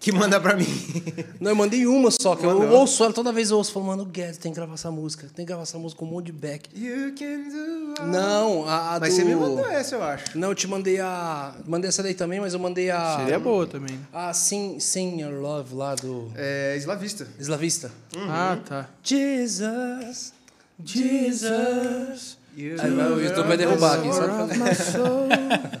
Que 0.00 0.12
manda 0.12 0.38
pra 0.38 0.54
mim. 0.54 0.66
Não, 1.40 1.52
eu 1.52 1.56
mandei 1.56 1.86
uma 1.86 2.10
só, 2.10 2.36
que 2.36 2.44
eu 2.44 2.58
Mandou. 2.58 2.78
ouço 2.80 3.02
ela, 3.02 3.12
toda 3.12 3.32
vez 3.32 3.50
eu 3.50 3.56
ouço, 3.56 3.72
falo, 3.72 3.86
mano, 3.86 4.02
o 4.02 4.06
Guedes 4.06 4.36
tem 4.36 4.52
que 4.52 4.56
gravar 4.56 4.74
essa 4.74 4.90
música, 4.90 5.26
tem 5.34 5.46
que 5.46 5.48
gravar 5.48 5.62
essa 5.62 5.78
música 5.78 5.98
com 5.98 6.04
um 6.04 6.10
monte 6.10 6.26
de 6.26 6.32
back. 6.32 6.68
You 6.78 7.14
can 7.18 7.48
do 7.48 8.02
all- 8.02 8.06
Não, 8.08 8.68
a, 8.68 8.96
a 8.96 9.00
Mas 9.00 9.14
do... 9.14 9.16
você 9.16 9.24
me 9.24 9.34
mandou 9.34 9.66
essa, 9.66 9.94
eu 9.94 10.02
acho. 10.02 10.36
Não, 10.38 10.48
eu 10.50 10.54
te 10.54 10.66
mandei 10.68 11.00
a... 11.00 11.54
Mandei 11.66 11.88
essa 11.88 12.02
daí 12.02 12.12
também, 12.12 12.38
mas 12.38 12.52
eu 12.52 12.60
mandei 12.60 12.90
a... 12.90 13.16
Seria 13.20 13.38
boa 13.38 13.66
também. 13.66 13.98
A 14.12 14.32
Sing, 14.34 14.78
Sing 14.78 15.22
Your 15.22 15.40
Love 15.40 15.74
lá 15.74 15.94
do... 15.94 16.30
É 16.34 16.74
eslavista. 16.76 17.26
Eslavista. 17.38 17.90
Ah, 18.28 18.58
tá. 18.62 18.88
Jesus, 19.02 20.34
Jesus... 20.84 22.36
You 22.56 22.76
Aí 22.78 22.90
o 22.92 23.20
YouTube 23.20 23.48
vai 23.48 23.56
derrubar 23.56 23.98
aqui, 23.98 24.12
só 24.12 24.28
pra 24.28 25.80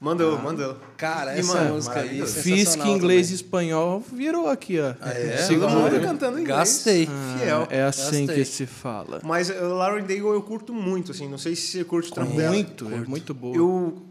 Mandou, 0.00 0.38
mandou. 0.38 0.76
Cara, 0.96 1.36
E, 1.36 1.40
essa 1.40 1.54
mano, 1.54 1.74
música 1.74 2.00
aí 2.00 2.22
é 2.22 2.24
que 2.24 2.88
inglês 2.88 3.26
e 3.26 3.32
também. 3.32 3.34
espanhol 3.34 4.02
virou 4.10 4.48
aqui, 4.48 4.80
ó. 4.80 4.94
É, 5.06 5.36
Segura. 5.46 5.68
todo 5.70 5.78
mundo 5.78 6.00
cantando 6.00 6.38
em 6.38 6.40
inglês. 6.40 6.58
Gastei. 6.58 7.06
Fiel. 7.38 7.66
É 7.68 7.82
assim 7.82 8.24
Gostei. 8.24 8.36
que 8.36 8.44
se 8.46 8.64
fala. 8.64 9.20
Mas 9.22 9.50
uh, 9.50 9.52
Lauren 9.74 10.02
Daigle 10.04 10.32
eu 10.32 10.40
curto 10.40 10.72
muito, 10.72 11.12
assim. 11.12 11.28
Não 11.28 11.36
sei 11.36 11.54
se 11.54 11.66
você 11.66 11.84
curte 11.84 12.10
o 12.10 12.14
trampo 12.14 12.34
dela. 12.34 12.50
Muito, 12.50 12.86
é 12.90 12.96
muito 13.06 13.34
boa. 13.34 13.54
Eu, 13.54 14.02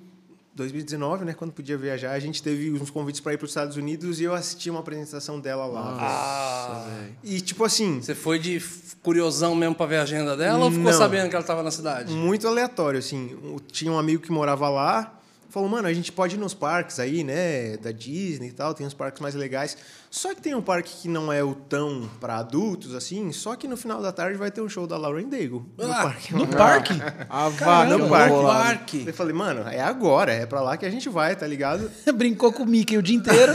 2019, 0.53 1.25
né, 1.25 1.33
quando 1.33 1.51
podia 1.53 1.75
viajar, 1.77 2.11
a 2.11 2.19
gente 2.19 2.43
teve 2.43 2.69
uns 2.71 2.91
convites 2.91 3.19
para 3.21 3.33
ir 3.33 3.37
para 3.37 3.45
os 3.45 3.51
Estados 3.51 3.75
Unidos 3.75 4.19
e 4.19 4.25
eu 4.25 4.33
assisti 4.35 4.69
uma 4.69 4.81
apresentação 4.81 5.39
dela 5.39 5.65
lá. 5.65 5.97
Ah, 5.99 6.85
E 7.23 7.41
tipo 7.41 7.63
assim, 7.63 7.99
você 8.01 8.13
foi 8.13 8.37
de 8.37 8.61
curiosão 9.01 9.55
mesmo 9.55 9.73
pra 9.73 9.85
ver 9.87 9.97
a 9.97 10.01
agenda 10.03 10.37
dela 10.37 10.65
ou 10.65 10.69
ficou 10.71 10.91
Não. 10.91 10.97
sabendo 10.97 11.29
que 11.29 11.35
ela 11.35 11.45
tava 11.45 11.63
na 11.63 11.71
cidade? 11.71 12.13
muito 12.13 12.47
aleatório, 12.47 12.99
assim. 12.99 13.35
Tinha 13.71 13.91
um 13.91 13.97
amigo 13.97 14.21
que 14.21 14.31
morava 14.31 14.69
lá, 14.69 15.18
falou, 15.49 15.67
mano, 15.67 15.87
a 15.87 15.93
gente 15.93 16.11
pode 16.11 16.35
ir 16.35 16.39
nos 16.39 16.53
parques 16.53 16.99
aí, 16.99 17.23
né, 17.23 17.75
da 17.77 17.91
Disney 17.91 18.49
e 18.49 18.51
tal, 18.51 18.73
tem 18.73 18.85
uns 18.85 18.93
parques 18.93 19.19
mais 19.21 19.33
legais. 19.35 19.75
Só 20.11 20.33
que 20.33 20.41
tem 20.41 20.55
um 20.55 20.61
parque 20.61 20.91
que 21.01 21.07
não 21.07 21.31
é 21.31 21.43
o 21.43 21.53
tão 21.53 22.09
para 22.19 22.37
adultos, 22.37 22.95
assim, 22.95 23.31
só 23.31 23.55
que 23.55 23.67
no 23.67 23.77
final 23.77 24.01
da 24.01 24.11
tarde 24.11 24.37
vai 24.37 24.49
ter 24.49 24.61
um 24.61 24.69
show 24.69 24.87
da 24.87 24.97
Lauren 24.97 25.27
Daigle 25.29 25.63
no 25.77 25.91
Ah, 25.91 25.95
parque. 26.03 26.33
No 26.33 26.47
parque? 26.47 26.93
A 27.29 27.51
Caramba, 27.57 27.97
no 27.97 28.09
parque. 28.09 28.35
no 28.35 28.43
parque. 28.43 29.03
Eu 29.07 29.13
falei, 29.13 29.33
mano, 29.33 29.67
é 29.69 29.81
agora, 29.81 30.31
é 30.31 30.45
pra 30.45 30.61
lá 30.61 30.77
que 30.77 30.85
a 30.85 30.89
gente 30.89 31.09
vai, 31.09 31.35
tá 31.35 31.45
ligado? 31.45 31.89
Brincou 32.15 32.51
com 32.53 32.63
o 32.63 32.65
Mickey 32.65 32.97
o 32.97 33.01
dia 33.03 33.15
inteiro. 33.15 33.51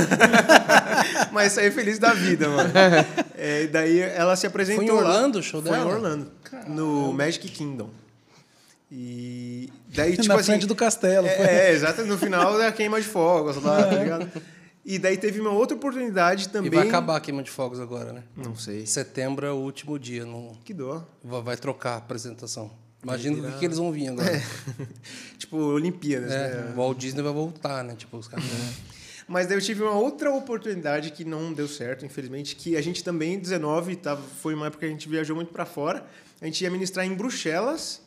Mas 1.32 1.52
saí 1.52 1.70
feliz 1.70 1.98
da 1.98 2.12
vida, 2.12 2.48
mano. 2.48 2.70
É, 3.36 3.62
e 3.64 3.66
daí 3.66 4.00
ela 4.00 4.36
se 4.36 4.46
apresentou 4.46 4.84
Foi 4.86 4.94
em 4.94 4.98
lá. 5.00 5.10
Orlando 5.10 5.38
o 5.38 5.42
show 5.42 5.60
Foi 5.60 5.70
dela? 5.72 5.90
em 5.90 5.94
Orlando, 5.94 6.30
no 6.68 7.12
Magic 7.12 7.48
Kingdom. 7.48 7.90
E 8.96 9.68
daí, 9.88 10.12
tipo 10.16 10.28
na 10.28 10.34
assim... 10.36 10.44
frente 10.44 10.66
do 10.66 10.74
castelo. 10.76 11.26
É, 11.26 11.70
é, 11.70 11.72
exato, 11.72 12.04
no 12.04 12.16
final 12.16 12.56
da 12.56 12.70
queima 12.70 13.00
de 13.00 13.06
fogos 13.08 13.56
lá, 13.56 13.82
tá 13.82 13.90
ligado? 13.98 14.30
E 14.84 14.98
daí 15.00 15.16
teve 15.16 15.40
uma 15.40 15.50
outra 15.50 15.76
oportunidade 15.76 16.44
E 16.44 16.48
também... 16.48 16.70
vai 16.70 16.86
acabar 16.86 17.16
a 17.16 17.20
queima 17.20 17.42
de 17.42 17.50
fogos 17.50 17.80
agora, 17.80 18.12
né? 18.12 18.22
Não 18.36 18.54
sei. 18.54 18.86
Setembro 18.86 19.44
é 19.44 19.50
o 19.50 19.56
último 19.56 19.98
dia, 19.98 20.24
não 20.24 20.56
Que 20.64 20.72
dó. 20.72 21.04
vai 21.24 21.56
trocar 21.56 21.94
a 21.94 21.96
apresentação. 21.96 22.70
Imagina 23.02 23.36
o 23.48 23.52
que, 23.52 23.58
que 23.58 23.64
eles 23.64 23.78
vão 23.78 23.90
vir 23.90 24.08
agora. 24.08 24.42
tipo, 25.36 25.56
Olimpíadas, 25.56 26.30
É, 26.30 26.54
né? 26.54 26.72
o 26.72 26.76
Walt 26.76 26.96
Disney 26.98 27.22
vai 27.22 27.32
voltar, 27.32 27.82
né? 27.82 27.94
Tipo, 27.96 28.16
os 28.16 28.28
caras. 28.28 28.44
Mas 29.26 29.46
daí 29.46 29.56
eu 29.56 29.60
tive 29.60 29.82
uma 29.82 29.92
outra 29.92 30.30
oportunidade 30.30 31.10
que 31.10 31.24
não 31.24 31.52
deu 31.52 31.66
certo, 31.66 32.04
infelizmente, 32.06 32.54
que 32.54 32.76
a 32.76 32.82
gente 32.82 33.02
também, 33.02 33.34
em 33.34 33.38
19, 33.38 33.96
tava, 33.96 34.22
foi 34.22 34.54
uma 34.54 34.66
época 34.66 34.80
que 34.80 34.86
a 34.86 34.88
gente 34.88 35.08
viajou 35.08 35.34
muito 35.34 35.52
para 35.52 35.64
fora. 35.66 36.06
A 36.40 36.44
gente 36.46 36.62
ia 36.62 36.70
ministrar 36.70 37.04
em 37.06 37.14
Bruxelas. 37.14 38.00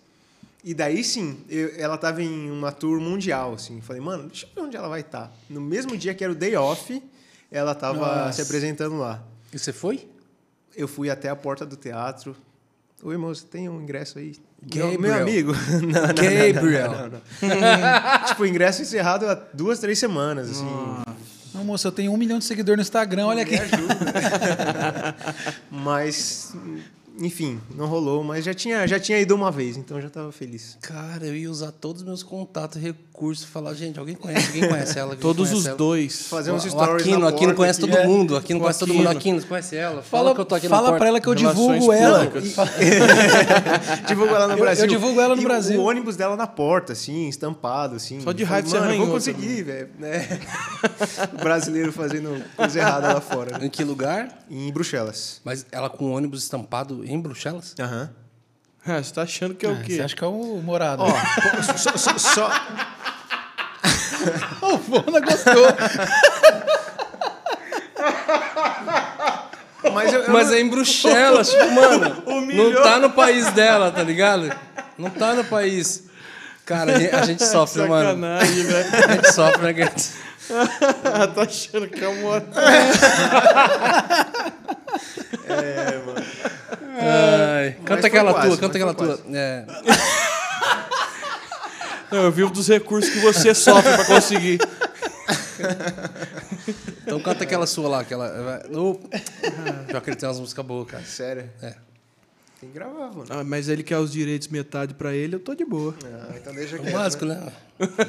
E 0.63 0.73
daí 0.73 1.03
sim, 1.03 1.39
eu- 1.49 1.73
ela 1.77 1.97
tava 1.97 2.21
em 2.21 2.51
uma 2.51 2.71
tour 2.71 2.99
mundial, 2.99 3.53
assim. 3.53 3.79
Falei, 3.81 4.01
mano, 4.01 4.23
deixa 4.27 4.45
eu 4.45 4.49
ver 4.55 4.67
onde 4.67 4.75
ela 4.77 4.89
vai 4.89 5.01
estar. 5.01 5.31
No 5.49 5.61
mesmo 5.61 5.95
dia 5.97 6.13
que 6.13 6.23
era 6.23 6.33
o 6.33 6.35
day 6.35 6.55
off, 6.55 7.01
ela 7.51 7.73
tava 7.75 7.99
Nossa. 8.25 8.33
se 8.33 8.41
apresentando 8.41 8.97
lá. 8.97 9.23
E 9.53 9.57
você 9.59 9.71
foi? 9.71 10.07
Eu 10.75 10.87
fui 10.87 11.09
até 11.09 11.29
a 11.29 11.35
porta 11.35 11.65
do 11.65 11.75
teatro. 11.75 12.35
Oi, 13.01 13.15
moço, 13.15 13.45
tem 13.45 13.69
um 13.69 13.81
ingresso 13.81 14.17
aí? 14.19 14.35
Gabriel. 14.61 14.99
Meu 14.99 15.13
amigo. 15.13 15.53
Não, 15.71 15.87
não, 15.87 16.01
não, 16.01 16.53
Gabriel. 16.53 16.91
não, 16.91 16.99
não, 16.99 17.09
não. 17.09 18.25
tipo, 18.27 18.45
ingresso 18.45 18.81
encerrado 18.81 19.27
há 19.27 19.35
duas, 19.53 19.77
três 19.79 19.99
semanas, 19.99 20.49
assim. 20.49 20.65
Não, 21.53 21.63
moço, 21.63 21.87
eu 21.87 21.91
tenho 21.91 22.11
um 22.11 22.17
milhão 22.17 22.39
de 22.39 22.45
seguidores 22.45 22.77
no 22.77 22.81
Instagram, 22.81 23.27
olha 23.27 23.43
aqui. 23.43 23.51
Me 23.51 23.59
ajuda. 23.59 23.95
mas, 25.71 26.53
enfim, 27.19 27.59
não 27.75 27.87
rolou. 27.87 28.23
Mas 28.23 28.45
já 28.45 28.53
tinha, 28.53 28.87
já 28.87 28.99
tinha 28.99 29.19
ido 29.19 29.35
uma 29.35 29.51
vez, 29.51 29.77
então 29.77 29.99
já 30.01 30.09
tava 30.09 30.31
feliz. 30.31 30.77
Cara, 30.81 31.25
eu 31.25 31.35
ia 31.35 31.49
usar 31.49 31.71
todos 31.71 32.01
os 32.01 32.07
meus 32.07 32.23
contatos, 32.23 32.81
curso 33.17 33.45
e 33.45 33.47
falar, 33.47 33.73
gente, 33.73 33.97
alguém 33.99 34.13
conhece, 34.15 34.47
alguém 34.47 34.69
conhece 34.69 34.99
ela? 34.99 35.09
Alguém 35.13 35.21
Todos 35.21 35.47
conhece 35.49 35.59
os 35.61 35.65
ela? 35.67 35.75
dois. 35.77 36.27
Fazer 36.27 36.51
uns 36.51 36.65
O 36.65 36.69
stories 36.69 37.01
Aquino, 37.01 37.19
na 37.19 37.27
Aquino 37.29 37.39
porta 37.47 37.55
conhece 37.55 37.83
aqui. 37.83 37.91
todo 37.91 38.05
mundo. 38.07 38.37
Aquino 38.37 38.59
O 38.59 38.61
conhece 38.61 38.79
todo 38.79 38.93
mundo. 38.93 39.07
Aquino. 39.09 39.17
Aquino, 39.37 39.47
conhece 39.47 39.75
ela? 39.75 40.01
Fala, 40.03 40.23
Fala, 40.23 40.35
que 40.35 40.41
eu 40.41 40.45
tô 40.45 40.55
aqui 40.55 40.69
na 40.69 40.75
fala 40.75 40.97
pra 40.97 41.07
ela 41.07 41.19
que 41.19 41.27
eu 41.27 41.33
divulgo 41.35 41.91
ela. 41.91 42.31
Divulgo 44.07 44.35
ela 44.35 44.47
no 44.47 44.55
Brasil. 44.57 44.85
eu 44.85 44.89
divulgo 44.89 45.19
ela 45.21 45.35
no 45.35 45.41
E 45.41 45.45
o- 45.45 45.47
Brasil. 45.47 45.79
O 45.81 45.83
ônibus 45.85 46.15
dela 46.15 46.35
na 46.35 46.47
porta, 46.47 46.93
assim, 46.93 47.27
estampado, 47.27 47.95
assim. 47.95 48.21
Só 48.21 48.31
de 48.31 48.43
raiva 48.43 48.67
você 48.69 48.75
eu 48.75 48.79
vou 48.81 48.87
arranhou 48.89 49.07
conseguir, 49.07 49.63
velho. 49.63 49.89
Né? 49.97 50.39
o 51.33 51.37
brasileiro 51.37 51.91
fazendo 51.91 52.43
coisa 52.55 52.79
errada 52.79 53.13
lá 53.13 53.21
fora. 53.21 53.63
Em 53.65 53.69
que 53.69 53.83
lugar? 53.83 54.29
Em 54.49 54.71
Bruxelas. 54.71 55.41
Mas 55.43 55.65
ela 55.71 55.89
com 55.89 56.05
o 56.05 56.11
ônibus 56.11 56.43
estampado 56.43 57.03
em 57.05 57.19
Bruxelas? 57.19 57.73
Aham. 57.79 58.09
Ah, 58.85 59.03
você 59.03 59.13
tá 59.13 59.23
achando 59.23 59.53
que 59.53 59.65
é 59.65 59.69
o 59.69 59.73
Ah, 59.73 59.81
quê? 59.83 59.95
Você 59.97 60.01
acha 60.01 60.15
que 60.15 60.23
é 60.23 60.27
o 60.27 60.61
morado? 60.63 61.03
Ó, 61.03 61.09
só, 61.77 61.97
só- 61.97 62.17
só- 62.17 62.51
o 64.61 64.77
Fona 64.77 65.19
gostou. 65.19 65.67
Mas, 69.93 70.13
eu, 70.13 70.21
eu 70.23 70.31
Mas 70.31 70.47
não- 70.47 70.55
é 70.55 70.59
em 70.59 70.69
Bruxelas, 70.69 71.49
tipo, 71.51 71.71
mano. 71.71 72.23
Não 72.53 72.81
tá 72.81 72.99
no 72.99 73.11
país 73.11 73.51
dela, 73.51 73.91
tá 73.91 74.03
ligado? 74.03 74.51
Não 74.97 75.09
tá 75.09 75.33
no 75.33 75.43
país. 75.43 76.03
Cara, 76.65 76.93
a 76.97 77.25
gente, 77.25 77.45
sofre, 77.45 77.87
mano. 77.87 78.19
Velho. 78.21 78.77
A 79.07 79.13
gente 79.13 79.31
sofre, 79.31 79.73
né, 79.73 79.89
tá 81.35 81.41
achando 81.41 81.87
que 81.87 82.03
é 82.03 82.07
um 82.09 82.21
moto. 82.21 82.47
Ai, 86.99 87.77
canta 87.85 88.07
aquela 88.07 88.33
quase, 88.33 88.47
tua, 88.49 88.57
canta 88.57 88.77
aquela 88.77 88.93
tua. 88.93 89.19
É. 89.33 89.65
Não, 92.11 92.23
eu 92.23 92.31
vivo 92.31 92.49
dos 92.51 92.67
recursos 92.67 93.11
que 93.11 93.19
você 93.19 93.53
sofre 93.53 93.93
pra 93.93 94.05
conseguir. 94.05 94.59
Então 97.03 97.19
canta 97.19 97.43
aquela 97.43 97.65
sua 97.67 97.87
lá, 97.89 97.99
aquela. 98.01 98.63
Oh. 98.73 98.97
Já 99.91 100.01
que 100.01 100.09
ele 100.09 100.15
tem 100.17 100.27
umas 100.27 100.39
músicas 100.39 100.65
boas, 100.65 100.87
cara. 100.87 101.03
Sério? 101.03 101.49
É. 101.61 101.75
Tem 102.59 102.69
que 102.69 102.73
gravar, 102.75 103.11
mano. 103.11 103.25
Ah, 103.29 103.43
mas 103.43 103.69
ele 103.69 103.83
quer 103.83 103.99
os 103.99 104.11
direitos 104.11 104.47
metade 104.47 104.95
pra 104.95 105.13
ele, 105.13 105.35
eu 105.35 105.39
tô 105.39 105.53
de 105.53 105.63
boa. 105.63 105.93
Ah, 106.03 106.33
então 106.37 106.53
deixa 106.55 106.75
O 106.75 106.79
quieto. 106.79 106.93
básico, 106.93 107.23
né? 107.25 107.51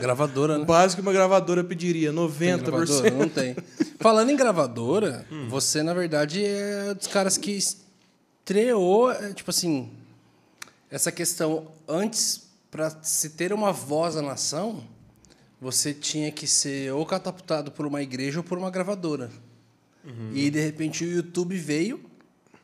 Gravadora, 0.00 0.54
O 0.54 0.58
né? 0.60 0.64
básico 0.64 1.02
que 1.02 1.06
uma 1.06 1.12
gravadora 1.12 1.62
pediria, 1.62 2.08
Tem 2.10 2.16
90%. 2.18 2.62
gravadora? 2.62 3.10
Não 3.10 3.28
tem. 3.28 3.54
Falando 4.00 4.30
em 4.30 4.36
gravadora, 4.36 5.26
você, 5.50 5.82
na 5.82 5.92
verdade, 5.92 6.42
é 6.44 6.88
um 6.92 6.94
dos 6.94 7.06
caras 7.08 7.36
que 7.36 7.50
estreou, 7.58 9.12
é, 9.12 9.34
tipo 9.34 9.50
assim, 9.50 9.90
essa 10.90 11.12
questão. 11.12 11.66
Antes, 11.86 12.47
para 12.70 12.90
se 13.02 13.30
ter 13.30 13.52
uma 13.52 13.72
voz 13.72 14.14
na 14.14 14.22
nação, 14.22 14.84
você 15.60 15.92
tinha 15.94 16.30
que 16.30 16.46
ser 16.46 16.92
ou 16.92 17.04
catapultado 17.06 17.70
por 17.72 17.86
uma 17.86 18.02
igreja 18.02 18.38
ou 18.38 18.44
por 18.44 18.58
uma 18.58 18.70
gravadora. 18.70 19.30
E, 20.32 20.48
de 20.50 20.60
repente, 20.60 21.04
o 21.04 21.10
YouTube 21.10 21.56
veio 21.58 22.00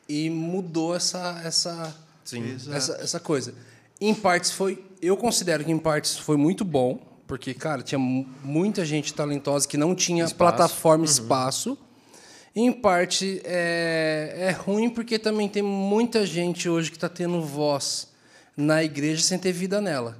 e 0.09 0.29
mudou 0.31 0.95
essa, 0.95 1.41
essa, 1.45 1.95
Sim. 2.23 2.55
essa, 2.71 2.93
essa 2.93 3.19
coisa. 3.19 3.53
Em 4.01 4.15
partes 4.15 4.49
foi. 4.51 4.83
Eu 4.99 5.15
considero 5.15 5.63
que 5.63 5.71
em 5.71 5.77
partes 5.77 6.17
foi 6.17 6.37
muito 6.37 6.65
bom, 6.65 6.99
porque, 7.27 7.53
cara, 7.53 7.83
tinha 7.83 7.99
mu- 7.99 8.27
muita 8.43 8.83
gente 8.83 9.13
talentosa 9.13 9.67
que 9.67 9.77
não 9.77 9.93
tinha 9.93 10.27
plataforma, 10.29 11.05
espaço. 11.05 11.77
Em 12.55 12.71
parte 12.71 13.41
é, 13.43 14.33
é 14.47 14.51
ruim 14.51 14.89
porque 14.89 15.19
também 15.19 15.47
tem 15.47 15.61
muita 15.61 16.25
gente 16.25 16.67
hoje 16.67 16.89
que 16.89 16.97
está 16.97 17.09
tendo 17.09 17.41
voz 17.41 18.07
na 18.55 18.83
igreja 18.83 19.21
sem 19.21 19.37
ter 19.37 19.51
vida 19.51 19.81
nela. 19.81 20.17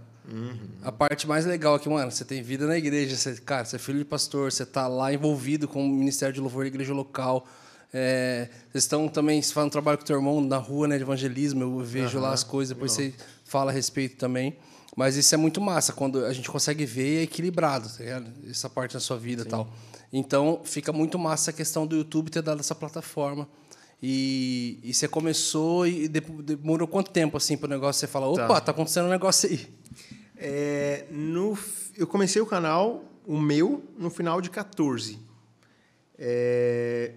A 0.82 0.92
parte 0.92 1.28
mais 1.28 1.46
legal 1.46 1.76
é 1.76 1.80
que, 1.80 1.88
mano, 1.88 2.12
você 2.12 2.26
tem 2.26 2.42
vida 2.42 2.66
na 2.66 2.78
igreja, 2.78 3.16
você, 3.16 3.36
cara, 3.36 3.64
você 3.64 3.76
é 3.76 3.80
filho 3.80 4.00
de 4.00 4.06
pastor, 4.06 4.52
você 4.52 4.64
está 4.64 4.88
lá 4.88 5.14
envolvido 5.14 5.68
com 5.68 5.86
o 5.86 5.88
Ministério 5.88 6.34
de 6.34 6.42
Louvor 6.42 6.64
da 6.64 6.68
igreja 6.68 6.94
local. 6.94 7.48
É, 7.94 8.50
vocês 8.72 8.84
estão 8.84 9.08
também 9.08 9.42
você 9.42 9.54
faz 9.54 9.68
um 9.68 9.70
trabalho 9.70 9.98
com 9.98 10.04
o 10.04 10.08
teu 10.08 10.16
irmão 10.16 10.42
na 10.42 10.58
rua, 10.58 10.88
né, 10.88 10.98
de 10.98 11.04
evangelismo, 11.04 11.62
eu 11.62 11.80
vejo 11.80 12.20
lá 12.20 12.34
as 12.34 12.44
coisas, 12.44 12.76
depois 12.76 12.92
você 12.92 13.14
fala 13.46 13.72
a 13.72 13.74
respeito 13.74 14.18
também. 14.18 14.58
Mas 14.96 15.16
isso 15.16 15.34
é 15.36 15.38
muito 15.38 15.62
massa, 15.62 15.94
quando 15.94 16.26
a 16.26 16.34
gente 16.34 16.50
consegue 16.50 16.86
ver 16.86 17.20
é 17.20 17.22
equilibrado, 17.24 17.90
tá 17.90 18.04
essa 18.50 18.70
parte 18.70 18.94
da 18.94 19.00
sua 19.00 19.18
vida 19.18 19.44
e 19.44 19.46
tal. 19.46 19.70
Então, 20.12 20.62
fica 20.64 20.94
muito 20.94 21.20
massa 21.20 21.52
a 21.52 21.54
questão 21.54 21.86
do 21.86 21.96
YouTube 21.96 22.32
ter 22.32 22.42
dado 22.42 22.62
essa 22.62 22.74
plataforma. 22.74 23.48
E, 24.02 24.80
e 24.84 24.94
você 24.94 25.08
começou 25.08 25.88
e 25.88 26.08
de- 26.08 26.20
demorou 26.20 26.88
quanto 26.88 27.12
tempo 27.12 27.38
assim 27.38 27.58
para 27.58 27.68
o 27.68 27.70
negócio 27.70 28.00
você 28.00 28.08
falar, 28.08 28.28
opa, 28.28 28.62
tá. 28.62 28.72
acontecendo 28.72 29.06
um 29.06 29.10
negócio 29.10 29.50
aí. 29.50 29.68
É, 30.38 31.06
no, 31.10 31.58
eu 31.98 32.06
comecei 32.06 32.42
o 32.42 32.46
canal, 32.46 33.04
o 33.26 33.40
meu, 33.40 33.84
no 33.98 34.10
final 34.10 34.42
de 34.42 34.50
14. 34.50 35.18
É, 36.18 37.14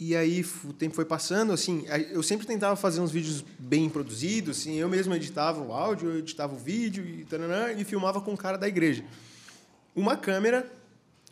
e 0.00 0.14
aí 0.14 0.44
o 0.64 0.72
tempo 0.72 0.94
foi 0.94 1.04
passando, 1.04 1.52
assim, 1.52 1.84
eu 2.10 2.22
sempre 2.22 2.46
tentava 2.46 2.76
fazer 2.76 3.00
uns 3.00 3.10
vídeos 3.10 3.44
bem 3.58 3.88
produzidos, 3.88 4.58
assim, 4.58 4.76
eu 4.76 4.88
mesmo 4.88 5.12
editava 5.12 5.60
o 5.60 5.72
áudio, 5.72 6.10
eu 6.10 6.18
editava 6.18 6.54
o 6.54 6.58
vídeo 6.58 7.04
e, 7.04 7.24
taranã, 7.24 7.72
e 7.72 7.84
filmava 7.84 8.20
com 8.20 8.32
o 8.32 8.36
cara 8.36 8.56
da 8.56 8.68
igreja. 8.68 9.04
Uma 9.96 10.16
câmera, 10.16 10.70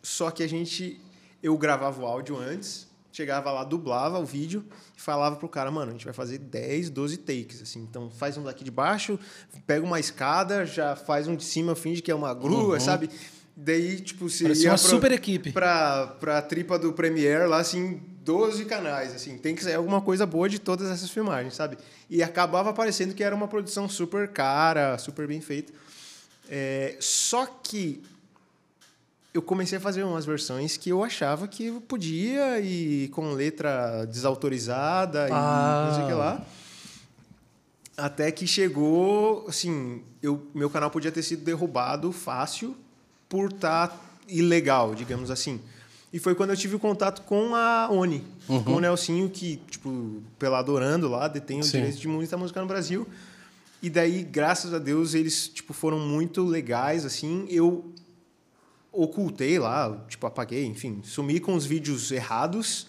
só 0.02 0.32
que 0.32 0.42
a 0.42 0.48
gente, 0.48 1.00
eu 1.40 1.56
gravava 1.56 2.02
o 2.02 2.06
áudio 2.06 2.36
antes, 2.36 2.88
chegava 3.16 3.50
lá, 3.50 3.64
dublava 3.64 4.18
o 4.18 4.24
vídeo 4.26 4.62
e 4.96 5.00
falava 5.00 5.36
pro 5.36 5.48
cara, 5.48 5.70
mano, 5.70 5.90
a 5.90 5.92
gente 5.92 6.04
vai 6.04 6.12
fazer 6.12 6.36
10, 6.38 6.90
12 6.90 7.16
takes, 7.18 7.62
assim, 7.62 7.80
então 7.80 8.10
faz 8.10 8.36
um 8.36 8.42
daqui 8.42 8.62
de 8.62 8.70
baixo, 8.70 9.18
pega 9.66 9.84
uma 9.86 9.98
escada, 9.98 10.66
já 10.66 10.94
faz 10.94 11.26
um 11.26 11.34
de 11.34 11.44
cima, 11.44 11.74
finge 11.74 12.02
que 12.02 12.10
é 12.10 12.14
uma 12.14 12.34
grua, 12.34 12.78
sabe? 12.78 13.08
Daí, 13.56 14.00
tipo, 14.00 14.28
se 14.28 14.42
Parecia 14.42 14.64
ia 14.66 14.72
uma 14.72 14.78
pro- 14.78 14.86
super 14.88 15.12
equipe. 15.12 15.50
pra, 15.50 16.08
pra 16.20 16.42
tripa 16.42 16.78
do 16.78 16.92
Premiere 16.92 17.46
lá, 17.48 17.56
assim, 17.58 18.02
12 18.22 18.66
canais, 18.66 19.14
assim, 19.14 19.38
tem 19.38 19.54
que 19.54 19.64
sair 19.64 19.76
alguma 19.76 20.02
coisa 20.02 20.26
boa 20.26 20.46
de 20.46 20.58
todas 20.58 20.90
essas 20.90 21.08
filmagens, 21.08 21.54
sabe? 21.54 21.78
E 22.10 22.22
acabava 22.22 22.70
parecendo 22.74 23.14
que 23.14 23.24
era 23.24 23.34
uma 23.34 23.48
produção 23.48 23.88
super 23.88 24.28
cara, 24.28 24.98
super 24.98 25.26
bem 25.26 25.40
feita. 25.40 25.72
É, 26.50 26.96
só 27.00 27.46
que 27.46 28.02
eu 29.36 29.42
comecei 29.42 29.76
a 29.78 29.80
fazer 29.80 30.02
umas 30.02 30.24
versões 30.24 30.76
que 30.76 30.90
eu 30.90 31.04
achava 31.04 31.46
que 31.46 31.66
eu 31.66 31.80
podia 31.80 32.58
e 32.60 33.08
com 33.08 33.32
letra 33.32 34.06
desautorizada 34.06 35.28
e 35.28 35.30
não 35.30 35.94
sei 35.94 36.04
o 36.04 36.06
que 36.06 36.12
lá. 36.14 36.46
Até 37.96 38.30
que 38.30 38.46
chegou, 38.46 39.46
assim, 39.48 40.02
eu, 40.22 40.46
meu 40.54 40.68
canal 40.70 40.90
podia 40.90 41.12
ter 41.12 41.22
sido 41.22 41.44
derrubado 41.44 42.12
fácil 42.12 42.76
por 43.28 43.50
estar 43.50 43.98
ilegal, 44.28 44.94
digamos 44.94 45.30
assim. 45.30 45.60
E 46.12 46.18
foi 46.18 46.34
quando 46.34 46.50
eu 46.50 46.56
tive 46.56 46.76
o 46.76 46.78
contato 46.78 47.22
com 47.22 47.54
a 47.54 47.88
ONI, 47.90 48.24
com 48.46 48.74
o 48.74 48.80
Nelsinho, 48.80 49.28
que, 49.28 49.56
tipo, 49.70 50.22
pela 50.38 50.58
Adorando 50.58 51.08
lá, 51.08 51.28
detém 51.28 51.60
os 51.60 51.66
Sim. 51.66 51.78
direitos 51.78 52.00
de 52.00 52.08
muita 52.08 52.36
música 52.36 52.60
no 52.60 52.66
Brasil. 52.66 53.06
E 53.82 53.90
daí, 53.90 54.22
graças 54.22 54.72
a 54.72 54.78
Deus, 54.78 55.14
eles, 55.14 55.48
tipo, 55.48 55.74
foram 55.74 55.98
muito 55.98 56.42
legais, 56.42 57.04
assim. 57.04 57.46
Eu 57.50 57.92
ocultei 58.96 59.58
lá, 59.58 60.04
tipo, 60.08 60.26
apaguei, 60.26 60.64
enfim, 60.64 61.00
sumi 61.04 61.40
com 61.40 61.54
os 61.54 61.66
vídeos 61.66 62.10
errados. 62.10 62.88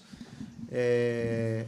É, 0.71 1.65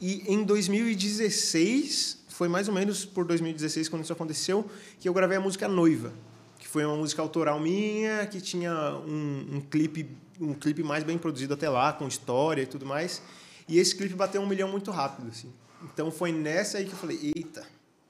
E 0.00 0.22
em 0.26 0.44
2016, 0.44 2.24
foi 2.28 2.48
mais 2.48 2.68
ou 2.68 2.74
menos 2.74 3.04
por 3.04 3.24
2016 3.24 3.88
quando 3.88 4.04
isso 4.04 4.12
aconteceu, 4.12 4.68
que 5.00 5.08
eu 5.08 5.14
gravei 5.14 5.38
a 5.38 5.40
música 5.40 5.66
Noiva, 5.66 6.12
que 6.58 6.68
foi 6.68 6.84
uma 6.84 6.96
música 6.96 7.22
autoral 7.22 7.58
minha, 7.58 8.26
que 8.26 8.40
tinha 8.40 8.72
um, 9.06 9.56
um 9.56 9.60
clipe 9.60 10.06
um 10.40 10.54
clipe 10.54 10.82
mais 10.82 11.04
bem 11.04 11.18
produzido 11.18 11.54
até 11.54 11.68
lá, 11.68 11.92
com 11.92 12.06
história 12.06 12.62
e 12.62 12.66
tudo 12.66 12.84
mais. 12.84 13.22
E 13.68 13.78
esse 13.78 13.96
clipe 13.96 14.14
bateu 14.14 14.40
um 14.40 14.46
milhão 14.46 14.68
muito 14.68 14.90
rápido, 14.90 15.28
assim. 15.28 15.52
Então 15.82 16.10
foi 16.10 16.32
nessa 16.32 16.78
aí 16.78 16.84
que 16.84 16.92
eu 16.92 16.98
falei, 16.98 17.32
eita, 17.34 17.66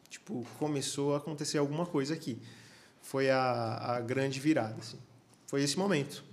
tipo, 0.09 0.47
começou 0.59 1.15
a 1.15 1.19
acontecer 1.19 1.59
alguma 1.59 1.87
coisa 1.87 2.15
aqui. 2.15 2.39
Foi 3.01 3.31
a, 3.31 3.97
a 3.97 4.01
grande 4.01 4.41
virada, 4.41 4.77
assim. 4.79 4.99
Foi 5.47 5.63
esse 5.63 5.79
momento. 5.79 6.25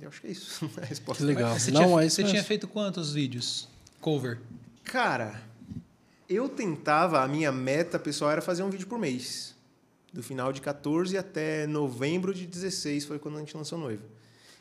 Eu 0.00 0.08
acho 0.08 0.20
que 0.20 0.26
é 0.28 0.30
isso 0.30 0.70
a 0.80 0.84
resposta. 0.84 1.22
Que 1.22 1.26
legal. 1.26 1.58
Você, 1.58 1.70
Não, 1.70 1.82
tinha, 1.82 2.02
é 2.04 2.08
você 2.08 2.22
mesmo. 2.22 2.34
tinha 2.34 2.44
feito 2.44 2.68
quantos 2.68 3.12
vídeos? 3.12 3.68
Cover. 4.00 4.38
Cara, 4.84 5.42
eu 6.28 6.48
tentava, 6.48 7.22
a 7.22 7.28
minha 7.28 7.50
meta 7.50 7.98
pessoal 7.98 8.30
era 8.30 8.40
fazer 8.40 8.62
um 8.62 8.70
vídeo 8.70 8.86
por 8.86 8.98
mês. 8.98 9.54
Do 10.12 10.22
final 10.22 10.52
de 10.52 10.60
14 10.60 11.16
até 11.16 11.66
novembro 11.66 12.34
de 12.34 12.46
16 12.46 13.04
foi 13.04 13.18
quando 13.18 13.36
a 13.36 13.40
gente 13.40 13.56
lançou 13.56 13.78
Noiva. 13.78 14.02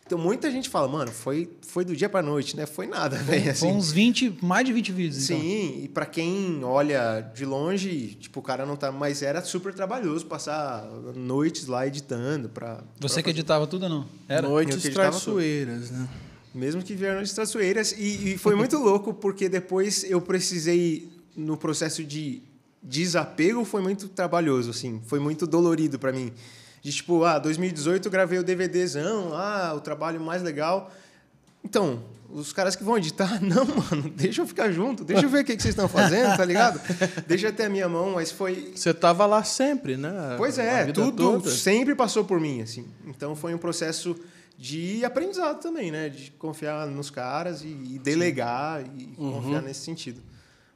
Então 0.10 0.18
muita 0.18 0.50
gente 0.50 0.68
fala, 0.68 0.88
mano, 0.88 1.12
foi, 1.12 1.48
foi 1.62 1.86
do 1.86 1.96
dia 1.96 2.10
pra 2.10 2.24
noite, 2.24 2.58
né? 2.58 2.66
Foi 2.66 2.88
nada, 2.88 3.16
velho. 3.16 3.44
Foi 3.54 3.70
Assim. 3.70 3.72
uns 3.72 3.92
20, 3.92 4.40
mais 4.42 4.66
de 4.66 4.74
20 4.74 4.92
vídeos, 4.92 5.30
então. 5.30 5.40
Sim, 5.40 5.84
e 5.84 5.88
pra 5.88 6.04
quem 6.04 6.64
olha 6.64 7.22
de 7.36 7.46
longe, 7.46 8.18
tipo, 8.20 8.40
o 8.40 8.42
cara 8.42 8.66
não 8.66 8.76
tá. 8.76 8.92
Mas 8.92 9.22
era 9.22 9.40
super 9.44 9.72
trabalhoso 9.72 10.26
passar 10.26 10.84
noites 11.16 11.68
lá 11.68 11.86
editando 11.86 12.50
pra. 12.50 12.84
Você 13.00 13.18
pra 13.18 13.24
que 13.26 13.30
editava 13.30 13.68
tudo 13.68 13.84
ou 13.84 13.90
não? 13.90 14.06
Era? 14.28 14.50
Noites 14.50 14.82
traiçoeiras, 14.82 15.92
né? 15.92 16.10
Mesmo 16.56 16.82
que 16.82 16.96
vieram 16.96 17.22
de 17.22 17.32
traiçoeiras. 17.32 17.92
E, 17.92 18.34
e 18.34 18.38
foi 18.40 18.56
muito 18.56 18.80
louco, 18.82 19.14
porque 19.14 19.48
depois 19.48 20.04
eu 20.10 20.20
precisei, 20.20 21.08
no 21.38 21.56
processo 21.56 22.04
de 22.04 22.42
desapego, 22.82 23.64
foi 23.64 23.84
muito 23.84 24.08
trabalhoso, 24.08 24.72
assim. 24.72 25.00
Foi 25.06 25.20
muito 25.20 25.46
dolorido 25.46 26.00
para 26.00 26.12
mim. 26.12 26.34
De 26.82 26.92
tipo, 26.92 27.24
ah, 27.24 27.40
2018 27.40 28.08
eu 28.08 28.12
gravei 28.12 28.40
o 28.40 28.44
DVDzão 28.44 29.30
lá, 29.30 29.74
o 29.74 29.82
trabalho 29.82 30.20
mais 30.20 30.42
legal. 30.42 30.92
Então, 31.64 32.02
os 32.32 32.54
caras 32.54 32.76
que 32.76 32.84
vão 32.84 32.98
editar, 32.98 33.40
não, 33.44 33.66
mano, 33.66 34.10
deixa 34.16 34.42
eu 34.42 34.48
ficar 34.48 34.72
junto, 34.72 35.04
deixa 35.04 35.26
eu 35.26 35.30
ver 35.30 35.42
o 35.42 35.46
que, 35.46 35.56
que 35.56 35.62
vocês 35.62 35.74
estão 35.74 35.88
fazendo, 35.88 36.38
tá 36.38 36.46
ligado? 36.46 36.80
Deixa 37.28 37.52
ter 37.52 37.64
a 37.66 37.70
minha 37.70 37.90
mão, 37.90 38.12
mas 38.12 38.32
foi. 38.32 38.72
Você 38.76 38.94
tava 38.94 39.26
lá 39.26 39.44
sempre, 39.44 39.98
né? 39.98 40.36
Pois 40.38 40.58
é, 40.58 40.86
tudo 40.92 41.12
toda. 41.12 41.50
sempre 41.50 41.96
passou 41.96 42.24
por 42.24 42.40
mim, 42.40 42.62
assim. 42.62 42.88
Então 43.06 43.36
foi 43.36 43.54
um 43.54 43.58
processo 43.58 44.16
de 44.58 45.04
aprendizado 45.04 45.62
também, 45.62 45.92
né? 45.92 46.10
De 46.10 46.32
confiar 46.32 46.86
nos 46.88 47.10
caras 47.10 47.64
e, 47.64 47.68
e 47.68 48.00
delegar 48.00 48.84
e 48.98 49.08
confiar 49.16 49.62
nesse 49.62 49.82
sentido. 49.82 50.22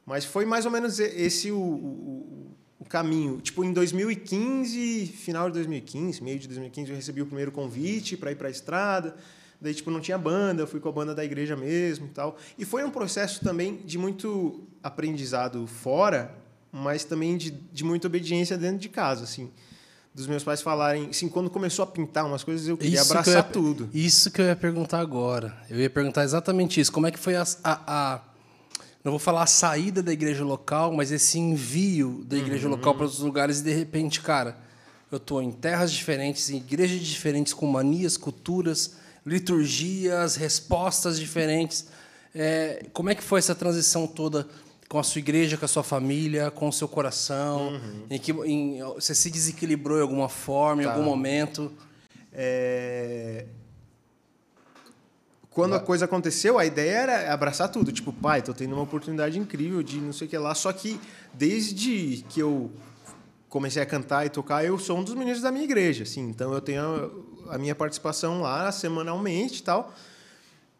Mas 0.06 0.24
foi 0.24 0.44
mais 0.44 0.66
ou 0.66 0.70
menos 0.70 0.98
esse 0.98 1.50
o, 1.50 1.58
o, 1.58 2.53
o 2.84 2.88
caminho. 2.88 3.40
Tipo, 3.40 3.64
em 3.64 3.72
2015, 3.72 5.06
final 5.06 5.48
de 5.48 5.54
2015, 5.54 6.22
meio 6.22 6.38
de 6.38 6.46
2015, 6.48 6.90
eu 6.90 6.96
recebi 6.96 7.22
o 7.22 7.26
primeiro 7.26 7.50
convite 7.52 8.16
para 8.16 8.30
ir 8.32 8.36
para 8.36 8.48
a 8.48 8.50
estrada. 8.50 9.16
Daí, 9.60 9.72
tipo, 9.74 9.90
não 9.90 10.00
tinha 10.00 10.18
banda, 10.18 10.62
eu 10.62 10.66
fui 10.66 10.80
com 10.80 10.88
a 10.88 10.92
banda 10.92 11.14
da 11.14 11.24
igreja 11.24 11.56
mesmo 11.56 12.06
e 12.06 12.10
tal. 12.10 12.36
E 12.58 12.64
foi 12.64 12.84
um 12.84 12.90
processo 12.90 13.40
também 13.42 13.76
de 13.84 13.96
muito 13.96 14.62
aprendizado 14.82 15.66
fora, 15.66 16.34
mas 16.70 17.04
também 17.04 17.36
de, 17.36 17.50
de 17.50 17.84
muita 17.84 18.06
obediência 18.08 18.58
dentro 18.58 18.78
de 18.78 18.88
casa, 18.88 19.24
assim. 19.24 19.50
Dos 20.14 20.26
meus 20.26 20.44
pais 20.44 20.60
falarem... 20.62 21.08
Assim, 21.10 21.28
quando 21.28 21.48
começou 21.50 21.82
a 21.82 21.86
pintar 21.86 22.24
umas 22.26 22.44
coisas, 22.44 22.68
eu 22.68 22.76
queria 22.76 23.00
Isso 23.00 23.06
que 23.08 23.12
eu 23.14 23.18
abraçar 23.20 23.36
ia- 23.46 23.52
tudo. 23.52 23.88
Isso 23.92 24.30
que 24.30 24.40
eu 24.40 24.44
ia 24.46 24.54
perguntar 24.54 25.00
agora. 25.00 25.56
Eu 25.68 25.80
ia 25.80 25.90
perguntar 25.90 26.22
exatamente 26.24 26.80
isso. 26.80 26.92
Como 26.92 27.06
é 27.06 27.10
que 27.10 27.18
foi 27.18 27.34
a, 27.34 27.42
a- 27.64 27.80
a- 27.86 28.20
não 29.04 29.12
vou 29.12 29.18
falar 29.18 29.42
a 29.42 29.46
saída 29.46 30.02
da 30.02 30.12
igreja 30.12 30.42
local, 30.44 30.92
mas 30.92 31.12
esse 31.12 31.38
envio 31.38 32.24
da 32.26 32.36
igreja 32.38 32.66
Uhum. 32.66 32.74
local 32.74 32.94
para 32.94 33.04
outros 33.04 33.20
lugares 33.22 33.60
e 33.60 33.62
de 33.64 33.72
repente, 33.72 34.20
cara, 34.20 34.56
eu 35.12 35.18
estou 35.18 35.42
em 35.42 35.52
terras 35.52 35.92
diferentes, 35.92 36.48
em 36.50 36.56
igrejas 36.56 37.00
diferentes, 37.00 37.52
com 37.52 37.66
manias, 37.66 38.16
culturas, 38.16 38.94
liturgias, 39.24 40.36
respostas 40.36 41.18
diferentes. 41.20 41.86
É, 42.34 42.86
como 42.92 43.10
é 43.10 43.14
que 43.14 43.22
foi 43.22 43.38
essa 43.38 43.54
transição 43.54 44.06
toda 44.06 44.48
com 44.88 44.98
a 44.98 45.02
sua 45.02 45.18
igreja, 45.18 45.56
com 45.56 45.64
a 45.64 45.68
sua 45.68 45.82
família, 45.84 46.50
com 46.50 46.68
o 46.68 46.72
seu 46.72 46.88
coração? 46.88 47.74
Uhum. 47.74 48.06
Em 48.10 48.18
que, 48.18 48.32
em- 48.32 48.82
você 48.82 49.14
se 49.14 49.30
desequilibrou 49.30 49.98
em 49.98 50.02
alguma 50.02 50.28
forma, 50.28 50.82
em 50.82 50.86
Tá. 50.86 50.92
algum 50.92 51.04
momento? 51.04 51.70
É, 52.32 53.44
Quando 55.54 55.76
a 55.76 55.80
coisa 55.80 56.04
aconteceu, 56.06 56.58
a 56.58 56.66
ideia 56.66 56.96
era 56.96 57.32
abraçar 57.32 57.68
tudo. 57.68 57.92
Tipo, 57.92 58.12
pai, 58.12 58.42
tô 58.42 58.52
tendo 58.52 58.72
uma 58.72 58.82
oportunidade 58.82 59.38
incrível 59.38 59.84
de 59.84 60.00
não 60.00 60.12
sei 60.12 60.26
o 60.26 60.30
que 60.30 60.36
lá. 60.36 60.52
Só 60.52 60.72
que 60.72 61.00
desde 61.32 62.24
que 62.28 62.40
eu 62.40 62.72
comecei 63.48 63.80
a 63.80 63.86
cantar 63.86 64.26
e 64.26 64.28
tocar, 64.28 64.64
eu 64.64 64.76
sou 64.80 64.98
um 64.98 65.04
dos 65.04 65.14
ministros 65.14 65.42
da 65.42 65.52
minha 65.52 65.62
igreja, 65.62 66.02
assim. 66.02 66.22
Então 66.22 66.52
eu 66.52 66.60
tenho 66.60 67.24
a, 67.48 67.56
minha 67.56 67.72
participação 67.72 68.40
lá 68.40 68.72
semanalmente 68.72 69.60
e 69.60 69.62
tal. 69.62 69.94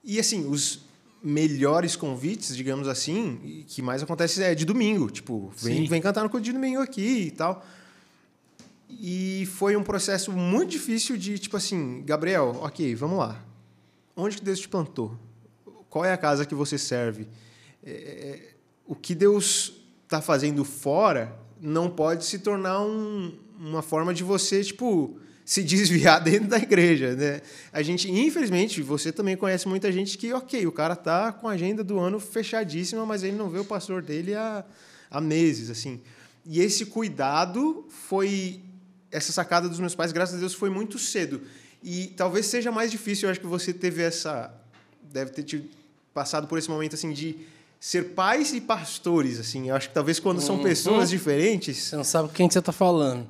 E 0.02 0.18
assim, 0.18 0.44
os 0.48 0.80
melhores 1.22 1.94
convites, 1.94 2.56
digamos 2.56 2.88
assim, 2.88 3.64
que 3.68 3.80
mais 3.80 4.02
acontece 4.02 4.42
é 4.42 4.56
de 4.56 4.64
domingo. 4.64 5.08
Tipo, 5.08 5.52
vem, 5.56 5.82
Sim. 5.82 5.86
vem 5.86 6.02
cantar 6.02 6.24
no 6.24 6.28
culto 6.28 6.44
de 6.44 6.52
domingo 6.52 6.80
aqui 6.80 7.28
e 7.28 7.30
tal. 7.30 7.64
E 8.90 9.46
foi 9.52 9.76
um 9.76 9.84
processo 9.84 10.32
muito 10.32 10.70
difícil 10.70 11.16
de, 11.16 11.38
tipo 11.38 11.56
assim, 11.56 12.02
Gabriel, 12.04 12.58
ok, 12.60 12.92
vamos 12.96 13.18
lá. 13.18 13.40
Onde 14.16 14.36
que 14.38 14.44
Deus 14.44 14.60
te 14.60 14.68
plantou? 14.68 15.16
Qual 15.90 16.04
é 16.04 16.12
a 16.12 16.16
casa 16.16 16.44
que 16.46 16.54
você 16.54 16.78
serve? 16.78 17.28
É, 17.84 18.54
o 18.86 18.94
que 18.94 19.14
Deus 19.14 19.72
está 20.04 20.20
fazendo 20.20 20.64
fora 20.64 21.36
não 21.60 21.88
pode 21.90 22.24
se 22.24 22.38
tornar 22.38 22.80
um- 22.82 23.32
uma 23.58 23.82
forma 23.82 24.12
de 24.12 24.22
você, 24.22 24.62
tipo, 24.62 25.18
se 25.44 25.62
desviar 25.62 26.20
dentro 26.24 26.48
da 26.48 26.58
igreja, 26.58 27.14
né? 27.14 27.40
A 27.72 27.82
gente, 27.82 28.10
infelizmente, 28.10 28.82
você 28.82 29.12
também 29.12 29.36
conhece 29.36 29.66
muita 29.68 29.90
gente 29.92 30.16
que, 30.18 30.32
ok, 30.32 30.66
o 30.66 30.72
cara 30.72 30.94
tá 30.96 31.32
com 31.32 31.48
a 31.48 31.52
agenda 31.52 31.82
do 31.84 31.98
ano 31.98 32.18
fechadíssima, 32.20 33.04
mas 33.06 33.22
ele 33.22 33.36
não 33.36 33.48
vê 33.50 33.58
o 33.58 33.64
pastor 33.64 34.02
dele 34.02 34.34
há, 34.34 34.64
há 35.10 35.20
meses, 35.20 35.70
assim. 35.70 36.00
E 36.46 36.60
esse 36.60 36.86
cuidado 36.86 37.86
foi 37.88 38.60
essa 39.10 39.32
sacada 39.32 39.68
dos 39.68 39.78
meus 39.80 39.94
pais, 39.94 40.12
graças 40.12 40.36
a 40.36 40.38
Deus, 40.38 40.54
foi 40.54 40.68
muito 40.70 40.98
cedo. 40.98 41.40
E 41.84 42.06
talvez 42.16 42.46
seja 42.46 42.72
mais 42.72 42.90
difícil, 42.90 43.28
eu 43.28 43.30
acho 43.30 43.40
que 43.40 43.46
você 43.46 43.72
teve 43.72 44.02
essa 44.02 44.50
deve 45.12 45.30
ter 45.30 45.42
tido, 45.44 45.68
passado 46.14 46.48
por 46.48 46.58
esse 46.58 46.68
momento 46.68 46.94
assim 46.94 47.12
de 47.12 47.36
ser 47.78 48.14
pais 48.14 48.54
e 48.54 48.62
pastores, 48.62 49.38
assim. 49.38 49.68
Eu 49.68 49.76
acho 49.76 49.88
que 49.88 49.94
talvez 49.94 50.18
quando 50.18 50.40
são 50.40 50.62
pessoas 50.62 51.10
diferentes, 51.10 51.76
Você 51.76 51.96
não 51.96 52.02
sabe 52.02 52.30
quem 52.32 52.48
que 52.48 52.54
você 52.54 52.60
está 52.60 52.72
falando. 52.72 53.26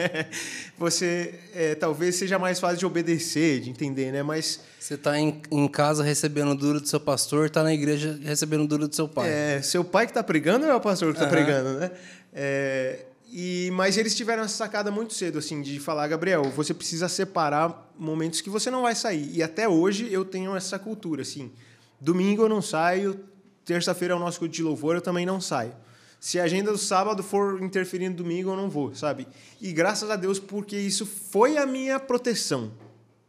você 0.76 1.34
é, 1.54 1.74
talvez 1.74 2.16
seja 2.16 2.38
mais 2.38 2.60
fácil 2.60 2.76
de 2.76 2.84
obedecer, 2.84 3.60
de 3.60 3.70
entender, 3.70 4.12
né? 4.12 4.22
Mas 4.22 4.60
Você 4.78 4.94
está 4.94 5.18
em, 5.18 5.40
em 5.50 5.66
casa 5.66 6.04
recebendo 6.04 6.54
duro 6.54 6.78
do 6.78 6.86
seu 6.86 7.00
pastor, 7.00 7.46
está 7.46 7.62
na 7.62 7.72
igreja 7.72 8.20
recebendo 8.22 8.66
duro 8.66 8.86
do 8.86 8.94
seu 8.94 9.08
pai. 9.08 9.30
É, 9.30 9.62
seu 9.62 9.82
pai 9.82 10.04
que 10.04 10.10
está 10.10 10.22
pregando 10.22 10.66
ou 10.66 10.70
é 10.70 10.74
o 10.74 10.80
pastor 10.80 11.14
que 11.14 11.22
está 11.22 11.24
Aham. 11.24 11.44
pregando, 11.44 11.78
né? 11.78 11.90
É, 12.34 13.06
e, 13.32 13.70
mas 13.72 13.96
eles 13.96 14.14
tiveram 14.14 14.42
essa 14.42 14.56
sacada 14.56 14.90
muito 14.90 15.14
cedo, 15.14 15.38
assim, 15.38 15.62
de 15.62 15.78
falar, 15.78 16.08
Gabriel, 16.08 16.42
você 16.50 16.74
precisa 16.74 17.08
separar 17.08 17.92
momentos 17.96 18.40
que 18.40 18.50
você 18.50 18.70
não 18.70 18.82
vai 18.82 18.94
sair. 18.94 19.30
E 19.32 19.42
até 19.42 19.68
hoje 19.68 20.12
eu 20.12 20.24
tenho 20.24 20.56
essa 20.56 20.78
cultura, 20.78 21.22
assim. 21.22 21.52
Domingo 22.00 22.42
eu 22.42 22.48
não 22.48 22.60
saio, 22.60 23.20
terça-feira 23.64 24.14
é 24.14 24.16
o 24.16 24.20
nosso 24.20 24.38
culto 24.40 24.54
de 24.54 24.62
louvor, 24.62 24.96
eu 24.96 25.00
também 25.00 25.24
não 25.24 25.40
saio. 25.40 25.72
Se 26.18 26.40
a 26.40 26.44
agenda 26.44 26.72
do 26.72 26.78
sábado 26.78 27.22
for 27.22 27.62
interferir 27.62 28.08
no 28.08 28.16
domingo, 28.16 28.50
eu 28.50 28.56
não 28.56 28.68
vou, 28.68 28.94
sabe? 28.94 29.28
E 29.60 29.72
graças 29.72 30.10
a 30.10 30.16
Deus, 30.16 30.38
porque 30.38 30.76
isso 30.76 31.06
foi 31.06 31.56
a 31.56 31.64
minha 31.64 32.00
proteção. 32.00 32.72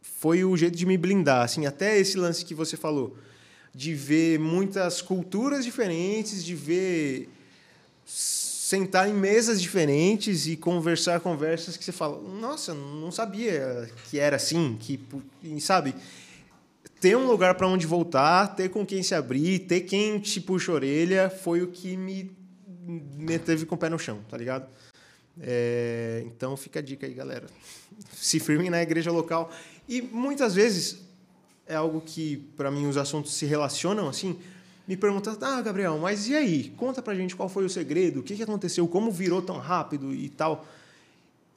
Foi 0.02 0.44
o 0.44 0.56
jeito 0.56 0.76
de 0.76 0.84
me 0.84 0.98
blindar, 0.98 1.42
assim, 1.42 1.64
até 1.64 1.98
esse 1.98 2.18
lance 2.18 2.44
que 2.44 2.54
você 2.54 2.76
falou 2.76 3.16
de 3.74 3.94
ver 3.94 4.38
muitas 4.38 5.00
culturas 5.00 5.64
diferentes, 5.64 6.44
de 6.44 6.54
ver 6.54 7.30
sentar 8.72 9.06
em 9.06 9.12
mesas 9.12 9.60
diferentes 9.60 10.46
e 10.46 10.56
conversar 10.56 11.20
conversas 11.20 11.76
que 11.76 11.84
você 11.84 11.92
fala, 11.92 12.18
nossa, 12.22 12.72
não 12.72 13.12
sabia 13.12 13.90
que 14.08 14.18
era 14.18 14.36
assim, 14.36 14.78
que 14.80 14.98
sabe, 15.60 15.94
ter 16.98 17.14
um 17.14 17.26
lugar 17.26 17.54
para 17.54 17.68
onde 17.68 17.86
voltar, 17.86 18.46
ter 18.56 18.70
com 18.70 18.86
quem 18.86 19.02
se 19.02 19.14
abrir, 19.14 19.58
ter 19.58 19.82
quem 19.82 20.18
te 20.18 20.40
puxa 20.40 20.72
a 20.72 20.76
orelha, 20.76 21.28
foi 21.28 21.60
o 21.60 21.66
que 21.66 21.98
me 21.98 22.34
me 22.86 23.38
teve 23.38 23.66
com 23.66 23.74
o 23.74 23.78
pé 23.78 23.90
no 23.90 23.98
chão, 23.98 24.20
tá 24.28 24.38
ligado? 24.38 24.66
É, 25.38 26.22
então 26.26 26.56
fica 26.56 26.78
a 26.78 26.82
dica 26.82 27.06
aí, 27.06 27.12
galera. 27.12 27.46
Se 28.14 28.40
firmem 28.40 28.70
na 28.70 28.82
igreja 28.82 29.12
local. 29.12 29.52
E 29.88 30.00
muitas 30.00 30.54
vezes 30.54 30.98
é 31.66 31.76
algo 31.76 32.00
que, 32.00 32.38
para 32.56 32.70
mim, 32.70 32.86
os 32.86 32.96
assuntos 32.96 33.34
se 33.34 33.44
relacionam 33.46 34.08
assim. 34.08 34.36
Me 34.86 34.96
perguntam, 34.96 35.36
ah, 35.40 35.60
Gabriel, 35.62 35.96
mas 35.98 36.28
e 36.28 36.34
aí? 36.34 36.70
Conta 36.76 37.00
pra 37.00 37.14
gente 37.14 37.36
qual 37.36 37.48
foi 37.48 37.64
o 37.64 37.70
segredo, 37.70 38.20
o 38.20 38.22
que, 38.22 38.34
que 38.34 38.42
aconteceu, 38.42 38.86
como 38.88 39.10
virou 39.12 39.40
tão 39.40 39.58
rápido 39.58 40.12
e 40.12 40.28
tal. 40.28 40.66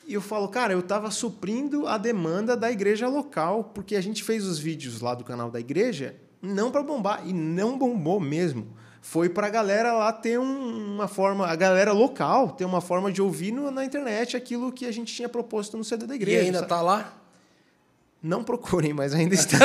E 0.07 0.13
eu 0.13 0.21
falo, 0.21 0.47
cara, 0.47 0.71
eu 0.73 0.79
estava 0.81 1.09
suprindo 1.09 1.87
a 1.87 1.97
demanda 1.97 2.55
da 2.55 2.71
igreja 2.71 3.07
local, 3.07 3.71
porque 3.73 3.95
a 3.95 4.01
gente 4.01 4.23
fez 4.23 4.45
os 4.45 4.59
vídeos 4.59 5.01
lá 5.01 5.15
do 5.15 5.23
canal 5.23 5.49
da 5.49 5.59
igreja 5.59 6.15
não 6.41 6.69
para 6.69 6.83
bombar, 6.83 7.23
e 7.25 7.33
não 7.33 7.75
bombou 7.75 8.19
mesmo. 8.19 8.67
Foi 9.01 9.27
para 9.29 9.47
a 9.47 9.49
galera 9.49 9.93
lá 9.93 10.13
ter 10.13 10.39
um- 10.39 10.93
uma 10.93 11.07
forma, 11.07 11.47
a 11.47 11.55
galera 11.55 11.91
local 11.91 12.51
ter 12.51 12.65
uma 12.65 12.81
forma 12.81 13.11
de 13.11 13.19
ouvir 13.21 13.51
no- 13.51 13.71
na 13.71 13.83
internet 13.83 14.37
aquilo 14.37 14.71
que 14.71 14.85
a 14.85 14.91
gente 14.91 15.11
tinha 15.13 15.27
proposto 15.27 15.75
no 15.75 15.83
CD 15.83 16.05
da 16.05 16.13
E 16.13 16.17
igreja. 16.17 16.41
ainda 16.41 16.59
sabe? 16.59 16.69
tá 16.69 16.81
lá? 16.81 17.13
Não 18.21 18.43
procurem, 18.43 18.93
mas 18.93 19.13
ainda 19.15 19.33
está. 19.37 19.57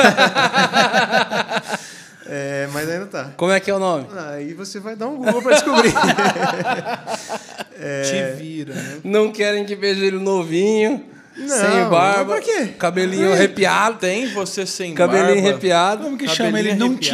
É, 2.33 2.69
mas 2.71 2.89
ainda 2.89 3.07
tá. 3.07 3.31
Como 3.35 3.51
é 3.51 3.59
que 3.59 3.69
é 3.69 3.73
o 3.75 3.79
nome? 3.79 4.07
Aí 4.29 4.53
você 4.53 4.79
vai 4.79 4.95
dar 4.95 5.07
um 5.09 5.17
Google 5.17 5.41
para 5.41 5.51
descobrir. 5.55 5.91
É. 7.83 8.01
Te 8.03 8.39
vira, 8.39 8.75
né? 8.75 8.97
Não 9.03 9.31
querem 9.31 9.65
que 9.65 9.75
veja 9.75 10.05
ele 10.05 10.19
novinho, 10.19 11.03
Não, 11.35 11.47
sem 11.47 11.89
barba, 11.89 12.35
por 12.35 12.41
quê? 12.43 12.67
cabelinho 12.77 13.33
arrepiado, 13.33 13.97
Tem 13.97 14.27
você 14.33 14.67
sem 14.67 14.93
cabelinho 14.93 15.33
barba. 15.41 15.47
arrepiado. 15.49 16.03
Como 16.03 16.15
que 16.17 16.25
Cabelinho 16.27 16.45
chama 16.47 16.59
ele? 16.59 16.75
Não 16.75 16.95
te, 16.95 17.11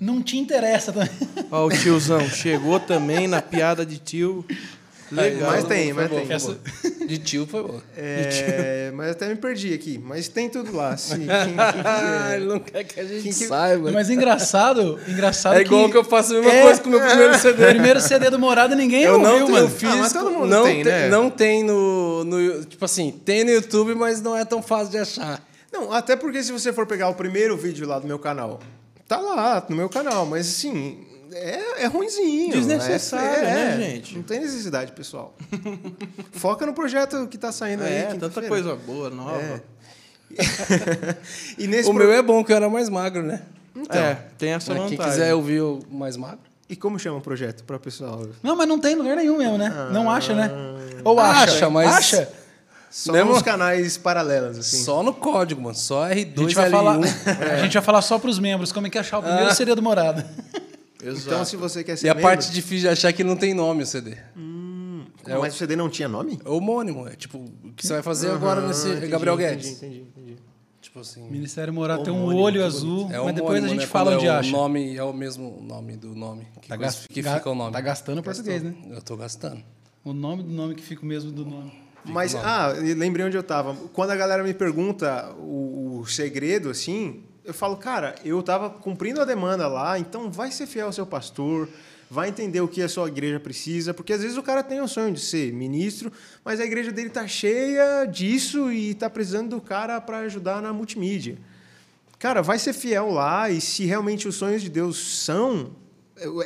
não 0.00 0.20
te 0.20 0.36
interessa 0.36 0.92
também. 0.92 1.10
Ó, 1.52 1.66
o 1.66 1.70
tiozão 1.70 2.28
chegou 2.28 2.80
também 2.80 3.28
na 3.28 3.40
piada 3.40 3.86
de 3.86 3.98
tio. 3.98 4.44
Legal. 5.10 5.50
mas 5.50 5.64
tem, 5.64 5.92
Foi 5.94 6.02
mas 6.02 6.10
bom, 6.10 6.16
tem. 6.16 6.26
foi 6.26 6.34
Essa-. 6.36 6.58
De 7.06 7.18
tio 7.18 7.46
foi 7.46 7.62
bom. 7.62 7.80
É, 7.96 8.90
mas 8.94 9.10
até 9.12 9.28
me 9.28 9.36
perdi 9.36 9.72
aqui. 9.72 9.98
Mas 10.02 10.28
tem 10.28 10.48
tudo 10.50 10.76
lá. 10.76 10.96
Se, 10.96 11.16
quem- 11.16 11.26
quem 11.26 11.54
Ah, 11.58 12.32
ele 12.34 12.44
não 12.44 12.58
quer 12.58 12.84
que 12.84 13.00
a 13.00 13.04
gente 13.04 13.22
Quem 13.22 13.32
que- 13.32 13.46
saiba. 13.46 13.90
Mas 13.90 14.10
engraçado, 14.10 14.98
engraçado 15.08 15.56
é 15.56 15.62
igual 15.62 15.88
que... 15.90 15.96
eu 15.96 16.04
faço 16.04 16.32
a 16.32 16.40
mesma 16.40 16.52
É, 16.52 16.62
coisa 16.62 16.80
com 16.82 16.88
o 16.88 16.92
meu 16.92 17.00
primeiro 17.00 17.32
o 17.34 17.38
CD. 17.38 17.66
primeiro 17.66 18.00
CD 18.00 18.30
do 18.30 18.38
Morada 18.38 18.74
ninguém 18.76 19.02
Eu 19.04 19.18
não 19.18 19.30
ouviu, 19.32 19.46
tenho 19.46 19.58
mano. 19.58 19.68
físico, 19.70 19.92
Ah, 19.92 19.96
mas 20.02 20.12
todo 20.12 20.30
mundo 20.30 20.46
não 20.46 20.64
tem, 20.64 20.84
né? 20.84 21.08
Não 21.08 21.30
tem 21.30 21.62
no, 21.64 22.24
no... 22.24 22.64
Tipo 22.66 22.84
assim, 22.84 23.10
tem 23.24 23.44
no 23.44 23.50
YouTube, 23.50 23.94
mas 23.94 24.20
não 24.20 24.36
é 24.36 24.44
tão 24.44 24.60
fácil 24.62 24.90
de 24.90 24.98
achar. 24.98 25.42
Não, 25.72 25.92
até 25.92 26.16
porque 26.16 26.42
se 26.42 26.52
você 26.52 26.72
for 26.72 26.86
pegar 26.86 27.08
o 27.08 27.14
primeiro 27.14 27.56
vídeo 27.56 27.86
lá 27.86 27.98
do 27.98 28.06
meu 28.06 28.18
canal, 28.18 28.60
tá 29.06 29.18
lá 29.18 29.64
no 29.68 29.76
meu 29.76 29.88
canal, 29.88 30.26
mas 30.26 30.46
assim, 30.48 30.98
é, 31.38 31.82
é 31.84 31.86
ruimzinho. 31.86 32.52
Desnecessário, 32.52 33.26
é, 33.26 33.42
né, 33.42 33.74
é, 33.74 33.76
gente? 33.90 34.16
Não 34.16 34.22
tem 34.22 34.40
necessidade, 34.40 34.92
pessoal. 34.92 35.34
Foca 36.32 36.64
no 36.66 36.72
projeto 36.72 37.26
que 37.28 37.38
tá 37.38 37.50
saindo 37.52 37.84
aí. 37.84 37.92
É, 37.92 38.02
tanta 38.02 38.14
quinta-feira. 38.28 38.48
coisa 38.48 38.74
boa, 38.76 39.10
nova. 39.10 39.40
É. 39.40 39.60
e 41.58 41.66
nesse 41.66 41.88
O 41.88 41.94
pro- 41.94 42.04
meu 42.04 42.12
é 42.12 42.22
bom, 42.22 42.44
que 42.44 42.52
eu 42.52 42.56
era 42.56 42.68
mais 42.68 42.88
magro, 42.88 43.22
né? 43.22 43.42
Então, 43.74 44.00
É, 44.00 44.18
tem 44.36 44.50
essa 44.52 44.72
Quem 44.74 44.82
vantagem. 44.90 45.12
quiser 45.12 45.34
ouvir 45.34 45.60
o 45.62 45.80
mais 45.90 46.16
magro. 46.16 46.40
E 46.68 46.76
como 46.76 46.98
chama 46.98 47.16
o 47.18 47.20
projeto 47.20 47.64
para 47.64 47.76
o 47.76 47.80
pessoal? 47.80 48.26
Não, 48.42 48.54
mas 48.54 48.68
não 48.68 48.78
tem 48.78 48.94
lugar 48.94 49.16
nenhum 49.16 49.38
mesmo, 49.38 49.56
né? 49.56 49.72
Não 49.92 50.10
acha, 50.10 50.34
né? 50.34 50.50
Ou 51.02 51.18
acha? 51.18 51.42
Acha, 51.54 51.70
mas- 51.70 51.88
Acha? 51.94 52.28
Só 52.90 53.12
Mesmo- 53.12 53.32
nos 53.32 53.42
canais 53.42 53.98
paralelos, 53.98 54.58
assim. 54.58 54.82
Só 54.82 55.02
no 55.02 55.12
código, 55.12 55.60
mano. 55.60 55.74
Só 55.74 56.04
A 56.04 56.10
R2 56.10 56.40
gente, 56.40 56.54
vai 56.54 56.68
L1. 56.68 56.72
falar, 56.72 56.98
a 57.52 57.56
gente 57.58 57.74
vai 57.74 57.82
falar 57.82 58.00
só 58.02 58.18
pros 58.18 58.38
membros 58.38 58.72
como 58.72 58.86
é 58.86 58.90
que 58.90 58.98
achar 58.98 59.18
o 59.18 59.22
primeiro 59.22 59.54
seria 59.54 59.74
do 59.76 59.82
Morada. 59.82 60.26
Exato. 61.02 61.26
Então, 61.26 61.44
se 61.44 61.56
você 61.56 61.84
quer 61.84 61.96
ser 61.96 62.06
E 62.06 62.10
a 62.10 62.14
membro- 62.14 62.28
parte 62.30 62.50
difícil 62.52 62.80
de 62.80 62.88
achar 62.88 63.08
é 63.08 63.12
que 63.12 63.22
não 63.24 63.36
tem 63.36 63.54
nome 63.54 63.82
o 63.82 63.86
CD. 63.86 64.16
Como, 64.34 65.40
Mas 65.40 65.54
o 65.54 65.58
CD 65.58 65.76
não 65.76 65.88
tinha 65.90 66.08
nome? 66.08 66.38
É 66.44 66.48
homônimo. 66.48 67.06
É 67.06 67.14
tipo, 67.14 67.38
o 67.38 67.72
que 67.74 67.86
você 67.86 67.94
vai 67.94 68.02
fazer 68.02 68.30
agora 68.30 68.66
nesse. 68.66 68.88
Entendi, 68.88 69.06
Gabriel 69.08 69.34
entendi, 69.34 69.50
Guedes. 69.54 69.70
Entendi, 69.82 70.00
entendi. 70.00 70.36
Tipo 70.80 71.00
assim. 71.00 71.28
Ministério 71.30 71.72
Morada 71.72 72.02
tem 72.02 72.12
um 72.12 72.24
olho 72.34 72.64
azul, 72.64 73.08
É 73.12 73.18
mas 73.20 73.34
depois 73.34 73.62
a 73.62 73.68
gente 73.68 73.80
né? 73.80 73.86
fala 73.86 74.10
Quando 74.12 74.16
onde 74.18 74.26
é 74.26 74.30
acha. 74.30 74.48
O 74.48 74.52
nome 74.52 74.96
é 74.96 75.02
o 75.02 75.12
mesmo 75.12 75.60
nome 75.60 75.96
do 75.96 76.14
nome. 76.14 76.46
Que, 76.62 76.68
Tá, 76.68 76.76
que 76.78 77.22
ga- 77.22 77.34
fica 77.36 77.50
o 77.50 77.54
nome. 77.54 77.72
tá 77.72 77.80
gastando 77.80 78.18
o 78.18 78.22
português, 78.22 78.62
né? 78.62 78.74
Eu 78.90 79.02
tô 79.02 79.16
gastando. 79.16 79.62
O 80.04 80.12
nome 80.12 80.42
do 80.42 80.50
nome 80.50 80.74
que 80.74 80.82
fica 80.82 81.02
o 81.02 81.06
mesmo 81.06 81.30
do 81.30 81.44
nome. 81.44 81.72
Mas, 82.04 82.34
ah, 82.36 82.74
e 82.82 82.94
lembrei 82.94 83.26
onde 83.26 83.36
eu 83.36 83.42
tava. 83.42 83.74
Quando 83.92 84.10
a 84.12 84.16
galera 84.16 84.42
me 84.42 84.54
pergunta 84.54 85.30
o, 85.38 85.98
o 86.00 86.06
segredo, 86.06 86.70
assim, 86.70 87.22
eu 87.48 87.54
falo, 87.54 87.78
cara, 87.78 88.14
eu 88.22 88.42
tava 88.42 88.68
cumprindo 88.68 89.22
a 89.22 89.24
demanda 89.24 89.66
lá, 89.66 89.98
então 89.98 90.30
vai 90.30 90.50
ser 90.50 90.66
fiel 90.66 90.88
ao 90.88 90.92
seu 90.92 91.06
pastor, 91.06 91.66
vai 92.10 92.28
entender 92.28 92.60
o 92.60 92.68
que 92.68 92.82
a 92.82 92.88
sua 92.90 93.08
igreja 93.08 93.40
precisa, 93.40 93.94
porque 93.94 94.12
às 94.12 94.20
vezes 94.20 94.36
o 94.36 94.42
cara 94.42 94.62
tem 94.62 94.82
o 94.82 94.86
sonho 94.86 95.14
de 95.14 95.20
ser 95.20 95.50
ministro, 95.50 96.12
mas 96.44 96.60
a 96.60 96.64
igreja 96.66 96.92
dele 96.92 97.08
tá 97.08 97.26
cheia 97.26 98.04
disso 98.04 98.70
e 98.70 98.92
tá 98.92 99.08
precisando 99.08 99.48
do 99.56 99.62
cara 99.62 99.98
para 99.98 100.18
ajudar 100.18 100.60
na 100.60 100.74
multimídia. 100.74 101.38
Cara, 102.18 102.42
vai 102.42 102.58
ser 102.58 102.74
fiel 102.74 103.10
lá 103.10 103.48
e 103.48 103.62
se 103.62 103.86
realmente 103.86 104.28
os 104.28 104.34
sonhos 104.34 104.60
de 104.60 104.68
Deus 104.68 104.98
são 105.24 105.70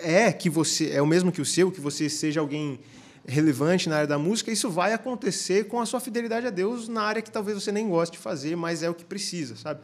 é 0.04 0.30
que 0.30 0.48
você 0.48 0.90
é 0.90 1.02
o 1.02 1.06
mesmo 1.06 1.32
que 1.32 1.40
o 1.40 1.44
seu, 1.44 1.72
que 1.72 1.80
você 1.80 2.08
seja 2.08 2.38
alguém 2.38 2.78
relevante 3.26 3.88
na 3.88 3.96
área 3.96 4.06
da 4.06 4.18
música, 4.18 4.52
isso 4.52 4.70
vai 4.70 4.92
acontecer 4.92 5.64
com 5.64 5.80
a 5.80 5.86
sua 5.86 5.98
fidelidade 5.98 6.46
a 6.46 6.50
Deus 6.50 6.86
na 6.86 7.02
área 7.02 7.20
que 7.20 7.30
talvez 7.30 7.60
você 7.60 7.72
nem 7.72 7.88
goste 7.88 8.16
de 8.16 8.22
fazer, 8.22 8.54
mas 8.54 8.84
é 8.84 8.90
o 8.90 8.94
que 8.94 9.04
precisa, 9.04 9.56
sabe? 9.56 9.80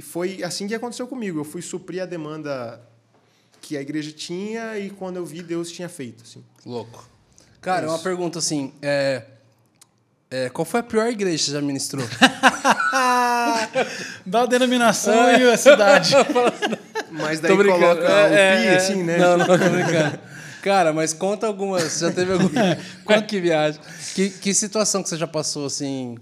E 0.00 0.02
foi 0.02 0.42
assim 0.42 0.66
que 0.66 0.74
aconteceu 0.74 1.06
comigo. 1.06 1.40
Eu 1.40 1.44
fui 1.44 1.60
suprir 1.60 2.02
a 2.02 2.06
demanda 2.06 2.80
que 3.60 3.76
a 3.76 3.82
igreja 3.82 4.10
tinha 4.10 4.78
e 4.78 4.88
quando 4.88 5.18
eu 5.18 5.26
vi 5.26 5.42
Deus 5.42 5.70
tinha 5.70 5.90
feito, 5.90 6.24
assim. 6.24 6.42
Louco. 6.64 7.06
Cara, 7.60 7.84
Isso. 7.84 7.94
uma 7.94 7.98
pergunta 7.98 8.38
assim. 8.38 8.72
É, 8.80 9.24
é, 10.30 10.48
qual 10.48 10.64
foi 10.64 10.80
a 10.80 10.82
pior 10.82 11.06
igreja 11.06 11.36
que 11.36 11.44
você 11.44 11.52
já 11.52 11.60
ministrou? 11.60 12.08
Dá 14.24 14.40
a 14.40 14.46
denominação 14.46 15.38
e 15.38 15.52
a 15.52 15.58
cidade. 15.58 16.14
Mas 17.12 17.40
daí 17.40 17.54
coloca 17.54 18.02
É, 18.02 18.30
o 18.30 18.32
é, 18.32 18.56
pi, 18.56 18.66
é. 18.68 18.76
assim, 18.76 19.02
né? 19.02 19.18
Não, 19.18 19.36
não, 19.36 19.44
tô 19.44 19.58
brincando. 19.58 20.18
Cara, 20.62 20.94
mas 20.94 21.12
conta 21.12 21.46
algumas. 21.46 21.82
Você 21.82 22.06
já 22.06 22.12
teve 22.12 22.32
alguma. 22.32 22.50
Quanto 23.04 23.26
que 23.26 23.40
viagem? 23.40 23.80
Que, 24.14 24.30
que 24.30 24.54
situação 24.54 25.02
que 25.02 25.10
você 25.10 25.16
já 25.16 25.26
passou, 25.26 25.66
assim, 25.66 26.16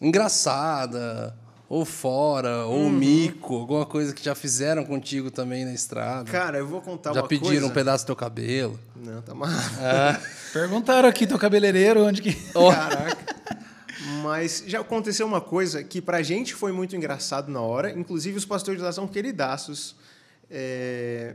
engraçada, 0.00 1.36
ou 1.74 1.86
fora, 1.86 2.66
ou 2.66 2.82
Uhum. 2.82 2.90
mico, 2.90 3.54
alguma 3.54 3.86
coisa 3.86 4.12
que 4.12 4.22
já 4.22 4.34
fizeram 4.34 4.84
contigo 4.84 5.30
também 5.30 5.64
na 5.64 5.72
estrada? 5.72 6.30
Cara, 6.30 6.58
eu 6.58 6.66
vou 6.66 6.82
contar 6.82 7.14
já 7.14 7.22
uma 7.22 7.26
pediram 7.28 7.48
coisa. 7.50 7.66
um 7.66 7.70
pedaço 7.70 8.04
do 8.04 8.08
teu 8.08 8.16
cabelo? 8.16 8.78
Não, 8.94 9.22
tá 9.22 9.32
amarrado. 9.32 9.74
Ah, 9.80 10.20
Perguntaram 10.52 11.08
aqui, 11.08 11.26
teu 11.26 11.38
cabeleireiro, 11.38 12.04
onde 12.04 12.20
que. 12.20 12.34
Caraca. 12.52 13.16
Mas 14.22 14.62
já 14.66 14.80
aconteceu 14.80 15.26
uma 15.26 15.40
coisa 15.40 15.82
que 15.82 16.02
pra 16.02 16.20
gente 16.22 16.54
foi 16.54 16.72
muito 16.72 16.94
engraçado 16.94 17.50
na 17.50 17.62
hora, 17.62 17.90
inclusive 17.98 18.36
os 18.36 18.44
pastores 18.44 18.78
de 18.78 18.84
lá 18.84 18.92
são 18.92 19.08
queridaços. 19.08 19.96
É, 20.50 21.34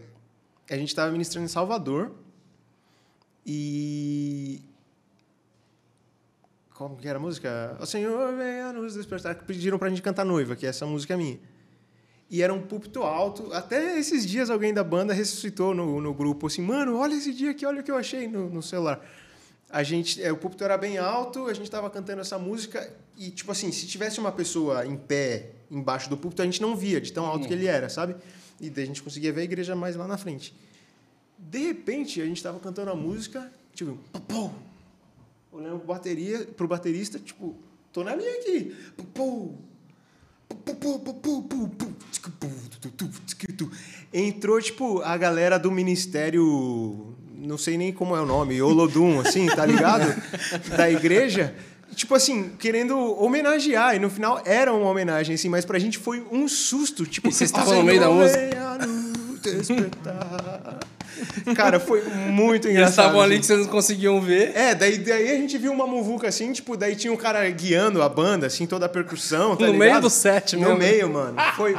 A 0.70 0.76
gente 0.76 0.90
estava 0.90 1.12
ministrando 1.12 1.46
em 1.46 1.50
Salvador 1.50 2.12
e. 3.44 4.62
Como 6.78 6.96
que 6.96 7.08
era 7.08 7.18
a 7.18 7.22
música? 7.22 7.76
O 7.80 7.88
Senhor 7.88 8.36
venha 8.36 8.72
nos 8.72 8.94
despertar. 8.94 9.34
Que 9.34 9.44
pediram 9.44 9.80
pra 9.80 9.90
gente 9.90 10.02
cantar 10.02 10.24
noiva, 10.24 10.56
que 10.56 10.64
essa 10.64 10.86
música 10.86 11.16
é 11.16 11.18
minha. 11.18 11.40
E 12.30 12.44
era 12.44 12.54
um 12.54 12.62
púlpito 12.62 13.02
alto. 13.02 13.52
Até 13.52 13.98
esses 13.98 14.24
dias 14.24 14.52
alguém 14.52 14.72
da 14.72 14.84
banda 14.84 15.12
ressuscitou 15.12 15.74
no, 15.74 16.00
no 16.00 16.14
grupo 16.14 16.46
assim, 16.46 16.62
mano, 16.62 16.96
olha 17.00 17.16
esse 17.16 17.34
dia 17.34 17.50
aqui, 17.50 17.66
olha 17.66 17.82
o 17.82 17.84
que 17.84 17.90
eu 17.90 17.98
achei 17.98 18.28
no, 18.28 18.48
no 18.48 18.62
celular. 18.62 19.04
A 19.72 19.82
gente, 19.82 20.22
é, 20.22 20.32
o 20.32 20.38
púlpito 20.38 20.64
era 20.64 20.78
bem 20.78 21.00
alto, 21.00 21.48
a 21.48 21.54
gente 21.54 21.66
estava 21.66 21.90
cantando 21.90 22.22
essa 22.22 22.38
música 22.38 22.94
e 23.18 23.32
tipo 23.32 23.52
assim, 23.52 23.72
se 23.72 23.88
tivesse 23.88 24.20
uma 24.20 24.32
pessoa 24.32 24.86
em 24.86 24.96
pé 24.96 25.54
embaixo 25.72 26.10
do 26.12 26.16
púlpito, 26.16 26.44
a 26.44 26.46
gente 26.46 26.62
não 26.62 26.76
via 26.76 27.02
de 27.02 27.12
tão 27.12 27.26
alto 27.26 27.48
que 27.48 27.54
ele 27.54 27.66
era, 27.66 27.90
sabe? 27.90 28.16
E 28.62 28.70
daí 28.70 28.84
a 28.84 28.88
gente 28.88 29.02
conseguia 29.02 29.34
ver 29.34 29.42
a 29.42 29.46
igreja 29.46 29.76
mais 29.76 29.96
lá 29.96 30.08
na 30.08 30.18
frente. 30.18 30.54
De 31.40 31.58
repente, 31.58 32.22
a 32.22 32.26
gente 32.26 32.38
estava 32.38 32.60
cantando 32.60 32.92
a 32.92 32.96
música, 32.96 33.52
tipo, 33.74 33.98
pum, 34.12 34.20
pum, 34.20 34.52
olhando 35.52 35.80
pro 35.80 35.88
bateria, 35.88 36.40
pro 36.56 36.68
baterista, 36.68 37.20
tipo, 37.20 37.56
tô 37.92 38.04
na 38.04 38.16
minha 38.16 38.32
aqui. 38.40 38.76
Entrou, 44.14 44.62
tipo, 44.62 45.02
a 45.02 45.18
galera 45.18 45.58
do 45.60 45.72
ministério, 45.72 47.16
não 47.36 47.58
sei 47.58 47.78
nem 47.78 47.92
como 47.92 48.16
é 48.16 48.22
o 48.22 48.26
nome, 48.26 48.62
Olodum, 48.62 49.20
assim, 49.20 49.48
tá 49.48 49.66
ligado? 49.68 50.06
da 50.76 50.90
igreja. 50.90 51.54
Tipo 51.96 52.16
assim, 52.16 52.50
querendo 52.60 52.98
homenagear. 53.22 53.96
E 53.96 54.00
no 54.00 54.10
final 54.10 54.42
era 54.46 54.72
uma 54.74 54.90
homenagem, 54.90 55.36
assim, 55.36 55.50
mas 55.50 55.66
pra 55.66 55.80
gente 55.80 55.98
foi 55.98 56.26
um 56.32 56.48
susto. 56.48 57.06
Tipo, 57.06 57.30
E 57.30 57.34
vocês 57.34 57.52
"Ó 57.54 57.58
estavam 57.58 57.80
no 57.80 57.84
meio 57.86 58.00
da 58.00 58.10
música?" 58.10 58.40
Cara, 61.56 61.80
foi 61.80 62.02
muito 62.30 62.68
Eles 62.68 62.78
engraçado. 62.78 62.90
estavam 63.06 63.22
ali 63.22 63.34
assim. 63.36 63.42
que 63.42 63.48
vocês 63.48 63.60
não 63.60 63.68
conseguiam 63.68 64.22
ver. 64.22 64.52
É, 64.56 64.76
daí, 64.76 64.98
daí 64.98 65.32
a 65.32 65.36
gente 65.36 65.58
viu 65.58 65.72
uma 65.72 65.88
muvuca 65.88 66.28
assim, 66.28 66.52
tipo, 66.52 66.76
daí 66.78 66.96
tinha 66.96 67.12
um 67.12 67.18
cara 67.18 67.50
guiando 67.50 68.02
a 68.02 68.10
banda, 68.10 68.48
assim, 68.48 68.66
toda 68.66 68.86
a 68.86 68.90
percussão, 68.90 69.56
tá 69.56 69.66
No 69.66 69.72
ligado? 69.74 69.90
meio 69.90 70.02
do 70.02 70.10
set 70.10 70.56
No 70.56 70.62
mesmo. 70.62 70.78
meio, 70.78 71.10
mano. 71.10 71.36
Foi, 71.56 71.76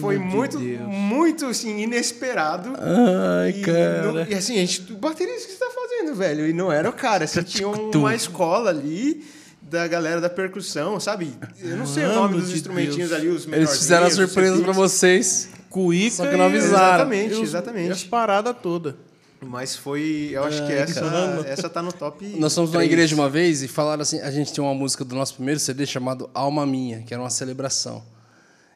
foi 0.00 0.18
de 0.18 0.24
muito, 0.24 0.58
Deus. 0.58 0.80
muito, 0.88 1.46
assim, 1.46 1.80
inesperado. 1.80 2.72
Ai, 2.78 3.50
e, 3.50 3.60
cara. 3.62 4.02
no- 4.12 4.20
e 4.30 4.34
assim, 4.34 4.54
a 4.54 4.60
gente, 4.60 4.80
baterista, 4.94 5.44
o 5.44 5.46
que 5.46 5.52
você 5.52 5.58
tá 5.58 5.70
fazendo, 5.74 6.14
velho? 6.14 6.46
E 6.48 6.52
não 6.52 6.70
era 6.72 6.88
o 6.88 6.92
cara, 6.92 7.24
assim, 7.24 7.42
tinha 7.42 7.68
uma 7.68 8.14
escola 8.14 8.70
ali 8.70 9.24
da 9.62 9.86
galera 9.88 10.20
da 10.20 10.30
percussão, 10.30 11.00
sabe? 11.00 11.32
Eu 11.60 11.76
não 11.76 11.86
sei 11.86 12.04
o 12.04 12.08
nome 12.08 12.20
Mano 12.34 12.36
dos 12.40 12.50
de 12.50 12.54
instrumentinhos 12.56 13.10
Deus. 13.10 13.12
ali, 13.20 13.28
os 13.28 13.46
Eles 13.48 13.76
fizeram 13.78 14.06
a 14.06 14.10
surpresa 14.10 14.52
pra 14.62 14.72
cepinhos. 14.72 14.76
vocês. 14.76 15.48
Cuíca 15.84 16.16
Só 16.16 16.26
que 16.26 16.36
não 16.36 16.46
avisaram. 16.46 16.86
Exatamente, 16.94 17.32
e 17.32 17.36
os- 17.36 17.48
exatamente. 17.48 17.88
E 17.88 17.92
as 17.92 18.04
paradas 18.04 18.56
todas. 18.62 18.94
Mas 19.42 19.76
foi, 19.76 20.30
eu 20.32 20.42
acho 20.44 20.66
que 20.66 20.72
essa, 20.72 21.00
essa 21.46 21.68
tá 21.68 21.82
no 21.82 21.92
top 21.92 22.24
Nós 22.38 22.54
fomos 22.54 22.72
numa 22.72 22.82
igreja 22.84 23.14
uma 23.14 23.28
vez 23.28 23.62
e 23.62 23.68
falaram 23.68 24.00
assim: 24.00 24.18
a 24.20 24.30
gente 24.30 24.50
tinha 24.52 24.64
uma 24.64 24.74
música 24.74 25.04
do 25.04 25.14
nosso 25.14 25.34
primeiro 25.34 25.60
CD 25.60 25.84
chamado 25.86 26.30
Alma 26.32 26.64
Minha, 26.64 27.02
que 27.02 27.12
era 27.12 27.22
uma 27.22 27.28
celebração. 27.28 28.02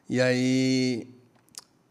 E 0.07 0.21
aí 0.21 1.07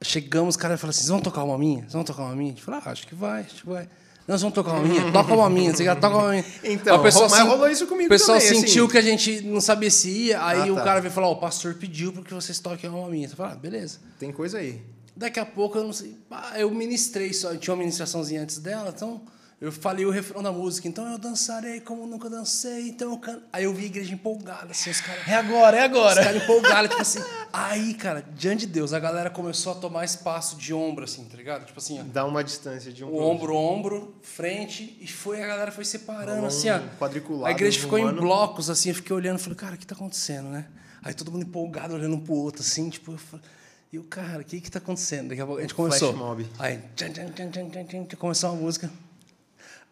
chegamos, 0.01 0.55
os 0.55 0.57
caras 0.57 0.81
falaram 0.81 0.91
assim: 0.91 1.01
vocês 1.01 1.09
vão 1.11 1.21
tocar 1.21 1.43
uma 1.43 1.59
minha? 1.59 1.81
Vocês 1.81 1.93
vão 1.95 2.05
tocar 2.05 2.23
uma 2.23 2.37
minha? 2.37 2.53
A 2.53 2.55
gente 2.55 2.63
falou: 2.63 2.81
ah, 2.85 2.91
acho 2.91 3.07
que 3.09 3.15
vai, 3.15 3.41
acho 3.43 3.63
que 3.63 3.69
vai. 3.69 3.89
Nós 4.29 4.41
vamos 4.41 4.55
tocar 4.55 4.75
uma 4.75 4.83
minha, 4.87 5.11
toca 5.11 5.35
uma 5.35 5.51
minha, 5.51 5.75
você 5.75 5.85
toca 5.97 6.17
uma 6.17 6.29
minha. 6.31 6.45
Então, 6.63 6.97
o 6.97 7.03
pessoal 7.03 7.29
mas 7.29 7.41
rolou 7.41 7.69
isso 7.69 7.87
comigo 7.89 8.07
O 8.07 8.09
pessoal 8.11 8.39
também, 8.39 8.53
assim. 8.53 8.67
sentiu 8.69 8.87
que 8.89 8.97
a 8.97 9.03
gente 9.03 9.41
não 9.41 9.61
sabia 9.61 9.91
se 9.91 10.09
ia, 10.09 10.45
aí 10.45 10.69
Ah, 10.69 10.73
o 10.73 10.77
tá. 10.77 10.85
cara 10.85 11.01
veio 11.01 11.13
falar: 11.13 11.27
ó, 11.27 11.33
o 11.33 11.37
pastor 11.41 11.75
pediu 11.75 12.13
para 12.13 12.23
que 12.23 12.33
vocês 12.33 12.61
toquem 12.61 12.89
uma 12.89 13.09
minha. 13.09 13.29
Você 13.29 13.35
fala: 13.35 13.53
ah, 13.53 13.57
beleza. 13.57 13.99
Tem 14.21 14.31
coisa 14.31 14.59
aí. 14.59 14.81
Daqui 15.17 15.39
a 15.41 15.47
pouco, 15.47 15.77
eu 15.79 15.85
não 15.85 15.93
sei. 15.93 16.17
eu 16.57 16.71
ministrei 16.71 17.33
só. 17.33 17.55
Tinha 17.57 17.75
uma 17.75 17.81
ministraçãozinha 17.81 18.43
antes 18.43 18.59
dela, 18.59 18.93
então 18.95 19.21
eu 19.61 19.71
falei 19.71 20.07
o 20.07 20.11
refrão 20.11 20.43
da 20.43 20.51
música. 20.51 20.89
Então 20.89 21.07
eu 21.13 21.19
dançarei 21.19 21.81
como 21.81 22.07
nunca 22.07 22.31
dancei. 22.31 22.89
Então 22.89 23.11
eu 23.11 23.19
canto. 23.19 23.43
Aí 23.53 23.65
eu 23.65 23.75
vi 23.75 23.83
a 23.83 23.87
igreja 23.87 24.15
empolgada, 24.15 24.71
assim, 24.71 24.89
os 24.89 25.01
caras. 25.03 25.29
É 25.29 25.35
agora, 25.35 25.77
é 25.77 25.81
Os 25.81 25.85
agora. 25.85 26.25
caras 26.25 26.43
empolgados, 26.43 26.89
tipo 26.91 27.03
assim. 27.03 27.21
Aí, 27.53 27.93
cara, 27.95 28.25
diante 28.35 28.65
de 28.67 28.73
Deus, 28.73 28.95
a 28.95 28.99
galera 28.99 29.29
começou 29.29 29.73
a 29.73 29.75
tomar 29.75 30.05
espaço 30.05 30.57
de 30.57 30.73
ombro, 30.73 31.05
assim, 31.05 31.25
tá 31.25 31.37
ligado? 31.37 31.67
Tipo 31.67 31.79
assim, 31.79 32.01
ó. 32.01 32.05
Dá 32.05 32.25
uma 32.25 32.43
distância 32.43 32.91
de 32.91 33.05
um 33.05 33.09
O 33.09 33.21
ombro, 33.21 33.55
ombro, 33.55 34.15
frente, 34.23 34.97
e 35.01 35.07
foi, 35.07 35.43
a 35.43 35.47
galera 35.47 35.71
foi 35.73 35.85
separando, 35.85 36.37
Rolou 36.37 36.47
assim, 36.47 36.71
ó. 36.71 36.79
um 36.79 36.89
quadriculado 36.99 37.47
A 37.47 37.51
igreja 37.51 37.79
ficou 37.81 37.99
em 37.99 38.11
blocos, 38.15 38.71
assim, 38.71 38.89
eu 38.91 38.95
fiquei 38.95 39.15
olhando, 39.15 39.39
falei, 39.39 39.57
cara, 39.57 39.75
o 39.75 39.79
que 39.79 39.87
tá 39.87 39.95
acontecendo, 39.95 40.49
né? 40.49 40.67
Aí 41.03 41.13
todo 41.13 41.31
mundo 41.31 41.43
empolgado, 41.43 41.93
olhando 41.95 42.15
um 42.15 42.21
pro 42.21 42.35
outro, 42.35 42.63
assim, 42.63 42.89
tipo, 42.89 43.13
eu 43.13 43.19
falei, 43.19 43.45
e 43.93 43.99
o 43.99 44.05
cara, 44.05 44.41
o 44.41 44.45
que 44.45 44.61
que 44.61 44.71
tá 44.71 44.79
acontecendo? 44.79 45.31
Daqui 45.31 45.41
a 45.41 45.47
pouco 45.47 45.59
a 45.59 45.63
gente 45.63 45.75
começou. 45.75 46.13
flash 46.13 46.23
mob. 46.23 46.47
Aí, 46.59 46.79
tchan, 46.95 47.11
tchan, 47.13 47.27
tchan, 47.33 47.51
tchan, 47.51 47.69
tchan, 47.69 48.05
tchan, 48.05 48.17
começou 48.17 48.51
uma 48.51 48.61
música. 48.61 48.89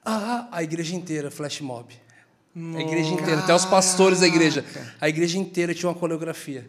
Ah, 0.04 0.46
a 0.52 0.62
igreja 0.62 0.94
inteira, 0.94 1.30
flash 1.30 1.60
mob. 1.60 1.92
A 2.56 2.80
igreja 2.80 3.10
inteira, 3.10 3.40
até 3.40 3.54
os 3.54 3.64
pastores 3.64 4.20
da 4.20 4.26
igreja. 4.26 4.64
A 5.00 5.08
igreja 5.08 5.38
inteira 5.38 5.74
tinha 5.74 5.88
uma 5.88 5.94
coreografia. 5.94 6.68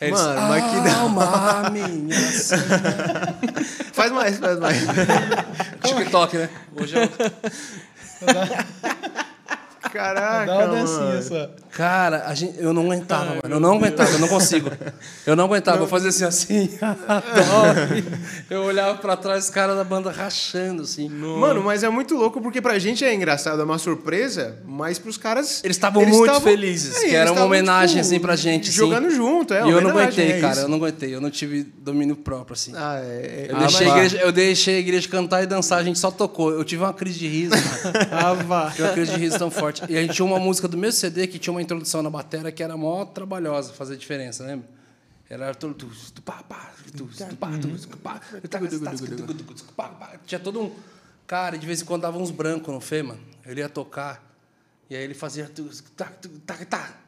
Eles, 0.00 0.20
Mano, 0.20 0.40
mas 0.48 0.64
que 0.64 0.88
Alma 0.88 1.70
minha, 1.70 2.18
Senhora." 2.32 3.38
Faz 3.92 4.10
Faz 4.10 4.10
mais, 4.10 4.38
faz 4.38 4.58
mais. 4.58 4.78
TikTok, 5.84 6.36
né? 6.38 6.50
Hoje 6.74 6.96
é 6.98 7.04
o... 7.04 7.08
Caraca, 9.92 10.46
Dá 10.46 10.58
uma 10.58 10.66
mano. 10.66 10.74
dancinha 10.74 11.22
só. 11.22 11.61
Cara, 11.72 12.24
a 12.26 12.34
gente, 12.34 12.54
eu 12.58 12.72
não 12.72 12.82
aguentava, 12.84 13.24
mano. 13.24 13.40
Eu 13.48 13.58
não 13.58 13.76
aguentava, 13.76 14.10
eu 14.10 14.18
não 14.18 14.28
consigo. 14.28 14.70
Eu 15.26 15.34
não 15.34 15.44
aguentava. 15.44 15.78
Eu 15.82 15.86
fazia 15.86 16.10
assim, 16.10 16.24
assim. 16.24 16.78
eu 18.50 18.62
olhava 18.64 18.98
pra 18.98 19.16
trás, 19.16 19.44
os 19.44 19.50
caras 19.50 19.76
da 19.76 19.82
banda 19.84 20.10
rachando, 20.10 20.82
assim. 20.82 21.08
Mano, 21.08 21.62
mas 21.62 21.82
é 21.82 21.88
muito 21.88 22.14
louco 22.14 22.40
porque 22.42 22.60
pra 22.60 22.78
gente 22.78 23.04
é 23.04 23.14
engraçado, 23.14 23.60
é 23.60 23.64
uma 23.64 23.78
surpresa, 23.78 24.58
mas 24.66 24.98
pros 24.98 25.16
caras. 25.16 25.62
Eles 25.64 25.76
estavam 25.76 26.04
muito 26.04 26.26
tavam- 26.26 26.40
felizes, 26.42 26.94
É, 26.96 27.08
que 27.08 27.14
era 27.14 27.32
uma 27.32 27.44
homenagem, 27.44 27.96
tipo, 27.96 28.00
assim, 28.06 28.20
pra 28.20 28.36
gente, 28.36 28.68
assim. 28.68 28.76
Jogando 28.78 29.10
junto, 29.10 29.54
é. 29.54 29.66
e 29.66 29.70
eu 29.70 29.80
não 29.80 29.90
aguentei, 29.90 30.32
é 30.32 30.40
cara. 30.40 30.60
Eu 30.60 30.68
não 30.68 30.76
aguentei. 30.76 31.14
Eu 31.14 31.20
não 31.20 31.30
tive 31.30 31.62
domínio 31.62 32.16
próprio, 32.16 32.54
assim. 32.54 32.72
Ah, 32.76 33.00
é. 33.02 33.46
Eu, 33.48 33.56
ah, 33.56 33.60
deixei 33.60 33.86
mas- 33.86 33.96
igreja, 33.96 34.18
eu 34.18 34.32
deixei 34.32 34.76
a 34.76 34.78
igreja 34.80 35.08
cantar 35.08 35.42
e 35.42 35.46
dançar, 35.46 35.78
a 35.78 35.82
gente 35.84 35.98
só 35.98 36.10
tocou. 36.10 36.50
Eu 36.52 36.64
tive 36.64 36.82
uma 36.82 36.92
crise 36.92 37.18
de 37.18 37.28
riso. 37.28 37.54
Ah, 38.10 38.34
vá. 38.34 38.70
Tive 38.70 38.82
uma 38.82 38.92
crise 38.92 39.12
de 39.12 39.18
riso 39.18 39.38
tão 39.38 39.50
forte. 39.50 39.82
E 39.88 39.96
a 39.96 40.00
gente 40.02 40.14
tinha 40.14 40.24
uma 40.26 40.38
música 40.38 40.68
do 40.68 40.76
meu 40.76 40.92
CD 40.92 41.26
que 41.26 41.38
tinha 41.38 41.52
uma 41.52 41.61
introdução 41.62 42.02
na 42.02 42.10
bateria 42.10 42.52
que 42.52 42.62
era 42.62 42.76
mó 42.76 43.04
trabalhosa, 43.04 43.72
fazer 43.72 43.96
diferença, 43.96 44.44
lembra? 44.44 44.68
Era 45.28 45.54
pá. 49.92 50.12
Tinha 50.26 50.38
todo 50.38 50.60
um. 50.60 50.76
Cara, 51.26 51.56
de 51.56 51.66
vez 51.66 51.80
em 51.80 51.84
quando 51.86 52.02
dava 52.02 52.18
uns 52.18 52.30
brancos 52.30 52.72
no 52.72 52.80
Fê, 52.80 53.02
mano. 53.02 53.20
Ele 53.46 53.60
ia 53.60 53.68
tocar. 53.68 54.22
E 54.90 54.96
aí 54.96 55.02
ele 55.02 55.14
fazia. 55.14 55.50
tá, 55.96 56.12
tá, 56.46 56.64
tá. 56.66 57.01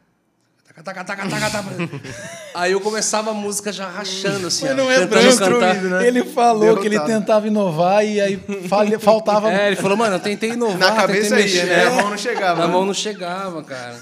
Taca, 0.83 1.05
taca, 1.05 1.29
taca, 1.29 1.29
taca, 1.29 1.51
taca. 1.63 1.91
Aí 2.55 2.73
eu 2.73 2.81
começava 2.81 3.31
a 3.31 3.35
música 3.35 3.73
já 3.73 3.89
rachando, 3.89 4.49
assim. 4.49 4.65
Mas 4.65 4.75
ó, 4.75 4.77
não 4.77 4.91
é 4.91 5.07
branco, 5.07 5.39
cantar. 5.39 5.75
né? 5.83 6.07
Ele 6.07 6.25
falou 6.25 6.77
que 6.79 6.87
ele 6.89 6.97
Derrotado. 6.97 7.21
tentava 7.21 7.47
inovar 7.47 8.05
e 8.05 8.21
aí 8.21 8.37
falha- 8.69 8.99
faltava. 8.99 9.53
É, 9.53 9.69
ele 9.69 9.77
falou, 9.77 9.97
mano, 9.97 10.17
eu 10.17 10.21
tentei 10.21 10.51
inovar, 10.51 10.79
Na 10.79 10.93
cabeça 10.97 11.37
tentei 11.37 11.45
aí, 11.61 11.67
mexer. 11.67 11.67
né? 11.67 11.87
A 11.87 11.91
mão 11.91 12.11
não 12.11 12.19
chegava. 12.19 12.63
A 12.65 12.67
né? 12.67 12.73
mão 12.73 12.85
não 12.87 12.95
chegava, 12.95 13.63
cara. 13.63 13.97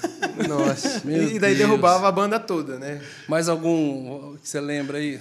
Nossa. 0.47 1.01
Meu 1.05 1.21
e 1.23 1.39
daí 1.39 1.55
Deus. 1.55 1.57
derrubava 1.69 2.07
a 2.07 2.11
banda 2.11 2.39
toda, 2.39 2.77
né? 2.79 3.01
Mais 3.27 3.47
algum 3.47 4.35
que 4.37 4.49
você 4.49 4.59
lembra 4.59 4.97
aí? 4.97 5.19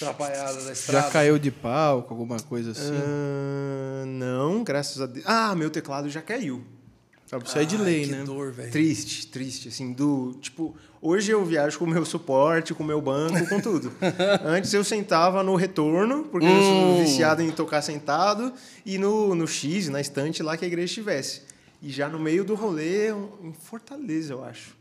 Atrapalhada 0.00 0.62
da 0.62 0.72
estrada. 0.72 1.06
Já 1.06 1.10
caiu 1.12 1.38
de 1.38 1.50
palco, 1.50 2.12
alguma 2.14 2.38
coisa 2.40 2.70
assim? 2.72 2.92
Ah, 2.94 4.04
não, 4.06 4.62
graças 4.62 5.00
a 5.00 5.06
Deus. 5.06 5.24
Ah, 5.26 5.54
meu 5.56 5.70
teclado 5.70 6.08
já 6.08 6.20
caiu. 6.22 6.62
Ah, 7.32 7.38
Isso 7.44 7.58
é 7.58 7.64
de 7.64 7.76
lei, 7.76 8.04
que 8.04 8.12
né? 8.12 8.22
dor. 8.24 8.54
Triste, 8.70 9.26
triste, 9.26 9.68
assim, 9.68 9.92
do 9.92 10.34
tipo, 10.40 10.76
hoje 11.02 11.32
eu 11.32 11.44
viajo 11.44 11.76
com 11.78 11.84
o 11.84 11.88
meu 11.88 12.04
suporte, 12.04 12.72
com 12.72 12.84
o 12.84 12.86
meu 12.86 13.00
banco, 13.00 13.48
com 13.48 13.60
tudo. 13.60 13.92
Antes 14.44 14.72
eu 14.72 14.84
sentava 14.84 15.42
no 15.42 15.56
retorno, 15.56 16.22
porque 16.30 16.46
eu 16.46 16.60
Hum. 16.60 16.62
sou 16.62 16.96
viciado 16.98 17.42
em 17.42 17.50
tocar 17.50 17.82
sentado, 17.82 18.52
e 18.84 18.96
no, 18.96 19.34
no 19.34 19.46
X, 19.46 19.88
na 19.88 20.00
estante 20.00 20.40
lá 20.42 20.56
que 20.56 20.64
a 20.64 20.68
igreja 20.68 20.84
estivesse. 20.86 21.42
E 21.82 21.90
já 21.90 22.08
no 22.08 22.18
meio 22.20 22.44
do 22.44 22.54
rolê, 22.54 23.12
um- 23.12 23.28
em 23.42 23.52
Fortaleza, 23.52 24.32
eu 24.32 24.44
acho. 24.44 24.76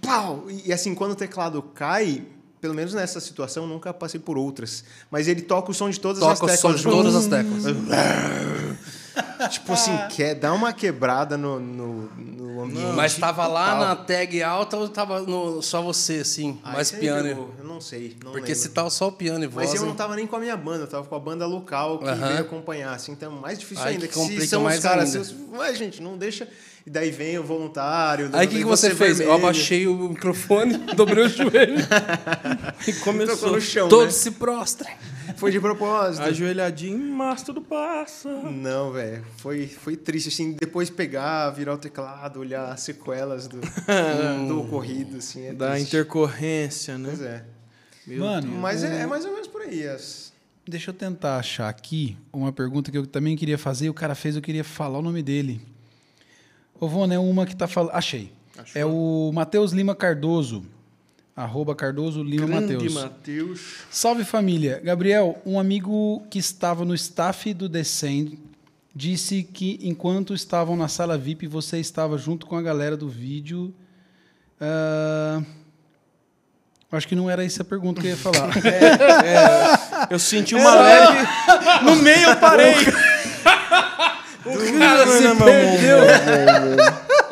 Pau! 0.00 0.46
E, 0.64 0.72
assim, 0.72 0.94
quando 0.94 1.12
o 1.12 1.16
teclado 1.16 1.60
cai, 1.62 2.22
pelo 2.60 2.74
menos 2.74 2.94
nessa 2.94 3.20
situação, 3.20 3.66
nunca 3.66 3.92
passei 3.92 4.18
por 4.20 4.36
outras. 4.38 4.84
Mas 5.10 5.28
ele 5.28 5.42
toca 5.42 5.70
o 5.70 5.74
som 5.74 5.88
de 5.90 6.00
todas 6.00 6.22
as 6.22 6.38
Toca 6.38 6.44
o 6.52 6.54
teclas. 6.56 6.80
som 6.80 6.88
de 6.90 6.96
todas 6.96 7.14
as 7.14 7.26
teclas. 7.26 7.64
Tipo 9.50 9.72
assim, 9.72 9.96
quer 10.10 10.34
dar 10.34 10.52
uma 10.52 10.72
quebrada 10.72 11.36
no, 11.36 11.60
no, 11.60 12.10
no 12.16 12.62
ambiente. 12.64 12.92
Mas 12.94 13.16
tava 13.16 13.46
lá 13.46 13.78
na 13.78 13.96
tag 13.96 14.42
alta 14.42 14.76
ou 14.76 14.88
tava 14.88 15.20
no- 15.20 15.62
só 15.62 15.80
você, 15.82 16.14
assim? 16.18 16.58
Ah, 16.64 16.72
mais 16.72 16.90
piano? 16.90 17.22
pegou, 17.28 17.54
Eu 17.58 17.64
não 17.64 17.80
sei, 17.80 18.16
não 18.24 18.32
Porque 18.32 18.48
lembro. 18.52 18.62
se 18.62 18.68
tava 18.70 18.90
só 18.90 19.08
o 19.08 19.12
piano 19.12 19.44
e 19.44 19.46
voz... 19.46 19.70
Mas 19.70 19.80
eu 19.80 19.86
não 19.86 19.94
tava 19.94 20.16
nem 20.16 20.26
com 20.26 20.36
a 20.36 20.40
minha 20.40 20.56
banda, 20.56 20.84
eu 20.84 20.88
tava 20.88 21.04
com 21.06 21.14
a 21.14 21.18
banda 21.20 21.46
local 21.46 21.98
que 21.98 22.06
Aham. 22.06 22.26
veio 22.28 22.40
acompanhar, 22.40 22.92
assim, 22.94 23.12
então 23.12 23.36
é 23.36 23.40
mais 23.40 23.58
difícil 23.58 23.84
Aí 23.84 23.94
ainda. 23.94 24.08
que 24.08 24.14
Que 24.14 24.40
se 24.40 24.46
são 24.48 24.62
mais 24.62 24.78
os 24.78 24.82
caras, 24.82 25.14
ainda. 25.14 25.24
seus, 25.24 25.34
ué, 25.52 25.74
gente, 25.74 26.02
não 26.02 26.16
deixa. 26.16 26.48
E 26.86 26.90
daí 26.90 27.10
vem 27.10 27.38
o 27.38 27.42
voluntário. 27.42 28.28
Aí 28.34 28.46
o 28.46 28.50
que, 28.50 28.58
que 28.58 28.64
você 28.64 28.94
fez? 28.94 29.12
Eu 29.18 29.26
vermelho. 29.26 29.38
abaixei 29.38 29.86
o 29.86 30.08
microfone, 30.10 30.76
dobrei 30.94 31.24
o 31.24 31.28
joelho 31.28 31.76
e 32.86 32.92
começou. 33.00 33.52
no 33.52 33.60
chão, 33.60 33.88
Todos 33.88 34.14
né? 34.14 34.20
se 34.20 34.30
prostrem. 34.32 34.94
Foi 35.36 35.50
de 35.50 35.58
propósito. 35.58 36.22
Ajoelhadinho, 36.22 36.98
mas 36.98 37.42
tudo 37.42 37.62
passa. 37.62 38.28
Não, 38.28 38.92
velho. 38.92 39.24
Foi, 39.38 39.66
foi 39.66 39.96
triste, 39.96 40.28
assim, 40.28 40.52
depois 40.52 40.90
pegar, 40.90 41.50
virar 41.50 41.72
o 41.74 41.78
teclado, 41.78 42.38
olhar 42.40 42.66
as 42.70 42.80
sequelas 42.82 43.48
do, 43.48 43.60
do 44.46 44.60
ocorrido, 44.60 45.16
assim. 45.16 45.46
É 45.46 45.52
Da 45.54 45.70
triste. 45.72 45.88
intercorrência, 45.88 46.98
né? 46.98 47.08
Pois 47.08 47.22
é. 47.22 47.44
Meu 48.06 48.20
Mano, 48.20 48.48
Mas 48.58 48.84
é, 48.84 49.00
é 49.00 49.06
mais 49.06 49.24
ou 49.24 49.32
menos 49.32 49.48
por 49.48 49.62
aí. 49.62 49.88
As... 49.88 50.32
Deixa 50.68 50.90
eu 50.90 50.94
tentar 50.94 51.38
achar 51.38 51.70
aqui 51.70 52.16
uma 52.30 52.52
pergunta 52.52 52.90
que 52.90 52.98
eu 52.98 53.06
também 53.06 53.34
queria 53.34 53.56
fazer. 53.56 53.88
O 53.88 53.94
cara 53.94 54.14
fez, 54.14 54.36
eu 54.36 54.42
queria 54.42 54.62
falar 54.62 54.98
o 54.98 55.02
nome 55.02 55.22
dele. 55.22 55.60
Ô, 56.78 56.88
Vona, 56.88 57.14
é 57.14 57.18
uma 57.18 57.46
que 57.46 57.54
tá 57.54 57.66
falando. 57.66 57.92
Achei. 57.94 58.32
É 58.74 58.84
o 58.84 59.30
Matheus 59.32 59.72
Lima 59.72 59.94
Cardoso. 59.94 60.64
Arroba 61.36 61.74
Cardoso 61.74 62.22
Lima 62.22 62.46
Matheus. 62.46 62.94
Matheus. 62.94 63.60
Salve 63.90 64.24
família. 64.24 64.80
Gabriel, 64.84 65.40
um 65.44 65.58
amigo 65.58 66.22
que 66.30 66.38
estava 66.38 66.84
no 66.84 66.94
staff 66.94 67.52
do 67.52 67.68
Descend 67.68 68.38
disse 68.94 69.42
que 69.42 69.80
enquanto 69.82 70.32
estavam 70.32 70.76
na 70.76 70.86
sala 70.86 71.18
VIP, 71.18 71.48
você 71.48 71.80
estava 71.80 72.16
junto 72.16 72.46
com 72.46 72.56
a 72.56 72.62
galera 72.62 72.96
do 72.96 73.08
vídeo. 73.08 73.74
Ah, 74.60 75.42
acho 76.92 77.08
que 77.08 77.16
não 77.16 77.28
era 77.28 77.44
essa 77.44 77.62
a 77.62 77.64
pergunta 77.64 78.00
que 78.00 78.06
eu 78.06 78.10
ia 78.12 78.16
falar. 78.16 78.50
Eu 80.10 80.18
senti 80.18 80.54
uma 80.54 80.74
leve. 80.74 81.26
no 81.82 81.96
meio 81.96 82.28
eu 82.28 82.36
parei. 82.36 82.74
O 84.46 84.78
cara 84.78 85.06
se 85.06 85.22
perdeu. 85.36 85.98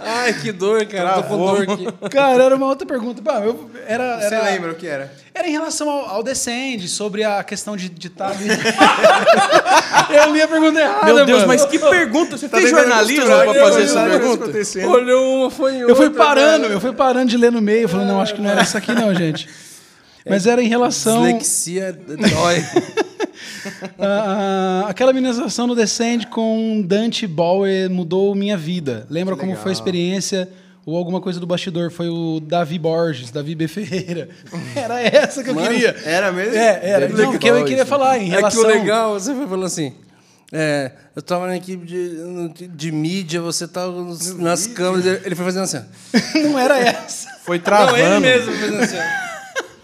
Ai, 0.05 0.33
que 0.35 0.51
dor, 0.51 0.85
cara. 0.87 1.15
Tô 1.15 1.23
com 1.25 1.37
dor 1.37 1.63
aqui. 1.63 1.87
Cara, 2.11 2.43
era 2.43 2.57
uma 2.57 2.67
outra 2.67 2.87
pergunta. 2.87 3.23
Bah, 3.23 3.41
eu- 3.45 3.71
era, 3.87 4.19
Você 4.19 4.35
era, 4.35 4.45
lembra 4.45 4.73
o 4.73 4.75
que 4.75 4.87
era? 4.87 5.13
Era 5.35 5.47
em 5.49 5.53
relação 5.53 5.89
ao, 5.89 6.09
ao 6.09 6.23
Descend, 6.23 6.89
sobre 6.89 7.23
a 7.25 7.43
questão 7.45 7.77
de 7.77 7.93
estar. 8.07 8.33
eu 10.11 10.33
li 10.33 10.43
a 10.43 10.49
pergunta 10.49 10.81
errada, 10.81 11.07
Meu 11.15 11.25
Deus, 11.25 11.41
mano. 11.41 11.49
mas 11.49 11.65
que 11.67 11.79
pergunta? 11.79 12.37
Você 12.37 12.49
fez 12.49 12.65
tentando 12.65 12.81
jornalismo 12.81 13.25
pra 13.25 13.37
fazer 13.47 13.61
olha 13.61 13.83
essa 13.85 14.05
pergunta? 14.05 14.89
Olhou 14.89 15.37
uma, 15.43 15.51
foi 15.51 15.75
em 15.77 15.81
Eu 15.81 15.95
fui 15.97 16.07
outra, 16.07 16.25
parando, 16.25 16.63
cara. 16.63 16.75
eu 16.75 16.81
fui 16.81 16.93
parando 16.93 17.31
de 17.31 17.37
ler 17.37 17.53
no 17.53 17.61
meio. 17.63 17.89
Falei, 17.89 18.07
não, 18.07 18.21
acho 18.21 18.35
que 18.35 18.41
não 18.41 18.51
era 18.51 18.61
essa 18.63 18.79
aqui, 18.79 18.93
não, 18.93 19.15
gente. 19.15 19.49
Mas 20.29 20.47
era 20.47 20.63
em 20.63 20.69
relação. 20.69 21.23
Dislexia 21.23 21.93
dói. 21.93 22.65
a- 23.99 24.87
aquela 24.91 25.13
ministração 25.13 25.67
no 25.67 25.75
Descend 25.75 26.27
com 26.29 26.83
Dante 26.85 27.27
Bauer 27.27 27.89
mudou 27.91 28.35
minha 28.35 28.57
vida. 28.57 29.07
Lembra 29.11 29.37
como 29.37 29.55
foi 29.57 29.71
a 29.71 29.75
experiência? 29.75 30.49
Ou 30.85 30.97
alguma 30.97 31.21
coisa 31.21 31.39
do 31.39 31.47
bastidor? 31.47 31.93
Foi 31.93 32.09
o 32.09 32.41
Davi 32.41 32.77
Borges, 32.77 33.31
Davi 33.31 33.55
B. 33.55 33.69
Ferreira. 33.69 34.29
Era 34.75 35.01
essa 35.01 35.45
que 35.45 35.51
eu 35.51 35.55
Mano, 35.55 35.69
queria. 35.69 35.95
Era 36.05 36.33
mesmo? 36.33 36.57
É, 36.57 36.81
era. 36.83 37.07
Legal 37.07 37.33
Não, 37.33 37.39
que 37.39 37.47
eu 37.49 37.65
queria 37.65 37.83
isso. 37.83 37.87
falar 37.87 38.19
em 38.19 38.23
É 38.23 38.25
que 38.31 38.31
relação. 38.37 38.63
o 38.63 38.67
legal, 38.67 39.13
você 39.21 39.33
foi 39.35 39.47
falando 39.47 39.67
assim. 39.67 39.93
É, 40.55 40.91
eu 41.17 41.23
tava 41.23 41.47
na 41.47 41.57
equipe 41.57 41.87
de, 41.87 42.69
de, 42.69 42.93
mídia, 42.93 43.41
você 43.41 43.67
tava 43.69 43.93
nos- 44.03 44.37
nas 44.37 44.67
câmeras. 44.67 45.25
Ele 45.25 45.35
foi 45.37 45.45
fazendo 45.45 45.63
assim. 45.63 45.81
Não 46.43 46.59
era 46.59 46.79
essa. 46.81 47.29
Foi 47.45 47.59
travando. 47.61 47.97
Não, 47.97 48.17
ele 48.17 48.21
mesmo 48.21 48.53
fazendo 48.53 48.83
assim. 48.83 48.97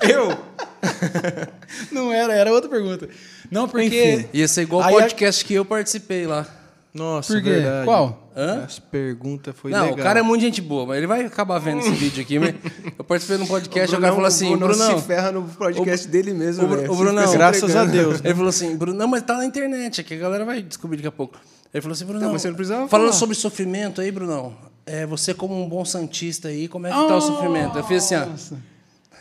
Eu? 0.01 0.37
Não 1.93 2.13
era, 2.13 2.33
era 2.35 2.53
outra 2.53 2.69
pergunta. 2.69 3.09
Não, 3.51 3.69
porque. 3.69 4.27
Ia 4.33 4.49
ser 4.49 4.63
igual 4.63 4.83
o 4.83 4.85
Aí 4.85 4.95
a- 4.95 4.99
podcast 5.01 5.45
que 5.45 5.55
eu 5.55 5.65
participei 5.65 6.27
lá. 6.27 6.47
Nossa, 6.95 7.35
Por 7.35 7.43
quê? 7.43 7.51
verdade. 7.51 7.85
Qual? 7.85 8.33
Hã? 8.37 8.65
Essa 8.65 8.81
pergunta 8.81 9.53
foi 9.53 9.71
não, 9.71 9.83
legal. 9.83 9.99
o 9.99 10.03
cara 10.03 10.21
é 10.21 10.23
muito 10.23 10.41
gente 10.41 10.61
boa, 10.61 10.87
mas 10.87 10.97
ele 10.99 11.07
vai 11.07 11.25
acabar 11.25 11.59
vendo 11.59 11.81
esse 11.81 11.91
vídeo 11.91 12.23
aqui. 12.23 12.39
mas 12.39 12.55
Eu 12.99 13.05
participei 13.05 13.37
de 13.37 13.43
um 13.43 13.47
podcast, 13.47 13.89
o, 13.95 13.99
Brunão- 13.99 14.01
cara 14.01 14.15
falou 14.15 14.27
assim, 14.27 14.55
o 14.55 14.57
Brunão. 14.57 14.99
se 14.99 15.07
ferra 15.07 15.31
no 15.33 15.43
podcast 15.43 16.09
dele 16.09 16.33
mesmo, 16.33 16.65
o 16.65 16.69
Bru- 16.69 16.77
velho. 16.79 16.93
o 16.93 16.97
Brunão- 16.97 17.33
Graças 17.33 17.77
a. 17.77 17.85
Deus. 17.85 18.21
Ele 18.25 18.35
falou 18.35 18.49
assim, 18.49 18.75
Bruno, 18.77 18.97
não, 18.99 19.07
mas 19.07 19.23
tá 19.23 19.37
na 19.37 19.45
internet, 19.45 20.01
aqui 20.01 20.15
a 20.15 20.19
galera 20.19 20.45
vai 20.45 20.63
descobrir 20.63 20.97
daqui 20.97 21.09
a 21.09 21.13
pouco. 21.13 21.37
Ele 21.73 21.83
falou 21.83 21.93
assim, 21.93 22.05
Brunão, 22.07 22.23
Então, 22.23 22.33
mas 22.33 22.43
você 22.43 22.49
não 22.49 22.55
precisava 22.57 22.89
falando 22.89 23.07
falar. 23.09 23.19
sobre 23.19 23.35
sofrimento 23.37 24.01
aí, 24.01 24.11
Brunão, 24.11 24.57
é, 24.87 25.05
você 25.07 25.35
como 25.35 25.55
um 25.63 25.69
bom 25.69 25.85
santista 25.85 26.49
aí, 26.49 26.67
como 26.69 26.87
é 26.87 26.91
que 26.91 26.97
tá 26.97 27.17
o 27.17 27.21
sofrimento? 27.21 27.77
Eu 27.77 27.85
fiz 27.85 28.05
assim, 28.05 28.15
ó. 28.17 28.27
Nossa. 28.27 28.57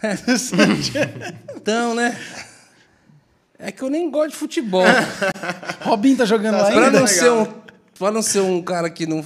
Então, 1.56 1.94
né? 1.96 2.18
É 3.60 3.72
que 3.72 3.82
eu 3.82 3.90
nem 3.90 4.10
gosto 4.10 4.32
de 4.32 4.36
futebol. 4.36 4.84
Robinho 5.82 6.18
tá 6.18 6.26
jogando 6.26 6.58
lá 6.58 6.72
pra, 6.72 6.86
ainda? 6.86 7.00
não 7.00 7.06
legal, 7.06 7.08
ser 7.08 7.32
um, 7.32 7.44
né? 7.44 7.54
pra 7.98 8.12
não 8.12 8.22
ser 8.22 8.40
um 8.42 8.62
cara 8.62 8.90
que 8.90 9.06
não. 9.06 9.24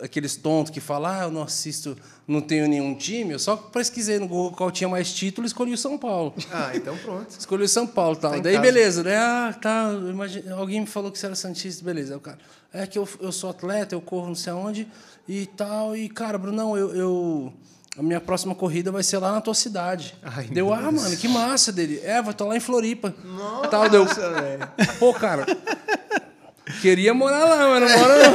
Aqueles 0.00 0.36
tontos 0.36 0.70
que 0.70 0.80
falam, 0.80 1.10
ah, 1.10 1.22
eu 1.24 1.30
não 1.30 1.42
assisto, 1.42 1.96
não 2.28 2.40
tenho 2.40 2.68
nenhum 2.68 2.94
time, 2.94 3.32
eu 3.32 3.38
só 3.38 3.56
pesquisei 3.56 4.18
no 4.18 4.28
Google 4.28 4.52
qual 4.52 4.70
tinha 4.70 4.88
mais 4.88 5.10
título 5.12 5.46
e 5.46 5.48
escolhi 5.48 5.72
o 5.72 5.78
São 5.78 5.96
Paulo. 5.96 6.34
Ah, 6.52 6.72
então 6.74 6.94
pronto. 6.98 7.30
Escolhi 7.30 7.64
o 7.64 7.68
São 7.68 7.86
Paulo 7.86 8.14
tal. 8.14 8.32
Tá 8.32 8.38
Daí, 8.38 8.54
casa. 8.54 8.62
beleza, 8.62 9.02
né? 9.02 9.16
Ah, 9.16 9.54
tá. 9.60 9.90
Alguém 10.58 10.80
me 10.80 10.86
falou 10.86 11.10
que 11.10 11.18
você 11.18 11.24
era 11.26 11.34
Santista, 11.34 11.82
beleza. 11.82 12.12
Aí 12.12 12.18
o 12.18 12.20
cara, 12.20 12.38
é 12.72 12.86
que 12.86 12.98
eu, 12.98 13.08
eu 13.20 13.32
sou 13.32 13.48
atleta, 13.48 13.94
eu 13.94 14.00
corro 14.00 14.28
não 14.28 14.34
sei 14.34 14.52
aonde 14.52 14.88
e 15.28 15.46
tal. 15.46 15.96
E, 15.96 16.08
cara, 16.08 16.36
Brunão, 16.36 16.76
eu, 16.76 16.94
eu, 16.94 17.52
a 17.96 18.02
minha 18.02 18.20
próxima 18.20 18.54
corrida 18.54 18.90
vai 18.90 19.02
ser 19.02 19.18
lá 19.18 19.32
na 19.32 19.40
tua 19.40 19.54
cidade. 19.54 20.14
Ai, 20.22 20.46
deu, 20.46 20.72
ah, 20.72 20.80
Deus. 20.80 20.94
mano, 20.94 21.16
que 21.16 21.28
massa 21.28 21.72
dele. 21.72 22.00
É, 22.02 22.20
vai 22.20 22.32
estar 22.32 22.44
lá 22.44 22.56
em 22.56 22.60
Floripa. 22.60 23.14
Nossa, 23.24 23.68
Tal, 23.68 23.88
deu. 23.88 24.04
velho. 24.04 24.68
Pô, 24.98 25.14
cara. 25.14 25.46
Queria 26.80 27.12
morar 27.12 27.44
lá, 27.44 27.68
mas 27.68 27.92
não 27.92 27.98
mora 27.98 28.18
não. 28.18 28.34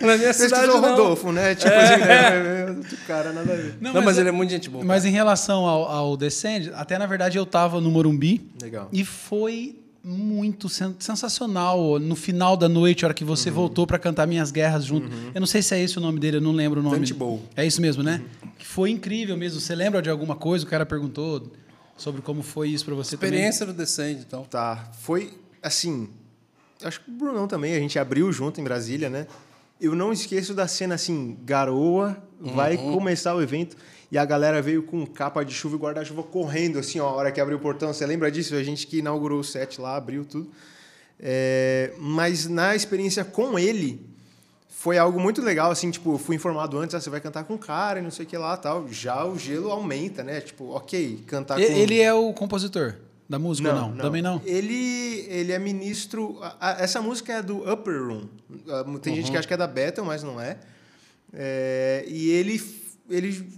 Na 0.08 0.16
minha 0.16 0.32
cidade 0.32 0.68
não. 0.68 0.80
Rodolfo, 0.80 1.32
né? 1.32 1.54
Tipo 1.54 1.72
assim, 1.74 2.00
né? 2.00 2.80
Cara, 3.06 3.32
nada 3.32 3.52
a 3.52 3.56
ver. 3.56 3.76
Não, 3.80 4.00
mas, 4.00 4.16
ele 4.16 4.28
é 4.28 4.32
muito 4.32 4.50
gente 4.50 4.70
boa. 4.70 4.84
Mas 4.84 5.04
em 5.04 5.10
relação 5.10 5.66
ao, 5.66 5.84
ao 5.84 6.16
Descend, 6.16 6.70
até 6.74 6.96
na 6.98 7.06
verdade 7.06 7.36
eu 7.36 7.44
tava 7.44 7.80
no 7.80 7.90
Morumbi 7.90 8.48
Legal. 8.62 8.88
e 8.92 9.04
foi 9.04 9.76
muito 10.02 10.68
sen- 10.68 10.94
sensacional. 10.98 11.98
No 11.98 12.14
final 12.16 12.56
da 12.56 12.68
noite, 12.68 13.04
a 13.04 13.08
hora 13.08 13.14
que 13.14 13.24
Uhum. 13.24 13.28
você 13.36 13.50
voltou 13.50 13.86
para 13.86 13.98
cantar 13.98 14.26
Minhas 14.26 14.50
Guerras 14.50 14.84
junto. 14.84 15.08
Eu 15.34 15.40
não 15.40 15.46
sei 15.46 15.60
se 15.62 15.74
é 15.74 15.80
esse 15.82 15.98
o 15.98 16.00
nome 16.00 16.18
dele, 16.20 16.36
eu 16.38 16.40
não 16.40 16.52
lembro 16.52 16.80
o 16.80 16.82
nome. 16.82 16.98
Vente 16.98 17.14
Bowl. 17.14 17.42
É 17.56 17.66
isso 17.66 17.80
mesmo, 17.80 18.02
né? 18.02 18.22
Uhum. 18.42 18.50
Que 18.58 18.66
foi 18.66 18.90
incrível 18.90 19.36
mesmo. 19.36 19.60
Você 19.60 19.74
lembra 19.74 20.00
de 20.00 20.08
alguma 20.10 20.34
coisa? 20.36 20.64
O 20.64 20.68
cara 20.68 20.86
perguntou 20.86 21.50
sobre 21.96 22.22
como 22.22 22.42
foi 22.42 22.68
isso 22.70 22.84
para 22.84 22.94
você 22.94 23.16
Experiência 23.16 23.66
do 23.66 23.72
Descend, 23.72 24.20
então. 24.26 24.44
Tá. 24.44 24.90
Foi 25.00 25.32
assim. 25.62 26.08
Acho 26.82 27.00
que 27.00 27.10
o 27.10 27.14
Brunão 27.14 27.48
também, 27.48 27.74
a 27.74 27.78
gente 27.80 27.98
abriu 27.98 28.30
junto 28.32 28.60
em 28.60 28.64
Brasília, 28.64 29.10
né? 29.10 29.26
Eu 29.80 29.94
não 29.96 30.12
esqueço 30.12 30.54
da 30.54 30.66
cena 30.68 30.94
assim, 30.94 31.36
garoa, 31.44 32.16
vai 32.40 32.76
começar 32.76 33.34
o 33.34 33.42
evento 33.42 33.76
e 34.10 34.16
a 34.18 34.24
galera 34.24 34.62
veio 34.62 34.82
com 34.82 35.06
capa 35.06 35.44
de 35.44 35.52
chuva 35.52 35.76
e 35.76 35.78
guarda-chuva 35.78 36.22
correndo, 36.22 36.78
assim, 36.78 36.98
ó, 37.00 37.08
a 37.08 37.12
hora 37.12 37.32
que 37.32 37.40
abriu 37.40 37.58
o 37.58 37.60
portão. 37.60 37.92
Você 37.92 38.06
lembra 38.06 38.30
disso? 38.30 38.54
A 38.54 38.62
gente 38.62 38.86
que 38.86 38.98
inaugurou 38.98 39.40
o 39.40 39.44
set 39.44 39.80
lá, 39.80 39.96
abriu 39.96 40.24
tudo. 40.24 40.50
É, 41.20 41.92
mas 41.98 42.46
na 42.46 42.74
experiência 42.74 43.24
com 43.24 43.58
ele, 43.58 44.06
foi 44.68 44.96
algo 44.96 45.20
muito 45.20 45.42
legal, 45.42 45.70
assim, 45.70 45.90
tipo, 45.90 46.14
eu 46.14 46.18
fui 46.18 46.36
informado 46.36 46.78
antes, 46.78 46.94
ah, 46.94 47.00
você 47.00 47.10
vai 47.10 47.20
cantar 47.20 47.44
com 47.44 47.54
o 47.54 47.58
cara 47.58 47.98
e 47.98 48.02
não 48.02 48.10
sei 48.10 48.24
o 48.24 48.28
que 48.28 48.36
lá 48.38 48.56
tal. 48.56 48.86
Já 48.88 49.24
o 49.26 49.36
gelo 49.38 49.70
aumenta, 49.70 50.22
né? 50.22 50.40
Tipo, 50.40 50.70
ok, 50.70 51.24
cantar 51.26 51.54
também? 51.56 51.70
com... 51.72 51.78
Ele 51.78 52.00
é 52.00 52.14
o 52.14 52.32
compositor 52.32 52.94
da 53.28 53.38
música 53.38 53.68
ou 53.68 53.74
não? 53.74 53.96
Também 53.96 54.22
não? 54.22 54.40
Ele, 54.46 55.26
ele 55.28 55.52
é 55.52 55.58
ministro. 55.58 56.38
essa 56.78 57.02
música 57.02 57.34
é 57.34 57.42
do 57.42 57.70
Upper 57.70 58.06
Room. 58.06 58.28
Tem 59.02 59.14
gente 59.16 59.26
que 59.26 59.32
Uhum. 59.32 59.38
acha 59.38 59.48
que 59.48 59.52
é 59.54 59.56
da 59.56 59.66
Bethel, 59.66 60.04
mas 60.04 60.22
não 60.22 60.40
é. 60.40 60.56
É, 61.34 62.04
e 62.06 62.30
ele, 62.30 62.62
ele 63.10 63.57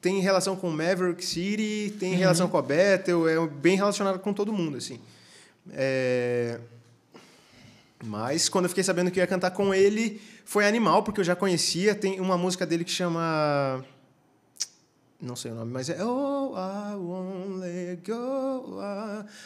tem 0.00 0.20
relação 0.20 0.56
com 0.56 0.70
Maverick 0.70 1.24
City, 1.24 1.94
tem 1.98 2.14
relação 2.14 2.46
Uhum. 2.46 2.52
com 2.52 2.58
a 2.58 2.62
Bethel, 2.62 3.28
é 3.28 3.46
bem 3.46 3.76
relacionado 3.76 4.18
com 4.18 4.32
todo 4.32 4.52
mundo, 4.52 4.76
assim. 4.78 4.98
É, 5.72 6.58
mas 8.04 8.48
quando 8.48 8.64
eu 8.64 8.68
fiquei 8.70 8.82
sabendo 8.84 9.10
que 9.10 9.20
eu 9.20 9.22
ia 9.22 9.26
cantar 9.26 9.50
com 9.50 9.74
ele, 9.74 10.20
foi 10.44 10.66
animal, 10.66 11.02
porque 11.02 11.20
eu 11.20 11.24
já 11.24 11.36
conhecia. 11.36 11.94
Tem 11.94 12.18
uma 12.18 12.38
música 12.38 12.64
dele 12.66 12.82
que 12.84 12.90
chama. 12.90 13.84
Não 15.20 15.36
sei 15.36 15.50
o 15.50 15.54
nome, 15.54 15.70
mas 15.70 15.90
é 15.90 16.02
Oh, 16.02 16.54
I 16.56 16.94
won't 16.96 17.58
let 17.58 18.00
go. 18.08 18.78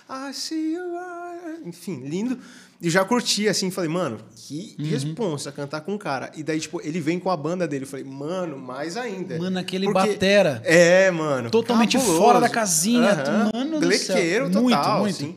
I, 0.09 0.33
see 0.33 0.75
you. 0.75 0.85
I-" 0.95 1.69
Enfim, 1.69 2.07
lindo. 2.07 2.39
E 2.85 2.91
já 2.91 3.03
curti, 3.03 3.49
assim, 3.49 3.71
falei, 3.71 3.89
mano, 3.89 4.19
que 4.37 4.77
Uhum. 4.79 4.85
responsa 4.87 5.51
cantar 5.51 5.81
com 5.81 5.95
o 5.95 5.99
cara. 5.99 6.31
E 6.37 6.43
daí, 6.43 6.61
tipo, 6.61 6.81
ele 6.87 7.01
vem 7.01 7.19
com 7.19 7.31
a 7.31 7.37
banda 7.37 7.67
dele. 7.67 7.85
Eu 7.85 7.89
falei, 7.89 8.05
mano, 8.05 8.59
mais 8.59 8.97
ainda. 8.99 9.39
Mano, 9.39 9.59
aquele 9.59 9.87
Porque- 9.87 10.09
batera. 10.11 10.61
É, 10.67 11.11
mano. 11.11 11.49
Totalmente 11.51 11.97
cabuloso. 11.97 12.21
fora 12.21 12.41
da 12.41 12.49
casinha, 12.51 13.13
Aham. 13.13 13.51
mano 13.55 13.81
do 13.81 13.93
céu. 13.97 14.15
Blequeiro 14.17 14.45
total, 14.51 14.63
Muito, 14.63 14.99
muito. 15.01 15.15
assim. 15.17 15.37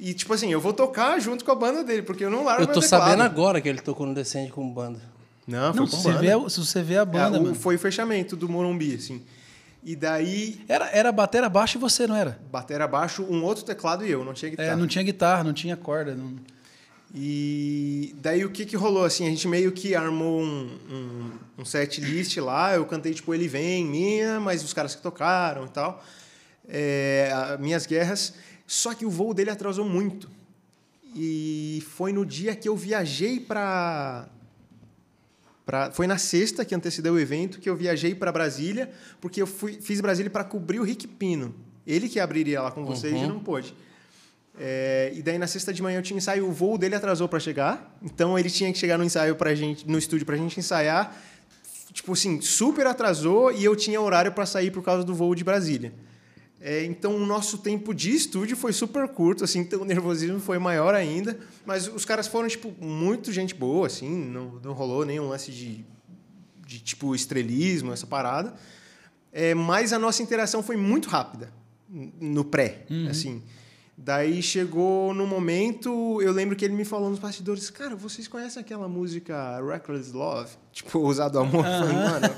E, 0.00 0.14
tipo 0.14 0.32
assim, 0.32 0.50
eu 0.50 0.58
vou 0.60 0.72
tocar 0.72 1.20
junto 1.20 1.44
com 1.44 1.50
a 1.52 1.54
banda 1.54 1.84
dele, 1.84 2.00
porque 2.02 2.24
eu 2.24 2.30
não 2.30 2.44
largo 2.44 2.62
Eu 2.62 2.66
meu 2.66 2.74
tô 2.74 2.80
teclado. 2.80 3.02
sabendo 3.02 3.22
agora 3.22 3.60
que 3.60 3.68
ele 3.68 3.80
tocou 3.80 4.06
no 4.06 4.14
Descend 4.14 4.50
com 4.50 4.66
banda. 4.72 4.98
Não, 5.46 5.72
foi 5.74 5.80
Não, 5.80 5.86
com 5.90 5.96
se 5.96 6.02
você, 6.02 6.08
banda. 6.08 6.20
vê, 6.20 6.32
a- 6.32 6.48
se 6.48 6.60
você 6.60 6.82
vê 6.82 6.96
a 6.96 7.04
banda, 7.04 7.36
É, 7.36 7.40
o- 7.40 7.42
mano. 7.42 7.54
Foi 7.54 7.76
o 7.76 7.78
fechamento 7.78 8.34
do 8.34 8.48
Morumbi, 8.48 8.94
assim. 8.94 9.20
E 9.84 9.94
daí, 9.94 10.60
Era, 10.66 10.88
era 10.90 11.12
batera 11.12 11.48
baixo 11.48 11.76
e 11.76 11.80
você, 11.80 12.06
não 12.06 12.16
era? 12.16 12.38
bater 12.50 12.80
abaixo, 12.80 13.22
um 13.22 13.44
outro 13.44 13.64
teclado 13.64 14.04
e 14.04 14.10
eu, 14.10 14.24
não 14.24 14.32
tinha 14.32 14.50
guitarra. 14.50 14.70
É, 14.70 14.76
não 14.76 14.86
tinha 14.86 15.04
guitarra, 15.04 15.44
não 15.44 15.52
tinha 15.52 15.76
corda. 15.76 16.14
Não... 16.14 16.34
E 17.18 18.14
daí 18.18 18.44
o 18.44 18.50
que 18.50 18.66
que 18.66 18.76
rolou, 18.76 19.02
assim, 19.02 19.26
a 19.26 19.30
gente 19.30 19.48
meio 19.48 19.72
que 19.72 19.94
armou 19.94 20.42
um, 20.42 20.78
um, 20.90 21.30
um 21.62 21.64
set 21.64 21.98
list 21.98 22.36
lá, 22.36 22.74
eu 22.74 22.84
cantei, 22.84 23.14
tipo, 23.14 23.32
Ele 23.32 23.48
Vem, 23.48 23.86
minha, 23.86 24.38
mas 24.38 24.62
os 24.62 24.74
caras 24.74 24.94
que 24.94 25.00
tocaram 25.00 25.64
e 25.64 25.68
tal, 25.70 26.04
é, 26.68 27.56
Minhas 27.58 27.86
Guerras, 27.86 28.34
só 28.66 28.92
que 28.92 29.06
o 29.06 29.10
voo 29.10 29.32
dele 29.32 29.48
atrasou 29.48 29.86
muito. 29.86 30.30
E 31.14 31.82
foi 31.94 32.12
no 32.12 32.26
dia 32.26 32.54
que 32.54 32.68
eu 32.68 32.76
viajei 32.76 33.40
para 33.40 34.28
Pra, 35.64 35.90
foi 35.90 36.06
na 36.06 36.16
sexta 36.16 36.64
que 36.64 36.76
antecedeu 36.76 37.14
o 37.14 37.18
evento 37.18 37.58
que 37.58 37.68
eu 37.68 37.74
viajei 37.74 38.14
para 38.14 38.30
Brasília, 38.30 38.88
porque 39.20 39.42
eu 39.42 39.48
fui, 39.48 39.72
fiz 39.80 40.00
Brasília 40.00 40.30
para 40.30 40.44
cobrir 40.44 40.78
o 40.78 40.84
Rick 40.84 41.08
Pino. 41.08 41.52
Ele 41.84 42.08
que 42.08 42.20
abriria 42.20 42.62
lá 42.62 42.70
com 42.70 42.84
vocês 42.84 43.20
e 43.20 43.26
não 43.26 43.40
pôde. 43.40 43.74
É, 44.58 45.12
e 45.14 45.22
daí 45.22 45.38
na 45.38 45.46
sexta 45.46 45.72
de 45.72 45.82
manhã 45.82 45.98
eu 45.98 46.02
tinha 46.02 46.16
ensaio, 46.16 46.48
o 46.48 46.52
voo 46.52 46.78
dele 46.78 46.94
atrasou 46.94 47.28
para 47.28 47.38
chegar, 47.38 47.94
então 48.02 48.38
ele 48.38 48.48
tinha 48.48 48.72
que 48.72 48.78
chegar 48.78 48.96
no 48.96 49.04
ensaio 49.04 49.36
pra 49.36 49.54
gente, 49.54 49.86
no 49.86 49.98
estúdio 49.98 50.24
pra 50.24 50.36
gente 50.36 50.58
ensaiar. 50.58 51.14
Tipo 51.92 52.12
assim, 52.12 52.40
super 52.40 52.86
atrasou 52.86 53.52
e 53.52 53.64
eu 53.64 53.74
tinha 53.74 54.00
horário 54.00 54.32
para 54.32 54.44
sair 54.44 54.70
por 54.70 54.82
causa 54.82 55.04
do 55.04 55.14
voo 55.14 55.34
de 55.34 55.44
Brasília. 55.44 55.92
É, 56.60 56.84
então 56.84 57.14
o 57.14 57.26
nosso 57.26 57.58
tempo 57.58 57.94
de 57.94 58.10
estúdio 58.10 58.56
foi 58.56 58.72
super 58.72 59.06
curto, 59.08 59.44
assim, 59.44 59.60
então 59.60 59.82
o 59.82 59.84
nervosismo 59.84 60.40
foi 60.40 60.58
maior 60.58 60.94
ainda. 60.94 61.38
Mas 61.64 61.86
os 61.86 62.04
caras 62.04 62.26
foram, 62.26 62.48
tipo, 62.48 62.74
muito 62.84 63.32
gente 63.32 63.54
boa, 63.54 63.86
assim, 63.86 64.08
não, 64.08 64.58
não 64.62 64.72
rolou 64.72 65.04
nenhum 65.04 65.28
lance 65.28 65.52
de, 65.52 65.84
de 66.66 66.80
tipo, 66.80 67.14
estrelismo, 67.14 67.92
essa 67.92 68.06
parada. 68.06 68.54
É, 69.32 69.54
mas 69.54 69.92
a 69.92 69.98
nossa 69.98 70.22
interação 70.22 70.62
foi 70.62 70.76
muito 70.76 71.08
rápida 71.08 71.52
no 72.20 72.44
pré, 72.44 72.84
assim. 73.08 73.42
Daí 73.98 74.42
chegou 74.42 75.14
no 75.14 75.26
momento, 75.26 76.20
eu 76.20 76.30
lembro 76.30 76.54
que 76.54 76.62
ele 76.64 76.74
me 76.74 76.84
falou 76.84 77.08
nos 77.08 77.18
bastidores, 77.18 77.70
cara, 77.70 77.96
vocês 77.96 78.28
conhecem 78.28 78.60
aquela 78.60 78.86
música 78.86 79.58
Reckless 79.66 80.12
Love? 80.12 80.50
Tipo, 80.70 80.98
Ousado 80.98 81.38
Amor? 81.38 81.64
Eu 81.64 81.72
falei, 81.80 81.94
mano, 81.94 82.28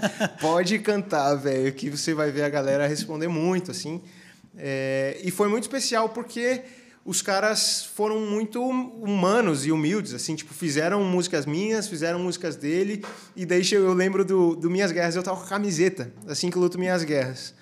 pode 0.40 0.78
cantar, 0.78 1.34
velho, 1.34 1.72
que 1.72 1.90
você 1.90 2.14
vai 2.14 2.30
ver 2.30 2.42
a 2.42 2.48
galera 2.48 2.86
responder 2.86 3.26
muito, 3.26 3.72
assim. 3.72 4.00
É, 4.56 5.20
e 5.24 5.32
foi 5.32 5.48
muito 5.48 5.64
especial 5.64 6.10
porque 6.10 6.62
os 7.04 7.22
caras 7.22 7.84
foram 7.84 8.20
muito 8.20 8.62
humanos 8.62 9.66
e 9.66 9.72
humildes, 9.72 10.14
assim, 10.14 10.36
tipo, 10.36 10.54
fizeram 10.54 11.02
músicas 11.02 11.44
minhas, 11.44 11.88
fizeram 11.88 12.20
músicas 12.20 12.54
dele, 12.54 13.04
e 13.34 13.44
daí 13.44 13.62
eu 13.72 13.92
lembro 13.94 14.24
do, 14.24 14.54
do 14.54 14.70
Minhas 14.70 14.92
Guerras, 14.92 15.16
eu 15.16 15.22
tava 15.24 15.38
com 15.38 15.44
a 15.44 15.48
camiseta, 15.48 16.12
assim 16.28 16.50
que 16.50 16.58
luto 16.58 16.78
Minhas 16.78 17.02
Guerras. 17.02 17.54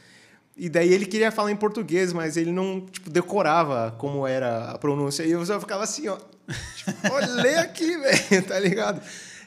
E 0.57 0.69
daí 0.70 0.93
ele 0.93 1.05
queria 1.05 1.31
falar 1.31 1.51
em 1.51 1.57
português, 1.57 2.12
mas 2.12 2.37
ele 2.37 2.51
não, 2.51 2.81
tipo, 2.81 3.11
decorava 3.11 3.95
como 3.99 4.27
era 4.27 4.70
a 4.70 4.78
pronúncia, 4.78 5.23
e 5.23 5.33
eu 5.33 5.45
só 5.45 5.61
ficava 5.61 5.85
assim, 5.85 6.09
ó, 6.09 6.16
tipo, 6.77 7.15
aqui, 7.61 7.99
velho, 7.99 8.43
tá 8.47 8.59
ligado? 8.59 9.03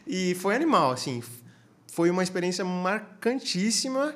E 0.05 0.35
foi 0.35 0.55
animal, 0.55 0.91
assim, 0.91 1.23
foi 1.91 2.11
uma 2.11 2.21
experiência 2.21 2.63
marcantíssima, 2.63 4.13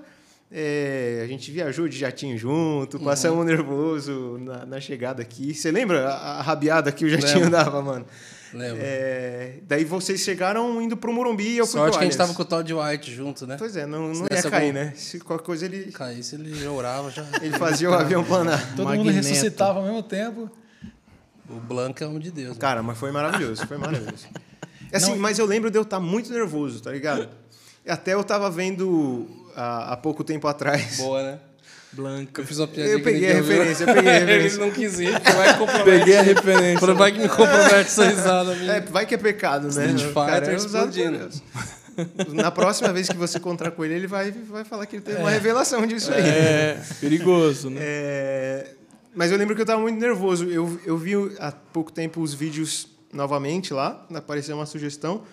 é, 0.55 1.21
a 1.23 1.27
gente 1.27 1.49
viajou 1.49 1.87
de 1.87 1.97
jatinho 1.97 2.37
junto, 2.37 2.99
passamos 2.99 3.43
nervoso 3.43 4.37
na, 4.39 4.63
na 4.67 4.79
chegada 4.79 5.19
aqui. 5.19 5.51
Você 5.51 5.71
lembra 5.71 6.09
a, 6.09 6.37
a 6.37 6.41
rabiada 6.43 6.91
que 6.91 7.03
o 7.03 7.09
jatinho 7.09 7.45
Lembro. 7.45 7.49
dava, 7.57 7.81
mano? 7.81 8.05
Lembro. 8.53 8.77
É, 8.81 9.55
daí 9.67 9.83
vocês 9.83 10.21
chegaram 10.21 10.81
indo 10.81 10.95
pro 10.95 11.11
Morumbi 11.11 11.47
e 11.49 11.57
eu 11.57 11.65
fui 11.65 11.79
Sorte 11.79 11.91
pro 11.93 11.99
que 11.99 12.05
a 12.05 12.07
gente 12.09 12.17
tava 12.17 12.33
com 12.33 12.41
o 12.41 12.45
Todd 12.45 12.73
White 12.73 13.11
junto, 13.13 13.47
né? 13.47 13.55
Pois 13.57 13.75
é, 13.75 13.85
não, 13.85 14.13
não 14.13 14.27
ia 14.31 14.43
cair, 14.43 14.67
algum- 14.67 14.73
né? 14.73 14.93
Se 14.95 15.19
qualquer 15.19 15.43
coisa 15.45 15.65
ele, 15.65 15.91
Caísse, 15.91 16.35
ele 16.35 16.65
orava 16.67 17.09
já. 17.09 17.25
ele 17.41 17.57
fazia 17.57 17.89
o 17.89 17.93
avião 17.93 18.23
planar. 18.23 18.59
Todo 18.75 18.87
mundo 18.89 19.05
Magneto. 19.05 19.15
ressuscitava 19.27 19.79
ao 19.79 19.85
mesmo 19.85 20.03
tempo. 20.03 20.49
O 21.49 21.55
Blanco 21.55 22.03
é 22.03 22.07
homem 22.07 22.19
de 22.19 22.31
Deus. 22.31 22.55
né? 22.55 22.61
Cara, 22.61 22.81
mas 22.83 22.97
foi 22.97 23.11
maravilhoso, 23.11 23.65
foi 23.67 23.77
maravilhoso. 23.77 24.25
Assim, 24.93 25.11
Não- 25.11 25.17
mas 25.17 25.39
eu 25.39 25.45
lembro 25.45 25.71
de 25.71 25.77
eu 25.77 25.81
estar 25.83 25.99
muito 25.99 26.31
nervoso, 26.31 26.81
tá 26.81 26.91
ligado? 26.91 27.27
Até 27.87 28.13
eu 28.13 28.23
tava 28.23 28.49
vendo 28.49 29.27
há, 29.55 29.93
há 29.93 29.97
pouco 29.97 30.23
tempo 30.23 30.47
atrás. 30.47 30.97
Boa, 30.97 31.21
né? 31.23 31.39
Blanca. 31.93 32.41
Eu 32.41 32.45
fiz 32.45 32.57
uma 32.59 32.67
piadinha 32.67 32.95
Eu 32.95 33.03
peguei 33.03 33.31
a 33.31 33.35
referência, 33.35 33.83
eu 33.83 33.93
peguei 33.93 34.11
a 34.11 34.19
referência. 34.19 34.55
Ele 34.55 34.65
não 34.65 34.71
quis 34.71 34.99
ir, 34.99 35.11
porque 35.13 35.31
vai 35.31 35.53
que 35.53 35.59
compromete. 35.59 35.99
Peguei 35.99 36.17
a 36.17 36.21
referência. 36.21 36.93
Vai 36.93 37.11
que 37.11 37.19
me 37.19 37.29
compromete 37.29 37.75
essa 37.75 38.05
risada 38.05 38.55
minha. 38.55 38.73
É, 38.73 38.81
vai 38.81 39.05
que 39.05 39.15
é 39.15 39.17
pecado, 39.17 39.73
né? 39.73 39.85
Street 39.87 40.13
Fighter 40.13 40.49
é 40.49 40.55
explodindo. 40.55 41.29
Na 42.29 42.49
próxima 42.51 42.91
vez 42.91 43.07
que 43.07 43.15
você 43.15 43.37
encontrar 43.37 43.71
com 43.71 43.85
ele, 43.85 43.93
ele 43.93 44.07
vai, 44.07 44.31
vai 44.31 44.63
falar 44.63 44.85
que 44.85 44.95
ele 44.95 45.03
teve 45.03 45.19
uma 45.19 45.29
revelação 45.29 45.85
disso 45.85 46.11
aí. 46.11 46.21
É, 46.21 46.81
perigoso, 46.99 47.69
né? 47.69 47.79
É, 47.81 48.67
mas 49.15 49.31
eu 49.31 49.37
lembro 49.37 49.53
que 49.53 49.61
eu 49.61 49.65
estava 49.65 49.79
muito 49.79 49.99
nervoso. 49.99 50.45
Eu, 50.45 50.79
eu 50.85 50.97
vi 50.97 51.13
há 51.39 51.51
pouco 51.51 51.91
tempo 51.91 52.19
os 52.21 52.33
vídeos 52.33 52.87
novamente 53.13 53.73
lá, 53.73 54.05
apareceu 54.13 54.55
uma 54.55 54.65
sugestão. 54.65 55.23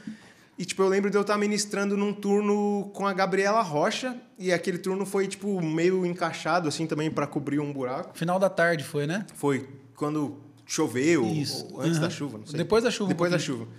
E, 0.61 0.65
tipo, 0.67 0.83
eu 0.83 0.89
lembro 0.89 1.09
de 1.11 1.17
eu 1.17 1.23
estar 1.23 1.39
ministrando 1.39 1.97
num 1.97 2.13
turno 2.13 2.91
com 2.93 3.07
a 3.07 3.15
Gabriela 3.15 3.63
Rocha. 3.63 4.15
E 4.39 4.53
aquele 4.53 4.77
turno 4.77 5.07
foi, 5.07 5.27
tipo, 5.27 5.59
meio 5.63 6.05
encaixado, 6.05 6.69
assim, 6.69 6.87
também 6.87 7.11
para 7.11 7.27
cobrir 7.27 7.59
um 7.61 7.73
buraco. 7.73 8.11
Final 8.19 8.39
da 8.39 8.51
tarde 8.51 8.85
foi, 8.85 9.07
né? 9.07 9.25
Foi 9.35 9.67
quando 9.97 10.37
choveu, 10.67 11.25
Isso. 11.25 11.67
ou 11.73 11.81
antes 11.81 11.93
Aham. 11.97 12.01
da 12.03 12.11
chuva, 12.11 12.37
não 12.39 12.47
sei. 12.47 12.59
Depois 12.59 12.85
da 12.85 12.91
chuva, 12.91 13.07
um 13.07 13.09
Depois 13.09 13.31
da 13.31 13.39
pouquinho. 13.39 13.59
chuva. 13.61 13.71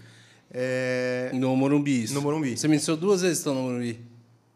É, 0.50 1.30
No 1.36 1.56
Morumbi. 1.56 2.02
isso. 2.04 2.16
No 2.16 2.22
Morumbi. 2.24 2.58
Você 2.58 2.68
disse 2.68 2.96
duas 2.96 3.22
vezes 3.22 3.38
que 3.38 3.42
estão 3.50 3.54
no 3.54 3.62
Morumbi. 3.70 4.00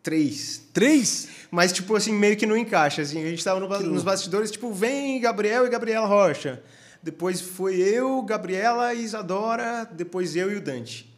Três. 0.01 0.63
Três? 0.73 1.27
Mas, 1.51 1.71
tipo 1.71 1.95
assim, 1.95 2.11
meio 2.11 2.35
que 2.35 2.47
não 2.47 2.57
encaixa. 2.57 3.03
Assim, 3.03 3.23
a 3.23 3.29
gente 3.29 3.43
tava 3.43 3.59
no 3.59 3.67
nos 3.91 4.01
bastidores, 4.01 4.49
tipo, 4.49 4.71
vem 4.73 5.21
Gabriel 5.21 5.65
e 5.65 5.69
Gabriela 5.69 6.07
Rocha. 6.07 6.61
Depois 7.03 7.39
foi 7.39 7.75
eu, 7.75 8.21
Gabriela 8.23 8.95
e 8.95 9.03
Isadora. 9.03 9.87
Depois 9.91 10.35
eu 10.35 10.51
e 10.51 10.55
o 10.55 10.61
Dante. 10.61 11.14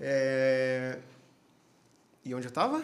É... 0.00 0.98
E 2.24 2.34
onde 2.34 2.46
eu 2.46 2.50
tava? 2.50 2.82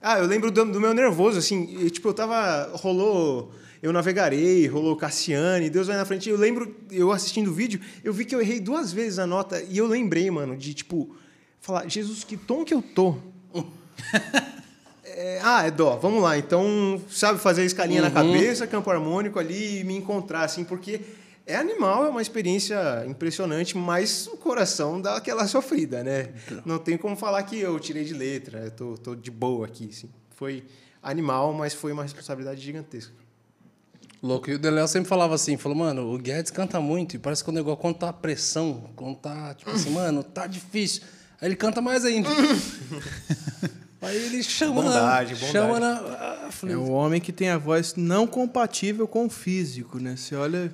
Ah, 0.00 0.18
eu 0.18 0.26
lembro 0.26 0.50
do, 0.50 0.64
do 0.64 0.80
meu 0.80 0.94
nervoso, 0.94 1.38
assim. 1.38 1.76
e, 1.80 1.90
tipo, 1.90 2.08
eu 2.08 2.14
tava... 2.14 2.70
Rolou... 2.74 3.52
Eu 3.82 3.92
navegarei, 3.92 4.66
rolou 4.66 4.96
Cassiane, 4.96 5.68
Deus 5.68 5.88
vai 5.88 5.96
na 5.96 6.06
frente. 6.06 6.30
Eu 6.30 6.38
lembro, 6.38 6.74
eu 6.90 7.12
assistindo 7.12 7.50
o 7.50 7.52
vídeo, 7.52 7.78
eu 8.02 8.14
vi 8.14 8.24
que 8.24 8.34
eu 8.34 8.40
errei 8.40 8.58
duas 8.58 8.90
vezes 8.90 9.18
a 9.18 9.26
nota. 9.26 9.62
E 9.62 9.76
eu 9.76 9.86
lembrei, 9.86 10.30
mano, 10.30 10.56
de, 10.56 10.72
tipo... 10.72 11.14
Falar, 11.60 11.86
Jesus, 11.88 12.24
que 12.24 12.36
tom 12.36 12.64
que 12.64 12.72
eu 12.72 12.82
tô? 12.82 13.16
É, 15.16 15.38
ah, 15.44 15.64
é 15.64 15.70
dó. 15.70 15.96
Vamos 15.96 16.20
lá. 16.22 16.36
Então, 16.36 17.00
sabe 17.08 17.38
fazer 17.38 17.62
a 17.62 17.64
escalinha 17.64 18.02
na 18.02 18.10
cabeça, 18.10 18.66
campo 18.66 18.90
harmônico 18.90 19.38
ali 19.38 19.80
e 19.80 19.84
me 19.84 19.96
encontrar, 19.96 20.42
assim, 20.42 20.64
porque 20.64 21.00
é 21.46 21.56
animal, 21.56 22.06
é 22.06 22.08
uma 22.08 22.22
experiência 22.22 23.04
impressionante, 23.06 23.76
mas 23.76 24.26
o 24.26 24.36
coração 24.36 25.00
dá 25.00 25.16
aquela 25.16 25.46
sofrida, 25.48 26.02
né? 26.02 26.32
Não 26.64 26.78
tem 26.78 26.96
como 26.96 27.16
falar 27.16 27.42
que 27.42 27.58
eu 27.58 27.78
tirei 27.78 28.04
de 28.04 28.14
letra, 28.14 28.60
eu 28.60 28.70
tô, 28.70 28.94
tô 28.96 29.14
de 29.14 29.30
boa 29.30 29.66
aqui, 29.66 29.88
assim. 29.90 30.08
Foi 30.36 30.64
animal, 31.02 31.52
mas 31.52 31.74
foi 31.74 31.92
uma 31.92 32.02
responsabilidade 32.02 32.60
gigantesca. 32.60 33.12
Louco. 34.22 34.50
E 34.50 34.54
o 34.54 34.58
Deléo 34.58 34.88
sempre 34.88 35.06
falava 35.06 35.34
assim, 35.34 35.58
falou, 35.58 35.76
mano, 35.76 36.14
o 36.14 36.18
Guedes 36.18 36.50
canta 36.50 36.80
muito 36.80 37.14
e 37.14 37.18
parece 37.18 37.44
que 37.44 37.50
o 37.50 37.52
negócio, 37.52 37.78
quando 37.78 37.96
tá 37.96 38.08
a 38.08 38.12
pressão, 38.12 38.90
quando 38.96 39.16
tá, 39.16 39.52
tipo 39.52 39.70
assim, 39.70 39.90
mano, 39.92 40.24
tá 40.24 40.46
difícil. 40.46 41.02
Aí 41.38 41.48
ele 41.48 41.56
canta 41.56 41.82
mais 41.82 42.06
ainda. 42.06 42.28
Aí 44.00 44.16
ele 44.16 44.42
chama 44.42 44.82
Bondade, 44.82 45.34
na, 45.34 45.38
bondade. 45.40 45.52
chama 45.52 45.80
na... 45.80 45.96
ah, 45.98 46.42
eu 46.46 46.52
falei, 46.52 46.74
É 46.74 46.78
o 46.78 46.90
homem 46.90 47.20
que 47.20 47.32
tem 47.32 47.48
a 47.50 47.58
voz 47.58 47.94
não 47.96 48.26
compatível 48.26 49.06
com 49.08 49.26
o 49.26 49.30
físico, 49.30 49.98
né? 49.98 50.14
Você 50.16 50.34
olha, 50.34 50.72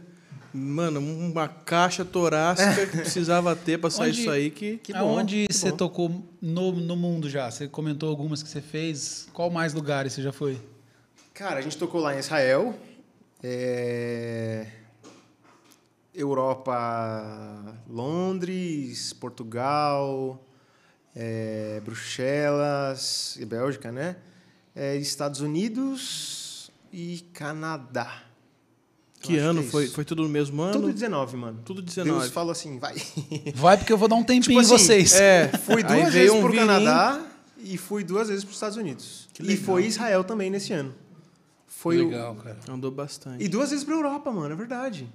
mano, 0.52 1.00
uma 1.00 1.48
caixa 1.48 2.04
torácica 2.04 2.86
que 2.86 2.96
precisava 2.98 3.54
ter 3.56 3.78
pra 3.78 3.90
sair 3.90 4.08
Onde- 4.10 4.20
isso 4.20 4.30
aí 4.30 4.50
que... 4.50 4.78
Que 4.78 4.92
bom, 4.92 4.98
Aonde 5.18 5.46
que 5.46 5.52
você 5.54 5.70
bom. 5.70 5.76
tocou 5.76 6.24
no, 6.40 6.72
no 6.72 6.96
mundo 6.96 7.28
já? 7.28 7.50
Você 7.50 7.68
comentou 7.68 8.08
algumas 8.08 8.42
que 8.42 8.48
você 8.48 8.60
fez. 8.60 9.28
Qual 9.32 9.50
mais 9.50 9.72
lugares 9.74 10.12
você 10.12 10.22
já 10.22 10.32
foi? 10.32 10.60
Cara, 11.34 11.58
a 11.58 11.62
gente 11.62 11.76
tocou 11.78 12.00
lá 12.00 12.14
em 12.14 12.18
Israel, 12.18 12.74
é, 13.42 14.66
Europa, 16.14 17.76
Londres, 17.88 19.12
Portugal, 19.12 20.44
é, 21.14 21.80
Bruxelas 21.84 23.36
e 23.40 23.44
Bélgica, 23.44 23.90
né? 23.92 24.16
É, 24.74 24.96
Estados 24.96 25.40
Unidos 25.40 26.70
e 26.92 27.20
Canadá. 27.32 28.22
Que 29.20 29.34
Eu 29.36 29.50
ano? 29.50 29.60
que 29.62 29.68
é 29.68 29.70
foi, 29.70 29.86
foi 29.86 30.04
tudo 30.04 30.22
no 30.22 30.28
mesmo 30.28 30.60
ano? 30.62 30.72
Tudo 30.72 30.92
19, 30.92 31.36
mano. 31.36 31.60
Tudo 31.64 31.82
Deus 31.82 31.94
19. 31.94 32.30
falou 32.30 32.52
assim, 32.52 32.78
vai. 32.78 32.94
Vai 33.54 33.76
porque 33.76 33.92
eu 33.92 33.98
vou 33.98 34.08
dar 34.08 34.16
um 34.16 34.24
tempinho 34.24 34.42
Tipo 34.42 34.54
em 34.54 34.60
assim, 34.60 34.70
vocês. 34.78 35.12
É, 35.14 35.48
Fui 35.64 35.82
duas 35.82 36.12
vezes 36.12 36.32
um 36.32 36.40
pro. 36.40 36.54
Canadá 36.54 37.20
e 37.58 37.76
fui 37.76 38.02
duas 38.02 38.28
vezes 38.28 38.42
para 38.44 38.50
os 38.50 38.56
Estados 38.56 38.76
Unidos. 38.78 39.28
Que 39.34 39.42
e 39.42 39.56
foi 39.56 39.84
Israel 39.84 40.24
também 40.24 40.48
nesse 40.50 40.72
ano. 40.72 40.94
Foi 41.66 42.00
o- 42.00 42.06
legal, 42.08 42.34
cara. 42.36 42.58
Andou 42.68 42.90
bastante. 42.90 43.44
E 43.44 43.48
duas 43.48 43.68
vezes 43.70 43.84
para 43.84 43.94
Europa, 43.94 44.30
mano, 44.32 44.52
é 44.52 44.56
verdade. 44.56 45.06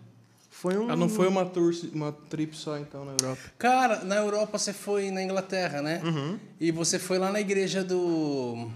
Foi 0.51 0.77
um 0.77 0.89
Ah, 0.89 0.95
não 0.95 1.09
foi 1.09 1.27
uma, 1.27 1.43
tour, 1.45 1.73
uma 1.93 2.11
trip 2.29 2.55
só, 2.55 2.77
então, 2.77 3.03
na 3.03 3.11
Europa? 3.11 3.41
Cara, 3.57 4.03
na 4.05 4.15
Europa 4.15 4.57
você 4.57 4.71
foi 4.71 5.11
na 5.11 5.21
Inglaterra, 5.21 5.81
né? 5.81 6.01
Uhum. 6.03 6.39
E 6.59 6.71
você 6.71 6.97
foi 6.97 7.17
lá 7.17 7.31
na 7.31 7.41
igreja 7.41 7.83
do. 7.83 8.69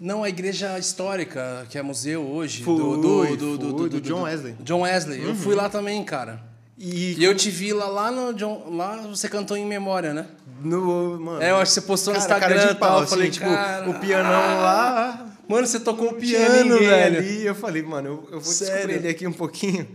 Não, 0.00 0.22
a 0.22 0.28
igreja 0.28 0.78
histórica, 0.78 1.66
que 1.70 1.78
é 1.78 1.82
museu 1.82 2.22
hoje. 2.22 2.62
Fui, 2.62 2.76
do, 2.76 2.96
do, 2.96 3.26
fui, 3.26 3.36
do, 3.36 3.58
do, 3.58 3.88
do 3.88 4.00
John 4.00 4.22
Wesley. 4.22 4.52
Uhum. 4.52 4.64
John 4.64 4.80
Wesley. 4.82 5.22
Eu 5.24 5.34
fui 5.34 5.54
lá 5.54 5.68
também, 5.68 6.02
cara. 6.04 6.42
E, 6.78 7.14
E 7.18 7.24
eu 7.24 7.34
te 7.34 7.50
vi 7.50 7.72
lá, 7.72 7.86
lá 7.86 8.10
no 8.10 8.34
John. 8.34 8.64
Lá 8.70 8.96
você 9.08 9.28
cantou 9.28 9.56
em 9.56 9.64
memória, 9.66 10.12
né? 10.12 10.26
no, 10.62 11.18
mano, 11.20 11.42
É, 11.42 11.50
eu 11.50 11.56
acho 11.56 11.70
que 11.72 11.80
você 11.80 11.86
postou 11.86 12.14
no 12.14 12.20
cara, 12.20 12.34
Instagram 12.34 12.56
cara 12.56 12.70
e 12.70 12.74
de 12.74 12.80
tal. 12.80 12.88
pau, 12.90 13.00
eu 13.02 13.06
falei, 13.06 13.28
assim, 13.28 13.32
tipo, 13.38 13.46
cara. 13.50 13.90
o 13.90 13.94
pianão 14.00 14.62
lá, 14.62 15.26
Mano, 15.48 15.66
você 15.66 15.78
tocou 15.78 16.08
o 16.10 16.14
piano, 16.14 16.78
velho. 16.78 17.18
ali. 17.18 17.44
Eu 17.46 17.54
falei, 17.54 17.82
mano, 17.82 18.08
eu, 18.08 18.28
eu 18.32 18.40
vou 18.40 18.52
Sério? 18.52 18.72
descobrir 18.74 18.94
ele 18.96 19.08
aqui 19.08 19.26
um 19.26 19.32
pouquinho. 19.32 19.86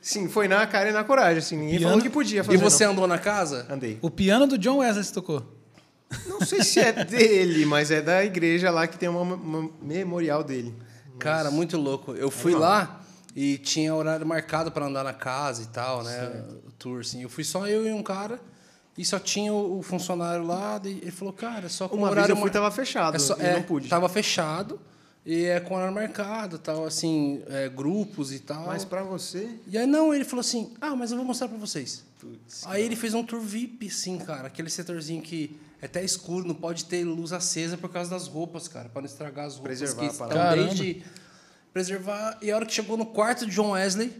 Sim, 0.00 0.28
foi 0.28 0.46
na 0.48 0.66
cara 0.66 0.90
e 0.90 0.92
na 0.92 1.02
coragem, 1.04 1.38
assim. 1.38 1.56
Ninguém 1.56 1.78
Piano? 1.78 1.88
falou 1.90 2.02
que 2.02 2.10
podia 2.10 2.44
fazer, 2.44 2.56
E 2.58 2.60
você 2.60 2.84
não. 2.84 2.92
andou 2.92 3.06
na 3.06 3.18
casa? 3.18 3.66
Andei. 3.70 3.98
O 4.02 4.10
piano 4.10 4.46
do 4.46 4.56
John 4.58 4.78
Wesley 4.78 5.04
você 5.04 5.12
tocou. 5.12 5.42
Não 6.26 6.40
sei 6.40 6.62
se 6.62 6.80
é 6.80 6.92
dele, 7.04 7.64
mas 7.64 7.90
é 7.90 8.00
da 8.00 8.24
igreja 8.24 8.70
lá 8.70 8.86
que 8.86 8.98
tem 8.98 9.08
uma, 9.08 9.22
uma 9.22 9.70
memorial 9.80 10.42
dele. 10.42 10.74
Cara, 11.18 11.50
muito 11.50 11.76
louco. 11.76 12.14
Eu 12.14 12.30
fui 12.30 12.54
lá 12.54 13.00
e 13.36 13.58
tinha 13.58 13.94
horário 13.94 14.26
marcado 14.26 14.72
para 14.72 14.86
andar 14.86 15.04
na 15.04 15.12
casa 15.12 15.62
e 15.62 15.66
tal, 15.66 16.02
né? 16.02 16.44
O 16.66 16.72
tour, 16.72 17.00
assim. 17.00 17.22
Eu 17.22 17.28
fui 17.28 17.44
só 17.44 17.66
eu 17.68 17.86
e 17.86 17.92
um 17.92 18.02
cara 18.02 18.40
e 18.96 19.04
só 19.04 19.18
tinha 19.18 19.52
o, 19.52 19.82
funcionário 19.82 20.44
lá. 20.44 20.80
ele 20.84 21.10
falou, 21.10 21.32
cara, 21.32 21.66
é 21.66 21.68
só 21.68 21.88
com 21.88 21.96
Uma 21.96 22.08
vez 22.08 22.18
horário 22.18 22.32
eu 22.32 22.36
fui 22.36 22.44
mar- 22.46 22.52
tava 22.52 22.70
fechado 22.70 23.16
é 23.16 23.18
só, 23.18 23.34
é, 23.38 23.54
não 23.54 23.62
pude. 23.62 23.88
Tava 23.88 24.08
fechado 24.08 24.80
e 25.24 25.44
é 25.44 25.60
com 25.60 25.74
horário 25.74 25.94
marcado, 25.94 26.58
tal, 26.58 26.84
assim, 26.84 27.42
é, 27.46 27.68
grupos 27.68 28.32
e 28.32 28.40
tal. 28.40 28.66
Mas 28.66 28.84
pra 28.84 29.02
você... 29.02 29.48
E 29.66 29.78
aí, 29.78 29.86
não, 29.86 30.12
ele 30.12 30.24
falou 30.24 30.40
assim, 30.40 30.72
ah, 30.80 30.96
mas 30.96 31.10
eu 31.10 31.18
vou 31.18 31.26
mostrar 31.26 31.48
pra 31.48 31.58
vocês. 31.58 32.04
aí 32.66 32.82
ele 32.82 32.96
fez 32.96 33.14
um 33.14 33.22
tour 33.22 33.40
VIP, 33.40 33.88
sim, 33.90 34.18
cara. 34.18 34.48
Aquele 34.48 34.70
setorzinho 34.70 35.22
que 35.22 35.58
é 35.82 35.86
até 35.86 36.04
escuro, 36.04 36.46
não 36.46 36.54
pode 36.54 36.84
ter 36.84 37.04
luz 37.04 37.32
acesa 37.32 37.76
por 37.76 37.88
causa 37.90 38.10
das 38.10 38.26
roupas, 38.26 38.68
cara. 38.68 38.88
Para 38.88 39.02
não 39.02 39.06
estragar 39.08 39.46
as 39.46 39.54
roupas 39.54 39.78
Preservar 39.78 40.00
que 40.00 40.06
estão 40.12 40.28
desde... 40.54 41.02
Preservar. 41.72 42.38
E 42.42 42.50
a 42.50 42.56
hora 42.56 42.66
que 42.66 42.72
chegou 42.72 42.96
no 42.96 43.06
quarto 43.06 43.46
de 43.46 43.52
John 43.54 43.70
Wesley, 43.70 44.12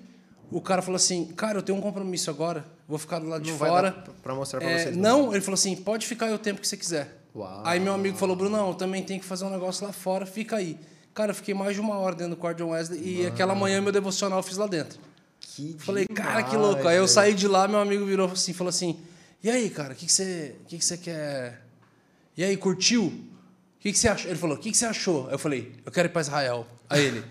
o 0.50 0.60
cara 0.60 0.82
falou 0.82 0.96
assim, 0.96 1.26
cara, 1.36 1.58
eu 1.58 1.62
tenho 1.62 1.76
um 1.78 1.80
compromisso 1.80 2.30
agora. 2.30 2.64
Vou 2.88 2.98
ficar 2.98 3.18
do 3.18 3.26
lado 3.28 3.42
de 3.42 3.50
Não 3.50 3.58
vai 3.58 3.70
fora. 3.70 3.90
dar 3.90 4.12
pra 4.22 4.34
mostrar 4.34 4.60
pra 4.60 4.70
É, 4.70 4.78
vocês. 4.84 4.96
não, 4.96 5.32
ele 5.32 5.40
falou 5.40 5.54
assim, 5.54 5.74
pode 5.76 6.06
ficar 6.06 6.26
aí 6.26 6.34
o 6.34 6.38
tempo 6.38 6.60
que 6.60 6.68
você 6.68 6.76
quiser. 6.76 7.16
Uau. 7.34 7.62
Aí 7.64 7.78
meu 7.80 7.92
amigo 7.92 8.16
falou, 8.16 8.34
Brunão, 8.36 8.68
eu 8.68 8.74
também 8.74 9.02
tenho 9.02 9.20
que 9.20 9.26
fazer 9.26 9.44
um 9.44 9.50
negócio 9.50 9.84
lá 9.86 9.92
fora, 9.92 10.26
fica 10.26 10.56
aí. 10.56 10.78
Cara, 11.14 11.30
eu 11.32 11.34
fiquei 11.34 11.54
mais 11.54 11.74
de 11.74 11.80
uma 11.80 11.98
hora 11.98 12.14
dentro 12.14 12.34
do 12.34 12.40
quarto 12.40 12.58
de 12.58 12.62
John 12.64 12.70
Wesley 12.70 13.00
e 13.04 13.26
aquela 13.26 13.54
manhã 13.54 13.80
meu 13.80 13.92
devocional 13.92 14.38
eu 14.38 14.42
fiz 14.42 14.56
lá 14.56 14.66
dentro. 14.66 14.98
Que 15.40 15.74
Falei, 15.78 16.06
cara, 16.06 16.42
que 16.44 16.50
demais, 16.50 16.68
louco. 16.74 16.86
Aí 16.88 16.96
eu 16.96 17.08
saí 17.08 17.34
de 17.34 17.48
lá, 17.48 17.66
meu 17.66 17.80
amigo 17.80 18.04
virou 18.04 18.30
assim, 18.30 18.52
falou 18.52 18.68
assim: 18.68 18.98
E 19.42 19.50
aí, 19.50 19.70
cara, 19.70 19.92
o 19.92 19.96
que, 19.96 20.06
que, 20.06 20.12
você, 20.12 20.56
que, 20.68 20.78
que 20.78 20.84
você 20.84 20.98
quer? 20.98 21.62
E 22.36 22.44
aí, 22.44 22.56
curtiu? 22.56 23.06
O 23.06 23.80
que, 23.80 23.92
que 23.92 23.98
você 23.98 24.08
achou? 24.08 24.30
Ele 24.30 24.38
falou: 24.38 24.56
O 24.56 24.60
que, 24.60 24.70
que 24.70 24.76
você 24.76 24.86
achou? 24.86 25.30
Eu 25.30 25.38
falei: 25.38 25.72
Eu 25.84 25.90
quero 25.90 26.08
ir 26.08 26.10
para 26.10 26.20
Israel. 26.20 26.66
Aí 26.88 27.02
ele: 27.04 27.24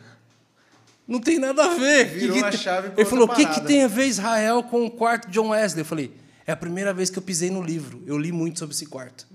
Não 1.07 1.19
tem 1.19 1.37
nada 1.37 1.63
a 1.63 1.75
ver. 1.75 2.11
Que 2.11 2.19
Virou 2.19 2.37
que 2.37 2.43
a 2.43 2.49
tem-" 2.49 2.59
chave 2.59 2.91
Ele 2.97 3.05
falou: 3.05 3.25
O 3.25 3.29
que, 3.29 3.43
que 3.43 3.45
parada." 3.45 3.67
tem 3.67 3.83
a 3.83 3.87
ver 3.87 4.05
Israel 4.05 4.63
com 4.63 4.85
o 4.85 4.89
quarto 4.91 5.27
de 5.27 5.33
John 5.33 5.49
Wesley? 5.49 5.81
Eu 5.81 5.85
falei: 5.85 6.11
É 6.47 6.51
a 6.51 6.55
primeira 6.57 6.91
vez 6.91 7.11
que 7.11 7.19
eu 7.19 7.21
pisei 7.21 7.51
no 7.51 7.61
livro. 7.61 8.01
Eu 8.07 8.17
li 8.17 8.31
muito 8.31 8.57
sobre 8.57 8.73
esse 8.73 8.87
quarto. 8.87 9.27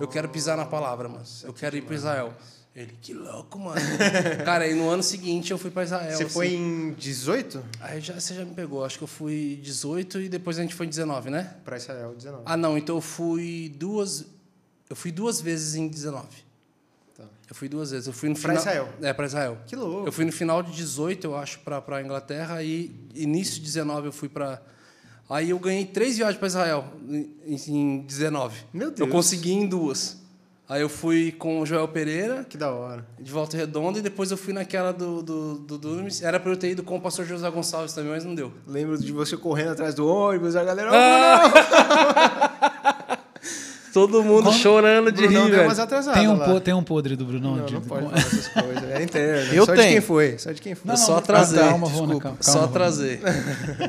Eu 0.00 0.08
quero 0.08 0.28
pisar 0.30 0.56
na 0.56 0.64
palavra, 0.64 1.08
mano. 1.10 1.24
Eu 1.42 1.52
quero 1.52 1.76
ir 1.76 1.82
para 1.82 1.94
Israel. 1.94 2.34
Ele, 2.74 2.92
que 3.02 3.12
louco, 3.12 3.58
mano. 3.58 3.78
Cara, 4.46 4.64
aí 4.64 4.74
no 4.74 4.88
ano 4.88 5.02
seguinte 5.02 5.50
eu 5.50 5.58
fui 5.58 5.70
para 5.70 5.82
Israel. 5.84 6.16
Você 6.16 6.22
assim. 6.24 6.32
foi 6.32 6.54
em 6.54 6.92
18? 6.92 7.62
Aí 7.80 8.00
já, 8.00 8.18
você 8.18 8.34
já 8.34 8.44
me 8.46 8.54
pegou. 8.54 8.82
Acho 8.82 8.96
que 8.96 9.04
eu 9.04 9.08
fui 9.08 9.60
18 9.62 10.22
e 10.22 10.28
depois 10.28 10.58
a 10.58 10.62
gente 10.62 10.74
foi 10.74 10.86
em 10.86 10.88
19, 10.88 11.28
né? 11.28 11.54
Pra 11.64 11.76
Israel, 11.76 12.14
19. 12.16 12.42
Ah, 12.46 12.56
não. 12.56 12.78
Então 12.78 12.96
eu 12.96 13.02
fui 13.02 13.70
duas. 13.76 14.24
Eu 14.88 14.96
fui 14.96 15.12
duas 15.12 15.38
vezes 15.38 15.74
em 15.74 15.86
19. 15.86 16.26
Tá. 17.14 17.24
Eu 17.50 17.54
fui 17.54 17.68
duas 17.68 17.90
vezes. 17.90 18.06
Eu 18.06 18.12
fui 18.14 18.30
no 18.30 18.34
Pra 18.36 18.40
final. 18.40 18.56
Israel? 18.56 18.88
É, 19.02 19.12
pra 19.12 19.26
Israel. 19.26 19.58
Que 19.66 19.76
louco. 19.76 20.08
Eu 20.08 20.12
fui 20.12 20.24
no 20.24 20.32
final 20.32 20.62
de 20.62 20.72
18, 20.72 21.26
eu 21.26 21.36
acho, 21.36 21.58
pra, 21.60 21.82
pra 21.82 22.00
Inglaterra. 22.02 22.62
E 22.62 22.90
início 23.14 23.56
de 23.56 23.60
19 23.66 24.06
eu 24.06 24.12
fui 24.12 24.30
pra. 24.30 24.62
Aí 25.28 25.50
eu 25.50 25.58
ganhei 25.58 25.84
três 25.84 26.16
viagens 26.16 26.38
pra 26.38 26.48
Israel 26.48 26.86
em, 27.06 27.28
em 27.68 27.98
19. 28.00 28.56
Meu 28.72 28.88
Eu 28.88 28.94
Deus. 28.94 29.10
consegui 29.10 29.52
em 29.52 29.66
duas. 29.66 30.21
Aí 30.72 30.80
eu 30.80 30.88
fui 30.88 31.32
com 31.32 31.60
o 31.60 31.66
Joel 31.66 31.86
Pereira, 31.86 32.46
Que 32.48 32.56
da 32.56 32.70
hora. 32.70 33.04
de 33.20 33.30
Volta 33.30 33.56
Redonda, 33.58 33.98
e 33.98 34.02
depois 34.02 34.30
eu 34.30 34.38
fui 34.38 34.54
naquela 34.54 34.90
do, 34.90 35.22
do, 35.22 35.58
do 35.58 35.76
Dunamis. 35.76 36.22
Era 36.22 36.40
pra 36.40 36.50
eu 36.50 36.56
ter 36.56 36.70
ido 36.70 36.82
com 36.82 36.96
o 36.96 37.00
pastor 37.00 37.26
José 37.26 37.50
Gonçalves 37.50 37.92
também, 37.92 38.10
mas 38.12 38.24
não 38.24 38.34
deu. 38.34 38.50
Lembro 38.66 38.96
de 38.96 39.12
você 39.12 39.36
correndo 39.36 39.72
atrás 39.72 39.94
do 39.94 40.06
ônibus, 40.06 40.56
a 40.56 40.64
galera... 40.64 40.90
Ah, 40.94 41.48
Todo 43.92 44.22
mundo 44.24 44.50
chorando 44.52 45.08
o 45.08 45.12
de 45.12 45.20
Brunão 45.26 45.42
rir, 45.44 45.48
deu 45.50 45.56
velho. 45.58 45.68
umas 45.68 45.78
atrasadas 45.78 46.18
Tem 46.18 46.26
um, 46.26 46.38
lá. 46.38 46.46
po- 46.46 46.60
tem 46.60 46.72
um 46.72 46.82
podre 46.82 47.14
do 47.14 47.26
Brunão. 47.26 47.56
Não, 47.56 47.66
de- 47.66 47.74
não 47.74 47.82
pode 47.82 48.06
falar 48.06 48.16
essas 48.18 48.48
coisas. 48.48 48.84
É 48.90 49.02
interno. 49.02 49.52
Eu 49.52 49.66
só 49.66 49.74
de 49.74 49.80
tenho. 49.82 49.92
quem 49.92 50.00
foi. 50.00 50.38
Só 50.38 50.50
de 50.52 50.62
quem 50.62 50.74
foi. 50.74 50.88
Não, 50.88 50.96
só 50.96 51.16
não, 51.16 51.20
trazer, 51.22 51.58
Calma, 51.60 51.86
Rona, 51.86 51.96
desculpa, 52.14 52.20
calma, 52.22 52.38
só 52.40 52.52
calma, 52.60 52.68
trazer. 52.72 53.20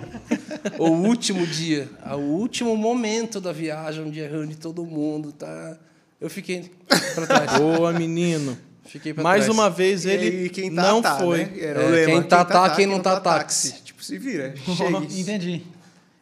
o 0.78 0.90
último 0.90 1.48
dia, 1.48 1.90
o 2.18 2.18
último 2.18 2.76
momento 2.76 3.40
da 3.40 3.54
viagem, 3.54 4.04
onde 4.04 4.20
é 4.20 4.28
reúne 4.28 4.56
todo 4.56 4.84
mundo, 4.86 5.32
tá? 5.32 5.78
Eu 6.24 6.30
fiquei 6.30 6.72
pra 7.16 7.28
trás. 7.28 7.58
Boa, 7.60 7.92
menino. 7.94 8.58
Fiquei 8.86 9.14
pra 9.14 9.24
Mais 9.24 9.44
trás. 9.46 9.58
uma 9.58 9.70
vez 9.70 10.06
E 10.06 10.10
ele 10.10 10.50
aí, 10.56 10.70
tá, 10.72 10.82
não 10.82 11.02
tá, 11.02 11.18
foi. 11.20 11.40
né? 11.46 11.52
Era 11.60 11.82
É, 11.82 11.86
o 11.86 11.90
lema. 11.90 12.06
quem 12.12 12.24
tá, 12.24 12.46
tá, 12.46 12.70
quem 12.76 12.86
não 12.88 13.00
tá, 13.00 13.20
táxi. 13.20 13.74
Tipo, 13.84 14.04
se 14.04 14.18
vira. 14.18 14.54
Chegue. 14.78 15.20
Entendi. 15.22 15.64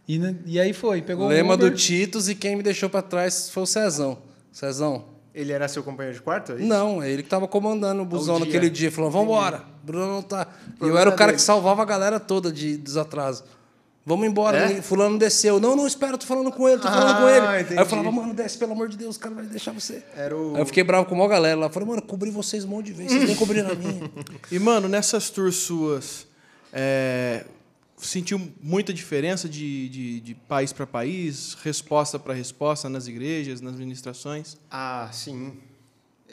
E, 0.08 0.20
e 0.46 0.60
aí 0.60 0.74
foi, 0.74 1.02
pegou 1.02 1.28
Lema 1.28 1.52
o 1.52 1.56
Uber. 1.56 1.70
do 1.70 1.76
Titos 1.76 2.28
e 2.28 2.36
quem 2.36 2.56
me 2.56 2.64
deixou 2.64 2.90
pra 2.90 3.02
trás 3.02 3.50
foi 3.50 3.64
o 3.64 3.66
Cezão. 3.66 4.18
Cezão, 4.52 5.06
Ele 5.34 5.52
era 5.54 5.68
seu 5.68 5.82
companheiro 5.84 6.18
de 6.18 6.22
quarto? 6.22 6.52
é? 6.54 6.56
Não, 6.58 7.02
é 7.02 7.10
ele 7.10 7.24
que 7.24 7.30
tava 7.30 7.48
comandando 7.48 8.02
o 8.02 8.06
busão 8.06 8.36
dia. 8.38 8.46
naquele 8.46 8.70
dia. 8.70 8.92
Falou, 8.92 9.10
vambora. 9.10 9.64
Bruno 9.84 10.08
não 10.08 10.22
tá. 10.22 10.48
E 10.82 10.86
eu 10.88 10.98
era 10.98 11.10
o 11.10 11.14
cara 11.16 11.28
dele. 11.32 11.38
que 11.38 11.42
salvava 11.44 11.82
a 11.82 11.86
galera 11.86 12.20
toda 12.20 12.52
de, 12.52 12.76
dos 12.76 12.98
atrasos. 12.98 13.44
Vamos 14.04 14.26
embora, 14.28 14.58
É? 14.58 14.82
fulano 14.82 15.20
desceu. 15.20 15.60
Não, 15.60 15.76
não, 15.76 15.86
espera, 15.86 16.18
tô 16.18 16.26
falando 16.26 16.52
com 16.52 16.68
ele, 16.68 16.82
tô 16.82 16.88
falando 16.88 17.12
Ah, 17.18 17.22
com 17.22 17.30
ele. 17.30 17.46
Aí 17.48 17.62
entendi. 17.62 17.80
eu 17.80 17.86
falava, 17.86 18.12
mano, 18.12 18.34
desce, 18.34 18.58
pelo 18.58 18.72
amor 18.72 18.90
de 18.90 18.98
Deus, 18.98 19.16
o 19.16 19.20
cara 19.20 19.36
vai 19.36 19.46
deixar 19.46 19.72
você. 19.74 20.04
Era 20.16 20.36
o- 20.36 20.56
Aí 20.56 20.62
eu 20.62 20.66
fiquei 20.66 20.84
bravo 20.84 21.06
com 21.06 21.14
uma 21.14 21.28
galera 21.28 21.60
lá. 21.60 21.70
Falei, 21.70 21.88
mano, 21.88 22.02
cobri 22.02 22.32
vocês 22.32 22.64
um 22.66 22.70
monte 22.70 22.88
de 22.88 22.94
vezes, 22.94 23.12
vocês 23.14 23.28
nem 23.28 23.36
cobriram 23.36 23.70
a 23.72 23.76
minha. 23.76 24.12
E, 24.52 24.58
mano, 24.58 24.88
nessas 24.90 25.30
tours 25.30 25.56
suas, 25.56 26.26
é, 26.74 27.46
sentiu 27.96 28.42
muita 28.60 28.92
diferença 28.92 29.48
de, 29.48 29.88
de, 29.90 30.20
de 30.22 30.34
país 30.34 30.74
para 30.74 30.88
país, 30.88 31.56
resposta 31.64 32.18
para 32.18 32.34
resposta 32.34 32.90
nas 32.90 33.06
igrejas, 33.08 33.62
nas 33.62 33.76
ministrações? 33.76 34.58
Ah, 34.72 35.10
sim. 35.14 35.54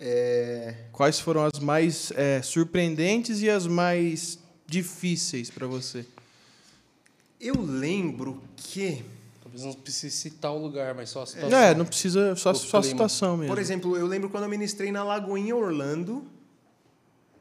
É, 0.01 0.75
Quais 0.93 1.19
foram 1.21 1.45
as 1.45 1.59
mais 1.59 2.13
é, 2.17 2.41
surpreendentes 2.41 3.43
e 3.43 3.51
as 3.51 3.67
mais 3.67 4.39
difíceis 4.67 5.51
para 5.51 5.67
você? 5.67 6.07
Eu 7.41 7.61
lembro 7.61 8.43
que, 8.57 9.05
Talvez 9.43 9.65
não 9.65 9.73
precise 9.73 10.15
citar 10.15 10.53
o 10.53 10.59
lugar, 10.59 10.95
mas 10.95 11.11
só 11.11 11.23
a 11.23 11.27
situação. 11.27 11.59
É, 11.59 11.75
não 11.75 11.87
precisa, 11.87 12.37
só, 12.37 12.53
só 12.53 12.79
a 12.79 12.83
situação 12.83 13.37
mesmo. 13.37 13.55
por 13.55 13.61
exemplo, 13.61 13.97
eu 13.97 14.07
lembro 14.07 14.29
quando 14.29 14.45
eu 14.45 14.51
ministrei 14.51 14.93
na 14.93 15.03
Lagoinha 15.05 15.55
Orlando, 15.55 16.27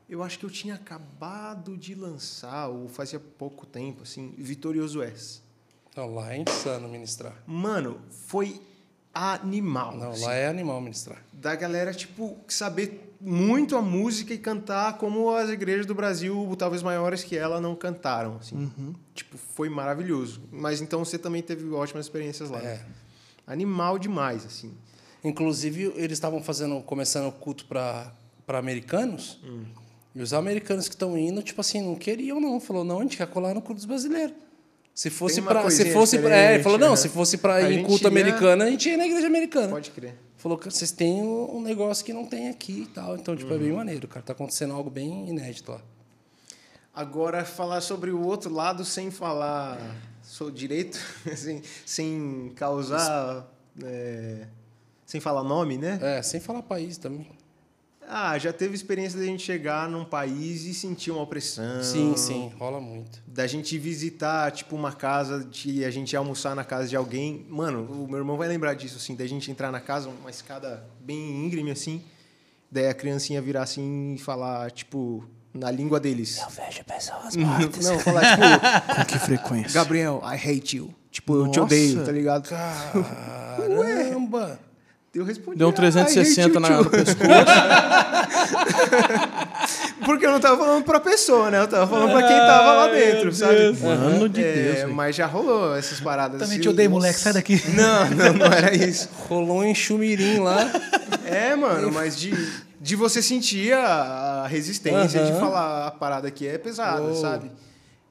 eu 0.09 0.23
acho 0.23 0.39
que 0.39 0.45
eu 0.45 0.49
tinha 0.49 0.75
acabado 0.75 1.75
de 1.75 1.93
lançar, 1.95 2.67
ou 2.69 2.87
fazia 2.87 3.19
pouco 3.19 3.65
tempo, 3.65 4.03
assim, 4.03 4.33
Vitorioso 4.37 5.01
S. 5.01 5.41
Não, 5.95 6.13
lá 6.13 6.33
é 6.33 6.37
insano 6.37 6.87
ministrar. 6.87 7.33
Mano, 7.45 7.99
foi 8.09 8.61
animal. 9.13 9.97
Não, 9.97 10.11
assim. 10.11 10.23
lá 10.23 10.33
é 10.35 10.47
animal 10.47 10.79
ministrar. 10.79 11.21
da 11.33 11.55
galera, 11.55 11.93
tipo, 11.93 12.37
saber 12.47 13.06
muito 13.19 13.75
a 13.75 13.81
música 13.81 14.33
e 14.33 14.37
cantar 14.37 14.97
como 14.97 15.29
as 15.35 15.49
igrejas 15.49 15.85
do 15.85 15.95
Brasil, 15.95 16.53
talvez 16.57 16.83
maiores 16.83 17.23
que 17.23 17.37
ela, 17.37 17.59
não 17.59 17.75
cantaram, 17.75 18.37
assim. 18.39 18.69
Tipo, 19.13 19.37
foi 19.37 19.69
maravilhoso. 19.69 20.41
Mas 20.51 20.81
então 20.81 21.03
você 21.03 21.17
também 21.17 21.41
teve 21.41 21.69
ótimas 21.71 22.05
experiências 22.05 22.49
lá. 22.49 22.59
É. 22.61 22.81
Animal 23.45 23.97
demais, 23.97 24.45
assim. 24.45 24.73
Inclusive, 25.23 25.91
eles 25.95 26.13
estavam 26.13 26.41
fazendo, 26.43 26.79
começando 26.81 27.27
o 27.27 27.31
culto 27.31 27.65
para 27.65 28.11
americanos. 28.47 29.39
Hum. 29.43 29.63
E 30.15 30.21
os 30.21 30.33
americanos 30.33 30.87
que 30.87 30.95
estão 30.95 31.17
indo, 31.17 31.41
tipo 31.43 31.61
assim, 31.61 31.81
não 31.81 31.95
queriam, 31.95 32.39
não. 32.39 32.59
Falou, 32.59 32.83
não, 32.83 32.99
a 32.99 33.03
gente 33.03 33.17
quer 33.17 33.27
colar 33.27 33.53
no 33.53 33.61
culto 33.61 33.75
dos 33.75 33.85
brasileiros. 33.85 34.35
Se 34.93 35.09
fosse 35.11 35.41
para. 35.41 35.69
Se 35.69 35.91
fosse 35.91 36.17
pra, 36.17 36.35
É, 36.35 36.53
ele 36.55 36.63
falou, 36.63 36.79
não, 36.79 36.89
né? 36.91 36.95
se 36.95 37.07
fosse 37.09 37.37
para 37.37 37.61
ir 37.69 37.79
em 37.79 37.83
culto 37.83 38.03
ia- 38.05 38.09
americano, 38.09 38.63
a 38.63 38.69
gente 38.69 38.89
ia 38.89 38.97
na 38.97 39.05
igreja 39.05 39.27
americana. 39.27 39.67
Pode 39.69 39.91
crer. 39.91 40.15
Falou 40.37 40.57
que 40.57 40.65
vocês 40.69 40.91
têm 40.91 41.23
um 41.23 41.61
negócio 41.61 42.05
que 42.05 42.13
não 42.13 42.25
tem 42.25 42.47
aqui 42.49 42.83
e 42.83 42.85
tal. 42.87 43.15
Então, 43.15 43.35
tipo, 43.35 43.51
é 43.53 43.57
bem 43.57 43.71
Uhum. 43.71 43.77
maneiro, 43.77 44.07
cara. 44.07 44.23
Tá 44.25 44.33
acontecendo 44.33 44.73
algo 44.73 44.89
bem 44.89 45.27
inédito 45.29 45.71
lá. 45.71 45.81
Agora, 46.93 47.43
falar 47.45 47.81
sobre 47.81 48.11
o 48.11 48.21
outro 48.23 48.51
lado 48.53 48.83
sem 48.85 49.11
falar 49.11 49.79
sou 50.23 50.49
direito, 50.51 50.97
sem, 51.35 51.61
sem 51.85 52.51
causar. 52.55 53.47
é, 53.83 54.47
sem 55.05 55.21
falar 55.21 55.43
nome, 55.43 55.77
né? 55.77 55.99
É, 56.01 56.21
sem 56.21 56.39
falar 56.39 56.61
país 56.63 56.97
também. 56.97 57.27
Ah, 58.09 58.37
já 58.37 58.53
teve 58.53 58.73
experiência 58.73 59.19
da 59.19 59.25
gente 59.25 59.43
chegar 59.43 59.89
num 59.89 60.05
país 60.05 60.63
e 60.63 60.73
sentir 60.73 61.11
uma 61.11 61.21
opressão. 61.21 61.83
Sim, 61.83 62.15
sim, 62.15 62.49
rola 62.57 62.79
muito. 62.79 63.21
Da 63.27 63.45
gente 63.45 63.77
visitar, 63.77 64.49
tipo, 64.51 64.77
uma 64.77 64.93
casa, 64.93 65.43
de 65.43 65.83
a 65.83 65.91
gente 65.91 66.13
ir 66.13 66.15
almoçar 66.15 66.55
na 66.55 66.63
casa 66.63 66.87
de 66.87 66.95
alguém. 66.95 67.45
Mano, 67.49 67.83
o 67.83 68.07
meu 68.07 68.19
irmão 68.19 68.37
vai 68.37 68.47
lembrar 68.47 68.75
disso, 68.75 68.95
assim, 68.95 69.13
da 69.13 69.27
gente 69.27 69.51
entrar 69.51 69.73
na 69.73 69.81
casa, 69.81 70.07
uma 70.07 70.29
escada 70.29 70.85
bem 71.01 71.45
íngreme, 71.45 71.69
assim. 71.69 72.01
Daí 72.71 72.87
a 72.87 72.93
criancinha 72.93 73.41
virar 73.41 73.63
assim 73.63 74.13
e 74.13 74.17
falar, 74.17 74.71
tipo, 74.71 75.25
na 75.53 75.69
língua 75.69 75.99
deles. 75.99 76.37
Eu 76.37 76.49
vejo 76.49 76.83
pessoas 76.85 77.35
Não, 77.35 77.99
falar, 77.99 78.21
tipo, 78.35 78.95
Com 78.95 79.05
que 79.05 79.19
frequência? 79.19 79.73
Gabriel, 79.73 80.21
I 80.23 80.35
hate 80.35 80.77
you. 80.77 80.93
Tipo, 81.11 81.35
eu 81.35 81.43
te 81.51 81.59
Nossa. 81.59 81.61
odeio, 81.61 82.05
tá 82.05 82.11
ligado? 82.11 82.47
Caramba! 83.57 84.59
Eu 85.17 85.25
respondi. 85.25 85.57
Deu 85.57 85.67
um 85.67 85.71
"Ah, 85.71 85.73
I 85.73 85.87
hate 85.87 86.13
360 86.13 86.53
you 86.53 86.59
na, 86.59 86.67
too." 86.67 86.83
no 86.83 86.89
pescoço. 86.89 87.17
Porque 90.05 90.25
eu 90.25 90.31
não 90.31 90.39
tava 90.39 90.57
falando 90.57 90.83
pra 90.83 90.99
pessoa, 90.99 91.51
né? 91.51 91.61
Eu 91.61 91.67
tava 91.67 91.87
falando 91.87 92.11
pra 92.11 92.27
quem 92.27 92.37
tava 92.37 92.71
lá 92.73 92.87
dentro, 92.87 93.33
sabe? 93.33 93.75
Mano 93.81 94.29
de 94.29 94.43
É, 94.43 94.53
Deus. 94.83 94.91
mas 94.93 95.15
já 95.15 95.25
rolou 95.25 95.75
essas 95.75 95.99
paradas. 95.99 96.39
Também 96.41 96.59
te 96.59 96.69
odeio, 96.69 96.89
moleque, 96.89 97.19
sai 97.19 97.33
daqui. 97.33 97.61
Não, 97.75 98.09
não, 98.11 98.33
não 98.33 98.45
era 98.45 98.73
isso. 98.75 99.09
Rolou 99.27 99.59
um 99.59 99.63
enxumirim 99.65 100.39
lá. 100.39 100.69
É, 101.25 101.55
mano, 101.55 101.91
mas 101.91 102.17
de, 102.17 102.33
de 102.79 102.95
você 102.95 103.21
sentir 103.21 103.73
a, 103.73 104.45
resistência 104.47 105.23
de 105.25 105.31
falar 105.39 105.87
a 105.87 105.91
parada 105.91 106.31
que 106.31 106.47
é 106.47 106.57
pesada, 106.57 107.01
Uou. 107.01 107.15
sabe? 107.15 107.51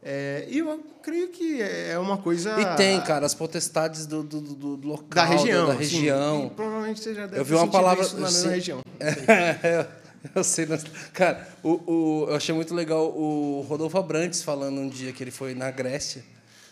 É, 0.09 0.47
e 0.49 0.59
eu 0.59 0.81
creio 1.03 1.31
que 1.31 1.61
é 1.61 1.99
uma 1.99 2.17
coisa. 2.17 2.61
E 2.61 2.77
tem, 2.77 3.01
cara, 3.01 3.27
as 3.27 3.35
potestades 3.35 4.07
do, 4.07 4.23
do, 4.23 4.41
do- 4.41 4.77
do 4.77 4.87
local, 4.89 5.09
Da 5.11 5.25
região. 5.25 5.67
da, 5.67 5.73
assim. 5.73 5.81
região. 5.83 6.47
E 6.47 6.51
provavelmente 6.55 7.01
você 7.01 7.13
já 7.13 7.27
deve 7.27 7.41
Eu 7.41 7.45
vi 7.45 7.55
uma 7.55 7.67
palavra- 7.67 8.05
isso 8.05 8.17
na 8.17 8.29
sim. 8.29 8.35
mesma 8.35 8.51
região. 8.53 8.81
eu 10.35 10.45
sei, 10.45 10.65
mas, 10.67 10.85
cara, 11.13 11.49
o, 11.63 11.71
o, 11.91 12.27
eu 12.29 12.37
achei 12.37 12.55
muito 12.55 12.73
legal 12.73 13.07
o 13.09 13.65
Rodolfo 13.69 13.99
Abrantes 13.99 14.43
falando 14.43 14.79
um 14.81 14.89
dia 14.89 15.13
que 15.13 15.25
ele 15.25 15.33
foi 15.33 15.55
na 15.57 15.73
Grécia. 15.73 16.23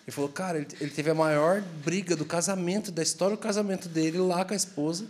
Ele 0.07 0.13
falou, 0.15 0.31
cara, 0.31 0.59
ele, 0.59 0.69
ele 0.81 0.91
teve 0.91 1.11
a 1.11 1.15
maior 1.15 1.61
briga 1.85 2.15
do 2.15 2.25
casamento, 2.25 2.93
da 2.93 3.03
história 3.03 3.37
do 3.37 3.41
casamento 3.41 3.89
dele 3.89 4.19
lá 4.19 4.45
com 4.45 4.53
a 4.53 4.57
esposa, 4.57 5.07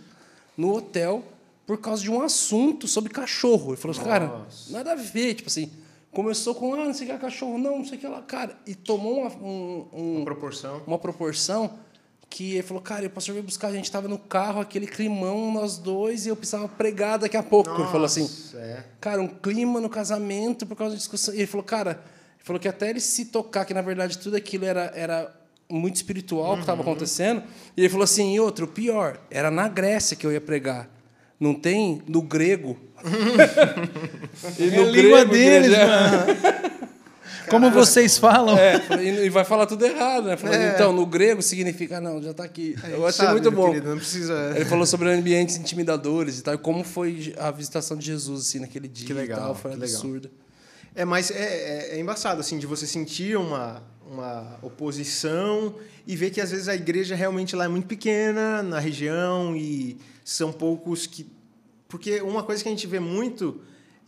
no 0.57 0.73
hotel, 0.75 1.23
por 1.67 1.77
causa 1.79 2.01
de 2.01 2.09
um 2.09 2.21
assunto 2.23 2.87
sobre 2.87 3.11
cachorro. 3.11 3.71
Ele 3.73 3.77
falou, 3.77 3.97
cara, 4.01 4.41
nada 4.69 4.93
a 4.93 4.95
ver, 4.95 5.33
tipo 5.35 5.49
assim. 5.49 5.69
Começou 6.15 6.55
com, 6.55 6.73
ah, 6.73 6.85
não 6.85 6.93
sei 6.93 7.05
o 7.05 7.09
que 7.09 7.15
é 7.15 7.17
cachorro, 7.19 7.57
não, 7.57 7.77
não 7.79 7.85
sei 7.85 7.97
o 7.97 8.01
que 8.01 8.07
lá. 8.07 8.21
Cara, 8.21 8.55
e 8.65 8.73
tomou 8.73 9.19
uma, 9.19 9.29
um, 9.35 9.85
um- 9.93 10.15
Uma 10.17 10.25
proporção. 10.25 10.81
uma 10.87 10.97
proporção 10.97 11.73
que 12.29 12.53
ele 12.53 12.63
falou, 12.63 12.81
cara, 12.81 13.05
o 13.05 13.09
pastor 13.09 13.33
veio 13.33 13.45
buscar, 13.45 13.67
a 13.67 13.71
gente 13.73 13.91
tava 13.91 14.07
no 14.07 14.17
carro, 14.17 14.59
aquele 14.61 14.87
climão, 14.87 15.51
nós 15.51 15.77
dois, 15.77 16.25
e 16.25 16.29
eu 16.29 16.35
precisava 16.35 16.67
pregar 16.67 17.19
daqui 17.19 17.37
a 17.37 17.43
pouco. 17.43 17.69
ele 17.69 17.83
falou 17.87 18.05
assim, 18.05 18.21
Nossa, 18.21 18.57
é. 18.57 18.83
cara, 18.99 19.21
um 19.21 19.27
clima 19.27 19.79
no 19.81 19.89
casamento 19.89 20.65
por 20.65 20.75
causa 20.75 20.93
da 20.93 20.97
discussão. 20.97 21.33
E 21.33 21.37
ele 21.39 21.47
falou, 21.47 21.63
cara, 21.65 21.91
ele 21.91 22.43
falou 22.43 22.59
que 22.59 22.67
até 22.67 22.89
ele 22.89 22.99
se 22.99 23.25
tocar, 23.25 23.63
que 23.65 23.73
na 23.73 23.81
verdade 23.81 24.17
tudo 24.17 24.35
aquilo 24.37 24.65
era, 24.65 24.91
era 24.95 25.33
muito 25.69 25.95
espiritual 25.95 26.47
que 26.51 26.53
Uhum. 26.55 26.59
estava 26.61 26.81
acontecendo. 26.81 27.43
E 27.75 27.81
ele 27.81 27.89
falou 27.89 28.03
assim, 28.05 28.33
e 28.35 28.39
outro, 28.39 28.67
pior, 28.67 29.19
era 29.29 29.51
na 29.51 29.67
Grécia 29.67 30.15
que 30.17 30.25
eu 30.25 30.31
ia 30.31 30.41
pregar. 30.41 30.89
Não 31.39 31.53
tem 31.53 32.01
no 32.07 32.21
grego. 32.21 32.77
e 34.59 34.69
É 34.75 34.79
a 34.79 34.85
língua 34.85 35.25
deles, 35.25 35.71
mano. 35.71 36.75
Como 37.49 37.69
vocês 37.69 38.17
falam. 38.17 38.57
É, 38.57 38.81
e 39.23 39.29
vai 39.29 39.45
falar 39.45 39.67
tudo 39.67 39.85
errado, 39.85 40.25
né? 40.25 40.37
Falou, 40.37 40.55
É. 40.55 40.73
Então, 40.73 40.91
no 40.91 41.05
grego 41.05 41.41
significa, 41.43 42.01
não, 42.01 42.21
já 42.21 42.31
está 42.31 42.43
aqui. 42.43 42.75
A 42.83 42.89
Eu 42.89 43.05
achei 43.05 43.23
sabe, 43.23 43.33
muito 43.33 43.51
bom. 43.51 43.67
querido, 43.69 43.89
não 43.89 43.97
precisa. 43.97 44.53
Ele 44.55 44.65
falou 44.65 44.85
sobre 44.85 45.11
ambientes 45.11 45.55
intimidadores 45.57 46.39
e 46.39 46.41
tal, 46.41 46.55
e 46.55 46.57
como 46.57 46.83
foi 46.83 47.35
a 47.37 47.51
visitação 47.51 47.95
de 47.97 48.05
Jesus 48.07 48.47
assim, 48.47 48.59
naquele 48.59 48.87
dia 48.87 49.05
Que 49.05 49.13
legal, 49.13 49.39
tal, 49.39 49.55
foi 49.55 49.71
que 49.71 49.77
legal. 49.77 49.95
absurdo. 49.95 50.31
É, 50.95 51.05
mas 51.05 51.29
é, 51.29 51.35
é, 51.35 51.95
é 51.97 51.99
embaçado, 51.99 52.39
assim, 52.41 52.57
de 52.57 52.65
você 52.65 52.87
sentir 52.87 53.37
uma, 53.37 53.83
uma 54.09 54.57
oposição 54.63 55.75
e 56.07 56.15
ver 56.15 56.29
que 56.29 56.39
às 56.41 56.51
vezes 56.51 56.67
a 56.67 56.75
igreja 56.75 57.15
realmente 57.15 57.55
lá 57.55 57.65
é 57.65 57.67
muito 57.67 57.87
pequena 57.87 58.61
na 58.61 58.79
região 58.79 59.55
e 59.55 59.97
são 60.23 60.51
poucos 60.51 61.07
que. 61.07 61.25
Porque 61.87 62.21
uma 62.21 62.43
coisa 62.43 62.61
que 62.61 62.69
a 62.69 62.71
gente 62.71 62.87
vê 62.87 62.99
muito 62.99 63.61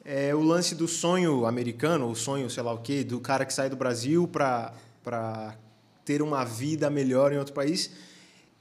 é 0.04 0.34
o 0.34 0.42
lance 0.42 0.74
do 0.76 0.88
sonho 0.88 1.46
americano, 1.46 2.10
o 2.10 2.16
sonho, 2.16 2.50
sei 2.50 2.64
lá 2.64 2.74
o 2.74 2.80
quê, 2.80 3.04
do 3.04 3.20
cara 3.20 3.46
que 3.46 3.54
sai 3.54 3.70
do 3.70 3.76
Brasil 3.76 4.28
para 4.28 4.74
ter 6.06 6.22
uma 6.22 6.44
vida 6.44 6.90
melhor 6.90 7.34
em 7.34 7.38
outro 7.38 7.54
país. 7.54 7.92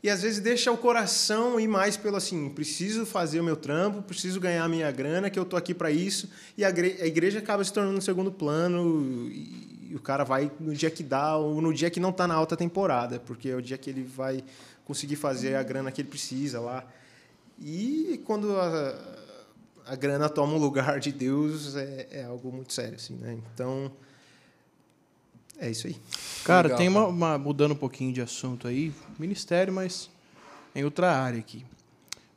E 0.03 0.11
às 0.11 0.23
vezes 0.23 0.39
deixa 0.41 0.71
o 0.71 0.77
coração 0.77 1.59
ir 1.59 1.67
mais 1.67 1.97
pelo 1.97 2.17
assim, 2.17 2.49
preciso 2.51 3.05
fazer 3.07 3.41
o 3.41 3.45
meu 3.45 3.57
trampo, 3.57 4.03
preciso 4.03 4.39
ganhar 4.39 4.63
a 4.65 4.69
minha 4.69 4.91
grana, 4.91 5.31
que 5.31 5.39
eu 5.39 5.45
tô 5.45 5.57
aqui 5.57 5.75
para 5.75 5.91
isso. 5.91 6.29
E 6.57 6.65
a, 6.65 6.71
gre- 6.71 6.99
a 7.01 7.07
igreja 7.07 7.39
acaba 7.41 7.65
se 7.65 7.73
tornando 7.73 7.99
um 7.99 8.01
segundo 8.01 8.31
plano 8.31 9.29
e, 9.31 9.76
cara 10.07 10.23
vai 10.25 10.51
no 10.61 10.73
dia 10.73 10.89
que 10.91 11.03
dá 11.03 11.37
ou 11.37 11.61
no 11.61 11.75
dia 11.75 11.91
que 11.91 11.99
não 11.99 12.13
tá 12.13 12.29
na 12.29 12.35
alta 12.35 12.57
temporada, 12.57 13.19
porque 13.19 13.49
é 13.49 13.57
o 13.57 13.61
dia 13.61 13.77
que 13.77 13.91
ele 13.91 14.05
vai 14.05 14.45
conseguir 14.85 15.17
fazer 15.17 15.57
a 15.57 15.63
grana 15.65 15.91
que 15.91 16.01
ele 16.01 16.09
precisa 16.09 16.61
lá. 16.61 16.85
E 17.61 18.21
quando 18.25 18.57
a, 18.57 18.95
a 19.87 19.97
grana 19.97 20.29
toma 20.29 20.53
o 20.55 20.59
lugar 20.59 21.01
de 21.01 21.11
Deus, 21.11 21.75
é, 21.75 22.07
é 22.13 22.25
algo 22.25 22.53
muito 22.53 22.73
sério, 22.73 22.95
assim, 22.95 23.15
né? 23.15 23.37
Então, 23.53 23.91
é 25.59 25.71
isso 25.71 25.89
aí. 25.89 25.97
Cara, 26.45 26.69
Legal, 26.69 26.79
tem 26.79 26.89
uma, 26.89 27.07
uma- 27.07 27.39
Mudando 27.39 27.73
um 27.73 27.77
pouquinho 27.77 28.13
de 28.13 28.21
assunto 28.21 28.69
aí, 28.69 28.93
ministério, 29.19 29.73
mas 29.73 30.09
em 30.75 30.85
outra 30.85 31.17
área 31.17 31.41
aqui. 31.41 31.65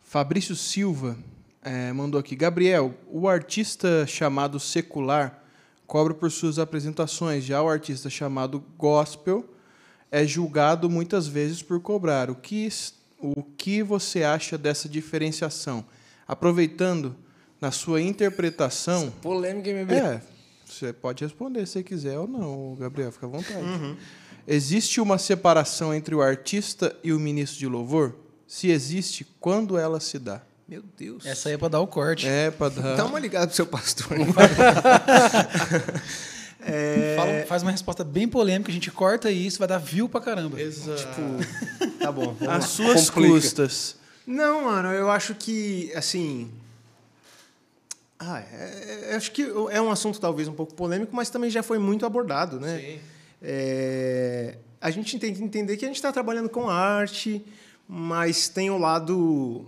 Fabrício 0.03 0.55
Silva 0.55 1.15
eh, 1.61 1.93
mandou 1.93 2.19
aqui. 2.19 2.35
Gabriel, 2.35 2.95
o 3.07 3.27
artista 3.29 4.07
chamado 4.07 4.59
secular 4.59 5.39
cobra 5.90 6.14
por 6.14 6.32
suas 6.32 6.60
apresentações, 6.60 7.44
já 7.44 7.64
o 7.64 7.68
artista 7.68 8.11
chamado 8.11 8.64
gospel 8.78 9.44
é 10.11 10.24
julgado 10.24 10.88
muitas 10.88 11.28
vezes 11.28 11.64
por 11.64 11.80
cobrar. 11.80 12.30
O 12.30 12.36
que, 12.36 12.70
o 13.20 13.41
que 13.41 13.82
você 13.82 14.24
acha 14.24 14.56
dessa 14.56 14.88
diferenciação? 14.88 15.84
Aproveitando, 16.28 17.16
na 17.60 17.72
sua 17.72 18.02
interpretação. 18.02 19.11
Polêmica, 19.20 19.72
MB. 19.72 19.91
É, 19.91 20.22
você 20.64 20.94
pode 20.94 21.24
responder 21.24 21.66
se 21.66 21.84
quiser 21.84 22.20
ou 22.20 22.28
não, 22.28 22.76
Gabriel, 22.76 23.11
fica 23.11 23.26
à 23.26 23.30
vontade. 23.30 23.98
Existe 24.48 25.02
uma 25.02 25.18
separação 25.18 25.91
entre 25.91 26.14
o 26.14 26.22
artista 26.22 26.95
e 27.03 27.11
o 27.11 27.20
ministro 27.20 27.57
de 27.57 27.68
louvor? 27.68 28.16
Se 28.48 28.70
existe, 28.70 29.26
quando 29.40 29.76
ela 29.76 29.99
se 29.99 30.20
dá? 30.20 30.44
Meu 30.69 30.83
Deus. 30.97 31.25
Essa 31.25 31.49
aí 31.49 31.55
é 31.55 31.57
pra 31.57 31.67
dar 31.67 31.79
o 31.79 31.87
corte. 31.87 32.27
É, 32.27 32.51
para 32.51 32.69
dar. 32.69 32.95
Dá 32.95 33.05
uma 33.05 33.19
ligada 33.19 33.47
pro 33.47 33.55
seu 33.55 33.65
pastor. 33.65 34.07
é, 36.61 37.15
Fala- 37.17 37.45
faz 37.47 37.61
uma 37.63 37.71
resposta 37.71 38.03
bem 38.03 38.27
polêmica, 38.27 38.69
a 38.69 38.73
gente 38.73 38.91
corta 38.91 39.31
isso, 39.31 39.57
vai 39.59 39.67
dar 39.67 39.77
view 39.77 40.07
pra 40.07 40.21
caramba. 40.21 40.59
Exato. 40.61 41.21
tá 41.99 42.11
bom. 42.11 42.35
As 42.47 42.65
suas 42.65 43.09
Complica. 43.09 43.33
custas. 43.33 43.95
Não, 44.27 44.65
mano, 44.65 44.89
eu 44.91 45.09
acho 45.09 45.33
que, 45.33 45.91
assim. 45.95 46.51
Ah, 48.19 48.41
é, 48.41 49.07
é- 49.11 49.15
acho 49.15 49.31
que 49.31 49.41
é 49.71 49.81
um 49.81 49.89
assunto 49.89 50.19
talvez 50.19 50.47
um 50.47 50.53
pouco 50.53 50.73
polêmico, 50.75 51.15
mas 51.15 51.29
também 51.29 51.49
já 51.49 51.63
foi 51.63 51.79
muito 51.79 52.05
abordado, 52.05 52.59
né? 52.59 52.77
Sim. 52.79 52.99
É, 53.41 54.57
a 54.81 54.91
gente 54.91 55.17
tem 55.17 55.33
que 55.33 55.41
entender 55.41 55.77
que 55.77 55.85
a 55.85 55.87
gente 55.87 55.95
está 55.97 56.11
trabalhando 56.11 56.49
com 56.49 56.69
arte, 56.69 57.41
mas 57.87 58.49
tem 58.49 58.69
o 58.69 58.77
lado 58.77 59.65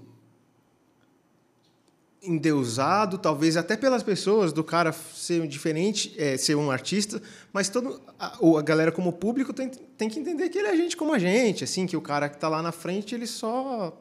endeusado, 2.22 3.18
talvez 3.18 3.58
até 3.58 3.76
pelas 3.76 4.04
pessoas, 4.04 4.54
do 4.54 4.64
cara 4.64 4.92
ser 4.92 5.48
diferente, 5.48 6.14
é, 6.18 6.38
ser 6.38 6.56
um 6.56 6.70
artista, 6.70 7.22
mas 7.52 7.68
todo, 7.68 8.00
a, 8.20 8.38
a 8.38 8.62
galera 8.62 8.92
como 8.92 9.12
público 9.12 9.52
tem, 9.52 9.70
tem 9.70 10.08
que 10.08 10.20
entender 10.20 10.50
que 10.50 10.60
ele 10.60 10.68
é 10.68 10.76
gente 10.76 10.96
como 10.96 11.14
a 11.14 11.20
gente, 11.20 11.64
assim, 11.64 11.88
que 11.88 11.98
o 11.98 12.02
cara 12.02 12.30
que 12.30 12.36
está 12.36 12.48
lá 12.48 12.62
na 12.62 12.72
frente, 12.72 13.16
ele 13.16 13.26
só, 13.26 14.00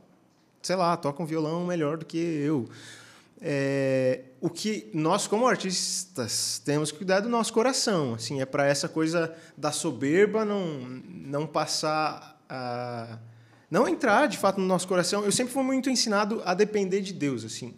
sei 0.61 0.77
lá, 0.77 0.97
toca 0.97 1.23
um 1.23 1.27
violão 1.27 1.65
melhor 1.65 1.97
do 1.97 2.05
que 2.05 2.19
eu. 2.19 2.69
É, 3.43 4.25
o 4.39 4.51
que 4.51 4.91
nós, 4.93 5.27
como 5.27 5.47
artistas, 5.47 6.61
temos 6.63 6.93
que 6.93 6.99
cuidar 6.99 7.21
do 7.21 7.29
nosso 7.31 7.55
coração. 7.55 8.13
Assim, 8.13 8.43
é 8.43 8.45
para 8.45 8.67
essa 8.67 8.87
coisa 8.87 9.35
da 9.57 9.73
soberba 9.73 10.45
não, 10.45 10.81
não 11.09 11.47
passar 11.47 12.39
a. 12.47 13.19
não 13.71 13.89
entrar 13.89 14.27
de 14.27 14.37
fato 14.37 14.61
no 14.61 14.67
nosso 14.67 14.87
coração. 14.87 15.25
Eu 15.25 15.33
sempre 15.33 15.55
fui 15.55 15.63
muito 15.63 15.89
ensinado 15.89 16.43
a 16.45 16.53
depender 16.53 17.01
de 17.01 17.15
Deus. 17.15 17.43
assim. 17.43 17.75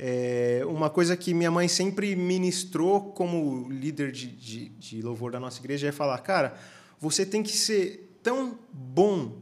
É, 0.00 0.62
uma 0.64 0.88
coisa 0.88 1.16
que 1.16 1.34
minha 1.34 1.50
mãe 1.50 1.66
sempre 1.66 2.14
ministrou 2.14 3.10
como 3.10 3.68
líder 3.68 4.12
de, 4.12 4.28
de, 4.28 4.68
de 4.68 5.02
louvor 5.02 5.32
da 5.32 5.40
nossa 5.40 5.58
igreja 5.58 5.88
é 5.88 5.92
falar: 5.92 6.16
cara, 6.18 6.56
você 7.00 7.26
tem 7.26 7.42
que 7.42 7.50
ser 7.50 8.08
tão 8.22 8.56
bom 8.72 9.32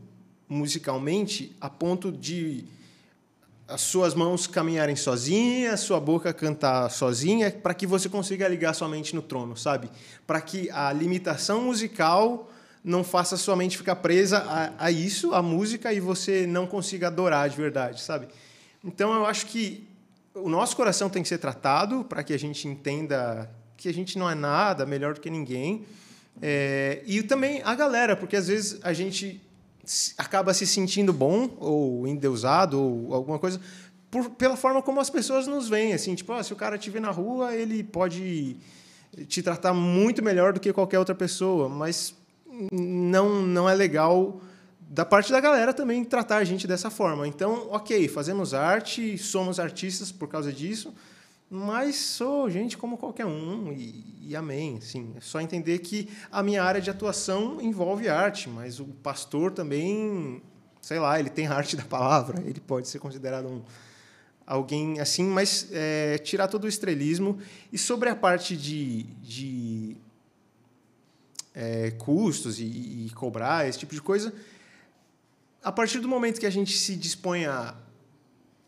musicalmente 0.49 1.55
a 1.61 1.69
ponto 1.69 2.11
de 2.11 2.65
as 3.69 3.83
suas 3.83 4.15
mãos 4.15 4.47
caminharem 4.47 4.97
sozinhas, 4.97 5.81
sua 5.81 6.01
boca 6.01 6.33
cantar 6.33 6.89
sozinha, 6.89 7.51
para 7.51 7.75
que 7.75 7.87
você 7.87 8.09
consiga 8.09 8.49
ligar 8.49 8.73
sua 8.73 8.89
mente 8.89 9.15
no 9.15 9.21
trono, 9.21 9.59
sabe? 9.59 9.91
Para 10.27 10.41
que 10.41 10.71
a 10.71 10.91
limitação 10.91 11.65
musical 11.65 12.51
não 12.83 13.05
faça 13.05 13.37
sua 13.37 13.57
mente 13.57 13.77
ficar 13.77 13.97
presa 13.97 14.39
a, 14.39 14.87
a 14.87 14.91
isso, 14.91 15.35
a 15.35 15.43
música, 15.43 15.93
e 15.93 16.01
você 16.01 16.47
não 16.47 16.67
consiga 16.67 17.09
adorar 17.09 17.51
de 17.51 17.57
verdade, 17.59 18.01
sabe? 18.01 18.29
Então 18.83 19.13
eu 19.13 19.27
acho 19.27 19.45
que 19.47 19.87
o 20.43 20.49
nosso 20.49 20.77
coração 20.77 21.09
tem 21.09 21.23
que 21.23 21.29
ser 21.29 21.39
tratado 21.39 22.05
para 22.05 22.23
que 22.23 22.33
a 22.33 22.39
gente 22.39 22.69
entenda 22.69 23.51
que 23.77 23.89
a 23.89 23.95
gente 23.95 24.19
não 24.19 24.29
é 24.29 24.35
nada 24.35 24.87
melhor 24.87 25.15
do 25.15 25.21
que 25.21 25.31
ninguém. 25.31 25.85
É, 26.41 27.03
e 27.07 27.23
também 27.23 27.63
a 27.65 27.75
galera, 27.75 28.17
porque 28.17 28.37
às 28.37 28.49
vezes 28.49 28.79
a 28.83 28.93
gente 28.93 29.41
acaba 30.19 30.53
se 30.53 30.67
sentindo 30.67 31.13
bom 31.13 31.57
ou 31.59 32.07
endeusado 32.07 32.81
ou 32.81 33.15
alguma 33.15 33.39
coisa 33.39 33.61
por, 34.11 34.31
pela 34.31 34.57
forma 34.57 34.83
como 34.83 35.01
as 35.01 35.11
pessoas 35.11 35.47
nos 35.47 35.69
veem, 35.69 35.93
assim, 35.93 36.15
tipo, 36.15 36.33
ah, 36.33 36.43
se 36.43 36.53
o 36.53 36.57
cara 36.57 36.77
te 36.77 36.91
vê 36.91 37.01
na 37.01 37.11
rua, 37.11 37.55
ele 37.55 37.83
pode 37.83 38.57
te 39.29 39.43
tratar 39.43 39.73
muito 39.73 40.23
melhor 40.23 40.53
do 40.53 40.61
que 40.61 40.73
qualquer 40.73 40.99
outra 40.99 41.15
pessoa, 41.15 41.69
mas 41.69 42.15
não 42.71 43.43
não 43.43 43.69
é 43.69 43.75
legal 43.75 44.41
da 44.89 45.05
parte 45.05 45.33
da 45.33 45.41
galera 45.41 45.75
também 45.75 46.05
tratar 46.05 46.37
a 46.37 46.45
gente 46.45 46.67
dessa 46.67 46.91
forma. 46.91 47.27
Então, 47.27 47.69
ok, 47.71 48.07
fazemos 48.09 48.55
arte, 48.55 49.19
somos 49.19 49.59
artistas 49.59 50.13
por 50.13 50.29
causa 50.29 50.53
disso, 50.53 50.95
mas 51.51 51.97
sou 51.97 52.49
gente 52.49 52.79
como 52.79 52.97
qualquer 52.97 53.27
um 53.27 53.73
e, 53.73 54.05
e 54.29 54.37
amém. 54.37 54.79
Assim, 54.79 55.13
é 55.17 55.21
só 55.21 55.41
entender 55.41 55.79
que 55.81 56.09
a 56.31 56.43
minha 56.43 56.63
área 56.63 56.81
de 56.81 56.91
atuação 56.91 57.61
envolve 57.61 58.09
arte, 58.09 58.49
mas 58.49 58.79
o 58.79 58.85
pastor 58.85 59.53
também, 59.53 60.41
sei 60.81 60.99
lá, 60.99 61.19
ele 61.19 61.31
tem 61.31 61.47
arte 61.47 61.75
da 61.77 61.85
palavra, 61.85 62.41
ele 62.47 62.61
pode 62.61 62.89
ser 62.89 62.99
considerado 62.99 63.49
um 63.49 63.63
alguém 64.47 65.01
assim, 65.01 65.25
mas 65.25 65.69
é, 65.73 66.19
tirar 66.19 66.47
todo 66.47 66.65
o 66.65 66.69
estrelismo 66.69 67.39
e 67.73 67.77
sobre 67.77 68.09
a 68.09 68.15
parte 68.15 68.57
de, 68.57 69.03
de 69.21 69.97
é, 71.53 71.91
custos 71.91 72.61
e, 72.61 73.07
e 73.07 73.11
cobrar 73.13 73.69
esse 73.69 73.81
tipo 73.81 73.93
de 73.93 74.01
coisa, 74.01 74.33
a 75.67 75.73
partir 75.73 75.99
do 75.99 76.07
momento 76.07 76.39
que 76.39 76.47
a 76.47 76.51
gente 76.51 76.79
se 76.79 76.95
dispõe 76.95 77.45
a 77.45 77.75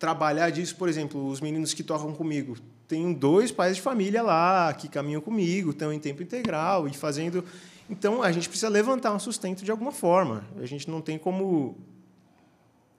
trabalhar 0.00 0.50
disso, 0.50 0.74
por 0.74 0.88
exemplo, 0.88 1.28
os 1.28 1.40
meninos 1.40 1.72
que 1.72 1.84
tocam 1.84 2.12
comigo, 2.12 2.56
tem 2.88 3.12
dois 3.12 3.52
pais 3.52 3.76
de 3.76 3.82
família 3.82 4.20
lá 4.20 4.74
que 4.74 4.88
caminham 4.88 5.20
comigo, 5.20 5.70
estão 5.70 5.92
em 5.92 6.00
tempo 6.00 6.24
integral 6.24 6.88
e 6.88 6.92
fazendo. 6.92 7.44
Então 7.88 8.20
a 8.20 8.32
gente 8.32 8.48
precisa 8.48 8.68
levantar 8.68 9.14
um 9.14 9.18
sustento 9.20 9.64
de 9.64 9.70
alguma 9.70 9.92
forma. 9.92 10.44
A 10.60 10.66
gente 10.66 10.90
não 10.90 11.00
tem 11.00 11.16
como 11.16 11.76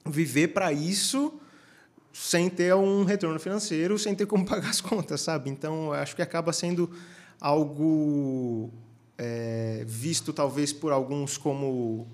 viver 0.06 0.48
para 0.54 0.72
isso 0.72 1.34
sem 2.14 2.50
ter 2.50 2.74
um 2.74 3.04
retorno 3.04 3.38
financeiro, 3.38 4.00
sem 4.00 4.16
ter 4.16 4.28
como 4.28 4.46
pagar 4.48 4.70
as 4.70 4.80
contas, 4.80 5.20
sabe? 5.20 5.50
Então 5.50 5.92
acho 5.92 6.16
que 6.16 6.22
acaba 6.22 6.54
sendo 6.54 6.90
algo 7.38 8.72
é, 9.18 9.84
visto 9.86 10.32
talvez 10.32 10.72
por 10.72 10.94
alguns 10.94 11.38
como 11.38 12.08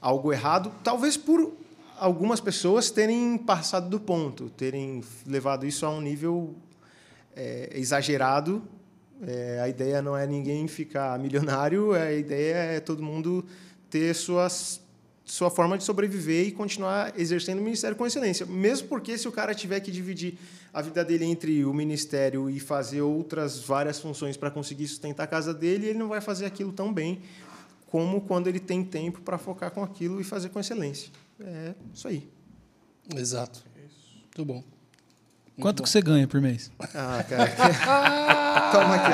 algo 0.00 0.32
errado, 0.32 0.72
talvez 0.82 1.16
por 1.16 1.52
algumas 1.98 2.40
pessoas 2.40 2.90
terem 2.90 3.36
passado 3.36 3.88
do 3.88 3.98
ponto, 3.98 4.48
terem 4.50 5.02
levado 5.26 5.66
isso 5.66 5.84
a 5.84 5.90
um 5.90 6.00
nível 6.00 6.54
é, 7.36 7.70
exagerado. 7.74 8.62
É, 9.26 9.60
a 9.60 9.68
ideia 9.68 10.00
não 10.00 10.16
é 10.16 10.26
ninguém 10.26 10.68
ficar 10.68 11.18
milionário, 11.18 11.92
a 11.92 12.12
ideia 12.12 12.54
é 12.54 12.80
todo 12.80 13.02
mundo 13.02 13.44
ter 13.90 14.14
suas, 14.14 14.80
sua 15.24 15.50
forma 15.50 15.76
de 15.76 15.82
sobreviver 15.82 16.46
e 16.46 16.52
continuar 16.52 17.18
exercendo 17.18 17.58
o 17.58 17.62
ministério 17.62 17.96
com 17.96 18.06
excelência. 18.06 18.46
Mesmo 18.46 18.86
porque 18.86 19.18
se 19.18 19.26
o 19.26 19.32
cara 19.32 19.54
tiver 19.54 19.80
que 19.80 19.90
dividir 19.90 20.38
a 20.72 20.80
vida 20.80 21.04
dele 21.04 21.24
entre 21.24 21.64
o 21.64 21.74
ministério 21.74 22.48
e 22.48 22.60
fazer 22.60 23.00
outras 23.00 23.58
várias 23.58 23.98
funções 23.98 24.36
para 24.36 24.50
conseguir 24.50 24.86
sustentar 24.86 25.24
a 25.24 25.26
casa 25.26 25.52
dele, 25.52 25.88
ele 25.88 25.98
não 25.98 26.08
vai 26.08 26.20
fazer 26.20 26.46
aquilo 26.46 26.72
tão 26.72 26.92
bem 26.92 27.20
como 27.90 28.20
quando 28.20 28.46
ele 28.46 28.60
tem 28.60 28.84
tempo 28.84 29.20
para 29.20 29.38
focar 29.38 29.70
com 29.70 29.82
aquilo 29.82 30.20
e 30.20 30.24
fazer 30.24 30.50
com 30.50 30.60
excelência. 30.60 31.10
É 31.40 31.74
isso 31.92 32.06
aí. 32.08 32.28
Exato. 33.14 33.64
Muito 34.22 34.44
bom. 34.44 34.62
Quanto 35.60 35.82
que 35.82 35.88
você 35.88 36.00
ganha 36.00 36.28
por 36.28 36.40
mês? 36.40 36.70
Ah, 36.94 37.24
cara. 37.28 37.50
Toma 38.70 38.94
aqui. 38.94 39.12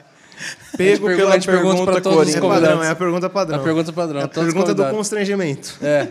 Pego 0.76 1.06
pela 1.06 1.16
pergunta- 1.16 1.46
pergunta 1.46 1.46
pergunta 1.46 1.92
pra 1.92 2.00
todos 2.00 2.28
os 2.28 2.34
É 2.34 2.40
convidados. 2.40 2.68
padrão, 2.68 2.84
é 2.84 2.90
a 2.90 2.94
pergunta 2.94 3.30
padrão. 3.30 3.58
A 3.60 3.62
pergunta 3.62 3.92
padrão. 3.92 4.20
É 4.20 4.24
a 4.24 4.28
pergunta 4.28 4.74
do 4.74 4.84
constrangimento. 4.90 5.78
É. 5.82 6.08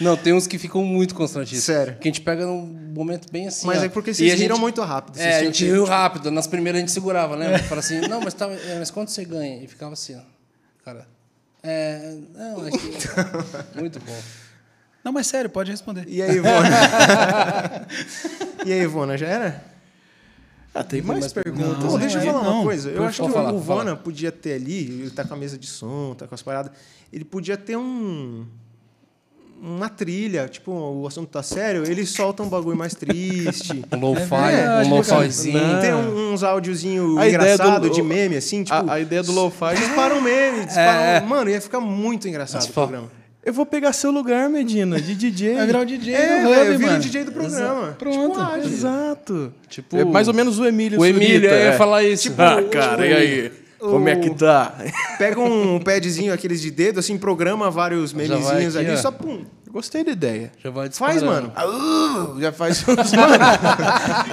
Não, 0.00 0.16
tem 0.16 0.32
uns 0.32 0.46
que 0.46 0.58
ficam 0.58 0.82
muito 0.84 1.14
constrangidos. 1.14 1.62
Sério. 1.64 1.96
Que 2.00 2.08
a 2.08 2.10
gente 2.10 2.20
pega 2.22 2.46
num 2.46 2.62
momento 2.94 3.30
bem 3.30 3.46
assim. 3.48 3.66
Mas 3.66 3.80
ó. 3.80 3.84
é 3.84 3.88
porque 3.88 4.10
E 4.10 4.14
vocês 4.14 4.32
riram 4.40 4.56
gente- 4.56 4.62
muito 4.62 4.80
rápido. 4.82 5.18
É, 5.20 5.38
a 5.40 5.44
gente 5.44 5.64
riu 5.64 5.84
rápido. 5.84 6.30
Nas 6.30 6.46
primeiras 6.46 6.78
a 6.78 6.80
gente 6.80 6.92
segurava, 6.92 7.36
né? 7.36 7.58
Fala 7.58 7.80
assim, 7.80 8.00
não, 8.00 8.20
mas, 8.20 8.32
tá, 8.34 8.46
é, 8.50 8.78
mas 8.78 8.90
quanto 8.90 9.10
você 9.10 9.24
ganha? 9.24 9.62
E 9.62 9.66
ficava 9.68 9.92
assim, 9.92 10.16
ó. 10.16 10.20
Cara. 10.84 11.06
É. 11.62 12.16
Não, 12.34 12.62
acho 12.66 12.78
que. 12.78 12.98
Muito 13.78 14.00
bom. 14.00 14.18
Não, 15.04 15.12
mas 15.12 15.26
sério, 15.26 15.50
pode 15.50 15.70
responder. 15.70 16.04
E 16.08 16.22
aí, 16.22 16.36
Ivona? 16.36 16.68
e 18.64 18.72
aí, 18.72 18.80
Ivona, 18.82 19.16
já 19.18 19.26
era? 19.26 19.64
Ah, 20.74 20.82
tem 20.82 21.02
mais 21.02 21.20
mais 21.20 21.32
perguntas. 21.32 21.84
Pô, 21.84 21.98
deixa 21.98 22.18
eu 22.18 22.24
falar 22.32 22.44
não. 22.44 22.54
uma 22.56 22.62
coisa. 22.64 22.88
Eu 22.90 23.04
acho 23.04 23.22
que 23.22 23.28
falar, 23.30 23.52
o. 23.52 23.58
Vona 23.58 23.94
podia 23.94 24.32
ter 24.32 24.54
ali, 24.54 25.02
ele 25.02 25.10
tá 25.10 25.22
com 25.24 25.34
a 25.34 25.36
mesa 25.36 25.58
de 25.58 25.66
som, 25.66 26.14
tá 26.16 26.26
com 26.26 26.34
as 26.34 26.42
paradas. 26.42 26.72
Ele 27.12 27.24
podia 27.24 27.56
ter 27.56 27.76
um. 27.76 28.46
Uma 29.64 29.88
trilha, 29.88 30.48
tipo, 30.48 30.72
o 30.72 31.06
assunto 31.06 31.28
tá 31.28 31.40
sério, 31.40 31.84
ele 31.88 32.04
solta 32.04 32.42
um 32.42 32.48
bagulho 32.48 32.76
mais 32.76 32.94
triste. 32.94 33.84
Um 33.94 34.00
lo-fi, 34.00 34.26
verdade, 34.28 34.88
um 34.90 34.96
lo-fizinho. 34.96 35.80
Tem 35.80 35.94
uns 35.94 36.42
áudiozinho 36.42 37.16
A 37.16 37.28
ideia 37.28 37.38
do- 37.38 37.62
engraçado 37.62 37.90
de 37.90 38.00
o- 38.00 38.04
meme, 38.04 38.36
assim, 38.36 38.64
tipo. 38.64 38.74
A, 38.74 38.94
a 38.94 39.00
ideia 39.00 39.22
do 39.22 39.30
lo-fi. 39.30 39.74
Dispara 39.76 40.14
um 40.16 40.20
meme, 40.20 40.64
dispara 40.64 41.00
É. 41.00 41.20
um... 41.22 41.26
Mano, 41.26 41.48
ia 41.48 41.60
ficar 41.60 41.78
muito 41.80 42.26
engraçado 42.26 42.62
o 42.62 42.64
Dispara- 42.66 42.86
programa. 42.88 43.21
Eu 43.44 43.52
vou 43.52 43.66
pegar 43.66 43.92
seu 43.92 44.10
lugar, 44.12 44.48
Medina, 44.48 45.00
de 45.00 45.14
DJ. 45.14 45.54
Vai 45.56 45.66
virar 45.66 45.80
o 45.80 45.84
DJ 45.86 46.14
É, 46.14 46.42
do 46.42 46.48
Hub, 46.48 46.64
vira 46.76 46.78
mano. 46.78 46.96
o 46.96 47.00
DJ 47.00 47.24
do 47.24 47.32
programa. 47.32 47.96
Pronto. 47.98 48.28
Tipo, 48.30 48.40
ah, 48.40 48.60
gente. 48.60 48.72
Exato. 48.72 49.52
Tipo, 49.68 49.96
É 49.96 50.04
mais 50.04 50.28
ou 50.28 50.34
menos 50.34 50.58
o 50.60 50.64
Emílio 50.66 51.00
O 51.00 51.04
Emílio, 51.04 51.26
Surita, 51.40 51.46
eu 51.54 51.58
ia 51.58 51.72
é. 51.72 51.76
falar 51.76 52.04
isso. 52.04 52.22
Tipo, 52.30 52.40
Ah, 52.42 52.62
cara, 52.70 53.06
e 53.06 53.12
aí? 53.12 53.52
Como 53.80 54.08
é 54.08 54.14
que 54.14 54.30
tá? 54.32 54.76
Pega 55.18 55.40
um 55.40 55.80
padzinho, 55.80 56.32
aqueles 56.32 56.60
de 56.60 56.70
dedo, 56.70 57.00
assim, 57.00 57.18
programa 57.18 57.68
vários 57.68 58.12
memezinhos 58.12 58.76
aqui, 58.76 58.86
ali, 58.86 58.94
ó. 58.96 59.00
só 59.02 59.10
pum, 59.10 59.44
Gostei 59.72 60.04
da 60.04 60.12
ideia. 60.12 60.52
Já 60.62 60.70
vai 60.70 60.88
Faz, 60.90 61.14
disparando. 61.14 61.48
mano. 61.48 61.52
Ah, 61.56 62.38
já 62.38 62.52
faz 62.52 62.84
uns 62.86 63.10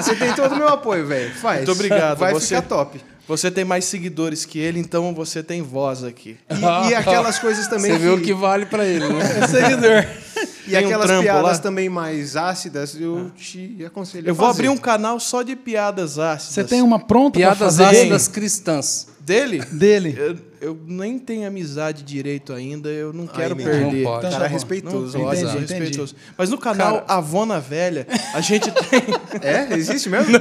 Você 0.05 0.15
tem 0.17 0.33
todo 0.33 0.51
o 0.51 0.55
meu 0.57 0.67
apoio, 0.67 1.07
velho. 1.07 1.33
Faz. 1.33 1.59
Muito 1.59 1.71
obrigado. 1.71 2.17
Vai 2.19 2.33
Você- 2.33 2.55
ficar 2.57 2.61
top. 2.67 3.01
Você 3.29 3.51
tem 3.51 3.63
mais 3.63 3.85
seguidores 3.85 4.43
que 4.43 4.57
ele, 4.57 4.79
então 4.79 5.13
você 5.13 5.43
tem 5.43 5.61
voz 5.61 6.03
aqui. 6.03 6.35
E, 6.49 6.89
e 6.89 6.95
aquelas 6.95 7.37
coisas 7.39 7.67
também 7.67 7.91
Você 7.91 7.97
vê 7.99 8.09
o 8.09 8.19
que 8.19 8.33
vale 8.33 8.65
pra 8.65 8.83
ele, 8.85 9.07
né? 9.07 9.19
É 9.43 9.47
seguidor. 9.47 10.05
E 10.67 10.71
Tem 10.71 10.83
um 10.83 10.85
aquelas 10.85 11.05
trampo 11.07 11.23
piadas 11.23 11.43
lá? 11.43 11.57
também 11.57 11.89
mais 11.89 12.35
ácidas, 12.35 12.95
eu 12.99 13.31
te 13.35 13.83
aconselho 13.85 14.27
a 14.27 14.29
Eu 14.29 14.35
vou 14.35 14.45
fazer. 14.47 14.59
abrir 14.59 14.69
um 14.69 14.77
canal 14.77 15.19
só 15.19 15.41
de 15.41 15.55
piadas 15.55 16.19
ácidas. 16.19 16.53
Você 16.53 16.63
tem 16.63 16.81
uma 16.83 16.99
pronta 16.99 17.39
Piadas 17.39 17.57
fazer 17.57 17.85
ácidas 17.85 18.27
cristãs. 18.27 19.07
Dele? 19.19 19.63
dele? 19.71 20.15
Eu, 20.15 20.37
eu 20.61 20.79
nem 20.85 21.17
tenho 21.19 21.47
amizade 21.47 22.03
direito 22.03 22.53
ainda, 22.53 22.89
eu 22.89 23.11
não 23.13 23.25
quero 23.27 23.55
nem- 23.55 23.65
perder. 23.65 23.81
Não 23.83 24.03
pode. 24.03 24.17
Então 24.19 24.31
Cara 24.31 24.43
tá 24.43 24.47
respeitoso. 24.47 25.17
Não 25.17 25.27
Entendi, 25.33 25.45
entendi. 25.45 25.59
respeitoso. 25.73 26.15
Mas 26.37 26.49
no 26.49 26.57
canal 26.57 27.01
Cara- 27.01 27.05
Avona 27.19 27.59
Velha, 27.59 28.07
a 28.33 28.41
gente 28.41 28.69
tem. 28.89 29.01
É? 29.41 29.73
Existe 29.75 30.09
mesmo? 30.09 30.33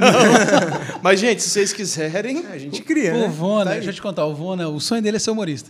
Mas, 1.01 1.19
gente, 1.19 1.41
se 1.41 1.49
vocês 1.49 1.71
quiserem. 1.73 2.45
A 2.51 2.57
gente 2.57 2.81
cria, 2.81 3.13
O 3.13 3.19
né? 3.21 3.27
Vona, 3.27 3.65
Tá 3.65 3.71
deixa 3.73 3.89
eu 3.89 3.93
te 3.93 4.01
contar, 4.01 4.25
o 4.25 4.33
Vona, 4.35 4.67
o 4.69 4.79
sonho 4.79 5.01
dele 5.01 5.17
é 5.17 5.19
ser 5.19 5.31
humorista. 5.31 5.69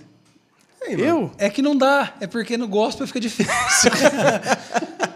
Aí. 0.86 1.00
Eu? 1.00 1.32
É 1.38 1.50
que 1.50 1.62
não 1.62 1.76
dá, 1.78 2.14
é 2.22 2.26
porque 2.28 2.58
no 2.58 2.68
gospel 2.68 3.06
fica 3.06 3.20
difícil. 3.20 3.52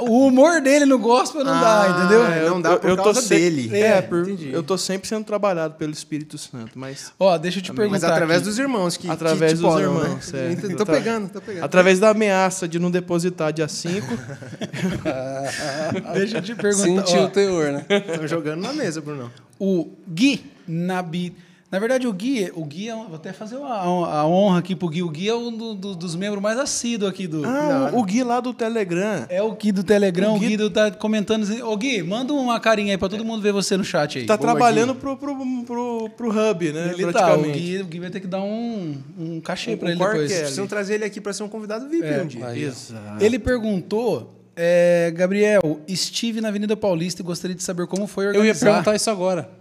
o 0.00 0.26
humor 0.26 0.60
dele 0.60 0.84
no 0.86 0.98
gospel 0.98 1.44
não 1.44 1.52
dá, 1.60 1.82
Ah, 1.82 1.88
entendeu? 1.98 2.24
é. 2.26 2.48
Não 2.48 2.60
dá 2.60 2.76
por 2.76 2.96
tô 2.96 3.02
causa 3.02 3.20
se- 3.22 3.28
dele. 3.28 3.70
É, 3.76 3.98
É, 3.98 4.02
por- 4.02 4.26
eu 4.28 4.62
tô 4.62 4.76
sempre 4.78 5.08
sendo 5.08 5.24
trabalhado 5.24 5.74
pelo 5.74 5.92
Espírito 5.92 6.38
Santo, 6.38 6.78
mas 6.78 7.12
Ó, 7.18 7.36
deixa 7.38 7.58
eu 7.58 7.62
te 7.62 7.72
perguntar. 7.72 7.90
Mas 7.90 8.04
através 8.04 8.38
aqui. 8.40 8.48
dos 8.48 8.58
irmãos 8.58 8.96
que 8.96 9.10
Através 9.10 9.52
que 9.52 9.58
dos 9.58 9.66
podam, 9.72 9.82
irmãos, 10.02 10.32
né? 10.32 10.52
é. 10.52 10.56
Tô, 10.56 10.66
Eu 10.66 10.76
tô 10.76 10.84
tô- 10.84 10.92
pegando, 10.92 11.28
tô 11.30 11.40
pegando. 11.40 11.64
através 11.64 11.98
da 11.98 12.10
ameaça 12.10 12.68
de 12.68 12.78
não 12.78 12.90
depositar 12.90 13.52
dia 13.52 13.68
5, 13.68 14.06
Deixa 16.14 16.38
eu 16.38 16.42
te 16.42 16.54
perguntar. 16.54 17.06
Sentiu 17.06 17.24
o 17.24 17.28
teor, 17.30 17.72
né? 17.72 17.84
Estão 17.88 18.26
jogando 18.26 18.60
na 18.62 18.72
mesa, 18.72 19.00
Bruno. 19.00 19.30
o 19.58 19.90
Gui 20.08 20.44
Nabi. 20.66 21.34
Na 21.70 21.78
verdade, 21.78 22.04
o 22.08 22.12
Gui, 22.12 22.50
o 22.56 22.64
Gui 22.64 22.88
é, 22.88 22.94
vou 22.94 23.14
até 23.14 23.32
fazer 23.32 23.54
uma- 23.56 23.72
a 23.78 24.26
honra 24.26 24.58
aqui 24.58 24.74
pro 24.74 24.88
Gui. 24.88 25.04
O 25.04 25.08
Gui 25.08 25.28
é 25.28 25.34
um 25.36 25.56
do- 25.56 25.74
do- 25.74 25.94
dos 25.94 26.16
membros 26.16 26.42
mais 26.42 26.58
assíduos 26.58 27.08
aqui 27.08 27.28
do. 27.28 27.44
ah, 27.46 27.90
o, 27.94 28.00
o 28.00 28.04
Gui 28.04 28.24
lá 28.24 28.40
do 28.40 28.52
Telegram. 28.52 29.24
É 29.28 29.40
o 29.40 29.52
Gui 29.52 29.70
do 29.70 29.84
Telegram, 29.84 30.32
O 30.32 30.36
o 30.36 30.38
Gui- 30.40 30.48
Gui, 30.48 30.56
do- 30.56 30.68
tá 30.68 30.90
comentando 30.90 31.44
assim, 31.44 31.62
ô 31.62 31.76
Gui, 31.76 32.02
manda 32.02 32.32
uma 32.32 32.58
carinha 32.58 32.92
aí 32.92 32.98
pra 32.98 33.08
todo 33.08 33.24
mundo 33.24 33.40
ver 33.40 33.52
você 33.52 33.76
no 33.76 33.84
chat 33.84 34.18
aí. 34.18 34.26
Tá 34.26 34.36
Boa, 34.36 34.50
trabalhando 34.50 34.96
pro, 34.96 35.16
pro, 35.16 35.36
pro, 35.64 36.10
pro 36.16 36.28
Hub, 36.50 36.72
né? 36.72 36.92
Ele 36.92 37.12
tá, 37.12 37.36
o. 37.36 37.42
Gui, 37.42 37.78
o 37.82 37.84
Gui 37.86 38.00
vai 38.00 38.10
ter 38.10 38.18
que 38.18 38.26
dar 38.26 38.42
um, 38.42 38.96
um 39.16 39.40
cachê 39.40 39.74
Um- 39.74 39.76
pra 39.76 39.88
um 39.88 39.90
ele 39.92 39.98
depois. 40.00 40.32
Precisam 40.32 40.66
trazer 40.66 40.94
ele 40.94 41.04
aqui 41.04 41.20
para 41.20 41.32
ser 41.32 41.44
um 41.44 41.48
convidado 41.48 41.88
VIP 41.88 42.04
É. 42.04 42.22
um 42.22 42.26
dia. 42.26 42.46
Aí. 42.48 42.64
Exato. 42.64 43.24
Ele 43.24 43.38
perguntou, 43.38 44.34
é, 44.56 45.12
Gabriel, 45.14 45.80
estive 45.86 46.40
na 46.40 46.48
Avenida 46.48 46.76
Paulista 46.76 47.22
e 47.22 47.24
gostaria 47.24 47.54
de 47.54 47.62
saber 47.62 47.86
como 47.86 48.08
foi 48.08 48.24
Eu 48.24 48.30
organizar. 48.30 48.66
ia 48.66 48.72
perguntar 48.72 48.96
isso 48.96 49.08
agora. 49.08 49.59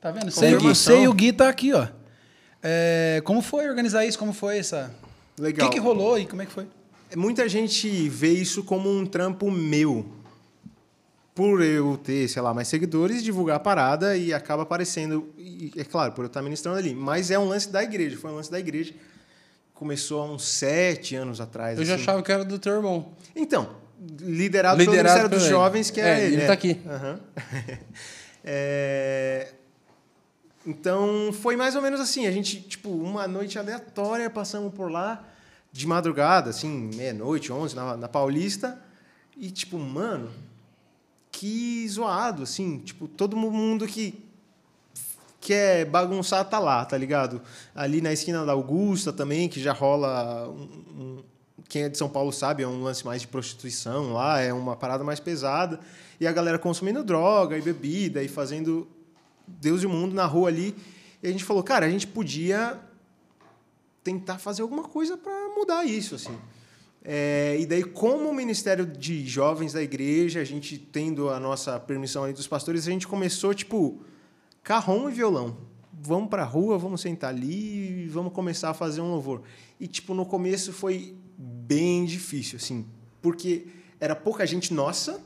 Tá 0.00 0.10
vendo? 0.10 0.30
Sei, 0.30 0.74
sei 0.74 1.08
o 1.08 1.12
Gui 1.12 1.32
tá 1.32 1.48
aqui, 1.48 1.72
ó. 1.72 1.86
É, 2.62 3.20
como 3.24 3.42
foi 3.42 3.68
organizar 3.68 4.04
isso? 4.04 4.18
Como 4.18 4.32
foi 4.32 4.58
essa... 4.58 4.94
O 5.38 5.42
Legal. 5.42 5.68
que, 5.68 5.74
que 5.76 5.80
rolou 5.80 6.18
e 6.18 6.26
como 6.26 6.42
é 6.42 6.46
que 6.46 6.52
foi? 6.52 6.66
Muita 7.16 7.48
gente 7.48 8.08
vê 8.08 8.30
isso 8.30 8.62
como 8.62 8.90
um 8.90 9.04
trampo 9.06 9.50
meu. 9.50 10.06
Por 11.34 11.62
eu 11.62 11.96
ter, 11.96 12.28
sei 12.28 12.42
lá, 12.42 12.52
mais 12.52 12.68
seguidores, 12.68 13.22
divulgar 13.22 13.56
a 13.56 13.60
parada 13.60 14.16
e 14.16 14.32
acaba 14.34 14.62
aparecendo. 14.64 15.32
E, 15.38 15.72
é 15.76 15.84
claro, 15.84 16.12
por 16.12 16.22
eu 16.22 16.26
estar 16.26 16.42
ministrando 16.42 16.78
ali. 16.78 16.94
Mas 16.94 17.30
é 17.30 17.38
um 17.38 17.48
lance 17.48 17.70
da 17.70 17.82
igreja. 17.82 18.16
Foi 18.18 18.30
um 18.30 18.34
lance 18.36 18.50
da 18.50 18.58
igreja. 18.60 18.92
Começou 19.72 20.20
há 20.20 20.26
uns 20.26 20.44
sete 20.44 21.16
anos 21.16 21.40
atrás. 21.40 21.78
Eu 21.78 21.84
já 21.84 21.94
assim. 21.94 22.02
achava 22.02 22.22
que 22.22 22.30
era 22.30 22.44
do 22.44 22.58
teu 22.58 22.74
irmão. 22.74 23.12
Então, 23.34 23.70
liderado, 24.20 24.76
Liderado 24.78 24.78
pelo 24.78 24.90
Ministério 24.90 25.28
dos 25.30 25.42
ele. 25.42 25.50
Jovens, 25.50 25.90
que 25.90 26.00
é, 26.00 26.04
É, 26.08 26.24
ele. 26.26 26.34
ele 26.34 26.42
é. 26.42 26.46
tá 26.46 26.52
aqui. 26.52 26.80
Aham. 26.86 27.20
É, 28.42 29.52
Então, 30.66 31.32
foi 31.32 31.56
mais 31.56 31.74
ou 31.74 31.82
menos 31.82 32.00
assim. 32.00 32.26
A 32.26 32.30
gente, 32.32 32.60
tipo, 32.60 32.90
uma 32.90 33.26
noite 33.26 33.58
aleatória, 33.58 34.28
passamos 34.28 34.72
por 34.74 34.90
lá, 34.90 35.24
de 35.72 35.86
madrugada, 35.86 36.50
assim, 36.50 36.90
meia-noite, 36.94 37.52
onze, 37.52 37.74
na, 37.74 37.96
na 37.96 38.08
Paulista. 38.08 38.78
E, 39.36 39.50
tipo, 39.50 39.78
mano, 39.78 40.30
que 41.32 41.88
zoado, 41.88 42.42
assim. 42.42 42.78
Tipo, 42.78 43.08
todo 43.08 43.36
mundo 43.36 43.86
que 43.86 44.22
quer 45.40 45.86
bagunçar 45.86 46.44
tá 46.44 46.58
lá, 46.58 46.84
tá 46.84 46.98
ligado? 46.98 47.40
Ali 47.74 48.02
na 48.02 48.12
esquina 48.12 48.44
da 48.44 48.52
Augusta 48.52 49.10
também, 49.12 49.48
que 49.48 49.58
já 49.60 49.72
rola 49.72 50.46
um- 50.48 50.92
um- 51.02 51.24
quem 51.66 51.84
é 51.84 51.88
de 51.88 51.96
São 51.96 52.10
Paulo 52.10 52.30
sabe, 52.32 52.62
é 52.62 52.68
um 52.68 52.82
lance 52.82 53.06
mais 53.06 53.22
de 53.22 53.28
prostituição 53.28 54.12
lá, 54.12 54.40
é 54.40 54.52
uma 54.52 54.76
parada 54.76 55.02
mais 55.02 55.18
pesada. 55.20 55.80
E 56.20 56.26
a 56.26 56.32
galera 56.32 56.58
consumindo 56.58 57.02
droga 57.02 57.56
e 57.56 57.62
bebida 57.62 58.22
e 58.22 58.28
fazendo 58.28 58.86
Deus 59.60 59.82
e 59.82 59.86
o 59.86 59.90
mundo 59.90 60.14
na 60.14 60.26
rua 60.26 60.48
ali. 60.48 60.74
E 61.22 61.28
a 61.28 61.32
gente 61.32 61.44
falou, 61.44 61.62
cara, 61.62 61.86
a 61.86 61.90
gente 61.90 62.06
podia 62.06 62.78
tentar 64.02 64.38
fazer 64.38 64.62
alguma 64.62 64.84
coisa 64.84 65.16
para 65.16 65.54
mudar 65.54 65.84
isso, 65.84 66.14
assim. 66.14 66.36
É, 67.02 67.56
e 67.58 67.66
daí, 67.66 67.82
como 67.82 68.28
o 68.28 68.34
Ministério 68.34 68.86
de 68.86 69.26
Jovens 69.26 69.72
da 69.72 69.82
Igreja, 69.82 70.40
a 70.40 70.44
gente 70.44 70.78
tendo 70.78 71.30
a 71.30 71.40
nossa 71.40 71.78
permissão 71.80 72.24
aí 72.24 72.32
dos 72.32 72.46
pastores, 72.46 72.86
a 72.86 72.90
gente 72.90 73.06
começou, 73.06 73.54
tipo, 73.54 74.00
carrom 74.62 75.08
e 75.08 75.12
violão. 75.12 75.56
Vamos 76.02 76.28
pra 76.30 76.44
rua, 76.44 76.78
vamos 76.78 77.00
sentar 77.00 77.30
ali 77.30 78.04
e 78.04 78.08
vamos 78.08 78.32
começar 78.32 78.70
a 78.70 78.74
fazer 78.74 79.00
um 79.00 79.10
louvor. 79.10 79.42
E, 79.78 79.86
tipo, 79.86 80.14
no 80.14 80.24
começo 80.26 80.72
foi 80.72 81.14
bem 81.36 82.04
difícil, 82.04 82.56
assim, 82.56 82.86
porque 83.22 83.66
era 83.98 84.14
pouca 84.14 84.46
gente 84.46 84.72
nossa 84.72 85.22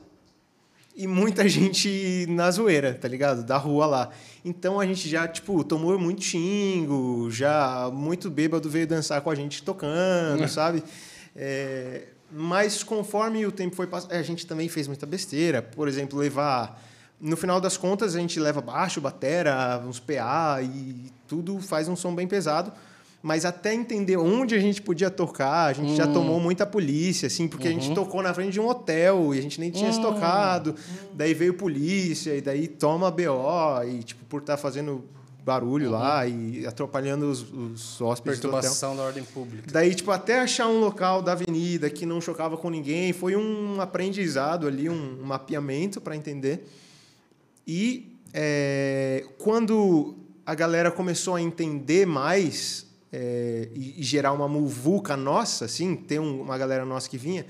e 0.94 1.06
muita 1.06 1.46
gente 1.48 2.26
na 2.28 2.50
zoeira, 2.50 2.94
tá 2.94 3.08
ligado? 3.08 3.42
Da 3.42 3.56
rua 3.56 3.86
lá. 3.86 4.10
Então 4.44 4.78
a 4.78 4.86
gente 4.86 5.08
já, 5.08 5.26
tipo, 5.26 5.64
tomou 5.64 5.98
muito 5.98 6.22
xingo, 6.22 7.30
já 7.30 7.90
muito 7.92 8.30
bêbado 8.30 8.68
veio 8.70 8.86
dançar 8.86 9.20
com 9.20 9.30
a 9.30 9.34
gente 9.34 9.62
tocando, 9.62 10.46
sabe? 10.48 10.82
É, 11.34 12.04
mas 12.30 12.82
conforme 12.82 13.44
o 13.46 13.52
tempo 13.52 13.74
foi 13.76 13.86
passando, 13.86 14.12
a 14.12 14.22
gente 14.22 14.46
também 14.46 14.68
fez 14.68 14.86
muita 14.86 15.06
besteira. 15.06 15.62
Por 15.62 15.88
exemplo, 15.88 16.18
levar. 16.18 16.82
No 17.20 17.36
final 17.36 17.60
das 17.60 17.76
contas, 17.76 18.14
a 18.16 18.20
gente 18.20 18.38
leva 18.38 18.60
baixo, 18.60 19.00
batera, 19.00 19.82
uns 19.86 19.98
PA 19.98 20.58
e 20.62 21.10
tudo 21.26 21.58
faz 21.60 21.88
um 21.88 21.96
som 21.96 22.14
bem 22.14 22.26
pesado. 22.26 22.72
Mas 23.24 23.46
até 23.46 23.72
entender 23.72 24.18
onde 24.18 24.54
a 24.54 24.58
gente 24.58 24.82
podia 24.82 25.10
tocar, 25.10 25.64
a 25.64 25.72
gente 25.72 25.96
já 25.96 26.06
tomou 26.06 26.38
muita 26.38 26.66
polícia, 26.66 27.26
assim, 27.26 27.48
porque 27.48 27.66
a 27.66 27.70
gente 27.70 27.94
tocou 27.94 28.22
na 28.22 28.34
frente 28.34 28.52
de 28.52 28.60
um 28.60 28.68
hotel 28.68 29.34
e 29.34 29.38
a 29.38 29.40
gente 29.40 29.58
nem 29.58 29.70
tinha 29.70 29.90
se 29.90 29.98
tocado. 29.98 30.74
Daí 31.14 31.32
veio 31.32 31.54
polícia, 31.54 32.36
e 32.36 32.42
daí 32.42 32.68
toma 32.68 33.10
BO, 33.10 33.82
e 33.88 34.02
tipo, 34.02 34.22
por 34.26 34.42
estar 34.42 34.58
fazendo 34.58 35.02
barulho 35.42 35.90
lá 35.90 36.26
e 36.26 36.66
atrapalhando 36.66 37.30
os, 37.30 37.50
os 37.50 37.98
hóspedes 37.98 38.40
do 38.40 38.48
hotel. 38.48 38.60
Perturbação 38.60 38.94
da 38.94 39.04
ordem 39.04 39.24
pública. 39.24 39.68
Daí, 39.72 39.94
tipo, 39.94 40.10
até 40.10 40.40
achar 40.40 40.68
um 40.68 40.78
local 40.80 41.22
da 41.22 41.32
avenida 41.32 41.88
que 41.88 42.04
não 42.04 42.20
chocava 42.20 42.58
com 42.58 42.68
ninguém, 42.68 43.14
foi 43.14 43.34
um 43.36 43.80
aprendizado 43.80 44.66
ali, 44.66 44.86
um 44.86 45.22
mapeamento 45.24 45.98
para 45.98 46.14
entender. 46.14 46.68
E 47.66 48.18
é, 48.34 49.24
quando 49.38 50.14
a 50.44 50.54
galera 50.54 50.90
começou 50.90 51.36
a 51.36 51.40
entender 51.40 52.04
mais 52.04 52.84
é, 53.16 53.68
e, 53.72 54.00
e 54.00 54.02
gerar 54.02 54.32
uma 54.32 54.48
muvuca 54.48 55.16
nossa, 55.16 55.66
assim, 55.66 55.94
ter 55.94 56.18
um- 56.18 56.42
uma 56.42 56.58
galera 56.58 56.84
nossa 56.84 57.08
que 57.08 57.16
vinha, 57.16 57.46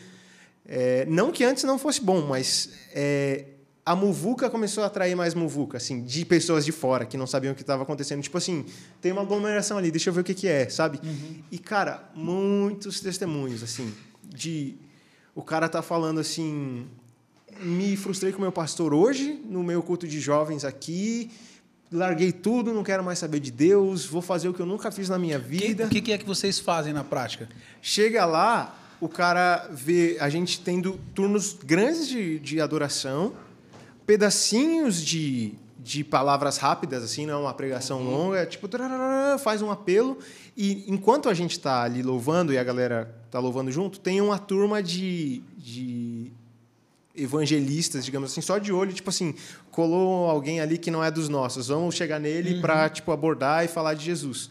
é, 0.66 1.06
não 1.06 1.32
que 1.32 1.42
antes 1.42 1.64
não 1.64 1.78
fosse 1.78 2.02
bom, 2.02 2.20
mas 2.26 2.68
é, 2.92 3.46
a 3.86 3.96
muvuca 3.96 4.50
começou 4.50 4.82
a 4.84 4.88
atrair 4.88 5.14
mais 5.14 5.34
muvuca, 5.34 5.76
assim, 5.78 6.02
de 6.02 6.24
pessoas 6.24 6.64
de 6.64 6.72
fora 6.72 7.06
que 7.06 7.16
não 7.16 7.26
sabiam 7.26 7.52
o 7.52 7.54
que 7.56 7.62
estava 7.62 7.82
acontecendo. 7.82 8.22
Tipo 8.22 8.36
assim, 8.38 8.64
tem 9.00 9.10
uma 9.12 9.22
aglomeração 9.22 9.78
ali, 9.78 9.90
deixa 9.90 10.10
eu 10.10 10.14
ver 10.14 10.20
o 10.20 10.24
que, 10.24 10.34
que 10.34 10.48
é, 10.48 10.68
sabe? 10.68 11.00
E, 11.50 11.58
cara, 11.58 12.10
muitos 12.14 13.00
testemunhos, 13.00 13.62
assim, 13.62 13.92
de. 14.22 14.74
O 15.34 15.42
cara 15.42 15.68
tá 15.68 15.82
falando 15.82 16.20
assim. 16.20 16.86
Me 17.60 17.96
frustrei 17.96 18.32
com 18.32 18.38
o 18.38 18.40
meu 18.40 18.50
pastor 18.52 18.92
hoje, 18.92 19.40
no 19.44 19.62
meu 19.62 19.82
culto 19.82 20.08
de 20.08 20.18
jovens 20.18 20.64
aqui. 20.64 21.30
Larguei 21.94 22.32
tudo, 22.32 22.74
não 22.74 22.82
quero 22.82 23.04
mais 23.04 23.20
saber 23.20 23.38
de 23.38 23.52
Deus, 23.52 24.04
vou 24.04 24.20
fazer 24.20 24.48
o 24.48 24.52
que 24.52 24.58
eu 24.58 24.66
nunca 24.66 24.90
fiz 24.90 25.08
na 25.08 25.16
minha 25.16 25.38
vida. 25.38 25.86
O 25.86 25.88
que, 25.88 26.00
que 26.00 26.12
é 26.12 26.18
que 26.18 26.26
vocês 26.26 26.58
fazem 26.58 26.92
na 26.92 27.04
prática? 27.04 27.48
Chega 27.80 28.24
lá, 28.24 28.76
o 29.00 29.08
cara 29.08 29.68
vê 29.70 30.16
a 30.18 30.28
gente 30.28 30.60
tendo 30.60 30.98
turnos 31.14 31.56
grandes 31.64 32.08
de, 32.08 32.40
de 32.40 32.60
adoração, 32.60 33.32
pedacinhos 34.04 35.00
de, 35.00 35.54
de 35.78 36.02
palavras 36.02 36.56
rápidas, 36.56 37.04
assim, 37.04 37.26
não 37.26 37.34
é 37.34 37.36
uma 37.36 37.54
pregação 37.54 38.02
longa, 38.02 38.38
é 38.38 38.46
tipo, 38.46 38.68
faz 39.38 39.62
um 39.62 39.70
apelo, 39.70 40.18
e 40.56 40.84
enquanto 40.88 41.28
a 41.28 41.34
gente 41.34 41.52
está 41.52 41.84
ali 41.84 42.02
louvando 42.02 42.52
e 42.52 42.58
a 42.58 42.64
galera 42.64 43.14
está 43.24 43.38
louvando 43.38 43.70
junto, 43.70 44.00
tem 44.00 44.20
uma 44.20 44.38
turma 44.38 44.82
de, 44.82 45.42
de 45.56 46.32
evangelistas, 47.16 48.04
digamos 48.04 48.32
assim, 48.32 48.40
só 48.40 48.58
de 48.58 48.72
olho, 48.72 48.92
tipo 48.92 49.10
assim, 49.10 49.34
colou 49.70 50.28
alguém 50.28 50.60
ali 50.60 50.78
que 50.78 50.90
não 50.90 51.02
é 51.02 51.10
dos 51.10 51.28
nossos, 51.28 51.68
vamos 51.68 51.94
chegar 51.94 52.18
nele 52.18 52.60
para 52.60 52.88
tipo 52.88 53.12
abordar 53.12 53.64
e 53.64 53.68
falar 53.68 53.94
de 53.94 54.04
Jesus. 54.04 54.50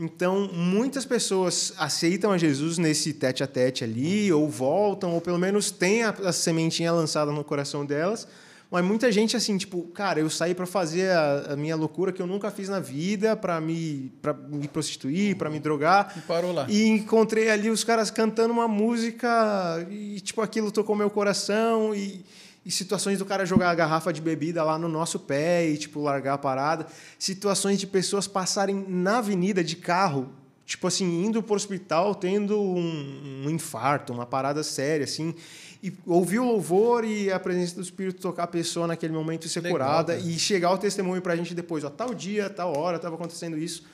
Então, 0.00 0.48
muitas 0.52 1.04
pessoas 1.04 1.74
aceitam 1.76 2.30
a 2.30 2.38
Jesus 2.38 2.78
nesse 2.78 3.12
tete 3.12 3.42
a 3.42 3.48
tete 3.48 3.82
ali, 3.82 4.32
ou 4.32 4.48
voltam, 4.48 5.12
ou 5.12 5.20
pelo 5.20 5.38
menos 5.38 5.72
tem 5.72 6.04
a, 6.04 6.10
a 6.10 6.32
sementinha 6.32 6.92
lançada 6.92 7.32
no 7.32 7.42
coração 7.42 7.84
delas. 7.84 8.28
Mas 8.70 8.84
muita 8.84 9.10
gente 9.10 9.34
assim, 9.34 9.56
tipo, 9.56 9.82
cara, 9.94 10.20
eu 10.20 10.28
saí 10.28 10.54
para 10.54 10.66
fazer 10.66 11.10
a, 11.10 11.52
a, 11.52 11.56
minha 11.56 11.74
loucura 11.74 12.12
que 12.12 12.20
eu 12.20 12.26
nunca 12.26 12.50
fiz 12.50 12.68
na 12.68 12.78
vida, 12.78 13.34
para 13.34 13.58
me, 13.60 14.12
pra 14.20 14.34
me 14.34 14.68
prostituir, 14.68 15.36
para 15.36 15.48
me 15.48 15.58
drogar. 15.58 16.12
E 16.14 16.20
parou 16.20 16.52
lá. 16.52 16.66
E 16.68 16.86
encontrei 16.86 17.48
ali 17.48 17.70
os 17.70 17.82
caras 17.82 18.10
cantando 18.10 18.52
uma 18.52 18.68
música 18.68 19.86
e, 19.90 20.20
tipo, 20.20 20.42
aquilo 20.42 20.70
tocou 20.70 20.94
meu 20.94 21.08
coração. 21.08 21.94
E, 21.94 22.22
e 22.64 22.70
situações 22.70 23.18
do 23.18 23.24
cara 23.24 23.46
jogar 23.46 23.70
a 23.70 23.74
garrafa 23.74 24.12
de 24.12 24.20
bebida 24.20 24.62
lá 24.62 24.78
no 24.78 24.88
nosso 24.88 25.18
pé 25.18 25.66
e, 25.66 25.78
tipo, 25.78 26.02
largar 26.02 26.34
a 26.34 26.38
parada. 26.38 26.86
Situações 27.18 27.80
de 27.80 27.86
pessoas 27.86 28.26
passarem 28.26 28.84
na 28.86 29.18
avenida 29.18 29.64
de 29.64 29.76
carro, 29.76 30.28
tipo 30.66 30.86
assim, 30.86 31.24
indo 31.24 31.42
pro 31.42 31.54
hospital, 31.54 32.14
tendo 32.14 32.60
um, 32.60 33.44
um 33.46 33.50
infarto, 33.50 34.12
uma 34.12 34.26
parada 34.26 34.62
séria, 34.62 35.04
assim 35.04 35.34
e 35.82 35.92
ouvir 36.06 36.40
o 36.40 36.44
louvor 36.44 37.04
e 37.04 37.30
a 37.30 37.38
presença 37.38 37.76
do 37.76 37.82
Espírito 37.82 38.20
tocar 38.20 38.44
a 38.44 38.48
pessoa 38.48 38.86
naquele 38.86 39.12
momento 39.12 39.46
e 39.46 39.48
ser 39.48 39.60
Legal, 39.60 39.78
curada 39.78 40.16
cara. 40.16 40.26
e 40.26 40.38
chegar 40.38 40.72
o 40.72 40.78
testemunho 40.78 41.22
para 41.22 41.34
a 41.34 41.36
gente 41.36 41.54
depois, 41.54 41.84
ó, 41.84 41.90
tal 41.90 42.12
dia, 42.12 42.50
tal 42.50 42.76
hora 42.76 42.96
estava 42.96 43.14
acontecendo 43.14 43.56
isso. 43.56 43.84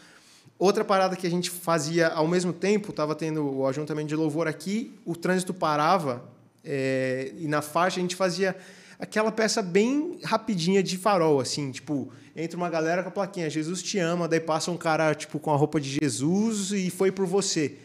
Outra 0.59 0.85
parada 0.85 1.15
que 1.16 1.27
a 1.27 1.31
gente 1.31 1.51
fazia 1.51 2.09
ao 2.09 2.27
mesmo 2.27 2.52
tempo, 2.52 2.90
estava 2.90 3.15
tendo 3.15 3.44
o 3.44 3.66
ajuntamento 3.66 4.09
de 4.09 4.16
louvor 4.16 4.48
aqui, 4.48 4.94
o 5.05 5.15
trânsito 5.15 5.52
parava 5.52 6.24
é, 6.65 7.32
e 7.36 7.47
na 7.47 7.61
faixa 7.61 7.98
a 7.98 8.02
gente 8.02 8.16
fazia 8.16 8.56
aquela 8.98 9.31
peça 9.31 9.61
bem 9.61 10.19
rapidinha 10.24 10.82
de 10.82 10.97
farol, 10.97 11.40
assim, 11.40 11.70
tipo, 11.70 12.11
entra 12.35 12.56
uma 12.56 12.70
galera 12.70 13.02
com 13.02 13.09
a 13.11 13.12
plaquinha, 13.12 13.51
Jesus 13.51 13.82
te 13.82 13.98
ama, 13.98 14.27
daí 14.27 14.40
passa 14.40 14.70
um 14.70 14.77
cara, 14.77 15.15
tipo, 15.15 15.39
com 15.39 15.52
a 15.52 15.56
roupa 15.56 15.78
de 15.78 15.98
Jesus 16.01 16.73
e 16.73 16.89
foi 16.89 17.12
por 17.12 17.27
você 17.27 17.77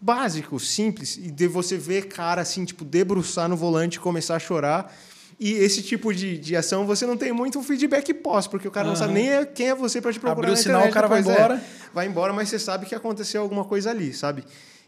básico, 0.00 0.58
simples, 0.60 1.16
e 1.16 1.30
de 1.30 1.46
você 1.46 1.76
ver 1.76 2.06
cara 2.08 2.42
assim, 2.42 2.64
tipo, 2.64 2.84
debruçar 2.84 3.48
no 3.48 3.56
volante 3.56 3.96
e 3.96 4.00
começar 4.00 4.36
a 4.36 4.38
chorar. 4.38 4.94
E 5.40 5.52
esse 5.52 5.82
tipo 5.82 6.12
de, 6.12 6.36
de 6.36 6.56
ação 6.56 6.84
você 6.84 7.06
não 7.06 7.16
tem 7.16 7.32
muito 7.32 7.62
feedback 7.62 8.12
pós, 8.12 8.46
porque 8.46 8.66
o 8.66 8.70
cara 8.70 8.86
uhum. 8.86 8.92
não 8.92 8.98
sabe 8.98 9.14
nem 9.14 9.46
quem 9.54 9.68
é 9.68 9.74
você 9.74 10.00
para 10.00 10.12
te 10.12 10.18
procurar. 10.18 10.48
Abriu 10.48 10.54
o 10.54 10.56
sinal, 10.56 10.88
o 10.88 10.90
cara 10.90 11.06
vai 11.06 11.20
embora. 11.20 11.54
É, 11.54 11.60
vai 11.94 12.06
embora, 12.06 12.32
mas 12.32 12.48
você 12.48 12.58
sabe 12.58 12.86
que 12.86 12.94
aconteceu 12.94 13.42
alguma 13.42 13.64
coisa 13.64 13.90
ali, 13.90 14.12
sabe? 14.12 14.44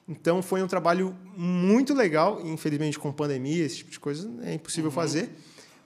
Então 0.08 0.42
foi 0.42 0.60
um 0.60 0.66
trabalho 0.66 1.16
muito 1.36 1.94
legal. 1.94 2.40
Infelizmente, 2.44 2.98
com 2.98 3.12
pandemia, 3.12 3.64
esse 3.64 3.78
tipo 3.78 3.92
de 3.92 4.00
coisa 4.00 4.28
é 4.42 4.54
impossível 4.54 4.90
uhum. 4.90 4.94
fazer. 4.94 5.30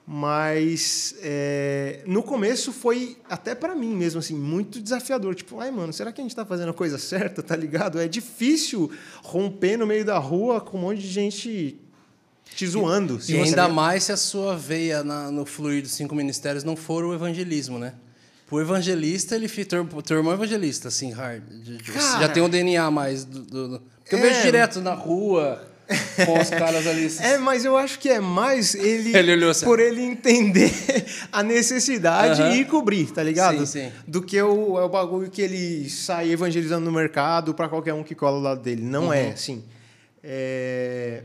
Mas 0.07 1.15
é, 1.23 2.03
no 2.05 2.21
começo 2.21 2.71
foi 2.71 3.17
até 3.27 3.55
para 3.55 3.73
mim 3.73 3.95
mesmo 3.95 4.19
assim 4.19 4.35
muito 4.35 4.79
desafiador, 4.79 5.33
tipo, 5.33 5.59
ai 5.59 5.71
mano, 5.71 5.91
será 5.91 6.11
que 6.11 6.21
a 6.21 6.23
gente 6.23 6.31
está 6.31 6.45
fazendo 6.45 6.69
a 6.69 6.73
coisa 6.73 6.99
certa, 6.99 7.41
tá 7.41 7.55
ligado? 7.55 7.99
É 7.99 8.07
difícil 8.07 8.91
romper 9.23 9.77
no 9.77 9.87
meio 9.87 10.05
da 10.05 10.19
rua 10.19 10.61
com 10.61 10.77
um 10.77 10.81
monte 10.81 11.01
de 11.01 11.07
gente 11.07 11.79
te 12.55 12.67
zoando. 12.67 13.19
E, 13.27 13.35
ainda 13.35 13.67
mais 13.67 14.03
se 14.03 14.11
a 14.11 14.17
sua 14.17 14.55
veia 14.55 15.03
na, 15.03 15.31
no 15.31 15.43
fluir 15.43 15.81
dos 15.81 15.91
cinco 15.91 16.13
ministérios 16.13 16.63
não 16.63 16.75
for 16.75 17.03
o 17.03 17.13
evangelismo, 17.13 17.79
né? 17.79 17.95
O 18.51 18.61
evangelista, 18.61 19.35
ele 19.35 19.49
teu, 19.49 19.85
teu 20.03 20.17
irmão 20.17 20.31
é 20.31 20.35
evangelista, 20.35 20.89
assim, 20.89 21.11
hard. 21.11 21.41
Cara, 21.91 22.21
já 22.21 22.29
tem 22.29 22.43
um 22.43 22.49
DNA 22.49 22.91
mais 22.91 23.25
do, 23.25 23.41
do, 23.41 23.67
do 23.69 23.95
porque 24.05 24.15
eu 24.15 24.21
vejo 24.21 24.35
é. 24.35 24.41
direto 24.43 24.81
na 24.81 24.93
rua 24.93 25.67
com 26.25 26.39
os 26.39 26.49
caras 26.49 26.87
ali. 26.87 27.09
É, 27.19 27.37
mas 27.37 27.63
eu 27.63 27.77
acho 27.77 27.99
que 27.99 28.09
é 28.09 28.19
mais 28.19 28.73
ele, 28.75 29.15
ele 29.15 29.45
assim. 29.45 29.65
por 29.65 29.79
ele 29.79 30.01
entender 30.01 30.71
a 31.31 31.43
necessidade 31.43 32.41
uhum. 32.41 32.55
e 32.55 32.65
cobrir, 32.65 33.11
tá 33.11 33.21
ligado? 33.21 33.65
Sim, 33.65 33.85
sim. 33.85 33.91
Do 34.07 34.21
que 34.21 34.41
o, 34.41 34.79
é 34.79 34.83
o 34.83 34.89
bagulho 34.89 35.29
que 35.29 35.41
ele 35.41 35.89
sai 35.89 36.31
evangelizando 36.31 36.85
no 36.85 36.91
mercado 36.91 37.53
para 37.53 37.69
qualquer 37.69 37.93
um 37.93 38.03
que 38.03 38.15
cola 38.15 38.37
ao 38.37 38.41
lado 38.41 38.61
dele. 38.61 38.81
Não 38.81 39.13
é, 39.13 39.21
uhum. 39.21 39.29
é, 39.29 39.31
assim. 39.31 39.63
É, 40.23 41.21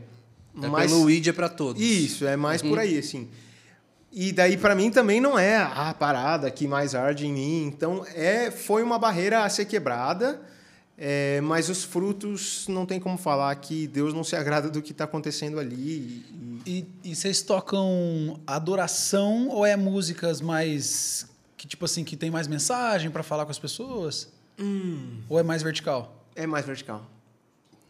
é 0.61 0.67
mas, 0.67 0.91
pelo 0.91 1.09
ID 1.09 1.27
é 1.27 1.31
para 1.33 1.49
todos. 1.49 1.81
Isso, 1.81 2.25
é 2.25 2.35
mais 2.35 2.61
uhum. 2.61 2.69
por 2.69 2.79
aí, 2.79 2.97
assim. 2.97 3.27
E 4.13 4.33
daí 4.33 4.57
para 4.57 4.75
mim 4.75 4.91
também 4.91 5.21
não 5.21 5.39
é 5.39 5.55
a 5.57 5.95
parada 5.97 6.51
que 6.51 6.67
mais 6.67 6.93
arde 6.93 7.25
em 7.25 7.33
mim. 7.33 7.63
Então 7.65 8.05
é 8.13 8.51
foi 8.51 8.83
uma 8.83 8.99
barreira 8.99 9.43
a 9.43 9.49
ser 9.49 9.65
quebrada 9.65 10.41
é, 11.03 11.41
mas 11.41 11.67
os 11.67 11.83
frutos 11.83 12.67
não 12.67 12.85
tem 12.85 12.99
como 12.99 13.17
falar 13.17 13.55
que 13.55 13.87
Deus 13.87 14.13
não 14.13 14.23
se 14.23 14.35
agrada 14.35 14.69
do 14.69 14.83
que 14.83 14.91
está 14.91 15.05
acontecendo 15.05 15.59
ali. 15.59 15.73
E... 15.73 16.61
E, 16.63 16.85
e, 17.03 17.15
vocês 17.15 17.41
tocam 17.41 18.39
adoração 18.45 19.47
ou 19.49 19.65
é 19.65 19.75
músicas 19.75 20.41
mais 20.41 21.27
que 21.57 21.65
tipo 21.65 21.85
assim 21.85 22.03
que 22.03 22.15
tem 22.15 22.29
mais 22.29 22.47
mensagem 22.47 23.09
para 23.09 23.23
falar 23.23 23.45
com 23.45 23.51
as 23.51 23.57
pessoas? 23.57 24.31
Hum. 24.59 25.21
Ou 25.27 25.39
é 25.39 25.43
mais 25.43 25.63
vertical? 25.63 26.23
É 26.35 26.45
mais 26.45 26.67
vertical. 26.67 27.09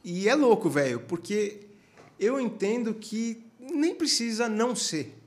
E 0.05 0.29
é 0.29 0.33
louco, 0.33 0.69
velho, 0.69 1.01
porque 1.01 1.67
eu 2.17 2.39
entendo 2.39 2.93
que 2.93 3.43
nem 3.59 3.93
precisa 3.93 4.47
não 4.47 4.73
ser. 4.73 5.20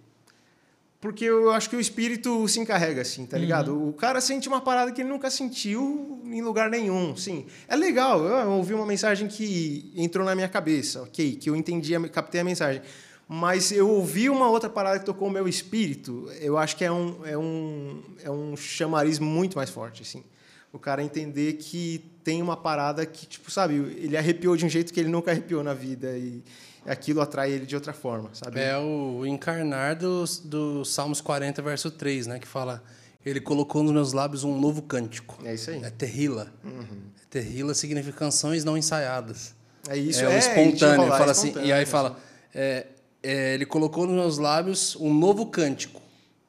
Porque 1.04 1.26
eu 1.26 1.50
acho 1.50 1.68
que 1.68 1.76
o 1.76 1.80
espírito 1.80 2.48
se 2.48 2.58
encarrega, 2.58 3.02
assim, 3.02 3.26
tá 3.26 3.36
ligado? 3.36 3.74
Uhum. 3.74 3.90
O 3.90 3.92
cara 3.92 4.22
sente 4.22 4.48
uma 4.48 4.62
parada 4.62 4.90
que 4.90 5.02
ele 5.02 5.10
nunca 5.10 5.28
sentiu 5.30 6.22
em 6.24 6.40
lugar 6.40 6.70
nenhum, 6.70 7.14
sim. 7.14 7.44
É 7.68 7.76
legal, 7.76 8.24
eu 8.24 8.52
ouvi 8.52 8.72
uma 8.72 8.86
mensagem 8.86 9.28
que 9.28 9.92
entrou 9.94 10.24
na 10.24 10.34
minha 10.34 10.48
cabeça, 10.48 11.02
ok, 11.02 11.36
que 11.36 11.50
eu 11.50 11.54
entendi, 11.54 11.92
captei 12.08 12.40
a 12.40 12.44
mensagem. 12.44 12.80
Mas 13.28 13.70
eu 13.70 13.86
ouvi 13.86 14.30
uma 14.30 14.48
outra 14.48 14.70
parada 14.70 14.98
que 14.98 15.04
tocou 15.04 15.28
o 15.28 15.30
meu 15.30 15.46
espírito, 15.46 16.26
eu 16.40 16.56
acho 16.56 16.74
que 16.74 16.86
é 16.86 16.90
um, 16.90 17.20
é 17.26 17.36
um, 17.36 18.02
é 18.22 18.30
um 18.30 18.56
chamariz 18.56 19.18
muito 19.18 19.58
mais 19.58 19.68
forte, 19.68 20.00
assim. 20.00 20.24
O 20.72 20.78
cara 20.78 21.02
entender 21.02 21.58
que 21.58 22.02
tem 22.24 22.40
uma 22.40 22.56
parada 22.56 23.04
que, 23.04 23.26
tipo, 23.26 23.50
sabe, 23.50 23.74
ele 23.98 24.16
arrepiou 24.16 24.56
de 24.56 24.64
um 24.64 24.70
jeito 24.70 24.90
que 24.90 25.00
ele 25.00 25.10
nunca 25.10 25.32
arrepiou 25.32 25.62
na 25.62 25.74
vida 25.74 26.16
e 26.16 26.42
aquilo 26.86 27.20
atrai 27.20 27.50
ele 27.50 27.66
de 27.66 27.74
outra 27.74 27.92
forma, 27.92 28.30
sabe? 28.32 28.60
É 28.60 28.76
o 28.76 29.24
encarnar 29.26 29.96
do, 29.96 30.24
do 30.44 30.84
Salmos 30.84 31.20
40, 31.20 31.62
verso 31.62 31.90
3, 31.90 32.26
né? 32.26 32.38
Que 32.38 32.46
fala, 32.46 32.82
ele 33.24 33.40
colocou 33.40 33.82
nos 33.82 33.92
meus 33.92 34.12
lábios 34.12 34.44
um 34.44 34.58
novo 34.58 34.82
cântico. 34.82 35.38
É 35.44 35.54
isso 35.54 35.70
aí. 35.70 35.82
É 35.82 35.90
terrila. 35.90 36.52
Uhum. 36.62 37.02
Terrila 37.30 37.74
significa 37.74 38.16
canções 38.16 38.64
não 38.64 38.76
ensaiadas. 38.76 39.54
É 39.88 39.96
isso, 39.96 40.24
é. 40.24 40.34
É, 40.34 40.38
espontâneo. 40.38 41.08
Fala 41.08 41.32
assim, 41.32 41.52
e 41.62 41.72
aí 41.72 41.84
fala, 41.86 42.18
é, 42.54 42.86
é, 43.22 43.54
ele 43.54 43.66
colocou 43.66 44.06
nos 44.06 44.14
meus 44.14 44.38
lábios 44.38 44.96
um 44.96 45.12
novo 45.12 45.46
cântico. 45.46 46.00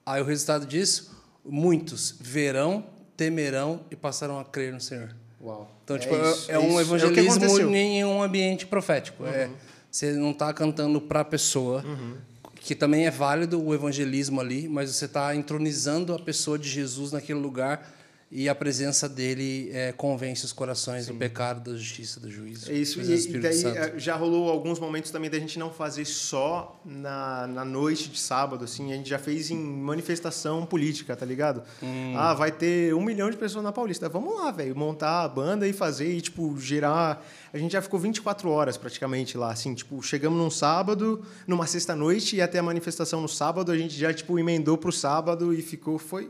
Aí 0.05 0.21
o 0.21 0.25
resultado 0.25 0.65
disso, 0.65 1.17
muitos 1.43 2.15
verão, 2.19 2.85
temerão 3.17 3.81
e 3.89 3.95
passarão 3.95 4.39
a 4.39 4.45
crer 4.45 4.71
no 4.71 4.79
Senhor. 4.79 5.15
Uau. 5.41 5.71
Então, 5.83 5.95
é 5.95 5.99
tipo, 5.99 6.15
é, 6.15 6.31
isso, 6.31 6.51
é 6.51 6.59
um 6.59 6.79
evangelismo 6.79 7.75
em 7.75 8.03
um 8.03 8.21
ambiente 8.21 8.65
profético. 8.65 9.23
Uhum. 9.23 9.29
É, 9.29 9.49
você 9.95 10.11
não 10.11 10.31
está 10.31 10.53
cantando 10.53 10.99
para 10.99 11.21
a 11.21 11.23
pessoa, 11.23 11.81
uhum. 11.85 12.17
que 12.55 12.75
também 12.75 13.05
é 13.05 13.11
válido 13.11 13.63
o 13.63 13.73
evangelismo 13.73 14.41
ali, 14.41 14.67
mas 14.67 14.93
você 14.93 15.05
está 15.05 15.33
entronizando 15.33 16.13
a 16.13 16.19
pessoa 16.19 16.59
de 16.59 16.67
Jesus 16.67 17.13
naquele 17.13 17.39
lugar 17.39 17.89
e 18.37 18.49
a 18.49 18.53
presença 18.53 19.07
dele 19.07 19.69
é, 19.71 19.93
convence 19.93 20.43
os 20.43 20.51
corações 20.51 21.05
Sim. 21.05 21.13
do 21.13 21.17
pecado, 21.17 21.71
da 21.71 21.77
justiça, 21.77 22.19
do 22.19 22.29
juízo. 22.29 22.69
É 22.69 22.75
isso, 22.75 22.99
e, 22.99 23.03
e 23.03 23.39
daí 23.39 23.53
Santo. 23.53 23.77
Eh, 23.77 23.93
já 23.95 24.13
rolou 24.17 24.49
alguns 24.49 24.77
momentos 24.77 25.09
também 25.09 25.29
da 25.29 25.39
gente 25.39 25.57
não 25.57 25.71
fazer 25.71 26.03
só 26.03 26.77
na, 26.83 27.47
na 27.47 27.63
noite 27.63 28.09
de 28.09 28.19
sábado, 28.19 28.65
assim, 28.65 28.91
a 28.91 28.97
gente 28.97 29.07
já 29.07 29.17
fez 29.17 29.51
em 29.51 29.57
manifestação 29.57 30.65
política, 30.65 31.15
tá 31.15 31.25
ligado? 31.25 31.63
Hum. 31.81 32.13
Ah, 32.17 32.33
vai 32.33 32.51
ter 32.51 32.93
um 32.93 33.01
milhão 33.01 33.31
de 33.31 33.37
pessoas 33.37 33.63
na 33.63 33.71
Paulista, 33.71 34.09
vamos 34.09 34.35
lá, 34.35 34.51
velho, 34.51 34.75
montar 34.75 35.23
a 35.23 35.29
banda 35.29 35.65
e 35.65 35.71
fazer 35.71 36.13
e, 36.13 36.19
tipo, 36.19 36.59
gerar... 36.59 37.25
A 37.53 37.57
gente 37.57 37.71
já 37.71 37.81
ficou 37.81 37.97
24 37.97 38.49
horas 38.49 38.75
praticamente 38.75 39.37
lá, 39.37 39.49
assim, 39.53 39.73
tipo, 39.73 40.03
chegamos 40.03 40.37
num 40.37 40.49
sábado, 40.49 41.25
numa 41.47 41.65
sexta-noite 41.65 42.35
e 42.35 42.41
até 42.41 42.59
a 42.59 42.63
manifestação 42.63 43.21
no 43.21 43.29
sábado, 43.29 43.71
a 43.71 43.77
gente 43.77 43.97
já, 43.97 44.13
tipo, 44.13 44.37
emendou 44.37 44.77
pro 44.77 44.91
sábado 44.91 45.53
e 45.53 45.61
ficou, 45.61 45.97
foi 45.97 46.29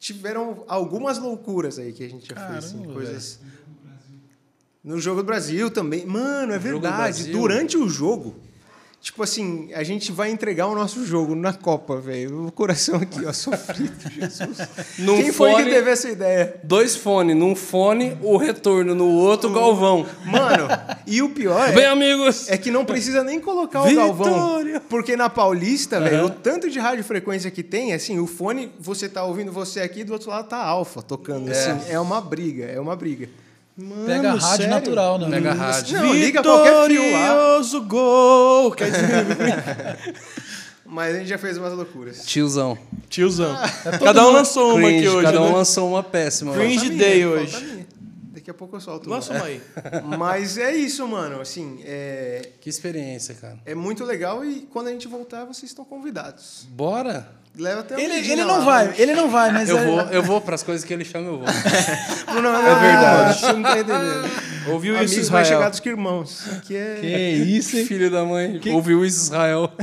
tiveram 0.00 0.64
algumas 0.66 1.18
loucuras 1.18 1.78
aí 1.78 1.92
que 1.92 2.02
a 2.02 2.08
gente 2.08 2.26
já 2.26 2.34
Caramba, 2.34 2.60
fez. 2.60 2.64
Assim, 2.64 2.84
coisas. 2.84 3.40
No 4.82 4.98
Jogo 4.98 5.22
do 5.22 5.26
Brasil 5.26 5.70
também. 5.70 6.06
Mano, 6.06 6.54
é 6.54 6.58
verdade. 6.58 7.30
Durante 7.30 7.76
o 7.76 7.86
jogo, 7.86 8.34
Tipo 9.02 9.22
assim, 9.22 9.70
a 9.72 9.82
gente 9.82 10.12
vai 10.12 10.30
entregar 10.30 10.66
o 10.66 10.74
nosso 10.74 11.06
jogo 11.06 11.34
na 11.34 11.54
Copa, 11.54 11.96
velho. 11.96 12.48
O 12.48 12.52
coração 12.52 12.96
aqui, 12.96 13.24
ó, 13.24 13.32
sofrido, 13.32 13.96
Jesus. 14.12 14.58
Num 14.98 15.16
Quem 15.16 15.32
foi 15.32 15.52
fone, 15.52 15.64
que 15.64 15.70
teve 15.70 15.90
essa 15.90 16.10
ideia? 16.10 16.60
Dois 16.62 16.96
fones, 16.96 17.34
num 17.34 17.56
fone, 17.56 18.18
o 18.20 18.36
retorno 18.36 18.94
no 18.94 19.06
outro, 19.08 19.48
o 19.48 19.54
Galvão. 19.54 20.06
Mano, 20.26 20.68
e 21.06 21.22
o 21.22 21.30
pior 21.30 21.70
é, 21.70 21.72
Bem, 21.72 21.86
amigos. 21.86 22.50
é 22.50 22.58
que 22.58 22.70
não 22.70 22.84
precisa 22.84 23.24
nem 23.24 23.40
colocar 23.40 23.80
Vitória. 23.84 24.12
o 24.12 24.14
Galvão. 24.14 24.80
Porque 24.90 25.16
na 25.16 25.30
Paulista, 25.30 25.96
uhum. 25.96 26.04
velho, 26.04 26.24
o 26.26 26.30
tanto 26.30 26.68
de 26.68 26.78
radiofrequência 26.78 27.50
que 27.50 27.62
tem, 27.62 27.94
assim, 27.94 28.18
o 28.18 28.26
fone, 28.26 28.70
você 28.78 29.08
tá 29.08 29.24
ouvindo 29.24 29.50
você 29.50 29.80
aqui, 29.80 30.04
do 30.04 30.12
outro 30.12 30.28
lado 30.28 30.46
tá 30.46 30.58
Alfa 30.58 31.00
tocando. 31.00 31.50
É. 31.50 31.52
Assim, 31.52 31.90
é 31.90 31.98
uma 31.98 32.20
briga, 32.20 32.66
é 32.66 32.78
uma 32.78 32.94
briga. 32.94 33.30
Mano, 33.76 34.06
Pega 34.06 34.32
a 34.32 34.34
rádio 34.34 34.56
sério? 34.56 34.70
natural, 34.70 35.18
né? 35.18 35.30
Pega 35.30 35.50
a 35.50 35.54
rádio. 35.54 35.98
Não, 35.98 36.12
liga 36.12 36.42
qualquer 36.42 36.86
fio 36.88 37.12
lá. 37.12 37.86
gol! 37.86 38.72
Quer 38.72 38.90
dizer... 38.90 40.14
Mas 40.90 41.14
a 41.14 41.18
gente 41.18 41.28
já 41.28 41.38
fez 41.38 41.56
umas 41.56 41.72
loucuras. 41.72 42.24
Tiozão. 42.24 42.76
Tiozão. 43.08 43.56
É 43.84 43.96
cada 43.98 44.26
um 44.26 44.32
lançou 44.32 44.76
uma 44.76 44.88
aqui 44.88 45.08
hoje. 45.08 45.22
Cada 45.24 45.40
um 45.40 45.46
né? 45.46 45.52
lançou 45.54 45.88
uma 45.88 46.02
péssima. 46.02 46.52
Cringe 46.52 46.90
Day 46.90 47.24
hoje. 47.24 47.86
Daqui 48.32 48.50
a 48.50 48.54
pouco 48.54 48.74
eu 48.74 48.80
solto. 48.80 49.08
Lança 49.08 49.32
uma 49.34 49.44
aí. 49.44 49.62
Mas 50.18 50.58
é 50.58 50.74
isso, 50.74 51.06
mano. 51.06 51.40
Assim, 51.40 51.80
é, 51.84 52.50
Que 52.60 52.68
experiência, 52.68 53.36
cara. 53.36 53.58
é 53.64 53.74
muito 53.74 54.04
legal 54.04 54.44
e 54.44 54.62
quando 54.62 54.88
a 54.88 54.90
gente 54.90 55.06
voltar, 55.06 55.44
vocês 55.44 55.70
estão 55.70 55.84
convidados. 55.84 56.66
Bora? 56.70 57.39
Leva 57.60 57.80
até 57.80 58.00
Ele, 58.00 58.14
ele 58.32 58.44
lá, 58.44 58.56
não 58.56 58.64
vai, 58.64 58.86
mas- 58.88 58.98
ele 58.98 59.14
não 59.14 59.30
vai, 59.30 59.52
mas 59.52 59.68
Eu 59.68 59.78
é- 59.78 59.84
vou, 59.84 60.00
eu 60.00 60.22
vou 60.22 60.40
pras 60.40 60.62
coisas 60.62 60.82
que 60.84 60.92
ele 60.94 61.04
chama, 61.04 61.26
eu 61.28 61.38
vou. 61.38 61.46
Bruno 62.32 62.48
é 62.48 62.52
mano. 62.52 63.34
Você 63.34 63.52
não 63.52 63.62
tá 63.62 63.78
entendendo. 63.78 64.30
Ouviu 64.68 64.94
isso, 64.94 65.04
Amigos 65.14 65.30
mais 65.30 65.46
Israel? 65.46 65.60
chegados 65.60 65.80
que 65.80 65.88
irmãos. 65.88 66.44
Aqui 66.56 66.76
é... 66.76 66.96
Que 67.00 67.06
isso, 67.06 67.76
hein? 67.76 67.86
Filho 67.86 68.10
da 68.10 68.24
mãe. 68.24 68.60
Ouviu 68.72 69.04
isso, 69.04 69.22
Israel? 69.24 69.70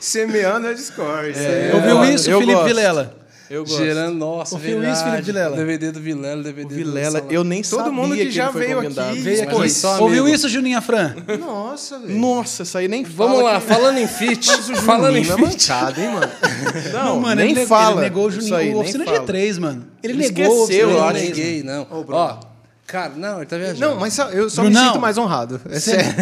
Semeando 0.00 0.68
a 0.68 0.72
Discord. 0.72 1.32
É, 1.38 1.72
Ouviu 1.74 1.90
eu- 1.90 2.04
isso, 2.04 2.30
eu 2.30 2.38
Felipe 2.38 2.54
gosto. 2.56 2.68
Vilela? 2.68 3.14
Eu 3.48 3.64
gosto. 3.64 3.76
Gerando, 3.78 4.14
nossa, 4.16 4.54
Ouviu 4.56 4.80
verdade. 4.80 4.96
isso, 4.98 5.04
Felipe 5.04 5.22
Vilela? 5.22 5.56
DVD 5.56 5.92
do 5.92 6.00
Vilela, 6.00 6.42
DVD 6.42 6.64
O 6.74 6.76
Vilela, 6.76 7.20
do 7.20 7.32
eu 7.32 7.44
nem 7.44 7.62
Todo 7.62 7.78
sabia 7.78 7.92
mundo 7.92 8.14
que 8.16 8.24
que 8.26 8.30
já 8.32 8.50
veio 8.50 8.80
aqui. 8.80 9.20
Veio 9.20 9.46
Mas 9.46 9.56
aqui. 9.60 9.70
só 9.70 10.00
Ouviu 10.02 10.22
amigo. 10.24 10.34
isso, 10.36 10.48
Juninha 10.48 10.80
Fran? 10.80 11.14
Nossa, 11.38 11.98
velho. 12.00 12.18
Nossa, 12.18 12.62
essa 12.64 12.78
aí 12.80 12.88
nem 12.88 13.04
fala. 13.04 13.30
Vamos 13.30 13.44
lá, 13.44 13.60
que- 13.60 13.66
falando 13.66 13.98
em 13.98 14.06
feat. 14.08 14.50
falando 14.82 15.16
em 15.16 15.22
Juninho 15.24 15.46
é 15.46 15.50
feat. 15.50 15.68
mancada, 15.70 16.00
hein, 16.00 16.08
mano? 16.10 16.32
Não, 16.92 17.20
mano, 17.20 17.34
nem 17.40 17.50
ele, 17.52 17.66
fala. 17.66 17.92
Ele 17.92 18.00
negou 18.00 18.24
o 18.26 18.28
isso 18.28 18.40
Juninho 18.40 18.56
aí, 18.56 18.68
o 18.68 18.72
nem 18.72 18.80
Oficina 18.82 19.04
fala. 19.04 19.18
G3, 19.20 19.58
mano. 19.60 19.86
Ele, 20.02 20.12
Ele 20.12 20.22
negou 20.28 20.44
o 20.44 20.62
esqueceu, 20.62 20.62
Oficina 20.64 20.82
Eu 20.82 20.90
eu 20.90 20.96
não 20.98 21.08
acho. 21.08 21.20
neguei, 21.24 21.62
não. 21.62 21.84
Bruno. 21.84 22.06
Ó, 22.16 22.40
cara, 22.86 23.12
não, 23.16 23.36
ele 23.38 23.46
tá 23.46 23.56
viajando. 23.56 23.80
Não, 23.94 24.00
mas 24.00 24.12
só- 24.14 24.28
eu 24.30 24.50
só 24.50 24.62
Brunão. 24.62 24.82
me 24.82 24.88
sinto 24.88 25.00
mais 25.00 25.18
honrado. 25.18 25.60
É 25.70 25.74
Você- 25.78 25.90
sério. 26.02 26.14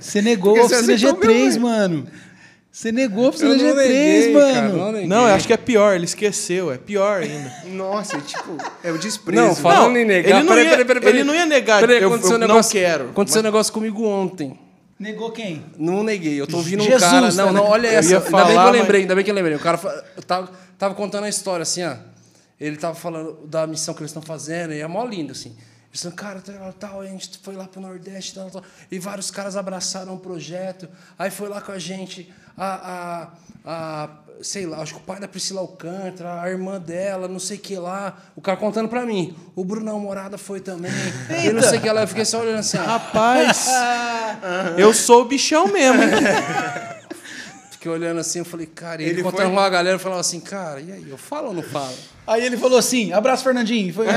Você 0.00 0.22
negou 0.22 0.56
a 0.58 0.64
Oficina 0.64 0.94
aceitou 0.94 1.12
meu, 1.18 1.20
G3, 1.20 1.48
velho. 1.50 1.60
mano. 1.60 2.06
Você 2.74 2.90
negou 2.90 3.26
a 3.26 3.28
Oficina 3.28 3.50
eu 3.50 3.58
não 3.58 3.64
G3, 3.66 3.76
neguei, 3.76 4.32
mano. 4.32 4.54
cara, 4.54 4.68
não 4.70 4.92
neguei. 4.92 5.06
Não, 5.06 5.28
eu 5.28 5.34
acho 5.34 5.46
que 5.46 5.52
é 5.52 5.56
pior, 5.58 5.94
ele 5.94 6.06
esqueceu, 6.06 6.72
é 6.72 6.78
pior 6.78 7.20
ainda. 7.20 7.52
Nossa, 7.68 8.18
tipo, 8.22 8.56
é 8.82 8.90
o 8.90 8.96
desprezo. 8.96 9.42
Não, 9.42 9.54
falando 9.54 9.92
Não, 9.92 9.96
em 9.98 10.04
negar. 10.06 10.30
ele 10.30 10.38
não 10.40 10.48
peraí, 10.48 10.64
ia- 10.64 10.70
peraí, 10.70 10.84
peraí, 10.86 11.02
peraí. 11.02 11.16
ele 11.18 11.24
não 11.24 11.34
ia 11.34 11.44
negar, 11.44 11.80
Peraí, 11.80 12.00
eu- 12.02 12.08
aconteceu 12.08 12.30
eu 12.32 12.36
um 12.36 12.40
não 12.40 12.48
negócio, 12.48 12.72
quero, 12.72 13.10
Aconteceu 13.10 13.40
um 13.40 13.44
negócio 13.44 13.72
comigo 13.74 14.06
ontem. 14.06 14.58
Negou 14.98 15.30
quem? 15.32 15.66
Não 15.76 16.02
neguei. 16.02 16.40
Eu 16.40 16.46
tô 16.46 16.56
ouvindo 16.58 16.82
Jesus, 16.82 17.02
um 17.02 17.10
cara. 17.10 17.28
tá 17.28 17.34
Não, 17.44 17.52
não, 17.52 17.64
olha 17.64 17.88
Eu 17.88 17.98
essa. 17.98 18.10
ia 18.12 18.18
ainda 18.18 18.20
bem 18.20 18.24
que 18.24 18.30
falar, 18.30 18.50
eu 18.50 18.56
mas- 18.72 18.80
lembrei, 18.80 19.00
ainda 19.02 19.14
bem 19.16 19.24
que 19.24 19.30
eu 19.30 19.34
lembrei. 19.34 19.56
O 19.56 19.60
cara 19.60 19.78
eu 20.16 20.22
tava, 20.22 20.50
tava 20.78 20.94
contando 20.94 21.24
a 21.24 21.28
história 21.28 21.62
assim, 21.64 21.84
ó. 21.84 21.94
Ele 22.58 22.76
tava 22.76 22.94
falando 22.94 23.36
da 23.46 23.66
missão 23.66 23.92
que 23.92 24.00
eles 24.00 24.10
estão 24.10 24.22
fazendo, 24.22 24.72
e 24.72 24.80
é 24.80 24.86
mó 24.86 25.04
lindo, 25.04 25.32
assim. 25.32 25.54
Falaram, 25.94 26.16
cara, 26.16 26.40
tal, 26.40 26.72
tal, 26.72 27.00
a 27.02 27.06
gente 27.06 27.38
foi 27.42 27.54
lá 27.54 27.66
pro 27.66 27.80
Nordeste, 27.80 28.34
tal, 28.34 28.50
tal, 28.50 28.62
e 28.90 28.98
vários 28.98 29.30
caras 29.30 29.56
abraçaram 29.56 30.14
o 30.14 30.18
projeto. 30.18 30.88
Aí 31.18 31.30
foi 31.30 31.48
lá 31.48 31.60
com 31.60 31.70
a 31.72 31.78
gente 31.78 32.32
a, 32.56 33.28
a, 33.64 34.02
a 34.04 34.08
sei 34.40 34.66
lá, 34.66 34.78
acho 34.78 34.94
que 34.94 35.00
o 35.00 35.02
pai 35.02 35.20
da 35.20 35.28
Priscila 35.28 35.60
Alcântara, 35.60 36.40
a 36.42 36.48
irmã 36.50 36.80
dela, 36.80 37.28
não 37.28 37.38
sei 37.38 37.58
o 37.58 37.60
que 37.60 37.76
lá. 37.76 38.16
O 38.34 38.40
cara 38.40 38.56
contando 38.56 38.88
pra 38.88 39.04
mim. 39.06 39.36
O 39.54 39.64
Brunão 39.64 40.00
Morada 40.00 40.36
foi 40.38 40.60
também. 40.60 40.90
e 41.44 41.52
não 41.52 41.62
sei 41.62 41.78
o 41.78 41.82
que 41.82 41.90
lá. 41.90 42.00
Eu 42.02 42.08
fiquei 42.08 42.24
só 42.24 42.40
olhando 42.40 42.58
assim, 42.60 42.78
ó. 42.78 42.82
Rapaz, 42.84 43.66
eu 44.78 44.92
sou 44.94 45.22
o 45.22 45.24
bichão 45.26 45.68
mesmo. 45.68 46.00
Fiquei 47.70 47.90
olhando 47.90 48.20
assim, 48.20 48.38
eu 48.38 48.44
falei, 48.44 48.66
cara, 48.66 49.02
e 49.02 49.06
ele, 49.06 49.14
Ele 49.14 49.22
contando 49.24 49.46
foi- 49.46 49.54
com 49.54 49.58
a 49.60 49.68
galera, 49.68 49.96
eu 49.96 50.00
falava 50.00 50.20
assim, 50.20 50.38
cara, 50.40 50.80
e 50.80 50.92
aí, 50.92 51.10
eu 51.10 51.18
falo 51.18 51.48
ou 51.48 51.54
não 51.54 51.64
falo? 51.64 51.92
Aí 52.26 52.44
ele 52.44 52.56
falou 52.56 52.78
assim, 52.78 53.12
abraço, 53.12 53.42
Fernandinho. 53.44 53.92
Foi... 53.92 54.06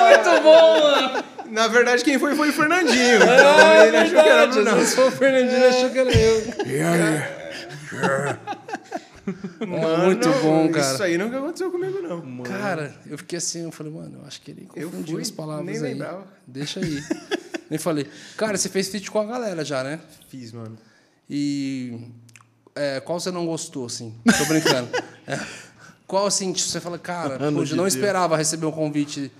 Muito 0.00 0.42
bom, 0.42 0.80
mano! 0.82 1.24
Na 1.50 1.66
verdade, 1.68 2.04
quem 2.04 2.18
foi 2.18 2.34
foi 2.36 2.50
o 2.50 2.52
Fernandinho. 2.52 3.20
Ah, 3.22 3.84
Então, 3.84 3.86
ele 3.86 3.96
achou 3.96 4.10
que 4.22 4.28
era 4.28 4.46
verdade, 4.46 4.52
Bruno. 4.62 4.76
não 4.76 4.86
sou 4.86 5.08
o 5.08 5.10
Fernandinho, 5.10 5.68
achou 5.68 5.90
que 5.90 5.98
era 5.98 6.10
eu. 6.16 6.44
Ah, 6.86 8.36
muito 10.04 10.28
bom, 10.42 10.68
cara. 10.70 10.94
Isso 10.94 11.02
aí 11.02 11.18
nunca 11.18 11.38
aconteceu 11.38 11.70
comigo, 11.70 12.00
não. 12.00 12.42
Cara, 12.42 12.94
eu 13.06 13.18
fiquei 13.18 13.38
assim, 13.38 13.64
eu 13.64 13.72
falei, 13.72 13.92
mano, 13.92 14.18
eu 14.20 14.26
acho 14.26 14.40
que 14.40 14.50
ele 14.50 14.68
Eu 14.74 14.90
confundiu 14.90 15.14
fui, 15.14 15.22
as 15.22 15.30
palavras 15.30 15.66
nem 15.66 15.76
aí. 15.76 15.82
lembrava. 15.82 16.24
Deixa 16.46 16.80
aí. 16.80 17.02
Nem 17.68 17.78
falei. 17.78 18.06
Cara, 18.36 18.56
você 18.56 18.68
fez 18.68 18.88
feat 18.88 19.10
com 19.10 19.20
a 19.20 19.24
galera 19.26 19.64
já, 19.64 19.82
né? 19.84 20.00
Fiz, 20.28 20.52
mano. 20.52 20.76
E 21.28 21.98
é, 22.80 23.00
qual 23.00 23.20
você 23.20 23.30
não 23.30 23.46
gostou, 23.46 23.86
assim? 23.86 24.14
Tô 24.38 24.44
brincando. 24.46 24.88
É. 25.26 25.38
Qual, 26.06 26.26
assim, 26.26 26.52
tipo, 26.52 26.68
você 26.68 26.80
fala, 26.80 26.98
cara, 26.98 27.38
poxa, 27.38 27.66
de 27.66 27.76
não 27.76 27.84
Deus. 27.84 27.94
esperava 27.94 28.36
receber 28.36 28.66
um 28.66 28.72
convite 28.72 29.30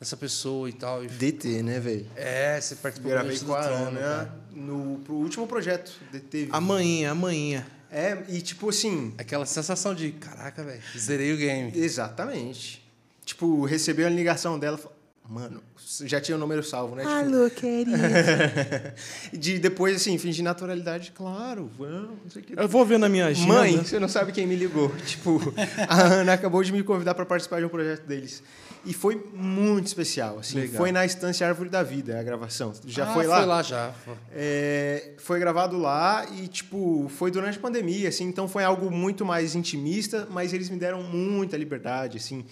dessa 0.00 0.16
pessoa 0.16 0.68
e 0.68 0.72
tal. 0.72 1.04
E, 1.04 1.08
DT, 1.08 1.62
né, 1.62 1.78
velho? 1.80 2.06
é, 2.16 2.58
você 2.60 2.74
participou 2.76 3.10
Gravei 3.10 3.38
com 3.38 3.54
a 3.54 3.60
Ana 3.60 4.00
cara. 4.00 4.34
no 4.54 4.98
pro 5.04 5.14
último 5.14 5.46
projeto. 5.46 5.92
DT. 6.12 6.48
Amanhã, 6.52 7.10
amanhã. 7.10 7.66
É, 7.90 8.16
e 8.28 8.40
tipo 8.40 8.68
assim, 8.68 9.14
Aquela 9.18 9.44
sensação 9.46 9.94
de, 9.94 10.12
caraca, 10.12 10.64
velho, 10.64 10.80
zerei 10.98 11.32
o 11.32 11.36
game. 11.36 11.72
exatamente. 11.74 12.82
Tipo, 13.24 13.64
recebeu 13.64 14.06
a 14.06 14.10
ligação 14.10 14.58
dela, 14.58 14.78
falou, 14.78 14.95
mano, 15.28 15.62
já 16.04 16.20
tinha 16.20 16.36
o 16.36 16.38
número 16.38 16.62
salvo, 16.62 16.94
né? 16.94 17.04
Alô, 17.04 17.48
querido. 17.50 17.92
de 19.32 19.58
depois, 19.58 19.96
assim, 19.96 20.16
fingir 20.18 20.44
naturalidade, 20.44 21.12
claro, 21.14 21.70
vamos, 21.78 22.10
não 22.24 22.30
sei 22.30 22.42
o 22.42 22.44
que. 22.44 22.58
Eu 22.58 22.68
vou 22.68 22.84
ver 22.84 22.98
na 22.98 23.08
minha 23.08 23.26
agenda. 23.26 23.52
Mãe, 23.52 23.76
você 23.78 23.98
não 23.98 24.08
sabe 24.08 24.32
quem 24.32 24.46
me 24.46 24.56
ligou. 24.56 24.94
Tipo, 25.06 25.40
a 25.88 26.02
Ana 26.02 26.32
acabou 26.32 26.62
de 26.62 26.72
me 26.72 26.82
convidar 26.82 27.14
para 27.14 27.24
participar 27.26 27.60
de 27.60 27.64
um 27.66 27.68
projeto 27.68 28.04
deles. 28.06 28.42
E 28.84 28.92
foi 28.94 29.20
muito 29.34 29.86
especial, 29.86 30.38
assim. 30.38 30.60
Legal. 30.60 30.76
Foi 30.76 30.92
na 30.92 31.04
Estância 31.04 31.46
Árvore 31.46 31.68
da 31.68 31.82
Vida, 31.82 32.20
a 32.20 32.22
gravação. 32.22 32.72
Já 32.86 33.10
Ah, 33.10 33.14
foi 33.14 33.26
lá? 33.26 33.36
Foi 33.38 33.46
lá 33.46 33.62
já. 33.62 33.92
É, 34.32 35.10
foi 35.18 35.40
gravado 35.40 35.76
lá 35.76 36.24
e, 36.36 36.46
tipo, 36.46 37.10
foi 37.16 37.32
durante 37.32 37.58
a 37.58 37.60
pandemia, 37.60 38.08
assim. 38.08 38.24
Então 38.24 38.46
foi 38.46 38.62
algo 38.62 38.88
muito 38.90 39.24
mais 39.24 39.56
intimista, 39.56 40.28
mas 40.30 40.52
eles 40.52 40.70
me 40.70 40.76
deram 40.78 41.02
muita 41.02 41.56
liberdade, 41.56 42.16
assim. 42.18 42.44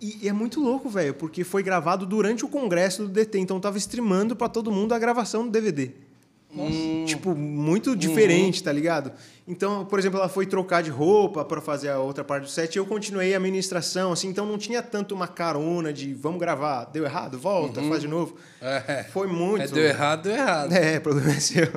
E, 0.00 0.20
e 0.22 0.28
é 0.28 0.32
muito 0.32 0.60
louco, 0.60 0.88
velho, 0.88 1.14
porque 1.14 1.44
foi 1.44 1.62
gravado 1.62 2.06
durante 2.06 2.44
o 2.44 2.48
congresso 2.48 3.02
do 3.02 3.08
DT. 3.08 3.38
Então 3.38 3.60
tava 3.60 3.78
streamando 3.78 4.34
para 4.34 4.48
todo 4.48 4.70
mundo 4.70 4.94
a 4.94 4.98
gravação 4.98 5.44
do 5.44 5.50
DVD. 5.50 5.90
Tipo, 7.06 7.34
muito 7.34 7.94
diferente, 7.94 8.62
tá 8.62 8.72
ligado? 8.72 9.12
Então, 9.46 9.84
por 9.84 9.98
exemplo, 9.98 10.18
ela 10.18 10.28
foi 10.28 10.46
trocar 10.46 10.82
de 10.82 10.90
roupa 10.90 11.44
para 11.44 11.60
fazer 11.60 11.90
a 11.90 12.00
outra 12.00 12.24
parte 12.24 12.44
do 12.44 12.50
set 12.50 12.74
e 12.74 12.78
eu 12.78 12.86
continuei 12.86 13.34
a 13.34 13.36
administração, 13.36 14.12
assim, 14.12 14.28
então 14.28 14.44
não 14.44 14.58
tinha 14.58 14.82
tanto 14.82 15.14
uma 15.14 15.28
carona 15.28 15.92
de 15.92 16.12
vamos 16.12 16.40
gravar, 16.40 16.86
deu 16.86 17.04
errado, 17.04 17.38
volta, 17.38 17.80
faz 17.82 18.00
de 18.00 18.08
novo. 18.08 18.36
É. 18.60 19.04
Foi 19.12 19.28
muito. 19.28 19.62
É, 19.62 19.68
deu 19.68 19.84
errado, 19.84 20.22
deu 20.22 20.32
errado. 20.32 20.72
É, 20.72 20.98
problema 20.98 21.30
é 21.30 21.40
seu. 21.40 21.68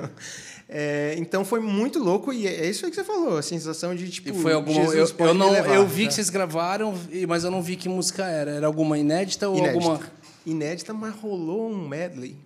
É, 0.68 1.15
então 1.18 1.44
foi 1.44 1.60
muito 1.60 1.99
louco 1.99 2.31
e 2.31 2.48
é 2.48 2.68
isso 2.69 2.85
aí 2.85 2.90
que 2.91 2.95
você 2.95 3.03
falou, 3.03 3.38
a 3.38 3.41
sensação 3.41 3.94
de 3.95 4.10
tipo. 4.10 4.30
E 4.30 4.34
foi 4.34 4.53
alguma. 4.53 4.81
Jesus 4.81 5.10
Eu, 5.11 5.15
pode 5.15 5.30
eu 5.30 5.34
não, 5.35 5.52
levar, 5.52 5.76
eu 5.76 5.85
vi 5.88 6.03
né? 6.03 6.07
que 6.07 6.14
vocês 6.15 6.30
gravaram, 6.30 6.94
mas 7.27 7.44
eu 7.44 7.52
não 7.52 7.61
vi 7.61 7.76
que 7.76 7.88
música 7.90 8.26
era. 8.26 8.52
Era 8.52 8.65
alguma 8.68 8.98
inédita 8.98 9.48
ou 9.49 9.57
Inédita. 9.57 9.77
alguma. 9.85 10.11
Inédita, 10.45 10.94
mas 10.94 11.15
rolou 11.15 11.69
um 11.69 11.88
medley 11.88 12.38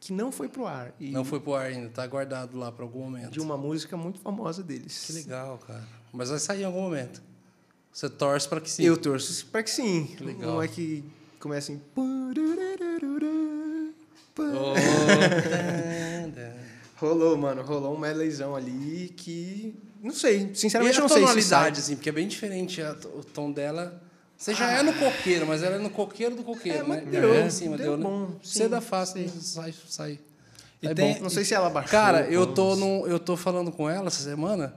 que 0.00 0.12
não 0.12 0.32
foi 0.32 0.48
pro 0.48 0.66
ar. 0.66 0.92
Não 1.00 1.24
foi 1.24 1.40
pro 1.40 1.54
ar 1.54 1.66
ainda, 1.66 1.88
tá 1.90 2.06
guardado 2.06 2.56
lá 2.58 2.72
pra 2.72 2.84
algum 2.84 3.00
momento. 3.04 3.30
de 3.30 3.40
uma 3.40 3.56
música 3.56 3.96
muito 3.96 4.18
famosa 4.20 4.62
deles. 4.62 5.04
Que 5.06 5.12
legal, 5.12 5.58
cara. 5.66 5.86
Mas 6.12 6.30
vai 6.30 6.38
sair 6.38 6.62
em 6.62 6.64
algum 6.64 6.80
momento. 6.82 7.22
Você 7.92 8.08
torce 8.08 8.48
pra 8.48 8.60
que 8.60 8.70
sim. 8.70 8.84
Eu 8.84 8.96
torço 8.96 9.46
para 9.46 9.62
que 9.62 9.70
sim. 9.70 10.16
legal. 10.20 10.54
Uma 10.54 10.66
que 10.68 11.04
começa 11.38 11.72
em. 11.72 11.80
Oh, 14.40 14.74
Rolou, 16.98 17.36
mano. 17.36 17.62
Rolou 17.62 17.94
um 17.94 17.98
medleyzão 17.98 18.54
ali 18.56 19.12
que. 19.16 19.74
Não 20.02 20.12
sei. 20.12 20.50
e 20.52 20.56
Sinceramente, 20.56 20.98
a 20.98 21.00
não 21.02 21.08
sei 21.08 21.18
se 21.18 21.22
tonalidade, 21.26 21.80
assim, 21.80 21.94
porque 21.96 22.08
é 22.08 22.12
bem 22.12 22.26
diferente 22.28 22.80
a- 22.82 22.96
o 23.14 23.24
tom 23.24 23.50
dela. 23.52 24.00
Você 24.36 24.54
já 24.54 24.70
é 24.70 24.82
no 24.82 24.92
coqueiro, 24.92 25.46
mas 25.46 25.62
ela 25.64 25.76
é 25.76 25.78
no 25.78 25.90
coqueiro 25.90 26.36
do 26.36 26.44
coqueiro, 26.44 26.78
É, 26.78 26.82
mas 26.84 27.04
né? 27.04 27.10
deu, 27.10 27.34
é 27.34 27.42
assim, 27.44 27.68
mas 27.68 27.80
deu 27.80 27.88
deu, 27.90 27.96
né? 27.98 28.02
bom, 28.04 28.30
Você 28.40 28.62
sim, 28.64 28.68
dá 28.68 28.80
fácil, 28.80 29.28
sim. 29.28 29.40
sai, 29.40 29.74
sai. 29.88 30.18
E 30.80 30.86
É 30.86 30.94
tem- 30.94 31.14
bom. 31.14 31.22
Não 31.22 31.30
sei 31.30 31.44
se 31.44 31.54
ela 31.54 31.68
baixou. 31.68 31.90
Cara, 31.90 32.20
eu 32.30 32.46
tô, 32.46 32.76
num, 32.76 33.04
eu 33.06 33.18
tô 33.18 33.36
falando 33.36 33.72
com 33.72 33.90
ela 33.90 34.06
essa 34.06 34.22
semana 34.22 34.72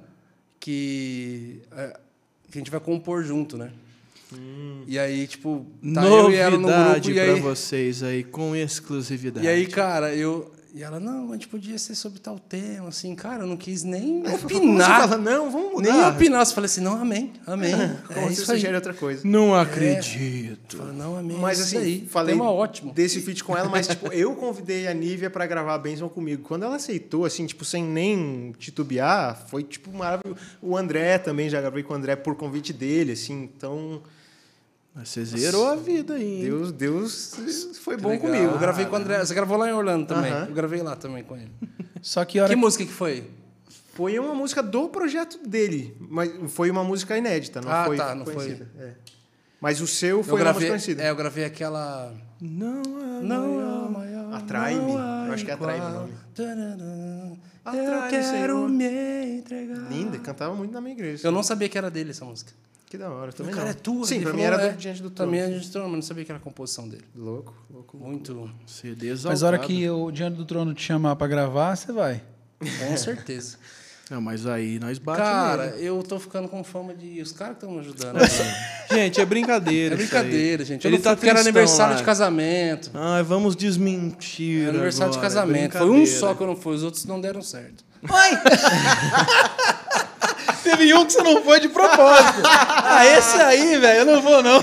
que, 0.59 1.61
é, 1.75 1.99
que 2.49 2.57
a 2.57 2.61
gente 2.61 2.71
vai 2.71 2.79
compor 2.79 3.23
junto, 3.23 3.57
né? 3.57 3.71
E 4.87 4.97
aí, 4.97 5.27
tipo, 5.27 5.65
tá 5.93 6.05
eu 6.05 6.31
e 6.31 6.35
ela 6.35 6.51
no 6.57 6.63
grupo 6.67 6.71
Novidade 6.79 7.11
e 7.11 7.13
pra 7.13 7.23
aí, 7.23 7.39
vocês 7.41 8.01
aí, 8.01 8.23
com 8.23 8.55
exclusividade. 8.55 9.45
e 9.45 9.49
aí, 9.49 9.67
cara, 9.67 10.15
eu... 10.15 10.51
E 10.73 10.81
ela, 10.83 11.01
não, 11.01 11.29
a 11.31 11.33
gente 11.33 11.49
podia 11.49 11.77
ser 11.77 11.95
sobre 11.95 12.19
tal 12.19 12.39
tema, 12.39 12.87
assim. 12.87 13.13
Cara, 13.13 13.43
eu 13.43 13.47
não 13.47 13.57
quis 13.57 13.83
nem 13.83 14.23
opinar. 14.33 15.01
fala, 15.01 15.17
não, 15.17 15.51
vamos 15.51 15.81
Nem 15.81 15.91
mudar. 15.91 16.13
opinar. 16.13 16.45
Você 16.45 16.53
falei 16.55 16.65
assim, 16.67 16.79
não, 16.79 16.93
amém, 17.01 17.33
amém. 17.45 17.73
Como 18.07 18.19
é 18.19 18.23
você 18.29 18.41
isso 18.41 18.51
aí. 18.53 18.57
sugere 18.59 18.75
outra 18.75 18.93
coisa. 18.93 19.21
Não 19.27 19.53
acredito. 19.53 20.77
Falei, 20.77 20.93
não, 20.95 21.17
amém, 21.17 21.37
Mas 21.37 21.59
é 21.59 21.63
assim, 21.63 21.77
aí. 21.77 22.07
falei 22.09 22.33
Tema 22.35 22.49
ótimo. 22.49 22.93
desse 22.93 23.19
feat 23.19 23.43
com 23.43 23.57
ela, 23.57 23.67
mas 23.67 23.85
tipo, 23.87 24.07
eu 24.13 24.33
convidei 24.35 24.87
a 24.87 24.93
Nívia 24.93 25.29
pra 25.29 25.45
gravar 25.45 25.73
a 25.73 25.77
Benção 25.77 26.07
comigo. 26.07 26.43
Quando 26.43 26.63
ela 26.63 26.77
aceitou, 26.77 27.25
assim, 27.25 27.45
tipo, 27.45 27.65
sem 27.65 27.83
nem 27.83 28.53
titubear, 28.57 29.45
foi 29.49 29.63
tipo 29.63 29.91
maravilhoso. 29.91 30.39
O 30.61 30.77
André 30.77 31.17
também, 31.17 31.49
já 31.49 31.59
gravei 31.59 31.83
com 31.83 31.93
o 31.93 31.97
André 31.97 32.15
por 32.15 32.35
convite 32.35 32.71
dele, 32.71 33.11
assim, 33.11 33.33
então. 33.53 34.01
Mas 34.93 35.09
Você 35.09 35.23
zerou 35.23 35.67
a 35.67 35.75
vida 35.75 36.15
aí. 36.15 36.41
Deus, 36.43 36.71
Deus 36.71 37.77
foi 37.81 37.95
Que 37.95 38.01
bom 38.01 38.09
legal. 38.09 38.27
comigo. 38.29 38.51
Eu 38.53 38.59
gravei 38.59 38.85
com 38.85 38.93
o 38.93 38.99
André. 38.99 39.19
Você 39.19 39.33
gravou 39.33 39.57
lá 39.57 39.69
em 39.69 39.73
Orlando 39.73 40.05
também. 40.05 40.31
Aham. 40.31 40.47
Eu 40.47 40.53
gravei 40.53 40.81
lá 40.81 40.95
também 40.97 41.23
com 41.23 41.35
ele. 41.37 41.51
Só 42.01 42.25
que 42.25 42.39
hora 42.39 42.49
Que 42.49 42.55
música 42.55 42.85
que 42.85 42.91
foi? 42.91 43.29
Foi 43.93 44.17
uma 44.19 44.33
música 44.33 44.61
do 44.63 44.89
projeto 44.89 45.37
dele, 45.47 45.95
mas 45.99 46.31
foi 46.51 46.71
uma 46.71 46.83
música 46.83 47.17
inédita, 47.17 47.61
não 47.61 47.69
Ah, 47.71 47.85
foi 47.85 47.97
tá, 47.97 48.15
não 48.15 48.25
foi. 48.25 48.33
conhecida. 48.35 48.69
É. 48.79 48.91
Mas 49.59 49.79
o 49.81 49.85
seu 49.87 50.17
Eu 50.19 50.23
foi 50.23 50.41
uma 50.41 50.53
música 50.53 50.71
conhecida. 50.71 51.03
é, 51.03 51.09
eu 51.09 51.15
gravei 51.15 51.43
aquela. 51.45 52.13
Não 52.41 52.81
é 52.81 53.21
Não 53.21 53.91
maior. 53.91 54.33
Atrai-me. 54.33 54.91
Eu 54.93 55.33
acho 55.33 55.45
que 55.45 55.51
é 55.51 55.53
Atrai-me 55.53 55.85
o 55.85 55.89
nome. 55.89 56.13
Atrai-me, 57.63 57.93
Eu 57.93 58.09
quero 58.09 58.23
Senhor. 58.23 58.69
me 58.69 59.37
entregar. 59.37 59.89
Linda, 59.91 60.17
cantava 60.19 60.53
muito 60.55 60.71
na 60.73 60.81
minha 60.81 60.93
igreja. 60.93 61.27
Eu 61.27 61.31
não 61.31 61.43
sabia 61.43 61.69
que 61.69 61.77
era 61.77 61.89
dele 61.91 62.11
essa 62.11 62.25
música. 62.25 62.51
Que 62.87 62.97
da 62.97 63.09
hora, 63.09 63.31
também 63.31 63.53
cara, 63.53 63.65
não. 63.65 63.71
é 63.71 63.73
tua. 63.73 64.05
Sim, 64.05 64.21
pra 64.21 64.33
mim 64.33 64.41
era 64.41 64.61
é. 64.61 64.71
do 64.71 64.77
Diante 64.77 65.01
do 65.01 65.09
Trono. 65.09 65.31
Também 65.31 65.41
é 65.45 65.47
Diante 65.47 65.67
do 65.67 65.71
Trono, 65.71 65.87
mas 65.87 65.95
não 65.95 66.01
sabia 66.01 66.25
que 66.25 66.31
era 66.31 66.39
a 66.39 66.41
composição 66.43 66.89
dele. 66.89 67.05
Louco, 67.15 67.53
louco. 67.69 67.97
Muito. 67.97 68.51
CD 68.67 69.11
Mas 69.11 69.25
a 69.25 69.29
hora 69.29 69.55
exaltado. 69.55 69.67
que 69.67 69.89
o 69.89 70.11
Diante 70.11 70.35
do 70.35 70.43
Trono 70.45 70.73
te 70.73 70.81
chamar 70.83 71.15
pra 71.15 71.25
gravar, 71.27 71.75
você 71.75 71.91
vai. 71.93 72.21
Com 72.59 72.97
certeza. 72.97 73.57
Não, 74.11 74.19
mas 74.19 74.45
aí 74.45 74.77
nós 74.77 74.99
bate 74.99 75.21
Cara, 75.21 75.67
nele. 75.67 75.85
eu 75.85 76.03
tô 76.03 76.19
ficando 76.19 76.49
com 76.49 76.61
fama 76.65 76.93
de. 76.93 77.21
Os 77.21 77.31
caras 77.31 77.55
que 77.57 77.63
estão 77.63 77.71
me 77.71 77.79
ajudando. 77.79 78.19
Gente, 78.91 79.21
é 79.21 79.25
brincadeira. 79.25 79.95
É 79.95 79.97
isso 79.97 80.03
aí. 80.03 80.09
brincadeira, 80.21 80.65
gente. 80.65 80.83
Eu 80.83 80.91
Ele 80.91 80.99
tá 81.01 81.15
porque 81.15 81.29
era 81.29 81.39
aniversário 81.39 81.93
lá. 81.93 81.97
de 81.97 82.03
casamento. 82.03 82.91
Ai, 82.93 83.23
vamos 83.23 83.55
desmentir. 83.55 84.63
Era 84.63 84.71
aniversário 84.71 85.13
de 85.13 85.17
agora, 85.17 85.33
é 85.33 85.37
casamento. 85.37 85.77
Foi 85.77 85.89
um 85.89 86.05
só 86.05 86.33
que 86.33 86.43
eu 86.43 86.47
não 86.47 86.57
fui, 86.57 86.75
os 86.75 86.83
outros 86.83 87.05
não 87.05 87.21
deram 87.21 87.41
certo. 87.41 87.85
Teve 90.61 90.93
um 90.93 91.05
que 91.05 91.13
você 91.13 91.23
não 91.23 91.41
foi 91.43 91.61
de 91.61 91.69
propósito. 91.69 92.41
ah, 92.43 93.05
esse 93.17 93.37
aí, 93.41 93.77
velho, 93.79 93.99
eu 93.99 94.05
não 94.05 94.21
vou, 94.21 94.43
não. 94.43 94.61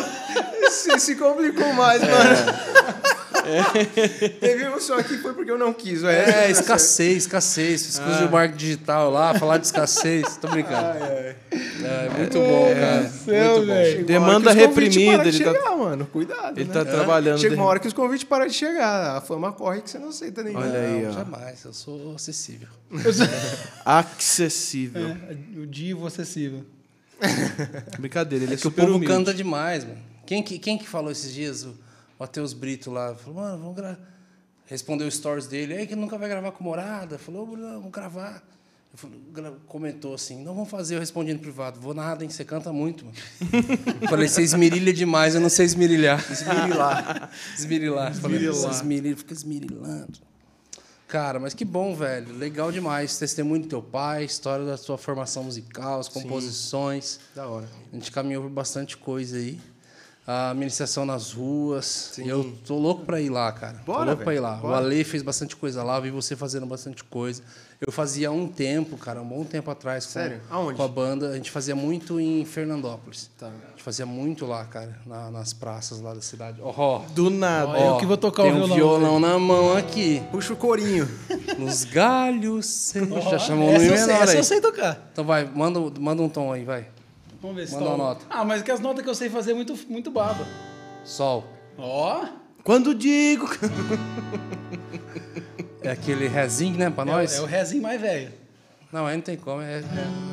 Se, 0.71 0.99
se 1.01 1.17
complicou 1.17 1.73
mais, 1.73 2.03
mano. 2.03 2.59
Teve 4.41 4.69
um 4.69 4.81
só 4.81 5.03
que 5.03 5.19
foi 5.19 5.33
porque 5.35 5.51
eu 5.51 5.59
não 5.59 5.73
quis. 5.73 6.03
É, 6.05 6.25
tá 6.33 6.49
escassez, 6.51 7.17
escassez. 7.25 7.87
Fiz 7.87 7.99
curso 7.99 8.19
de 8.27 8.33
marketing 8.33 8.59
digital 8.59 9.11
lá, 9.11 9.35
falar 9.39 9.59
de 9.59 9.67
escassez. 9.67 10.37
Tô 10.37 10.49
brincando. 10.49 10.99
É, 10.99 11.37
muito 12.17 12.39
bom, 12.39 12.75
cara. 12.75 13.09
céu, 13.09 13.57
muito 13.65 13.67
bom. 14.01 14.05
Demanda 14.05 14.53
reprimida, 14.53 15.23
de 15.25 15.29
ele 15.29 15.45
tá- 15.45 15.53
chegar, 15.53 15.77
mano. 15.77 16.07
Cuidado. 16.07 16.59
Ele 16.59 16.69
né? 16.69 16.75
tá 16.75 16.85
trabalhando. 16.85 17.39
Chega 17.41 17.55
uma 17.55 17.65
hora 17.65 17.79
que 17.79 17.87
os 17.89 17.93
convites 17.95 18.25
param 18.25 18.47
de 18.47 18.55
chegar. 18.55 19.17
A 19.17 19.21
fama 19.21 19.53
corre 19.53 19.81
que 19.81 19.91
você 19.91 19.99
não 19.99 20.09
aceita 20.09 20.43
nenhum. 20.43 20.59
Olha 20.59 20.79
aí, 20.81 21.03
Não, 21.03 21.11
ó. 21.11 21.13
jamais. 21.13 21.65
Eu 21.65 21.73
sou 21.73 22.15
acessível. 22.15 22.69
Acessível. 23.85 25.09
É, 25.29 25.59
o 25.61 25.67
divo 25.67 26.07
acessível. 26.07 26.65
Brincadeira, 27.99 28.45
ele 28.45 28.53
é, 28.55 28.57
É 28.57 28.59
que 28.61 28.67
o 28.67 28.71
povo 28.71 28.89
humilde. 28.95 29.07
canta 29.07 29.35
demais, 29.35 29.85
mano. 29.85 29.99
Quem 30.27 30.43
que, 30.43 30.59
quem 30.59 30.77
que 30.79 30.87
falou 30.87 31.11
esses 31.11 31.33
dias? 31.33 31.65
O 31.65 31.75
Matheus 32.19 32.53
Brito 32.53 32.91
lá. 32.91 33.15
Falou, 33.15 33.41
mano, 33.43 33.59
vamos 33.59 33.77
gravar. 33.77 33.99
Respondeu 34.67 35.07
os 35.07 35.15
stories 35.15 35.47
dele. 35.47 35.75
Aí 35.75 35.87
que 35.87 35.97
nunca 35.97 36.19
vai 36.19 36.29
gravar 36.29 36.53
com 36.53 36.63
morada. 36.63 37.19
Falou, 37.19 37.47
Bruno, 37.47 37.67
vamos 37.75 37.91
gravar. 37.91 38.43
Falei, 38.95 39.21
comentou 39.67 40.15
assim, 40.15 40.43
não 40.43 40.55
vamos 40.55 40.71
fazer, 40.71 40.97
eu 40.97 41.01
respondi 41.01 41.33
no 41.33 41.39
privado. 41.39 41.79
Vou 41.79 41.95
nada, 41.95 42.25
hein? 42.25 42.31
Você 42.31 42.45
canta 42.45 42.73
muito, 42.73 43.05
mano. 43.05 43.17
Falei, 44.09 44.27
você 44.27 44.43
esmirilha 44.43 44.93
demais, 44.93 45.35
eu 45.35 45.41
não 45.41 45.51
sei 45.51 45.67
esmirilhar. 45.67 46.19
Esmirilar. 46.33 47.31
Esmirilar. 47.57 48.15
Falei, 48.15 48.39
Esmirilar. 48.39 48.73
"Você 48.73 48.77
esmirilha, 48.81 49.17
fica 49.17 49.33
esmirilando. 49.35 50.19
Cara, 51.07 51.39
mas 51.39 51.55
que 51.55 51.65
bom, 51.65 51.95
velho. 51.95 52.37
Legal 52.37 52.73
demais. 52.73 53.19
Testemunho 53.19 53.63
do 53.63 53.69
teu 53.69 53.83
pai, 53.83 54.25
história 54.25 54.65
da 54.67 54.77
sua 54.77 54.99
formação 54.99 55.45
musical, 55.45 56.01
as 56.01 56.09
composições. 56.09 57.21
Da 57.35 57.47
hora. 57.47 57.69
A 57.93 57.95
gente 57.95 58.11
caminhou 58.11 58.43
por 58.43 58.51
bastante 58.51 58.97
coisa 58.97 59.37
aí. 59.37 59.61
A 60.31 60.53
ministração 60.53 61.07
nas 61.07 61.33
ruas. 61.33 62.13
Eu 62.19 62.53
tô 62.67 62.77
louco 62.77 63.07
pra 63.07 63.19
ir 63.19 63.31
lá, 63.31 63.51
cara. 63.51 63.81
tô 63.87 63.93
Bora, 63.93 64.05
louco 64.11 64.25
pra 64.25 64.35
ir 64.35 64.41
lá. 64.41 64.57
bora. 64.57 64.75
O 64.75 64.77
Ale 64.77 65.03
fez 65.03 65.23
bastante 65.23 65.57
coisa 65.57 65.83
lá, 65.83 65.97
eu 65.97 66.03
vi 66.03 66.11
você 66.11 66.37
fazendo 66.37 66.67
bastante 66.67 67.03
coisa. 67.03 67.43
Eu 67.81 67.91
fazia 67.91 68.29
há 68.29 68.31
um 68.31 68.47
tempo, 68.47 68.99
cara, 68.99 69.23
um 69.23 69.27
bom 69.27 69.43
tempo 69.43 69.71
atrás. 69.71 70.05
Com, 70.05 70.13
Sério? 70.13 70.41
Aonde? 70.51 70.75
Com 70.77 70.83
a 70.83 70.89
banda. 70.89 71.31
A 71.31 71.35
gente 71.37 71.51
fazia 71.51 71.75
muito 71.75 72.21
em 72.21 72.45
Fernandópolis. 72.45 73.31
Tá. 73.39 73.47
A 73.47 73.71
gente 73.71 73.83
fazia 73.83 74.05
muito 74.05 74.45
lá, 74.45 74.65
cara, 74.67 74.99
na- 75.07 75.31
nas 75.31 75.55
praças 75.55 76.01
lá 76.03 76.13
da 76.13 76.21
cidade. 76.21 76.59
Ó, 76.61 76.75
ó, 76.77 76.99
Do 77.15 77.31
nada. 77.31 77.71
Ó, 77.73 77.95
eu 77.95 77.97
que 77.97 78.05
vou 78.05 78.19
tocar 78.19 78.43
o 78.43 78.47
tem 78.47 78.55
violão. 78.55 78.73
um 78.73 78.77
violão 78.77 79.21
na 79.21 79.39
mão 79.39 79.75
aqui. 79.79 80.23
Puxa 80.31 80.53
o 80.53 80.57
corinho. 80.57 81.09
Nos 81.59 81.85
galhos. 81.85 82.67
Você 82.67 83.07
já 83.31 83.39
chamou 83.39 83.71
essa 83.71 83.79
no 83.79 83.85
eu 83.93 83.97
sei, 83.97 84.07
menor 84.07 84.23
essa 84.25 84.33
aí. 84.33 84.37
eu 84.39 84.45
sei 84.45 84.61
tocar. 84.61 85.09
Então 85.11 85.25
vai, 85.25 85.45
manda, 85.47 85.81
manda 85.99 86.21
um 86.21 86.29
tom 86.29 86.53
aí, 86.53 86.65
vai. 86.65 86.87
Vamos 87.41 87.57
ver 87.57 87.67
se 87.69 87.75
Manda 87.75 87.87
tá- 87.87 87.91
uma 87.95 88.05
nota. 88.05 88.25
Ah, 88.29 88.45
mas 88.45 88.63
que 88.63 88.71
as 88.71 88.81
notas 88.81 89.03
que 89.05 89.09
eu 89.11 89.15
sei 89.15 89.31
fazer 89.31 89.53
é 89.53 89.55
muito, 89.55 89.79
muito 89.89 90.11
baba. 90.11 90.45
Sol. 91.05 91.45
Ó. 91.79 92.25
Quando 92.65 92.95
digo. 92.95 93.49
É 95.83 95.91
aquele 95.93 96.27
rezinho, 96.29 96.77
né, 96.77 96.91
pra 96.91 97.05
É, 97.05 97.07
nós? 97.07 97.35
é 97.35 97.41
o 97.41 97.45
rezinho 97.47 97.83
mais 97.83 98.01
velho. 98.01 98.33
Não, 98.93 99.07
aí 99.07 99.17
não 99.17 99.23
tem 99.23 99.37
como, 99.37 99.61
é, 99.63 99.79
é 99.81 99.85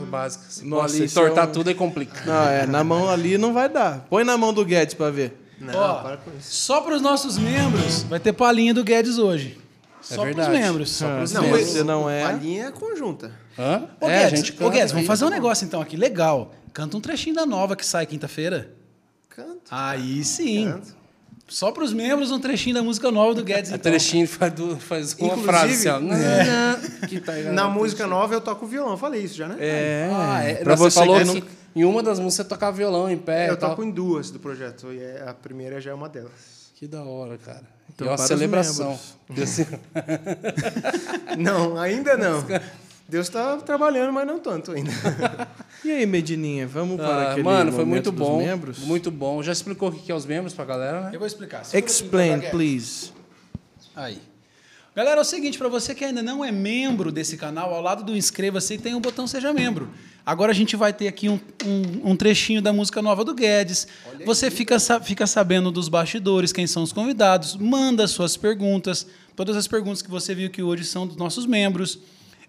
o 0.01 0.05
básico. 0.05 0.43
Se 0.49 0.61
ali 0.73 1.03
esse 1.03 1.13
tortar 1.13 1.45
é 1.45 1.47
um- 1.49 1.51
tudo 1.51 1.67
aí 1.67 1.75
complica. 1.75 2.23
Não, 2.25 2.49
é, 2.49 2.65
na 2.65 2.83
mão 2.83 3.09
ali 3.09 3.37
não 3.37 3.53
vai 3.53 3.69
dar. 3.69 4.05
Põe 4.09 4.23
na 4.23 4.37
mão 4.37 4.53
do 4.53 4.65
Guedes 4.65 4.93
pra 4.95 5.09
ver. 5.09 5.41
Não, 5.59 5.73
Ó, 5.77 5.95
para 6.01 6.17
com 6.17 6.31
isso. 6.37 6.51
Só 6.53 6.81
para 6.81 6.95
os 6.95 7.01
nossos 7.01 7.37
membros 7.37 8.03
vai 8.03 8.19
ter 8.19 8.33
palhinha 8.33 8.73
do 8.73 8.83
Guedes 8.83 9.17
hoje. 9.17 9.57
Só 10.05 10.21
para 10.31 10.41
os 10.41 10.47
membros. 10.47 10.91
Só 10.91 11.15
pros 11.17 11.31
Não, 11.33 11.41
membros. 11.41 11.63
você 11.65 11.83
não 11.83 12.09
é. 12.09 12.23
A 12.23 12.31
linha 12.31 12.65
é 12.67 12.71
conjunta. 12.71 13.31
Hã? 13.57 13.87
Ô, 13.99 14.07
é, 14.07 14.17
a 14.17 14.21
Guedes, 14.23 14.39
gente 14.39 14.51
ô, 14.53 14.55
canta 14.57 14.71
Guedes, 14.71 14.91
vamos 14.91 15.07
fazer 15.07 15.25
um 15.25 15.29
negócio 15.29 15.65
então 15.65 15.81
aqui, 15.81 15.97
legal. 15.97 16.53
Canta 16.73 16.95
um 16.97 17.01
trechinho 17.01 17.35
da 17.35 17.45
nova 17.45 17.75
que 17.75 17.85
sai 17.85 18.05
quinta-feira. 18.05 18.71
Canto. 19.29 19.61
Aí 19.71 20.23
sim. 20.23 20.71
Canto. 20.71 20.95
Só 21.47 21.71
para 21.71 21.83
os 21.83 21.93
membros 21.93 22.31
um 22.31 22.39
trechinho 22.39 22.73
da 22.75 22.81
música 22.81 23.11
nova 23.11 23.35
do 23.35 23.43
Guedes. 23.43 23.71
A 23.71 23.75
Então. 23.77 23.91
trechinho 23.91 24.27
faz, 24.27 24.51
du- 24.53 24.77
faz 24.77 25.13
uma 25.13 25.27
Inclusive, 25.27 25.45
frase 25.47 25.89
assim, 25.89 26.05
não, 26.07 27.07
que 27.07 27.19
tá 27.19 27.33
aí, 27.33 27.43
Na 27.51 27.67
ó, 27.67 27.69
música 27.69 28.07
nova 28.07 28.33
eu 28.33 28.41
toco 28.41 28.65
violão. 28.65 28.93
Eu 28.93 28.97
falei 28.97 29.21
isso 29.21 29.35
já, 29.35 29.47
né? 29.47 29.55
É. 29.59 30.09
Ah, 30.11 30.43
é. 30.43 30.53
Pra 30.55 30.75
você 30.75 30.99
falou 30.99 31.23
não- 31.23 31.41
em 31.75 31.83
uma 31.85 32.01
das 32.01 32.17
músicas 32.19 32.45
você 32.45 32.49
tocava 32.49 32.75
violão 32.75 33.09
em 33.09 33.17
pé 33.17 33.49
eu 33.49 33.53
e 33.53 33.57
tal. 33.57 33.69
toco 33.71 33.83
em 33.83 33.91
duas 33.91 34.31
do 34.31 34.39
projeto. 34.39 34.91
E 34.91 34.99
é- 34.99 35.23
a 35.27 35.33
primeira 35.33 35.79
já 35.79 35.91
é 35.91 35.93
uma 35.93 36.09
delas. 36.09 36.64
Que 36.75 36.87
da 36.87 37.03
hora, 37.03 37.37
cara. 37.37 37.63
Então, 37.89 38.05
e 38.05 38.09
uma 38.09 38.17
para 38.17 38.27
celebração. 38.27 38.99
Não, 41.37 41.77
ainda 41.77 42.17
não. 42.17 42.43
Deus 43.07 43.27
está 43.27 43.57
trabalhando, 43.57 44.11
mas 44.11 44.25
não 44.25 44.39
tanto 44.39 44.71
ainda. 44.71 44.91
E 45.83 45.91
aí, 45.91 46.05
Medininha, 46.05 46.67
vamos 46.67 46.97
para 46.97 47.07
Ah, 47.07 47.31
aquele 47.31 47.43
mano, 47.43 47.71
foi 47.71 47.85
momento 47.85 48.11
muito 48.11 48.11
dos 48.11 48.27
bom. 48.27 48.37
membros? 48.39 48.79
Muito 48.79 49.11
bom. 49.11 49.43
Já 49.43 49.51
explicou 49.51 49.89
o 49.89 49.91
que 49.91 50.11
é 50.11 50.15
os 50.15 50.25
membros 50.25 50.53
pra 50.53 50.65
galera, 50.65 51.01
né? 51.01 51.09
Eu 51.13 51.19
vou 51.19 51.27
explicar. 51.27 51.63
Segura 51.63 51.85
Explain, 51.85 52.41
please. 52.49 53.11
Aí. 53.95 54.19
Galera, 54.95 55.19
é 55.19 55.21
o 55.21 55.25
seguinte, 55.25 55.57
para 55.57 55.69
você 55.69 55.93
que 55.93 56.03
ainda 56.03 56.23
não 56.23 56.43
é 56.43 56.51
membro 56.51 57.11
desse 57.11 57.37
canal, 57.37 57.73
ao 57.73 57.81
lado 57.81 58.03
do 58.03 58.15
inscreva-se 58.15 58.77
tem 58.77 58.95
o 58.95 58.99
botão 58.99 59.27
Seja 59.27 59.53
Membro. 59.53 59.89
Agora 60.25 60.51
a 60.51 60.55
gente 60.55 60.75
vai 60.75 60.91
ter 60.91 61.07
aqui 61.07 61.29
um, 61.29 61.39
um- 61.63 62.11
um 62.11 62.15
trechinho 62.15 62.61
da 62.61 62.73
música 62.73 63.01
nova 63.01 63.23
do 63.23 63.33
Guedes. 63.35 63.87
Você 64.25 64.49
fica, 64.49 64.79
sa- 64.79 64.99
fica 64.99 65.27
sabendo 65.27 65.69
dos 65.71 65.87
bastidores, 65.87 66.51
quem 66.51 66.65
são 66.65 66.81
os 66.81 66.91
convidados, 66.91 67.55
manda 67.55 68.07
suas 68.07 68.35
perguntas. 68.35 69.05
Todas 69.35 69.55
as 69.55 69.67
perguntas 69.67 70.01
que 70.01 70.09
você 70.09 70.33
viu 70.33 70.49
que 70.49 70.63
hoje 70.63 70.83
são 70.83 71.05
dos 71.05 71.15
nossos 71.15 71.45
membros. 71.45 71.99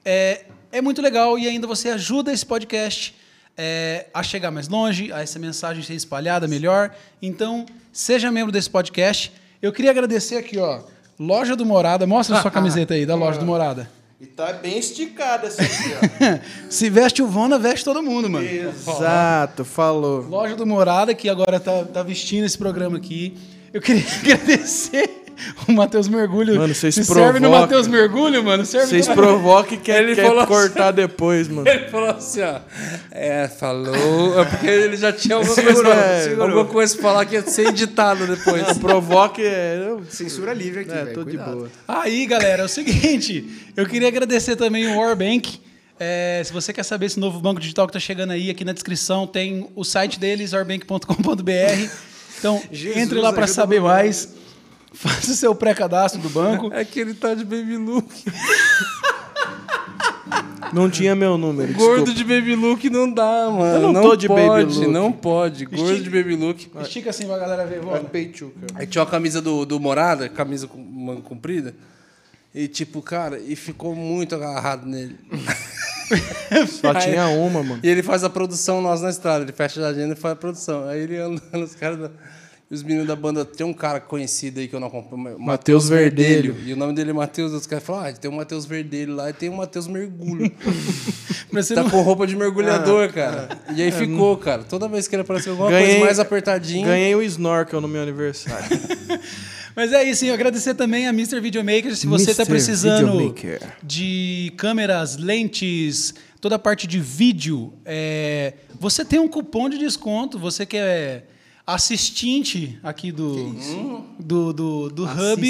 É, 0.04 0.44
é 0.72 0.80
muito 0.80 1.02
legal 1.02 1.38
e 1.38 1.46
ainda 1.46 1.66
você 1.66 1.90
ajuda 1.90 2.32
esse 2.32 2.46
podcast 2.46 3.14
é, 3.58 4.06
a 4.14 4.22
chegar 4.22 4.50
mais 4.50 4.68
longe, 4.68 5.12
a 5.12 5.20
essa 5.20 5.38
mensagem 5.38 5.82
ser 5.82 5.94
espalhada 5.94 6.46
melhor. 6.48 6.94
Então, 7.20 7.66
seja 7.92 8.30
membro 8.30 8.52
desse 8.52 8.70
podcast. 8.70 9.32
Eu 9.60 9.72
queria 9.72 9.90
agradecer 9.90 10.36
aqui, 10.36 10.58
ó. 10.58 10.80
Loja 11.18 11.56
do 11.56 11.64
Morada. 11.66 12.06
Mostra 12.06 12.38
a 12.38 12.42
sua 12.42 12.50
camiseta 12.52 12.94
aí, 12.94 13.04
da 13.04 13.14
Loja 13.14 13.38
do 13.38 13.46
Morada. 13.46 13.90
E 14.18 14.24
tá 14.24 14.50
bem 14.54 14.78
esticada 14.78 15.46
essa 15.46 15.62
aqui, 15.62 15.90
ó. 15.92 16.38
Se 16.70 16.88
veste 16.88 17.22
o 17.22 17.26
Vona, 17.26 17.58
veste 17.58 17.84
todo 17.84 18.02
mundo, 18.02 18.30
mano. 18.30 18.46
Exato, 18.48 19.62
falou. 19.62 20.22
Loja 20.22 20.56
do 20.56 20.66
Morada, 20.66 21.14
que 21.14 21.28
agora 21.28 21.60
tá, 21.60 21.84
tá 21.84 22.02
vestindo 22.02 22.46
esse 22.46 22.56
programa 22.56 22.96
aqui. 22.96 23.36
Eu 23.74 23.82
queria 23.82 24.02
agradecer 24.18 25.25
o 25.68 25.72
Matheus 25.72 26.08
Mergulho. 26.08 26.56
Mano, 26.56 26.74
vocês 26.74 26.94
Se 26.94 27.04
serve 27.04 27.20
no 27.40 27.48
provocam. 27.48 27.60
Matheus 27.60 27.86
Mergulho, 27.86 28.44
mano. 28.44 28.64
Serve 28.64 28.86
Vocês 28.88 29.08
no- 29.08 29.14
provoquem 29.14 29.78
que 29.78 29.90
Ele 29.90 30.14
quer 30.14 30.26
falou 30.26 30.38
assim- 30.40 30.46
cortar 30.52 30.90
depois, 30.92 31.48
mano. 31.48 31.68
Ele 31.68 31.88
falou 31.88 32.10
assim, 32.10 32.40
ó. 32.42 32.60
É, 33.10 33.48
falou. 33.48 34.40
É 34.40 34.44
porque 34.44 34.66
ele 34.66 34.96
já 34.96 35.12
tinha 35.12 35.36
alguma 35.36 35.54
coisa, 35.54 35.70
Segurou, 35.70 35.92
pra, 35.92 36.20
segurou. 36.22 36.44
alguma 36.46 36.64
coisa 36.64 36.94
pra 36.94 37.02
falar 37.02 37.24
que 37.26 37.34
ia 37.34 37.42
ser 37.42 37.68
editado 37.68 38.26
depois. 38.26 38.66
Não, 38.66 38.74
provoque 38.76 39.42
é. 39.42 39.84
eu- 39.88 40.02
Censura 40.08 40.52
livre 40.52 40.80
aqui, 40.80 40.90
É, 40.92 41.04
velho. 41.04 41.14
tô 41.14 41.20
de 41.24 41.30
Cuidado. 41.36 41.56
boa. 41.56 41.70
Aí, 41.88 42.26
galera, 42.26 42.62
é 42.62 42.64
o 42.64 42.68
seguinte. 42.68 43.44
Eu 43.76 43.86
queria 43.86 44.08
agradecer 44.08 44.56
também 44.56 44.86
o 44.86 44.98
Warbank. 44.98 45.60
É, 45.98 46.42
se 46.44 46.52
você 46.52 46.72
quer 46.74 46.82
saber 46.82 47.06
esse 47.06 47.18
novo 47.18 47.40
banco 47.40 47.58
digital 47.58 47.86
que 47.86 47.90
está 47.90 48.00
chegando 48.00 48.30
aí, 48.32 48.50
aqui 48.50 48.64
na 48.66 48.72
descrição 48.72 49.26
tem 49.26 49.70
o 49.74 49.82
site 49.82 50.20
deles, 50.20 50.52
warbank.com.br. 50.52 51.88
Então, 52.38 52.62
Jesus, 52.70 52.98
entre 53.02 53.18
lá 53.18 53.32
para 53.32 53.46
saber 53.46 53.80
mais. 53.80 54.34
Faça 54.98 55.30
o 55.30 55.34
seu 55.34 55.54
pré-cadastro 55.54 56.20
do 56.20 56.30
banco. 56.30 56.72
É 56.72 56.84
que 56.84 56.98
ele 56.98 57.14
tá 57.14 57.34
de 57.34 57.44
baby 57.44 57.76
look. 57.76 58.08
Não 60.72 60.90
tinha 60.90 61.14
meu 61.14 61.38
número. 61.38 61.72
Gordo 61.74 62.06
desculpa. 62.06 62.14
de 62.14 62.24
baby 62.24 62.56
look 62.56 62.90
não 62.90 63.10
dá, 63.10 63.48
mano. 63.50 63.74
Eu 63.76 63.80
não 63.80 63.92
não 63.92 64.02
tô 64.02 64.16
de 64.16 64.26
pode, 64.26 64.40
baby 64.64 64.74
look. 64.74 64.86
Não 64.88 65.12
pode. 65.12 65.64
Gordo 65.64 65.92
Estica- 65.92 66.10
de 66.10 66.10
baby 66.10 66.36
look. 66.36 66.70
Estica 66.82 67.10
assim 67.10 67.26
pra 67.26 67.38
galera 67.38 67.64
ver. 67.66 67.76
É 67.78 67.80
Vamos. 67.80 68.10
peituca. 68.10 68.58
Aí 68.74 68.86
tinha 68.86 69.02
uma 69.02 69.10
camisa 69.10 69.40
do, 69.40 69.64
do 69.64 69.78
Morada, 69.78 70.28
camisa 70.28 70.66
com 70.66 70.78
manga 70.78 71.20
comprida. 71.22 71.74
E 72.54 72.66
tipo, 72.66 73.02
cara, 73.02 73.38
e 73.38 73.54
ficou 73.54 73.94
muito 73.94 74.34
agarrado 74.34 74.86
nele. 74.86 75.16
Só 76.80 76.94
tinha 76.94 77.28
uma, 77.28 77.62
mano. 77.62 77.80
E 77.82 77.88
ele 77.88 78.02
faz 78.02 78.24
a 78.24 78.30
produção 78.30 78.80
nós 78.80 79.02
na 79.02 79.10
estrada. 79.10 79.44
Ele 79.44 79.52
fecha 79.52 79.84
a 79.84 79.88
agenda 79.88 80.14
e 80.14 80.16
faz 80.16 80.32
a 80.32 80.36
produção. 80.36 80.88
Aí 80.88 81.00
ele 81.00 81.18
anda 81.18 81.40
nos 81.52 81.74
caras 81.74 81.98
da... 81.98 82.10
Os 82.68 82.82
meninos 82.82 83.06
da 83.06 83.14
banda, 83.14 83.44
tem 83.44 83.64
um 83.64 83.72
cara 83.72 84.00
conhecido 84.00 84.58
aí 84.58 84.66
que 84.66 84.74
eu 84.74 84.80
não 84.80 84.88
acompanho, 84.88 85.38
Matheus 85.38 85.88
Verdelho. 85.88 86.56
E 86.66 86.72
o 86.72 86.76
nome 86.76 86.94
dele 86.94 87.10
é 87.10 87.12
Matheus. 87.12 87.52
Os 87.52 87.64
caras 87.64 87.84
falam, 87.84 88.06
ah, 88.06 88.12
tem 88.12 88.28
o 88.28 88.34
Matheus 88.34 88.66
Verdelho 88.66 89.14
lá 89.14 89.30
e 89.30 89.32
tem 89.32 89.48
o 89.48 89.56
Matheus 89.56 89.86
Mergulho. 89.86 90.50
Mas 91.52 91.68
tá 91.68 91.84
não- 91.84 91.90
com 91.90 92.02
roupa 92.02 92.26
de 92.26 92.34
mergulhador, 92.34 93.12
cara. 93.12 93.48
E 93.72 93.80
aí 93.80 93.92
ficou, 93.92 94.36
cara. 94.36 94.64
Toda 94.64 94.88
vez 94.88 95.06
que 95.06 95.14
ele 95.14 95.22
apareceu 95.22 95.52
alguma 95.52 95.70
Ganhei- 95.70 95.90
coisa 95.90 96.04
mais 96.04 96.18
apertadinha. 96.18 96.84
Ganhei 96.88 97.14
o 97.14 97.22
snorkel 97.22 97.80
no 97.80 97.86
meu 97.86 98.02
aniversário. 98.02 98.66
Mas 99.76 99.92
é 99.92 100.02
isso, 100.02 100.24
hein? 100.24 100.32
agradecer 100.32 100.74
também 100.74 101.06
a 101.06 101.10
Mr. 101.10 101.38
Videomaker. 101.38 101.94
Se 101.94 102.06
você 102.08 102.32
está 102.32 102.44
precisando 102.44 103.12
Videomaker. 103.12 103.60
de 103.82 104.52
câmeras, 104.56 105.16
lentes, 105.18 106.14
toda 106.40 106.56
a 106.56 106.58
parte 106.58 106.86
de 106.86 106.98
vídeo, 106.98 107.74
é, 107.84 108.54
você 108.80 109.04
tem 109.04 109.20
um 109.20 109.28
cupom 109.28 109.68
de 109.68 109.78
desconto. 109.78 110.36
Você 110.38 110.64
que 110.66 110.76
é 110.78 111.24
assistente 111.66 112.78
aqui 112.82 113.10
do, 113.10 113.54
do, 114.20 114.52
do, 114.52 114.88
do 114.90 115.04
Hub, 115.04 115.42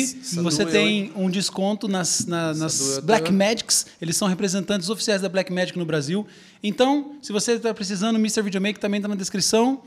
você 0.42 0.64
tem 0.64 1.12
um 1.14 1.28
desconto 1.28 1.86
nas, 1.88 2.24
na- 2.26 2.54
nas 2.54 2.72
Sandu 2.72 2.96
eu 2.98 3.02
Black. 3.02 3.30
Magics. 3.32 3.86
Eles 4.00 4.16
são 4.16 4.26
representantes 4.26 4.88
oficiais 4.88 5.20
da 5.22 5.28
Black 5.28 5.52
Magic 5.52 5.78
no 5.78 5.84
Brasil. 5.84 6.26
Então, 6.62 7.16
se 7.22 7.32
você 7.32 7.52
está 7.52 7.74
precisando, 7.74 8.16
o 8.16 8.18
Mr. 8.18 8.42
Videomaker 8.42 8.80
também 8.80 8.98
está 8.98 9.08
na 9.08 9.14
descrição. 9.14 9.82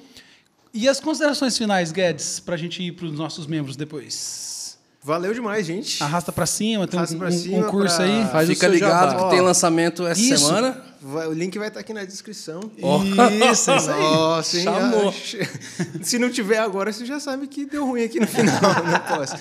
E 0.73 0.87
as 0.87 0.99
considerações 0.99 1.57
finais, 1.57 1.91
Guedes, 1.91 2.39
para 2.39 2.53
a 2.53 2.57
gente 2.57 2.83
ir 2.83 2.91
para 2.91 3.07
os 3.07 3.13
nossos 3.13 3.47
membros 3.47 3.75
depois? 3.75 4.58
Valeu 5.01 5.33
demais, 5.33 5.65
gente. 5.65 6.03
Arrasta 6.03 6.31
pra 6.31 6.45
cima, 6.45 6.85
tem 6.85 6.97
um, 6.97 6.99
Arrasta 6.99 7.17
pra 7.17 7.29
um- 7.29 7.31
cima 7.31 7.57
um 7.67 7.71
curso 7.71 7.95
pra- 7.95 8.05
aí. 8.05 8.27
Faz 8.31 8.49
Fica 8.49 8.67
ligado 8.67 9.11
jabá. 9.11 9.23
que 9.23 9.29
tem 9.31 9.41
lançamento 9.41 10.05
essa 10.05 10.19
Isso. 10.19 10.45
semana. 10.47 10.81
Vai- 11.01 11.27
o 11.27 11.31
link 11.33 11.57
vai 11.57 11.69
estar 11.69 11.79
aqui 11.79 11.93
na 11.93 12.03
descrição. 12.03 12.59
Isso, 12.77 13.71
é 13.71 13.77
isso 13.77 13.91
aí. 13.91 14.01
Nossa, 14.01 14.57
hein? 14.57 14.63
Chamou. 14.65 15.09
Ah, 15.09 16.03
Se 16.03 16.19
não 16.19 16.29
tiver 16.29 16.57
agora, 16.59 16.91
você 16.91 17.05
já 17.05 17.17
sabe 17.19 17.47
que 17.47 17.65
deu 17.65 17.85
ruim 17.85 18.03
aqui 18.03 18.19
no 18.19 18.27
final, 18.27 18.53
né, 18.83 18.99
posso. 19.07 19.35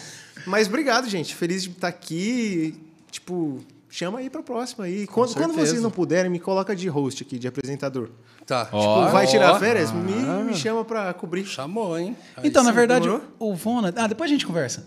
Mas 0.46 0.68
obrigado, 0.68 1.08
gente. 1.08 1.34
Feliz 1.34 1.64
de 1.64 1.70
estar 1.70 1.88
aqui. 1.88 2.74
Tipo, 3.10 3.58
chama 3.90 4.20
aí 4.20 4.30
pra 4.30 4.42
próxima 4.44 4.84
aí. 4.84 5.08
Quando, 5.08 5.34
quando 5.34 5.54
vocês 5.54 5.82
não 5.82 5.90
puderem, 5.90 6.30
me 6.30 6.38
coloca 6.38 6.76
de 6.76 6.86
host 6.88 7.24
aqui, 7.24 7.36
de 7.36 7.48
apresentador. 7.48 8.10
Tá. 8.46 8.66
Tipo, 8.66 9.08
vai 9.10 9.26
tirar 9.26 9.58
férias? 9.58 9.90
Me, 9.92 10.12
me 10.44 10.54
chama 10.54 10.84
pra 10.84 11.12
cobrir. 11.12 11.44
Chamou, 11.44 11.98
hein? 11.98 12.16
Aí 12.36 12.48
Então, 12.48 12.62
na 12.62 12.70
verdade, 12.70 13.06
demorou? 13.06 13.26
o 13.40 13.54
Vona. 13.56 13.92
Ah, 13.96 14.06
depois 14.06 14.30
a 14.30 14.32
gente 14.32 14.46
conversa. 14.46 14.86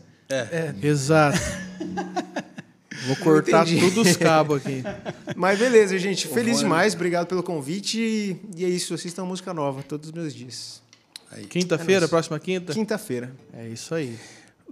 Exato. 0.82 1.40
Vou 3.08 3.16
cortar 3.18 3.66
todos 3.66 3.98
os 3.98 4.16
cabos 4.18 4.58
aqui. 4.58 4.84
Mas 5.36 5.58
beleza, 5.58 5.98
gente. 5.98 6.28
Feliz 6.28 6.60
demais. 6.60 6.94
Obrigado 6.94 7.28
pelo 7.28 7.42
convite. 7.42 8.40
E 8.56 8.64
é 8.64 8.70
isso. 8.70 8.94
Assistam 8.94 9.26
música 9.26 9.54
nova 9.54 9.82
todos 9.82 10.10
os 10.10 10.14
meus 10.14 10.34
dias. 10.34 10.82
Quinta-feira, 11.50 12.08
próxima 12.08 12.40
quinta? 12.40 12.74
Quinta-feira. 12.74 13.32
É 13.54 13.68
isso 13.68 13.96
aí. 13.96 14.18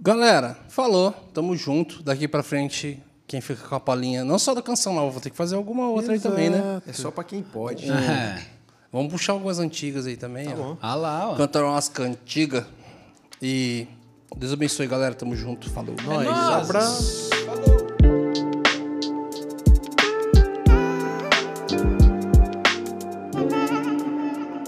Galera, 0.00 0.56
falou. 0.68 1.12
Tamo 1.32 1.56
junto. 1.56 2.02
Daqui 2.02 2.28
pra 2.28 2.42
frente, 2.42 3.02
quem 3.26 3.40
fica 3.40 3.66
com 3.66 3.74
a 3.74 3.80
palhinha, 3.80 4.24
não 4.24 4.38
só 4.38 4.54
da 4.54 4.62
canção 4.62 4.94
nova, 4.94 5.10
vou 5.10 5.20
ter 5.20 5.30
que 5.30 5.36
fazer 5.36 5.56
alguma 5.56 5.88
outra 5.88 6.12
aí 6.12 6.20
também, 6.20 6.50
né? 6.50 6.82
É 6.86 6.92
só 6.92 7.10
pra 7.10 7.24
quem 7.24 7.42
pode. 7.42 7.90
É. 7.90 8.42
Vamos 8.92 9.12
puxar 9.12 9.34
algumas 9.34 9.58
antigas 9.58 10.06
aí 10.06 10.16
também. 10.16 10.46
Tá 10.46 10.52
ó. 10.52 10.56
bom. 10.56 10.78
Ah 10.80 10.94
lá, 10.94 11.30
ó. 11.30 11.36
Cantar 11.36 11.64
umas 11.64 11.88
cantigas. 11.88 12.64
E 13.40 13.86
Deus 14.36 14.52
abençoe, 14.52 14.86
galera. 14.86 15.14
Tamo 15.14 15.36
junto. 15.36 15.68
Falou. 15.70 15.94
É. 15.94 16.64
Falou. 16.64 17.29